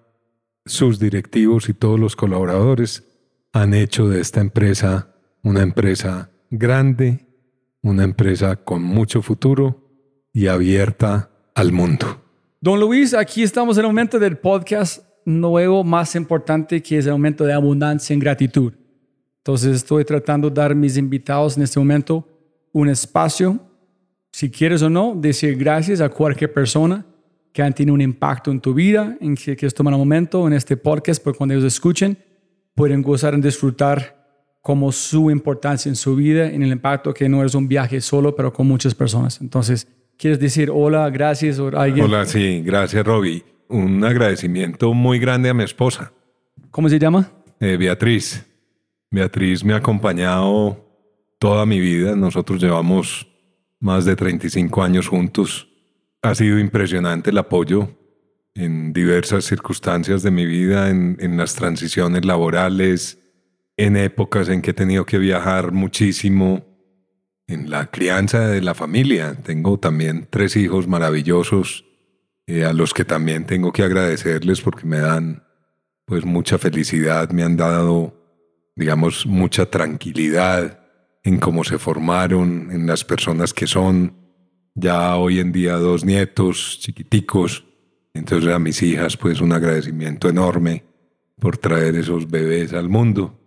sus 0.65 1.01
directivos 1.01 1.69
y 1.69 1.75
todos 1.75 1.99
los 1.99 2.15
colaboradores 2.15 3.05
han 3.53 3.75
hecho 3.75 4.09
de 4.09 4.21
esta 4.21 4.41
empresa 4.41 5.15
una 5.43 5.63
empresa 5.63 6.31
grande, 6.51 7.27
una 7.83 8.05
empresa 8.05 8.57
con 8.57 8.83
mucho 8.83 9.23
futuro 9.23 9.86
y 10.37 10.49
abierta 10.49 11.31
al 11.55 11.73
mundo. 11.73 12.23
Don 12.61 12.79
Luis, 12.79 13.15
aquí 13.15 13.43
estamos 13.43 13.79
en 13.79 13.85
el 13.85 13.87
momento 13.87 14.19
del 14.19 14.37
podcast 14.37 15.03
nuevo 15.25 15.83
más 15.83 16.15
importante 16.15 16.83
que 16.83 16.99
es 16.99 17.07
el 17.07 17.13
momento 17.13 17.47
de 17.47 17.55
abundancia 17.55 18.13
en 18.13 18.21
gratitud. 18.21 18.75
Entonces 19.39 19.77
estoy 19.77 20.05
tratando 20.05 20.51
de 20.51 20.57
dar 20.57 20.73
a 20.73 20.75
mis 20.75 20.99
invitados 20.99 21.57
en 21.57 21.63
este 21.63 21.79
momento 21.79 22.29
un 22.71 22.91
espacio, 22.91 23.59
si 24.31 24.51
quieres 24.51 24.83
o 24.83 24.91
no, 24.91 25.15
decir 25.17 25.57
gracias 25.57 26.03
a 26.03 26.11
cualquier 26.11 26.53
persona 26.53 27.07
que 27.55 27.63
han 27.63 27.73
tenido 27.73 27.95
un 27.95 28.03
impacto 28.03 28.51
en 28.51 28.61
tu 28.61 28.75
vida, 28.75 29.17
en 29.23 29.37
que 29.37 29.57
quieres 29.57 29.73
tomar 29.73 29.95
un 29.95 30.01
momento 30.01 30.47
en 30.47 30.53
este 30.53 30.77
podcast, 30.77 31.25
porque 31.25 31.39
cuando 31.39 31.55
ellos 31.55 31.65
escuchen, 31.65 32.19
pueden 32.75 33.01
gozar 33.01 33.33
y 33.33 33.41
disfrutar 33.41 34.59
como 34.61 34.93
su 34.93 35.31
importancia 35.31 35.89
en 35.89 35.97
su 35.97 36.15
vida, 36.15 36.47
en 36.47 36.63
el 36.63 36.73
impacto 36.73 37.15
que 37.15 37.27
no 37.27 37.43
es 37.43 37.55
un 37.55 37.67
viaje 37.67 38.03
solo, 38.03 38.37
pero 38.37 38.53
con 38.53 38.69
muchas 38.69 38.95
personas. 38.95 39.41
Entonces, 39.41 39.89
¿Quieres 40.19 40.41
decir 40.41 40.71
hola, 40.73 41.11
gracias 41.11 41.59
o 41.59 41.69
alguien? 41.77 42.07
Hola, 42.07 42.25
sí, 42.25 42.63
gracias, 42.65 43.05
Robbie. 43.05 43.45
Un 43.69 44.03
agradecimiento 44.03 44.95
muy 44.95 45.19
grande 45.19 45.51
a 45.51 45.55
mi 45.55 45.65
esposa. 45.65 46.13
¿Cómo 46.71 46.89
se 46.89 46.99
llama? 46.99 47.31
Eh, 47.61 47.77
Beatriz. 47.77 48.47
Beatriz 49.11 49.63
me 49.63 49.75
ha 49.75 49.77
acompañado 49.77 50.85
toda 51.39 51.67
mi 51.67 51.81
vida. 51.81 52.17
Nosotros 52.17 52.63
llevamos 52.63 53.27
más 53.79 54.07
de 54.07 54.17
35 54.17 54.83
años 54.83 55.09
juntos. 55.09 55.69
Ha 56.23 56.35
sido 56.35 56.59
impresionante 56.59 57.31
el 57.31 57.39
apoyo 57.39 57.89
en 58.55 58.95
diversas 58.95 59.45
circunstancias 59.45 60.23
de 60.23 60.31
mi 60.31 60.47
vida, 60.47 60.89
en, 60.89 61.19
en 61.21 61.37
las 61.37 61.55
transiciones 61.55 62.25
laborales, 62.25 63.19
en 63.77 63.99
épocas 63.99 64.49
en 64.49 64.63
que 64.63 64.71
he 64.71 64.75
tenido 64.75 65.05
que 65.05 65.19
viajar 65.19 65.73
muchísimo 65.73 66.65
en 67.47 67.71
la 67.71 67.91
crianza 67.91 68.49
de 68.49 68.61
la 68.61 68.75
familia. 68.75 69.37
Tengo 69.43 69.79
también 69.79 70.27
tres 70.31 70.57
hijos 70.57 70.89
maravillosos 70.89 71.85
eh, 72.47 72.65
a 72.65 72.73
los 72.73 72.95
que 72.95 73.05
también 73.05 73.47
tengo 73.47 73.73
que 73.73 73.83
agradecerles 73.83 74.61
porque 74.61 74.87
me 74.87 74.99
dan 74.99 75.45
pues 76.05 76.25
mucha 76.25 76.59
felicidad, 76.59 77.31
me 77.31 77.43
han 77.43 77.57
dado 77.57 78.17
digamos 78.77 79.27
mucha 79.27 79.71
tranquilidad 79.71 80.81
en 81.25 81.39
cómo 81.39 81.65
se 81.65 81.79
formaron, 81.79 82.71
en 82.71 82.87
las 82.87 83.05
personas 83.05 83.53
que 83.53 83.67
son. 83.67 84.15
Ya 84.75 85.17
hoy 85.17 85.41
en 85.41 85.53
día 85.53 85.77
dos 85.77 86.05
nietos 86.05 86.79
chiquiticos, 86.81 87.65
entonces 88.13 88.53
a 88.53 88.59
mis 88.59 88.83
hijas 88.83 89.17
pues 89.17 89.41
un 89.41 89.53
agradecimiento 89.53 90.29
enorme 90.29 90.85
por 91.41 91.57
traer 91.57 91.97
esos 91.97 92.31
bebés 92.31 92.75
al 92.75 92.89
mundo. 92.89 93.46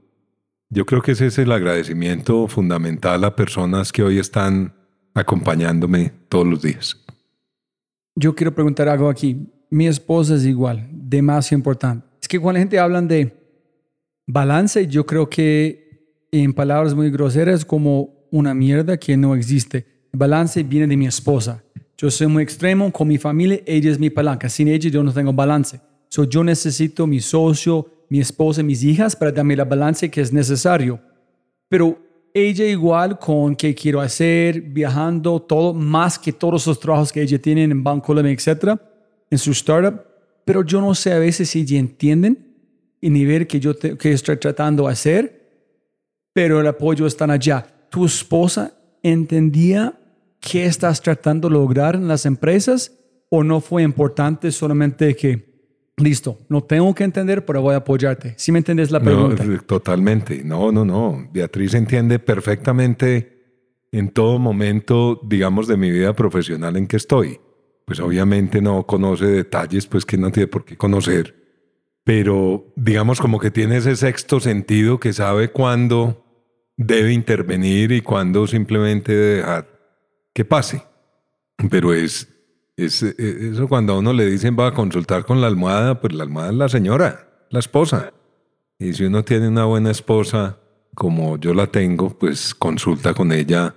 Yo 0.72 0.86
creo 0.86 1.02
que 1.02 1.14
ese 1.14 1.26
es 1.26 1.38
el 1.40 1.52
agradecimiento 1.52 2.48
fundamental 2.48 3.24
a 3.24 3.36
personas 3.36 3.92
que 3.92 4.04
hoy 4.04 4.20
están 4.20 4.76
acompañándome 5.16 6.12
todos 6.30 6.46
los 6.46 6.62
días. 6.62 6.96
Yo 8.16 8.36
quiero 8.36 8.54
preguntar 8.54 8.88
algo 8.88 9.10
aquí. 9.10 9.48
Mi 9.72 9.88
esposa 9.88 10.36
es 10.36 10.46
igual, 10.46 10.88
demasiado 10.92 11.58
importante. 11.58 12.06
Es 12.22 12.28
que 12.28 12.40
cuando 12.40 12.58
la 12.58 12.60
gente 12.60 12.78
habla 12.78 13.02
de 13.02 13.34
balance, 14.28 14.86
yo 14.88 15.08
creo 15.08 15.28
que 15.28 16.28
en 16.32 16.54
palabras 16.54 16.94
muy 16.94 17.10
groseras 17.10 17.66
como 17.66 18.28
una 18.30 18.54
mierda 18.54 18.98
que 18.98 19.18
no 19.18 19.36
existe. 19.36 19.88
balance 20.12 20.62
viene 20.62 20.86
de 20.86 20.98
mi 20.98 21.08
esposa. 21.08 21.64
Yo 21.98 22.12
soy 22.12 22.28
muy 22.28 22.44
extremo 22.44 22.92
con 22.92 23.08
mi 23.08 23.18
familia, 23.18 23.60
ella 23.66 23.92
es 23.92 24.00
mi 24.00 24.12
palanca. 24.12 24.50
Sin 24.50 24.68
ella 24.68 24.90
yo 24.90 25.04
no 25.04 25.12
tengo 25.12 25.34
balance. 25.34 25.82
So, 26.10 26.24
yo 26.24 26.44
necesito 26.44 27.08
mi 27.08 27.20
socio, 27.22 27.88
mi 28.10 28.20
esposa 28.20 28.62
y 28.62 28.64
mis 28.64 28.84
hijas 28.84 29.16
para 29.16 29.32
darme 29.32 29.56
la 29.56 29.66
balance 29.66 30.10
que 30.10 30.22
es 30.22 30.34
necesario. 30.34 31.00
Pero 31.68 32.00
ella 32.34 32.66
igual 32.66 33.18
con 33.20 33.56
qué 33.56 33.74
quiero 33.74 34.02
hacer, 34.02 34.62
viajando, 34.62 35.42
todo, 35.42 35.74
más 35.74 36.18
que 36.18 36.34
todos 36.34 36.66
los 36.68 36.80
trabajos 36.80 37.12
que 37.12 37.22
ella 37.22 37.40
tiene 37.40 37.64
en 37.64 37.84
Bancolombia, 37.84 38.34
etcétera, 38.34 38.80
en 39.30 39.38
su 39.38 39.52
startup. 39.52 40.02
Pero 40.46 40.64
yo 40.64 40.82
no 40.82 40.96
sé 40.96 41.14
a 41.14 41.20
veces 41.20 41.50
si 41.50 41.62
ella 41.62 41.80
entienden 41.80 42.48
el 43.02 43.14
nivel 43.14 43.48
que 43.48 43.60
yo 43.60 43.78
que 43.78 44.12
estoy 44.12 44.38
tratando 44.38 44.86
de 44.86 44.92
hacer, 44.92 45.40
pero 46.34 46.60
el 46.60 46.68
apoyo 46.68 47.06
está 47.06 47.26
allá. 47.26 47.66
¿Tu 47.90 48.06
esposa 48.06 48.74
entendía 49.04 50.00
qué 50.40 50.66
estás 50.66 51.02
tratando 51.02 51.48
de 51.48 51.54
lograr 51.54 51.96
en 51.96 52.08
las 52.08 52.26
empresas 52.26 52.92
o 53.30 53.44
no 53.44 53.62
fue 53.62 53.84
importante 53.84 54.52
solamente 54.52 55.16
que 55.16 55.49
Listo, 56.00 56.40
no 56.48 56.64
tengo 56.64 56.94
que 56.96 57.04
entender, 57.04 57.46
pero 57.46 57.62
voy 57.62 57.74
a 57.74 57.78
apoyarte. 57.78 58.34
¿Sí 58.38 58.52
me 58.52 58.60
entiendes 58.60 58.90
la 58.90 59.00
pregunta? 59.00 59.44
No, 59.44 59.60
totalmente. 59.60 60.44
No, 60.44 60.72
no, 60.72 60.86
no. 60.86 61.30
Beatriz 61.32 61.74
entiende 61.74 62.20
perfectamente 62.20 63.40
en 63.92 64.10
todo 64.10 64.40
momento, 64.40 65.20
digamos, 65.24 65.68
de 65.68 65.78
mi 65.78 65.92
vida 65.92 66.14
profesional 66.14 66.78
en 66.78 66.88
que 66.88 66.98
estoy. 66.98 67.40
Pues 67.86 68.00
obviamente 68.00 68.62
no 68.62 68.86
conoce 68.86 69.26
detalles, 69.26 69.88
pues 69.88 70.06
que 70.06 70.18
no 70.18 70.32
tiene 70.32 70.48
por 70.48 70.64
qué 70.64 70.78
conocer. 70.78 71.36
Pero 72.04 72.72
digamos 72.76 73.20
como 73.20 73.40
que 73.40 73.52
tiene 73.52 73.78
ese 73.78 73.96
sexto 73.96 74.40
sentido 74.40 75.00
que 75.00 75.12
sabe 75.12 75.52
cuándo 75.52 76.26
debe 76.78 77.12
intervenir 77.12 77.92
y 77.92 78.02
cuándo 78.02 78.48
simplemente 78.48 79.14
dejar 79.14 79.68
que 80.34 80.46
pase. 80.46 80.84
Pero 81.70 81.94
es 81.94 82.30
es, 82.86 83.04
eh, 83.04 83.16
eso 83.52 83.68
cuando 83.68 83.94
a 83.94 84.00
uno 84.00 84.14
le 84.14 84.26
dicen 84.26 84.56
va 84.58 84.68
a 84.68 84.74
consultar 84.74 85.26
con 85.26 85.42
la 85.42 85.48
almohada, 85.48 86.00
pues 86.02 86.14
la 86.14 86.24
almohada 86.24 86.52
es 86.52 86.56
la 86.56 86.70
señora, 86.70 87.46
la 87.50 87.60
esposa. 87.60 88.14
Y 88.78 88.94
si 88.94 89.06
uno 89.06 89.24
tiene 89.24 89.48
una 89.48 89.66
buena 89.66 89.92
esposa, 89.92 90.60
como 90.96 91.38
yo 91.38 91.54
la 91.54 91.68
tengo, 91.68 92.18
pues 92.18 92.54
consulta 92.56 93.14
con 93.14 93.32
ella 93.32 93.76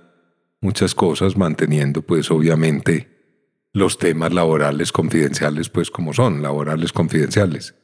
muchas 0.61 0.95
cosas, 0.95 1.37
manteniendo 1.37 2.01
pues 2.01 2.31
obviamente 2.31 3.09
los 3.73 3.97
temas 3.97 4.33
laborales 4.33 4.91
confidenciales, 4.91 5.69
pues 5.69 5.91
como 5.91 6.13
son, 6.13 6.41
laborales 6.41 6.93
confidenciales. 6.93 7.75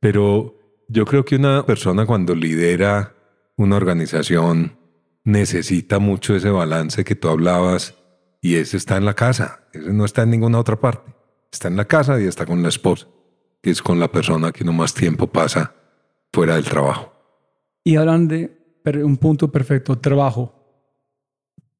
Pero 0.00 0.84
yo 0.88 1.04
creo 1.04 1.24
que 1.24 1.36
una 1.36 1.64
persona 1.64 2.06
cuando 2.06 2.34
lidera 2.34 3.14
una 3.56 3.76
organización 3.76 4.78
necesita 5.24 5.98
mucho 5.98 6.34
ese 6.34 6.50
balance 6.50 7.04
que 7.04 7.14
tú 7.14 7.28
hablabas 7.28 7.97
y 8.40 8.56
ese 8.56 8.76
está 8.76 8.96
en 8.96 9.04
la 9.04 9.14
casa, 9.14 9.60
ese 9.72 9.92
no 9.92 10.04
está 10.04 10.22
en 10.22 10.30
ninguna 10.30 10.58
otra 10.58 10.78
parte. 10.80 11.14
Está 11.50 11.68
en 11.68 11.76
la 11.76 11.86
casa 11.86 12.20
y 12.20 12.26
está 12.26 12.44
con 12.44 12.62
la 12.62 12.68
esposa, 12.68 13.06
que 13.62 13.70
es 13.70 13.82
con 13.82 13.98
la 13.98 14.08
persona 14.08 14.52
que 14.52 14.64
no 14.64 14.72
más 14.72 14.92
tiempo 14.92 15.26
pasa 15.26 15.74
fuera 16.32 16.56
del 16.56 16.64
trabajo. 16.64 17.12
Y 17.84 17.96
hablan 17.96 18.28
de 18.28 18.58
un 19.02 19.16
punto 19.16 19.50
perfecto, 19.50 19.98
trabajo. 19.98 20.54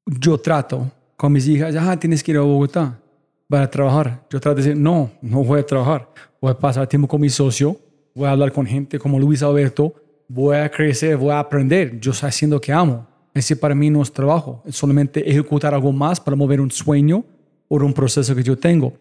Yo 0.05 0.37
trato 0.37 0.91
con 1.15 1.31
mis 1.31 1.47
hijas, 1.47 1.75
ah, 1.75 1.99
tienes 1.99 2.23
que 2.23 2.31
ir 2.31 2.37
a 2.37 2.41
Bogotá 2.41 2.99
para 3.47 3.69
trabajar. 3.69 4.25
Yo 4.29 4.39
trato 4.39 4.55
de 4.55 4.63
decir, 4.63 4.77
no, 4.77 5.11
no 5.21 5.43
voy 5.43 5.59
a 5.59 5.65
trabajar. 5.65 6.09
Voy 6.41 6.51
a 6.51 6.57
pasar 6.57 6.87
tiempo 6.87 7.07
con 7.07 7.21
mi 7.21 7.29
socio, 7.29 7.77
voy 8.15 8.27
a 8.27 8.31
hablar 8.31 8.51
con 8.51 8.65
gente 8.65 8.97
como 8.99 9.19
Luis 9.19 9.43
Alberto, 9.43 9.93
voy 10.27 10.57
a 10.57 10.69
crecer, 10.69 11.17
voy 11.17 11.31
a 11.31 11.39
aprender. 11.39 11.99
Yo 11.99 12.11
estoy 12.11 12.29
haciendo 12.29 12.61
que 12.61 12.71
amo. 12.71 13.07
Ese 13.33 13.55
para 13.55 13.75
mí 13.75 13.89
no 13.89 14.01
es 14.01 14.11
trabajo, 14.11 14.63
es 14.65 14.75
solamente 14.75 15.29
ejecutar 15.29 15.73
algo 15.73 15.91
más 15.91 16.19
para 16.19 16.35
mover 16.35 16.59
un 16.59 16.71
sueño 16.71 17.23
o 17.67 17.75
un 17.77 17.93
proceso 17.93 18.35
que 18.35 18.43
yo 18.43 18.57
tengo. 18.57 18.93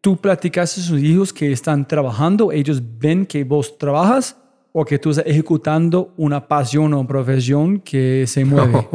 Tú 0.00 0.16
platicas 0.16 0.76
a 0.78 0.82
sus 0.82 1.00
hijos 1.00 1.32
que 1.32 1.52
están 1.52 1.86
trabajando, 1.86 2.52
ellos 2.52 2.82
ven 2.98 3.26
que 3.26 3.44
vos 3.44 3.78
trabajas 3.78 4.36
o 4.72 4.84
que 4.84 4.98
tú 4.98 5.10
estás 5.10 5.26
ejecutando 5.26 6.12
una 6.16 6.48
pasión 6.48 6.92
o 6.94 7.06
profesión 7.06 7.80
que 7.80 8.24
se 8.26 8.44
mueve? 8.44 8.86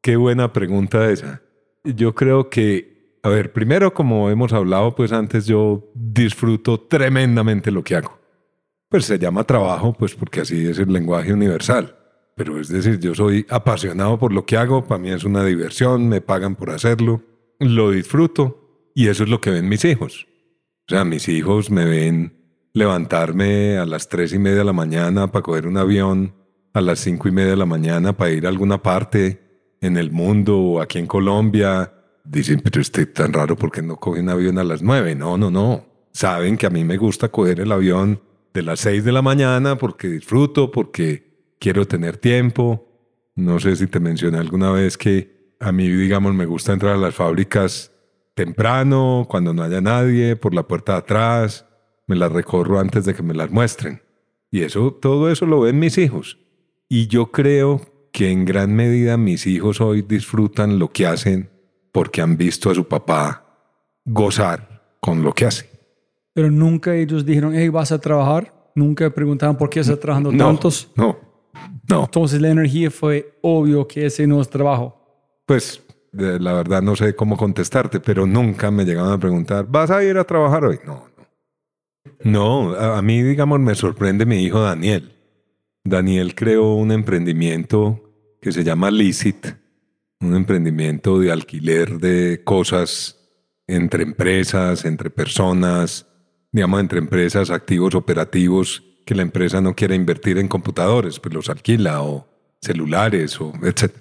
qué 0.00 0.16
buena 0.16 0.52
pregunta 0.52 1.10
esa. 1.10 1.42
Yo 1.84 2.14
creo 2.14 2.48
que, 2.48 3.18
a 3.22 3.28
ver, 3.28 3.52
primero 3.52 3.92
como 3.92 4.30
hemos 4.30 4.52
hablado 4.52 4.94
pues 4.94 5.12
antes, 5.12 5.46
yo 5.46 5.90
disfruto 5.94 6.80
tremendamente 6.80 7.70
lo 7.70 7.82
que 7.82 7.96
hago. 7.96 8.18
Pues 8.88 9.06
se 9.06 9.18
llama 9.18 9.44
trabajo, 9.44 9.94
pues 9.94 10.14
porque 10.14 10.42
así 10.42 10.66
es 10.66 10.78
el 10.78 10.92
lenguaje 10.92 11.32
universal. 11.32 11.96
Pero 12.36 12.60
es 12.60 12.68
decir, 12.68 12.98
yo 12.98 13.14
soy 13.14 13.46
apasionado 13.48 14.18
por 14.18 14.32
lo 14.32 14.46
que 14.46 14.56
hago, 14.56 14.84
para 14.84 14.98
mí 14.98 15.10
es 15.10 15.24
una 15.24 15.44
diversión, 15.44 16.08
me 16.08 16.20
pagan 16.20 16.56
por 16.56 16.70
hacerlo, 16.70 17.22
lo 17.58 17.90
disfruto 17.90 18.90
y 18.94 19.08
eso 19.08 19.24
es 19.24 19.28
lo 19.28 19.40
que 19.40 19.50
ven 19.50 19.68
mis 19.68 19.84
hijos. 19.84 20.26
O 20.88 20.94
sea, 20.94 21.04
mis 21.04 21.28
hijos 21.28 21.70
me 21.70 21.84
ven 21.84 22.34
levantarme 22.72 23.76
a 23.76 23.86
las 23.86 24.08
tres 24.08 24.32
y 24.32 24.38
media 24.38 24.58
de 24.58 24.64
la 24.64 24.72
mañana 24.72 25.30
para 25.30 25.42
coger 25.42 25.66
un 25.66 25.76
avión, 25.76 26.34
a 26.74 26.80
las 26.80 27.00
cinco 27.00 27.28
y 27.28 27.32
media 27.32 27.50
de 27.50 27.56
la 27.56 27.66
mañana 27.66 28.16
para 28.16 28.30
ir 28.30 28.46
a 28.46 28.48
alguna 28.48 28.82
parte 28.82 29.76
en 29.80 29.96
el 29.96 30.10
mundo 30.10 30.58
o 30.58 30.80
aquí 30.80 30.98
en 30.98 31.06
Colombia. 31.06 31.92
Dicen, 32.24 32.60
pero 32.60 32.80
este 32.80 33.06
tan 33.06 33.32
raro 33.32 33.56
porque 33.56 33.82
no 33.82 33.96
coge 33.96 34.20
un 34.20 34.28
avión 34.28 34.58
a 34.58 34.64
las 34.64 34.82
nueve. 34.82 35.14
No, 35.14 35.36
no, 35.36 35.50
no. 35.50 35.84
Saben 36.12 36.56
que 36.56 36.66
a 36.66 36.70
mí 36.70 36.84
me 36.84 36.96
gusta 36.96 37.28
coger 37.28 37.60
el 37.60 37.72
avión 37.72 38.22
de 38.54 38.62
las 38.62 38.80
seis 38.80 39.04
de 39.04 39.12
la 39.12 39.22
mañana 39.22 39.76
porque 39.76 40.08
disfruto, 40.08 40.70
porque 40.70 41.31
quiero 41.62 41.86
tener 41.86 42.16
tiempo. 42.16 42.88
No 43.36 43.60
sé 43.60 43.76
si 43.76 43.86
te 43.86 44.00
mencioné 44.00 44.38
alguna 44.38 44.72
vez 44.72 44.98
que 44.98 45.54
a 45.60 45.70
mí, 45.70 45.88
digamos, 45.88 46.34
me 46.34 46.44
gusta 46.44 46.72
entrar 46.72 46.94
a 46.94 46.98
las 46.98 47.14
fábricas 47.14 47.92
temprano, 48.34 49.26
cuando 49.28 49.54
no 49.54 49.62
haya 49.62 49.80
nadie, 49.80 50.34
por 50.34 50.54
la 50.54 50.66
puerta 50.66 50.92
de 50.92 50.98
atrás 50.98 51.66
me 52.08 52.16
las 52.16 52.32
recorro 52.32 52.80
antes 52.80 53.04
de 53.04 53.14
que 53.14 53.22
me 53.22 53.32
las 53.32 53.50
muestren. 53.52 54.02
Y 54.50 54.62
eso, 54.62 54.92
todo 54.92 55.30
eso 55.30 55.46
lo 55.46 55.60
ven 55.60 55.78
mis 55.78 55.98
hijos. 55.98 56.36
Y 56.88 57.06
yo 57.06 57.30
creo 57.30 57.80
que 58.12 58.32
en 58.32 58.44
gran 58.44 58.74
medida 58.74 59.16
mis 59.16 59.46
hijos 59.46 59.80
hoy 59.80 60.02
disfrutan 60.02 60.80
lo 60.80 60.88
que 60.88 61.06
hacen 61.06 61.48
porque 61.92 62.22
han 62.22 62.36
visto 62.36 62.70
a 62.70 62.74
su 62.74 62.88
papá 62.88 63.70
gozar 64.04 64.96
con 65.00 65.22
lo 65.22 65.32
que 65.32 65.46
hace. 65.46 65.70
Pero 66.34 66.50
nunca 66.50 66.96
ellos 66.96 67.24
dijeron, 67.24 67.54
hey, 67.54 67.68
vas 67.68 67.92
a 67.92 68.00
trabajar. 68.00 68.52
Nunca 68.74 69.08
preguntaban 69.10 69.56
por 69.56 69.70
qué 69.70 69.78
estás 69.80 70.00
trabajando 70.00 70.32
tantos. 70.36 70.90
No, 70.96 71.31
no. 71.88 72.04
Entonces 72.04 72.40
la 72.40 72.50
energía 72.50 72.90
fue 72.90 73.38
obvio 73.42 73.86
que 73.86 74.06
ese 74.06 74.26
no 74.26 74.40
es 74.40 74.48
trabajo. 74.48 74.98
Pues 75.46 75.82
la 76.12 76.52
verdad 76.52 76.82
no 76.82 76.94
sé 76.94 77.14
cómo 77.14 77.36
contestarte, 77.36 78.00
pero 78.00 78.26
nunca 78.26 78.70
me 78.70 78.84
llegaban 78.84 79.12
a 79.12 79.18
preguntar, 79.18 79.66
¿vas 79.68 79.90
a 79.90 80.04
ir 80.04 80.18
a 80.18 80.24
trabajar 80.24 80.64
hoy? 80.64 80.78
No, 80.84 81.06
no, 82.24 82.74
a 82.74 83.00
mí, 83.02 83.22
digamos, 83.22 83.60
me 83.60 83.74
sorprende 83.74 84.26
mi 84.26 84.42
hijo 84.42 84.60
Daniel. 84.60 85.12
Daniel 85.84 86.34
creó 86.34 86.74
un 86.74 86.92
emprendimiento 86.92 88.00
que 88.40 88.52
se 88.52 88.62
llama 88.62 88.90
Licit, 88.90 89.46
un 90.20 90.36
emprendimiento 90.36 91.18
de 91.18 91.32
alquiler 91.32 91.98
de 91.98 92.42
cosas 92.44 93.18
entre 93.66 94.04
empresas, 94.04 94.84
entre 94.84 95.10
personas, 95.10 96.06
digamos, 96.52 96.80
entre 96.80 96.98
empresas, 96.98 97.50
activos 97.50 97.94
operativos, 97.94 98.84
que 99.04 99.14
la 99.14 99.22
empresa 99.22 99.60
no 99.60 99.74
quiere 99.74 99.94
invertir 99.94 100.38
en 100.38 100.48
computadores, 100.48 101.18
pues 101.18 101.34
los 101.34 101.48
alquila 101.48 102.02
o 102.02 102.28
celulares 102.60 103.40
o 103.40 103.52
etc. 103.62 103.94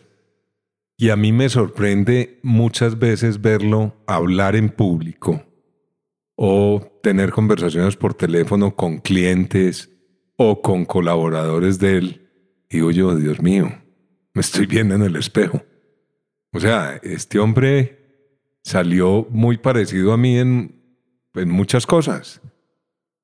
Y 0.97 1.09
a 1.09 1.15
mí 1.15 1.31
me 1.31 1.49
sorprende 1.49 2.39
muchas 2.43 2.99
veces 2.99 3.41
verlo 3.41 3.95
hablar 4.05 4.55
en 4.55 4.69
público 4.69 5.43
o 6.35 6.99
tener 7.03 7.31
conversaciones 7.31 7.95
por 7.95 8.13
teléfono 8.13 8.75
con 8.75 8.99
clientes 8.99 9.89
o 10.37 10.61
con 10.61 10.85
colaboradores 10.85 11.79
de 11.79 11.97
él, 11.97 12.29
digo 12.69 12.91
yo, 12.91 13.15
Dios 13.15 13.41
mío, 13.41 13.71
me 14.33 14.41
estoy 14.41 14.65
viendo 14.65 14.95
en 14.95 15.03
el 15.03 15.15
espejo. 15.15 15.63
O 16.53 16.59
sea, 16.59 16.99
este 17.03 17.39
hombre 17.39 18.57
salió 18.63 19.27
muy 19.29 19.57
parecido 19.57 20.13
a 20.13 20.17
mí 20.17 20.37
en 20.37 20.81
muchas 21.33 21.85
cosas. 21.85 22.41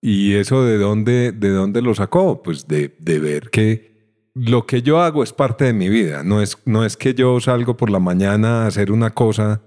¿Y 0.02 0.36
eso 0.36 0.64
de 0.64 0.78
dónde, 0.78 1.32
de 1.32 1.49
dónde 1.49 1.82
lo 1.82 1.95
sacó? 1.95 2.41
Pues 2.44 2.68
de, 2.68 2.95
de, 2.99 3.19
ver 3.19 3.49
que 3.49 4.32
lo 4.36 4.65
que 4.65 4.82
yo 4.82 5.02
hago 5.02 5.24
es 5.24 5.34
parte 5.34 5.65
de 5.65 5.74
mi 5.74 5.90
vida. 5.90 6.24
No 6.24 6.41
es, 6.41 6.57
no 6.65 6.86
es 6.86 6.98
que 6.98 7.14
yo 7.14 7.40
salgo 7.40 7.76
por 7.76 7.90
la 7.90 7.99
mañana 7.99 8.64
a 8.64 8.68
hacer 8.68 8.91
una 8.91 9.11
cosa 9.11 9.61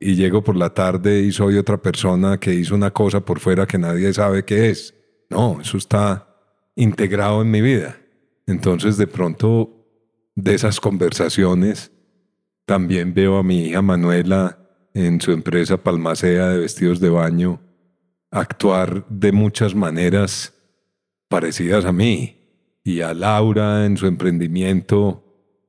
y 0.00 0.14
llego 0.14 0.42
por 0.42 0.56
la 0.56 0.74
tarde 0.74 1.20
y 1.20 1.32
soy 1.32 1.56
otra 1.56 1.78
persona 1.78 2.38
que 2.38 2.54
hizo 2.54 2.74
una 2.74 2.90
cosa 2.90 3.20
por 3.20 3.40
fuera 3.40 3.66
que 3.66 3.78
nadie 3.78 4.12
sabe 4.12 4.44
qué 4.44 4.70
es. 4.70 4.94
No, 5.30 5.60
eso 5.60 5.78
está 5.78 6.28
integrado 6.74 7.42
en 7.42 7.50
mi 7.50 7.60
vida. 7.60 7.96
Entonces 8.46 8.96
de 8.96 9.06
pronto 9.06 9.86
de 10.34 10.54
esas 10.54 10.80
conversaciones 10.80 11.92
también 12.64 13.14
veo 13.14 13.38
a 13.38 13.42
mi 13.42 13.66
hija 13.66 13.82
Manuela 13.82 14.58
en 14.92 15.20
su 15.20 15.32
empresa 15.32 15.76
Palmacea 15.76 16.48
de 16.48 16.58
vestidos 16.58 17.00
de 17.00 17.10
baño 17.10 17.60
actuar 18.40 19.06
de 19.08 19.32
muchas 19.32 19.74
maneras 19.74 20.54
parecidas 21.28 21.84
a 21.84 21.92
mí 21.92 22.36
y 22.84 23.00
a 23.00 23.14
Laura 23.14 23.86
en 23.86 23.96
su 23.96 24.06
emprendimiento 24.06 25.24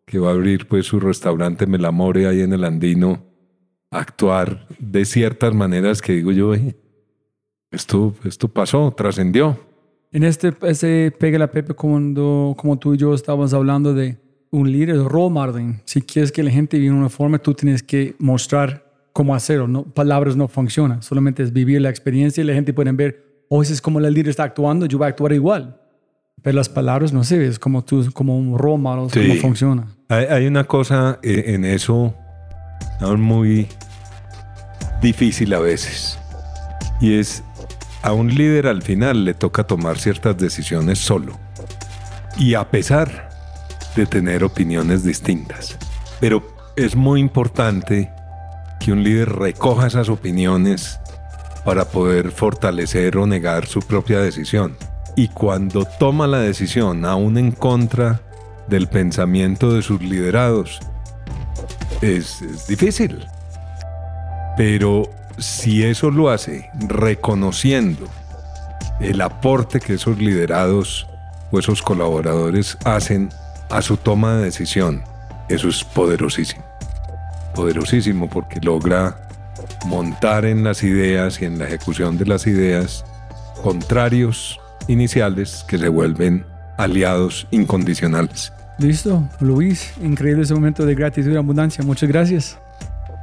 que 0.06 0.20
va 0.20 0.30
a 0.30 0.34
abrir 0.34 0.68
pues 0.68 0.86
su 0.86 1.00
restaurante 1.00 1.66
Melamore 1.66 2.28
ahí 2.28 2.42
en 2.42 2.54
el 2.54 2.64
Andino 2.64 3.24
actuar 3.90 4.68
de 4.80 5.06
ciertas 5.06 5.54
maneras 5.54 6.02
que 6.02 6.14
digo 6.14 6.32
yo, 6.32 6.54
esto, 7.72 8.14
esto 8.24 8.48
pasó, 8.50 8.94
trascendió. 8.96 9.58
En 10.12 10.24
este 10.24 10.54
ese 10.64 11.14
Pega 11.18 11.38
la 11.38 11.52
Pepe, 11.52 11.74
cuando, 11.74 12.56
como 12.58 12.78
tú 12.78 12.94
y 12.94 12.98
yo 12.98 13.14
estábamos 13.14 13.54
hablando 13.54 13.94
de 13.94 14.18
un 14.52 14.72
líder, 14.72 14.98
de 14.98 15.04
role 15.04 15.82
si 15.86 16.02
quieres 16.02 16.32
que 16.32 16.44
la 16.44 16.52
gente 16.52 16.80
viva 16.80 16.96
una 16.96 17.10
forma, 17.10 17.40
tú 17.40 17.54
tienes 17.54 17.84
que 17.84 18.16
mostrar 18.20 18.87
cómo 19.18 19.34
hacerlo. 19.34 19.68
No, 19.68 19.84
palabras 19.84 20.36
no 20.36 20.48
funcionan, 20.48 21.02
solamente 21.02 21.42
es 21.42 21.52
vivir 21.52 21.82
la 21.82 21.90
experiencia 21.90 22.44
y 22.44 22.46
la 22.46 22.54
gente 22.54 22.72
puede 22.72 22.92
ver, 22.92 23.46
oh, 23.50 23.64
ese 23.64 23.74
es 23.74 23.82
como 23.82 23.98
el 23.98 24.14
líder 24.14 24.30
está 24.30 24.44
actuando, 24.44 24.86
yo 24.86 25.00
voy 25.00 25.06
a 25.06 25.10
actuar 25.10 25.34
igual. 25.34 25.82
Pero 26.44 26.56
las 26.56 26.70
palabras 26.70 27.12
no 27.12 27.24
sé, 27.24 27.44
es 27.48 27.58
como, 27.58 27.84
tú, 27.84 28.12
como 28.14 28.38
un 28.38 28.56
role 28.60 28.78
model, 28.78 29.10
cómo 29.12 29.42
funciona. 29.42 29.88
Hay, 30.08 30.26
hay 30.26 30.46
una 30.46 30.66
cosa 30.66 31.18
eh, 31.24 31.46
en 31.48 31.66
eso 31.66 32.14
muy 33.18 33.68
difícil 35.02 35.52
a 35.56 35.60
veces. 35.62 36.20
Y 37.02 37.18
es, 37.18 37.44
a 38.04 38.14
un 38.14 38.28
líder 38.28 38.68
al 38.68 38.84
final 38.84 39.26
le 39.26 39.34
toca 39.34 39.64
tomar 39.64 39.98
ciertas 39.98 40.38
decisiones 40.38 41.00
solo. 41.00 41.40
Y 42.38 42.54
a 42.54 42.70
pesar 42.70 43.32
de 43.96 44.06
tener 44.06 44.44
opiniones 44.44 45.04
distintas. 45.04 45.76
Pero 46.20 46.44
es 46.76 46.96
muy 46.96 47.20
importante 47.20 48.12
que 48.80 48.92
un 48.92 49.04
líder 49.04 49.30
recoja 49.30 49.88
esas 49.88 50.10
opiniones 50.10 51.00
para 51.66 51.86
poder 51.86 52.32
fortalecer 52.32 53.18
o 53.18 53.28
negar 53.28 53.68
su 53.68 53.82
propia 53.82 54.20
decisión. 54.20 54.78
Y 55.16 55.30
cuando 55.30 55.86
toma 55.86 56.28
la 56.28 56.40
decisión 56.40 57.06
aún 57.06 57.38
en 57.38 57.52
contra 57.52 58.22
del 58.68 58.88
pensamiento 58.88 59.74
de 59.74 59.82
sus 59.82 60.02
liderados, 60.02 60.80
es, 62.02 62.68
difícil. 62.68 63.26
Pero 64.56 65.10
si 65.38 65.84
eso 65.84 66.12
lo 66.12 66.30
hace 66.30 66.70
reconociendo 66.88 68.08
el 69.00 69.22
aporte 69.22 69.80
que 69.80 69.96
esos 69.96 70.18
liderados 70.18 71.08
o 71.52 71.60
esos 71.60 71.82
colaboradores 71.82 72.78
hacen 72.84 73.30
a 73.70 73.82
su 73.82 73.98
toma 73.98 74.38
de 74.38 74.46
decisión, 74.46 75.04
eso 75.50 75.70
es 75.70 75.84
poderosísimo. 75.84 76.67
Poderosísimo 77.58 78.30
porque 78.30 78.60
logra 78.62 79.18
montar 79.88 80.46
en 80.46 80.64
las 80.64 80.84
ideas 80.84 81.42
y 81.42 81.46
en 81.46 81.58
la 81.58 81.66
ejecución 81.66 82.16
de 82.16 82.28
las 82.28 82.46
ideas 82.46 83.04
contrarios 83.64 84.60
iniciales 84.88 85.66
que 85.68 85.80
se 85.80 85.90
vuelven 85.90 86.46
aliados 86.78 87.48
incondicionales. 87.50 88.54
Listo, 88.78 89.28
Luis, 89.40 89.92
increíble 90.04 90.44
ese 90.44 90.54
momento 90.54 90.86
de 90.86 90.94
gratitud 90.94 91.32
y 91.32 91.36
abundancia. 91.36 91.84
Muchas 91.84 92.08
gracias. 92.08 92.60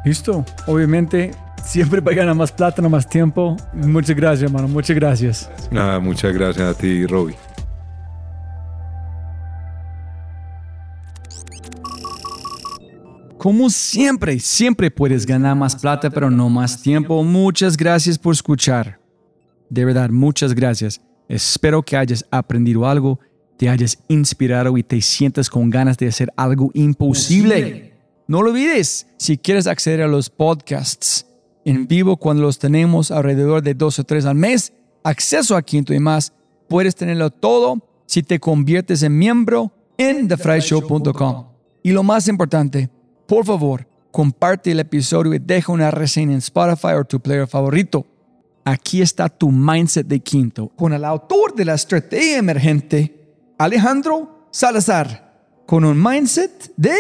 Listo, 0.05 0.44
obviamente 0.66 1.31
siempre 1.65 2.02
para 2.02 2.16
ganar 2.16 2.35
más 2.35 2.51
plata, 2.51 2.82
no 2.82 2.90
más 2.90 3.09
tiempo. 3.09 3.56
Muchas 3.73 4.16
gracias, 4.16 4.51
hermano, 4.51 4.66
muchas 4.66 4.97
gracias. 4.97 5.51
Nada, 5.70 6.01
muchas 6.01 6.35
gracias 6.35 6.69
a 6.69 6.74
ti, 6.77 7.06
Robbie. 7.06 7.36
Como 13.45 13.69
siempre, 13.69 14.41
siempre 14.41 14.91
puedes 14.91 15.27
ganar 15.27 15.55
más 15.55 15.77
plata, 15.77 16.09
pero 16.09 16.31
no 16.31 16.49
más 16.49 16.81
tiempo. 16.81 17.23
Muchas 17.23 17.77
gracias 17.77 18.19
por 18.19 18.33
escuchar. 18.33 18.99
De 19.69 19.85
verdad, 19.85 20.09
muchas 20.09 20.55
gracias. 20.55 20.99
Espero 21.29 21.83
que 21.83 21.95
hayas 21.95 22.25
aprendido 22.31 22.87
algo 22.87 23.21
te 23.59 23.69
hayas 23.69 23.99
inspirado 24.09 24.77
y 24.79 24.83
te 24.83 25.01
sientas 25.03 25.49
con 25.49 25.71
ganas 25.71 25.97
de 25.99 26.09
hacer 26.09 26.33
algo 26.37 26.71
imposible. 26.75 27.93
No 28.27 28.43
lo 28.43 28.51
olvides, 28.51 29.07
si 29.19 29.37
quieres 29.37 29.66
acceder 29.66 30.01
a 30.01 30.09
los 30.09 30.31
podcasts 30.31 31.27
en 31.66 31.87
vivo 31.87 32.16
cuando 32.16 32.43
los 32.43 32.59
tenemos 32.59 33.11
alrededor 33.11 33.62
de 33.62 33.75
dos 33.75 33.99
o 33.99 34.05
tres 34.05 34.25
al 34.25 34.37
mes, 34.37 34.73
acceso 35.03 35.55
a 35.55 35.62
Quinto 35.62 35.93
y 35.95 35.99
más, 35.99 36.33
puedes 36.69 36.97
tenerlo 36.97 37.31
todo 37.31 37.79
si 38.07 38.23
te 38.23 38.41
conviertes 38.41 39.03
en 39.03 39.19
miembro 39.19 39.71
en 39.99 40.29
thefryshow.com. 40.29 41.47
Y 41.83 41.93
lo 41.93 42.03
más 42.03 42.29
importante, 42.29 42.89
por 43.26 43.44
favor, 43.44 43.86
comparte 44.10 44.70
el 44.70 44.80
episodio 44.80 45.34
y 45.34 45.38
deja 45.38 45.72
una 45.72 45.90
reseña 45.90 46.32
en 46.32 46.38
Spotify 46.38 46.94
o 46.98 47.05
tu 47.05 47.20
player 47.20 47.46
favorito. 47.46 48.06
Aquí 48.64 49.02
está 49.02 49.28
tu 49.28 49.51
mindset 49.51 50.06
de 50.06 50.20
quinto 50.20 50.68
con 50.68 50.92
el 50.92 51.05
autor 51.05 51.55
de 51.55 51.64
la 51.64 51.74
estrategia 51.74 52.38
emergente, 52.38 53.14
Alejandro 53.59 54.48
Salazar, 54.51 55.62
con 55.66 55.84
un 55.84 56.02
mindset 56.02 56.72
de 56.76 56.94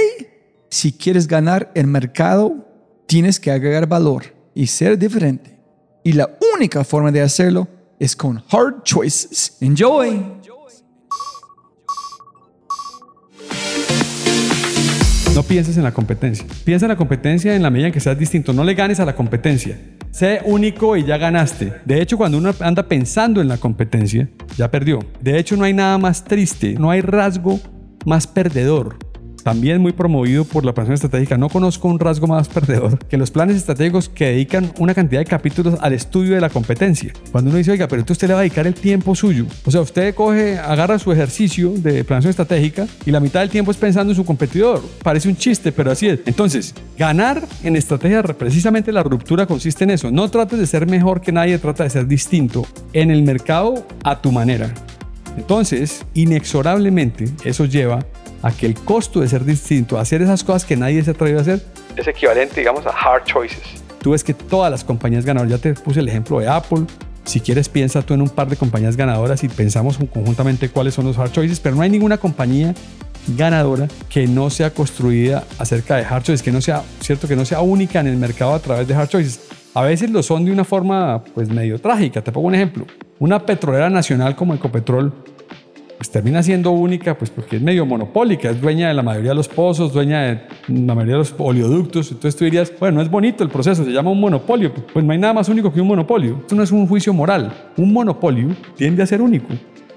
si 0.68 0.92
quieres 0.92 1.28
ganar 1.28 1.70
el 1.74 1.86
mercado, 1.86 2.66
tienes 3.06 3.38
que 3.38 3.52
agregar 3.52 3.86
valor 3.86 4.24
y 4.54 4.66
ser 4.66 4.98
diferente. 4.98 5.56
Y 6.02 6.12
la 6.12 6.36
única 6.54 6.84
forma 6.84 7.12
de 7.12 7.22
hacerlo 7.22 7.68
es 7.98 8.16
con 8.16 8.42
hard 8.50 8.82
choices. 8.82 9.56
Enjoy. 9.60 10.43
No 15.34 15.42
pienses 15.42 15.76
en 15.76 15.82
la 15.82 15.92
competencia. 15.92 16.46
Piensa 16.64 16.86
en 16.86 16.90
la 16.90 16.96
competencia 16.96 17.56
en 17.56 17.62
la 17.62 17.70
medida 17.70 17.88
en 17.88 17.92
que 17.92 17.98
seas 17.98 18.16
distinto. 18.16 18.52
No 18.52 18.62
le 18.62 18.74
ganes 18.74 19.00
a 19.00 19.04
la 19.04 19.16
competencia. 19.16 19.76
Sé 20.12 20.40
único 20.44 20.96
y 20.96 21.04
ya 21.04 21.18
ganaste. 21.18 21.72
De 21.84 22.00
hecho, 22.00 22.16
cuando 22.16 22.38
uno 22.38 22.54
anda 22.60 22.86
pensando 22.86 23.40
en 23.40 23.48
la 23.48 23.56
competencia, 23.58 24.28
ya 24.56 24.70
perdió. 24.70 25.00
De 25.20 25.36
hecho, 25.36 25.56
no 25.56 25.64
hay 25.64 25.72
nada 25.72 25.98
más 25.98 26.22
triste, 26.22 26.74
no 26.78 26.88
hay 26.88 27.00
rasgo 27.00 27.58
más 28.06 28.28
perdedor 28.28 28.96
también 29.44 29.80
muy 29.80 29.92
promovido 29.92 30.44
por 30.44 30.64
la 30.64 30.72
planeación 30.72 30.94
estratégica. 30.94 31.36
No 31.36 31.48
conozco 31.48 31.86
un 31.86 32.00
rasgo 32.00 32.26
más 32.26 32.48
perdedor 32.48 32.98
que 32.98 33.16
los 33.16 33.30
planes 33.30 33.56
estratégicos 33.56 34.08
que 34.08 34.26
dedican 34.26 34.72
una 34.78 34.94
cantidad 34.94 35.20
de 35.20 35.26
capítulos 35.26 35.76
al 35.80 35.92
estudio 35.92 36.34
de 36.34 36.40
la 36.40 36.48
competencia. 36.48 37.12
Cuando 37.30 37.50
uno 37.50 37.58
dice, 37.58 37.70
oiga, 37.70 37.86
pero 37.86 38.02
usted 38.08 38.26
le 38.26 38.34
va 38.34 38.40
a 38.40 38.42
dedicar 38.42 38.66
el 38.66 38.74
tiempo 38.74 39.14
suyo. 39.14 39.46
O 39.64 39.70
sea, 39.70 39.82
usted 39.82 40.14
coge, 40.14 40.58
agarra 40.58 40.98
su 40.98 41.12
ejercicio 41.12 41.70
de 41.76 42.02
planeación 42.04 42.30
estratégica 42.30 42.86
y 43.04 43.10
la 43.10 43.20
mitad 43.20 43.40
del 43.40 43.50
tiempo 43.50 43.70
es 43.70 43.76
pensando 43.76 44.12
en 44.12 44.16
su 44.16 44.24
competidor. 44.24 44.82
Parece 45.02 45.28
un 45.28 45.36
chiste, 45.36 45.70
pero 45.70 45.90
así 45.90 46.08
es. 46.08 46.20
Entonces, 46.24 46.74
ganar 46.98 47.42
en 47.62 47.76
estrategia, 47.76 48.22
precisamente 48.22 48.92
la 48.92 49.02
ruptura 49.02 49.46
consiste 49.46 49.84
en 49.84 49.90
eso. 49.90 50.10
No 50.10 50.30
trates 50.30 50.58
de 50.58 50.66
ser 50.66 50.86
mejor 50.86 51.20
que 51.20 51.32
nadie, 51.32 51.58
trata 51.58 51.84
de 51.84 51.90
ser 51.90 52.06
distinto 52.06 52.66
en 52.94 53.10
el 53.10 53.22
mercado 53.22 53.86
a 54.02 54.22
tu 54.22 54.32
manera. 54.32 54.72
Entonces, 55.36 56.06
inexorablemente, 56.14 57.26
eso 57.44 57.64
lleva 57.66 58.06
a 58.44 58.52
que 58.52 58.66
el 58.66 58.74
costo 58.74 59.20
de 59.20 59.28
ser 59.28 59.42
distinto, 59.44 59.98
hacer 59.98 60.20
esas 60.20 60.44
cosas 60.44 60.66
que 60.66 60.76
nadie 60.76 61.02
se 61.02 61.10
ha 61.10 61.14
atrevido 61.14 61.38
a 61.38 61.42
hacer, 61.42 61.64
es 61.96 62.06
equivalente, 62.06 62.60
digamos, 62.60 62.84
a 62.86 62.90
hard 62.90 63.24
choices. 63.24 63.62
Tú 64.02 64.10
ves 64.10 64.22
que 64.22 64.34
todas 64.34 64.70
las 64.70 64.84
compañías 64.84 65.24
ganadoras, 65.24 65.50
ya 65.50 65.58
te 65.58 65.72
puse 65.72 66.00
el 66.00 66.08
ejemplo 66.08 66.38
de 66.40 66.48
Apple, 66.48 66.84
si 67.24 67.40
quieres 67.40 67.70
piensa 67.70 68.02
tú 68.02 68.12
en 68.12 68.20
un 68.20 68.28
par 68.28 68.48
de 68.48 68.56
compañías 68.56 68.98
ganadoras 68.98 69.42
y 69.44 69.48
pensamos 69.48 69.96
conjuntamente 69.96 70.68
cuáles 70.68 70.92
son 70.92 71.06
los 71.06 71.18
hard 71.18 71.32
choices, 71.32 71.58
pero 71.58 71.74
no 71.74 71.80
hay 71.80 71.88
ninguna 71.88 72.18
compañía 72.18 72.74
ganadora 73.28 73.88
que 74.10 74.26
no 74.26 74.50
sea 74.50 74.70
construida 74.74 75.44
acerca 75.58 75.96
de 75.96 76.04
hard 76.04 76.24
choices, 76.24 76.42
que 76.42 76.52
no 76.52 76.60
sea, 76.60 76.82
cierto, 77.00 77.26
que 77.26 77.36
no 77.36 77.46
sea 77.46 77.62
única 77.62 78.00
en 78.00 78.08
el 78.08 78.18
mercado 78.18 78.52
a 78.52 78.58
través 78.58 78.86
de 78.86 78.94
hard 78.94 79.08
choices. 79.08 79.40
A 79.72 79.80
veces 79.82 80.10
lo 80.10 80.22
son 80.22 80.44
de 80.44 80.52
una 80.52 80.64
forma 80.64 81.24
pues 81.34 81.48
medio 81.48 81.80
trágica. 81.80 82.22
Te 82.22 82.30
pongo 82.30 82.48
un 82.48 82.54
ejemplo. 82.54 82.86
Una 83.18 83.44
petrolera 83.44 83.88
nacional 83.88 84.36
como 84.36 84.54
Ecopetrol 84.54 85.12
pues 85.96 86.10
termina 86.10 86.42
siendo 86.42 86.70
única, 86.70 87.16
pues 87.16 87.30
porque 87.30 87.56
es 87.56 87.62
medio 87.62 87.86
monopólica, 87.86 88.50
es 88.50 88.60
dueña 88.60 88.88
de 88.88 88.94
la 88.94 89.02
mayoría 89.02 89.30
de 89.30 89.36
los 89.36 89.48
pozos, 89.48 89.92
dueña 89.92 90.22
de 90.22 90.40
la 90.68 90.94
mayoría 90.94 91.14
de 91.14 91.18
los 91.18 91.34
oleoductos. 91.38 92.10
Entonces 92.10 92.36
tú 92.36 92.44
dirías, 92.44 92.72
bueno, 92.78 92.96
no 92.96 93.02
es 93.02 93.10
bonito 93.10 93.44
el 93.44 93.50
proceso, 93.50 93.84
se 93.84 93.90
llama 93.90 94.10
un 94.10 94.20
monopolio. 94.20 94.72
Pues 94.92 95.04
no 95.04 95.12
hay 95.12 95.18
nada 95.18 95.32
más 95.32 95.48
único 95.48 95.72
que 95.72 95.80
un 95.80 95.88
monopolio. 95.88 96.38
Esto 96.40 96.54
no 96.54 96.62
es 96.62 96.72
un 96.72 96.86
juicio 96.86 97.12
moral. 97.12 97.52
Un 97.76 97.92
monopolio 97.92 98.48
tiende 98.76 99.02
a 99.02 99.06
ser 99.06 99.20
único. 99.20 99.48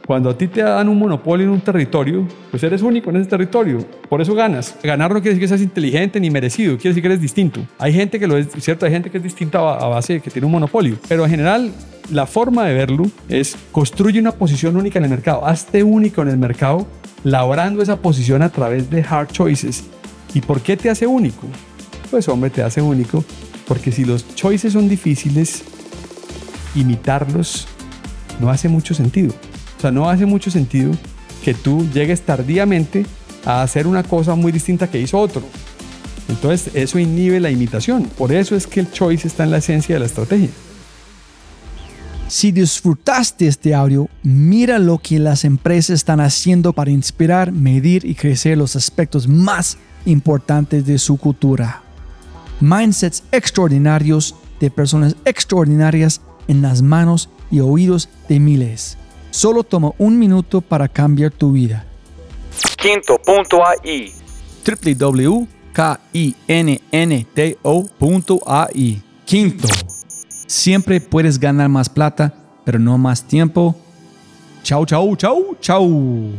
Cuando 0.08 0.30
a 0.30 0.38
ti 0.38 0.48
te 0.48 0.62
dan 0.62 0.88
un 0.88 0.98
monopolio 0.98 1.46
en 1.46 1.52
un 1.52 1.60
territorio, 1.60 2.26
pues 2.50 2.64
eres 2.64 2.82
único 2.82 3.10
en 3.10 3.18
ese 3.18 3.30
territorio. 3.30 3.80
Por 4.08 4.22
eso 4.22 4.34
ganas. 4.34 4.74
Ganar 4.82 5.12
no 5.12 5.16
quiere 5.16 5.32
decir 5.32 5.42
que 5.42 5.48
seas 5.50 5.62
inteligente 5.62 6.18
ni 6.22 6.30
merecido, 6.30 6.78
quiere 6.78 6.92
decir 6.92 7.04
que 7.04 7.08
eres 7.08 7.20
distinto. 7.20 7.60
Hay 7.78 7.92
gente 7.92 8.18
que 8.18 8.26
lo 8.26 8.38
es, 8.38 8.48
cierto, 8.60 8.86
hay 8.86 8.94
gente 8.94 9.10
que 9.10 9.18
es 9.18 9.24
distinta 9.24 9.60
a 9.60 9.88
base 9.90 10.14
de 10.14 10.20
que 10.22 10.30
tiene 10.30 10.46
un 10.46 10.54
monopolio. 10.54 10.96
Pero 11.10 11.26
en 11.26 11.30
general, 11.30 11.74
la 12.10 12.26
forma 12.26 12.64
de 12.64 12.74
verlo 12.74 13.04
es 13.28 13.58
construye 13.74 14.18
una 14.18 14.32
posición 14.32 14.78
única 14.78 14.98
en 14.98 15.04
el 15.04 15.10
mercado. 15.10 15.46
Hazte 15.46 15.84
único 15.84 16.22
en 16.22 16.30
el 16.30 16.38
mercado, 16.38 16.88
labrando 17.26 17.84
esa 17.84 17.98
posición 17.98 18.44
a 18.44 18.50
través 18.50 18.90
de 18.90 19.02
hard 19.02 19.28
choices. 19.34 19.84
¿Y 20.34 20.40
por 20.40 20.62
qué 20.62 20.78
te 20.78 20.90
hace 20.90 21.06
único? 21.06 21.48
Pues 22.10 22.30
hombre, 22.30 22.50
te 22.50 22.64
hace 22.64 22.82
único 22.82 23.26
porque 23.68 23.92
si 23.92 24.06
los 24.06 24.34
choices 24.36 24.72
son 24.72 24.88
difíciles, 24.88 25.66
imitarlos 26.76 27.68
no 28.40 28.50
hace 28.50 28.70
mucho 28.70 28.94
sentido. 28.94 29.34
O 29.78 29.82
sea, 29.82 29.92
no 29.92 30.10
hace 30.10 30.26
mucho 30.26 30.50
sentido 30.50 30.92
que 31.44 31.54
tú 31.54 31.88
llegues 31.94 32.22
tardíamente 32.22 33.06
a 33.46 33.62
hacer 33.62 33.88
una 33.88 34.04
cosa 34.04 34.36
muy 34.36 34.52
distinta 34.52 34.90
que 34.90 35.00
hizo 35.00 35.20
otro. 35.20 35.44
Entonces 36.28 36.76
eso 36.76 37.00
inhibe 37.00 37.40
la 37.40 37.52
imitación. 37.52 38.04
Por 38.18 38.34
eso 38.34 38.56
es 38.56 38.68
que 38.68 38.82
el 38.82 38.92
choice 38.92 39.28
está 39.28 39.44
en 39.44 39.52
la 39.52 39.58
esencia 39.58 39.96
de 39.96 40.00
la 40.00 40.06
estrategia. 40.08 40.50
Si 42.28 42.52
disfrutaste 42.52 43.48
este 43.48 43.74
audio, 43.74 44.10
mira 44.22 44.80
lo 44.80 44.98
que 44.98 45.18
las 45.18 45.46
empresas 45.46 45.92
están 45.92 46.20
haciendo 46.20 46.74
para 46.74 46.92
inspirar, 46.92 47.54
medir 47.54 48.04
y 48.04 48.16
crecer 48.16 48.58
los 48.58 48.76
aspectos 48.76 49.30
más 49.30 49.78
importantes 50.06 50.86
de 50.86 50.98
su 50.98 51.16
cultura. 51.16 51.84
Mindsets 52.60 53.24
extraordinarios 53.32 54.36
de 54.60 54.70
personas 54.70 55.16
extraordinarias 55.24 56.20
en 56.50 56.62
las 56.62 56.82
manos 56.82 57.30
y 57.50 57.62
oídos 57.62 58.10
de 58.28 58.42
miles. 58.42 58.98
Solo 59.38 59.64
toma 59.64 59.92
un 60.00 60.18
minuto 60.18 60.62
para 60.62 60.88
cambiar 60.88 61.32
tu 61.32 61.52
vida. 61.52 61.86
Quinto.ai 62.76 64.12
www.kinnto.ai 64.66 65.46
Quinto. 69.26 69.68
Siempre 70.48 71.00
puedes 71.00 71.40
ganar 71.40 71.70
más 71.70 71.88
plata, 71.88 72.34
pero 72.66 72.80
no 72.80 72.98
más 72.98 73.28
tiempo. 73.28 73.76
Chau, 74.64 74.88
chau, 74.88 75.16
chau, 75.16 75.56
chau. 75.62 76.32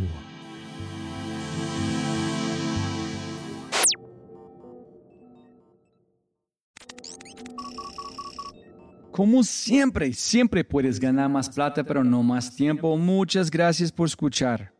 Como 9.18 9.42
siempre, 9.42 10.12
siempre 10.12 10.62
puedes 10.62 11.00
ganar 11.00 11.28
más 11.28 11.50
plata, 11.50 11.82
pero 11.82 12.04
no 12.04 12.22
más 12.22 12.54
tiempo. 12.54 12.96
Muchas 12.96 13.50
gracias 13.50 13.90
por 13.90 14.06
escuchar. 14.06 14.72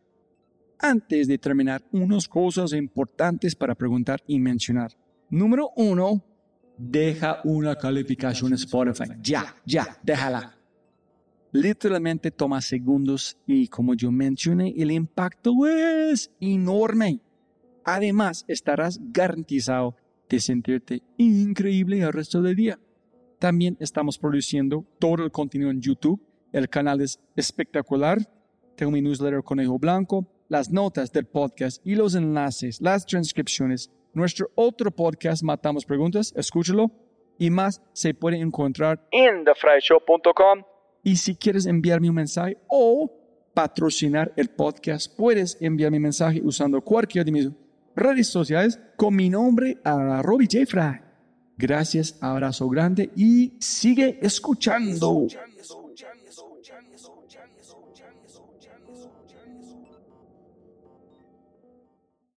Antes 0.79 1.27
de 1.27 1.37
terminar, 1.37 1.83
unas 1.91 2.25
cosas 2.25 2.71
importantes 2.71 3.53
para 3.53 3.75
preguntar 3.75 4.23
y 4.27 4.39
mencionar. 4.39 4.93
Número 5.29 5.71
uno, 5.75 6.23
deja 6.77 7.41
una 7.43 7.75
calificación 7.75 8.53
Spotify. 8.53 9.09
Ya, 9.21 9.57
ya, 9.65 9.97
déjala. 10.03 10.57
Literalmente 11.51 12.31
toma 12.31 12.61
segundos 12.61 13.37
y 13.45 13.67
como 13.67 13.93
yo 13.93 14.09
mencioné, 14.09 14.73
el 14.77 14.91
impacto 14.91 15.67
es 15.67 16.31
enorme. 16.39 17.19
Además, 17.83 18.45
estarás 18.47 19.01
garantizado 19.01 19.97
de 20.29 20.39
sentirte 20.39 21.03
increíble 21.17 21.99
el 21.99 22.13
resto 22.13 22.41
del 22.41 22.55
día. 22.55 22.79
También 23.39 23.77
estamos 23.79 24.17
produciendo 24.17 24.85
todo 24.99 25.23
el 25.23 25.31
contenido 25.31 25.71
en 25.71 25.81
YouTube. 25.81 26.21
El 26.51 26.69
canal 26.69 27.01
es 27.01 27.19
espectacular. 27.35 28.17
Tengo 28.75 28.91
mi 28.91 29.01
newsletter 29.01 29.43
Conejo 29.43 29.79
Blanco, 29.79 30.25
las 30.47 30.69
notas 30.69 31.11
del 31.11 31.25
podcast 31.25 31.85
y 31.85 31.95
los 31.95 32.15
enlaces, 32.15 32.81
las 32.81 33.05
transcripciones 33.05 33.91
nuestro 34.13 34.49
otro 34.55 34.91
podcast, 34.91 35.43
Matamos 35.43 35.85
Preguntas, 35.85 36.33
escúchalo. 36.35 36.91
Y 37.37 37.49
más 37.49 37.81
se 37.93 38.13
puede 38.13 38.37
encontrar 38.37 39.07
en 39.11 39.45
thefryshow.com. 39.45 40.63
Y 41.03 41.15
si 41.15 41.35
quieres 41.35 41.65
enviarme 41.65 42.09
un 42.09 42.15
mensaje 42.15 42.57
o 42.67 43.09
patrocinar 43.53 44.33
el 44.35 44.49
podcast, 44.49 45.15
puedes 45.15 45.57
enviar 45.61 45.91
mi 45.91 45.99
mensaje 45.99 46.41
usando 46.43 46.81
cualquiera 46.81 47.23
de 47.23 47.31
mis 47.31 47.49
redes 47.95 48.27
sociales 48.27 48.77
con 48.97 49.15
mi 49.15 49.29
nombre 49.29 49.77
a 49.85 50.21
Robbie 50.21 50.49
J. 50.51 51.08
Gracias, 51.59 52.15
abrazo 52.21 52.69
grande 52.69 53.09
y 53.17 53.51
sigue 53.59 54.17
escuchando. 54.21 55.27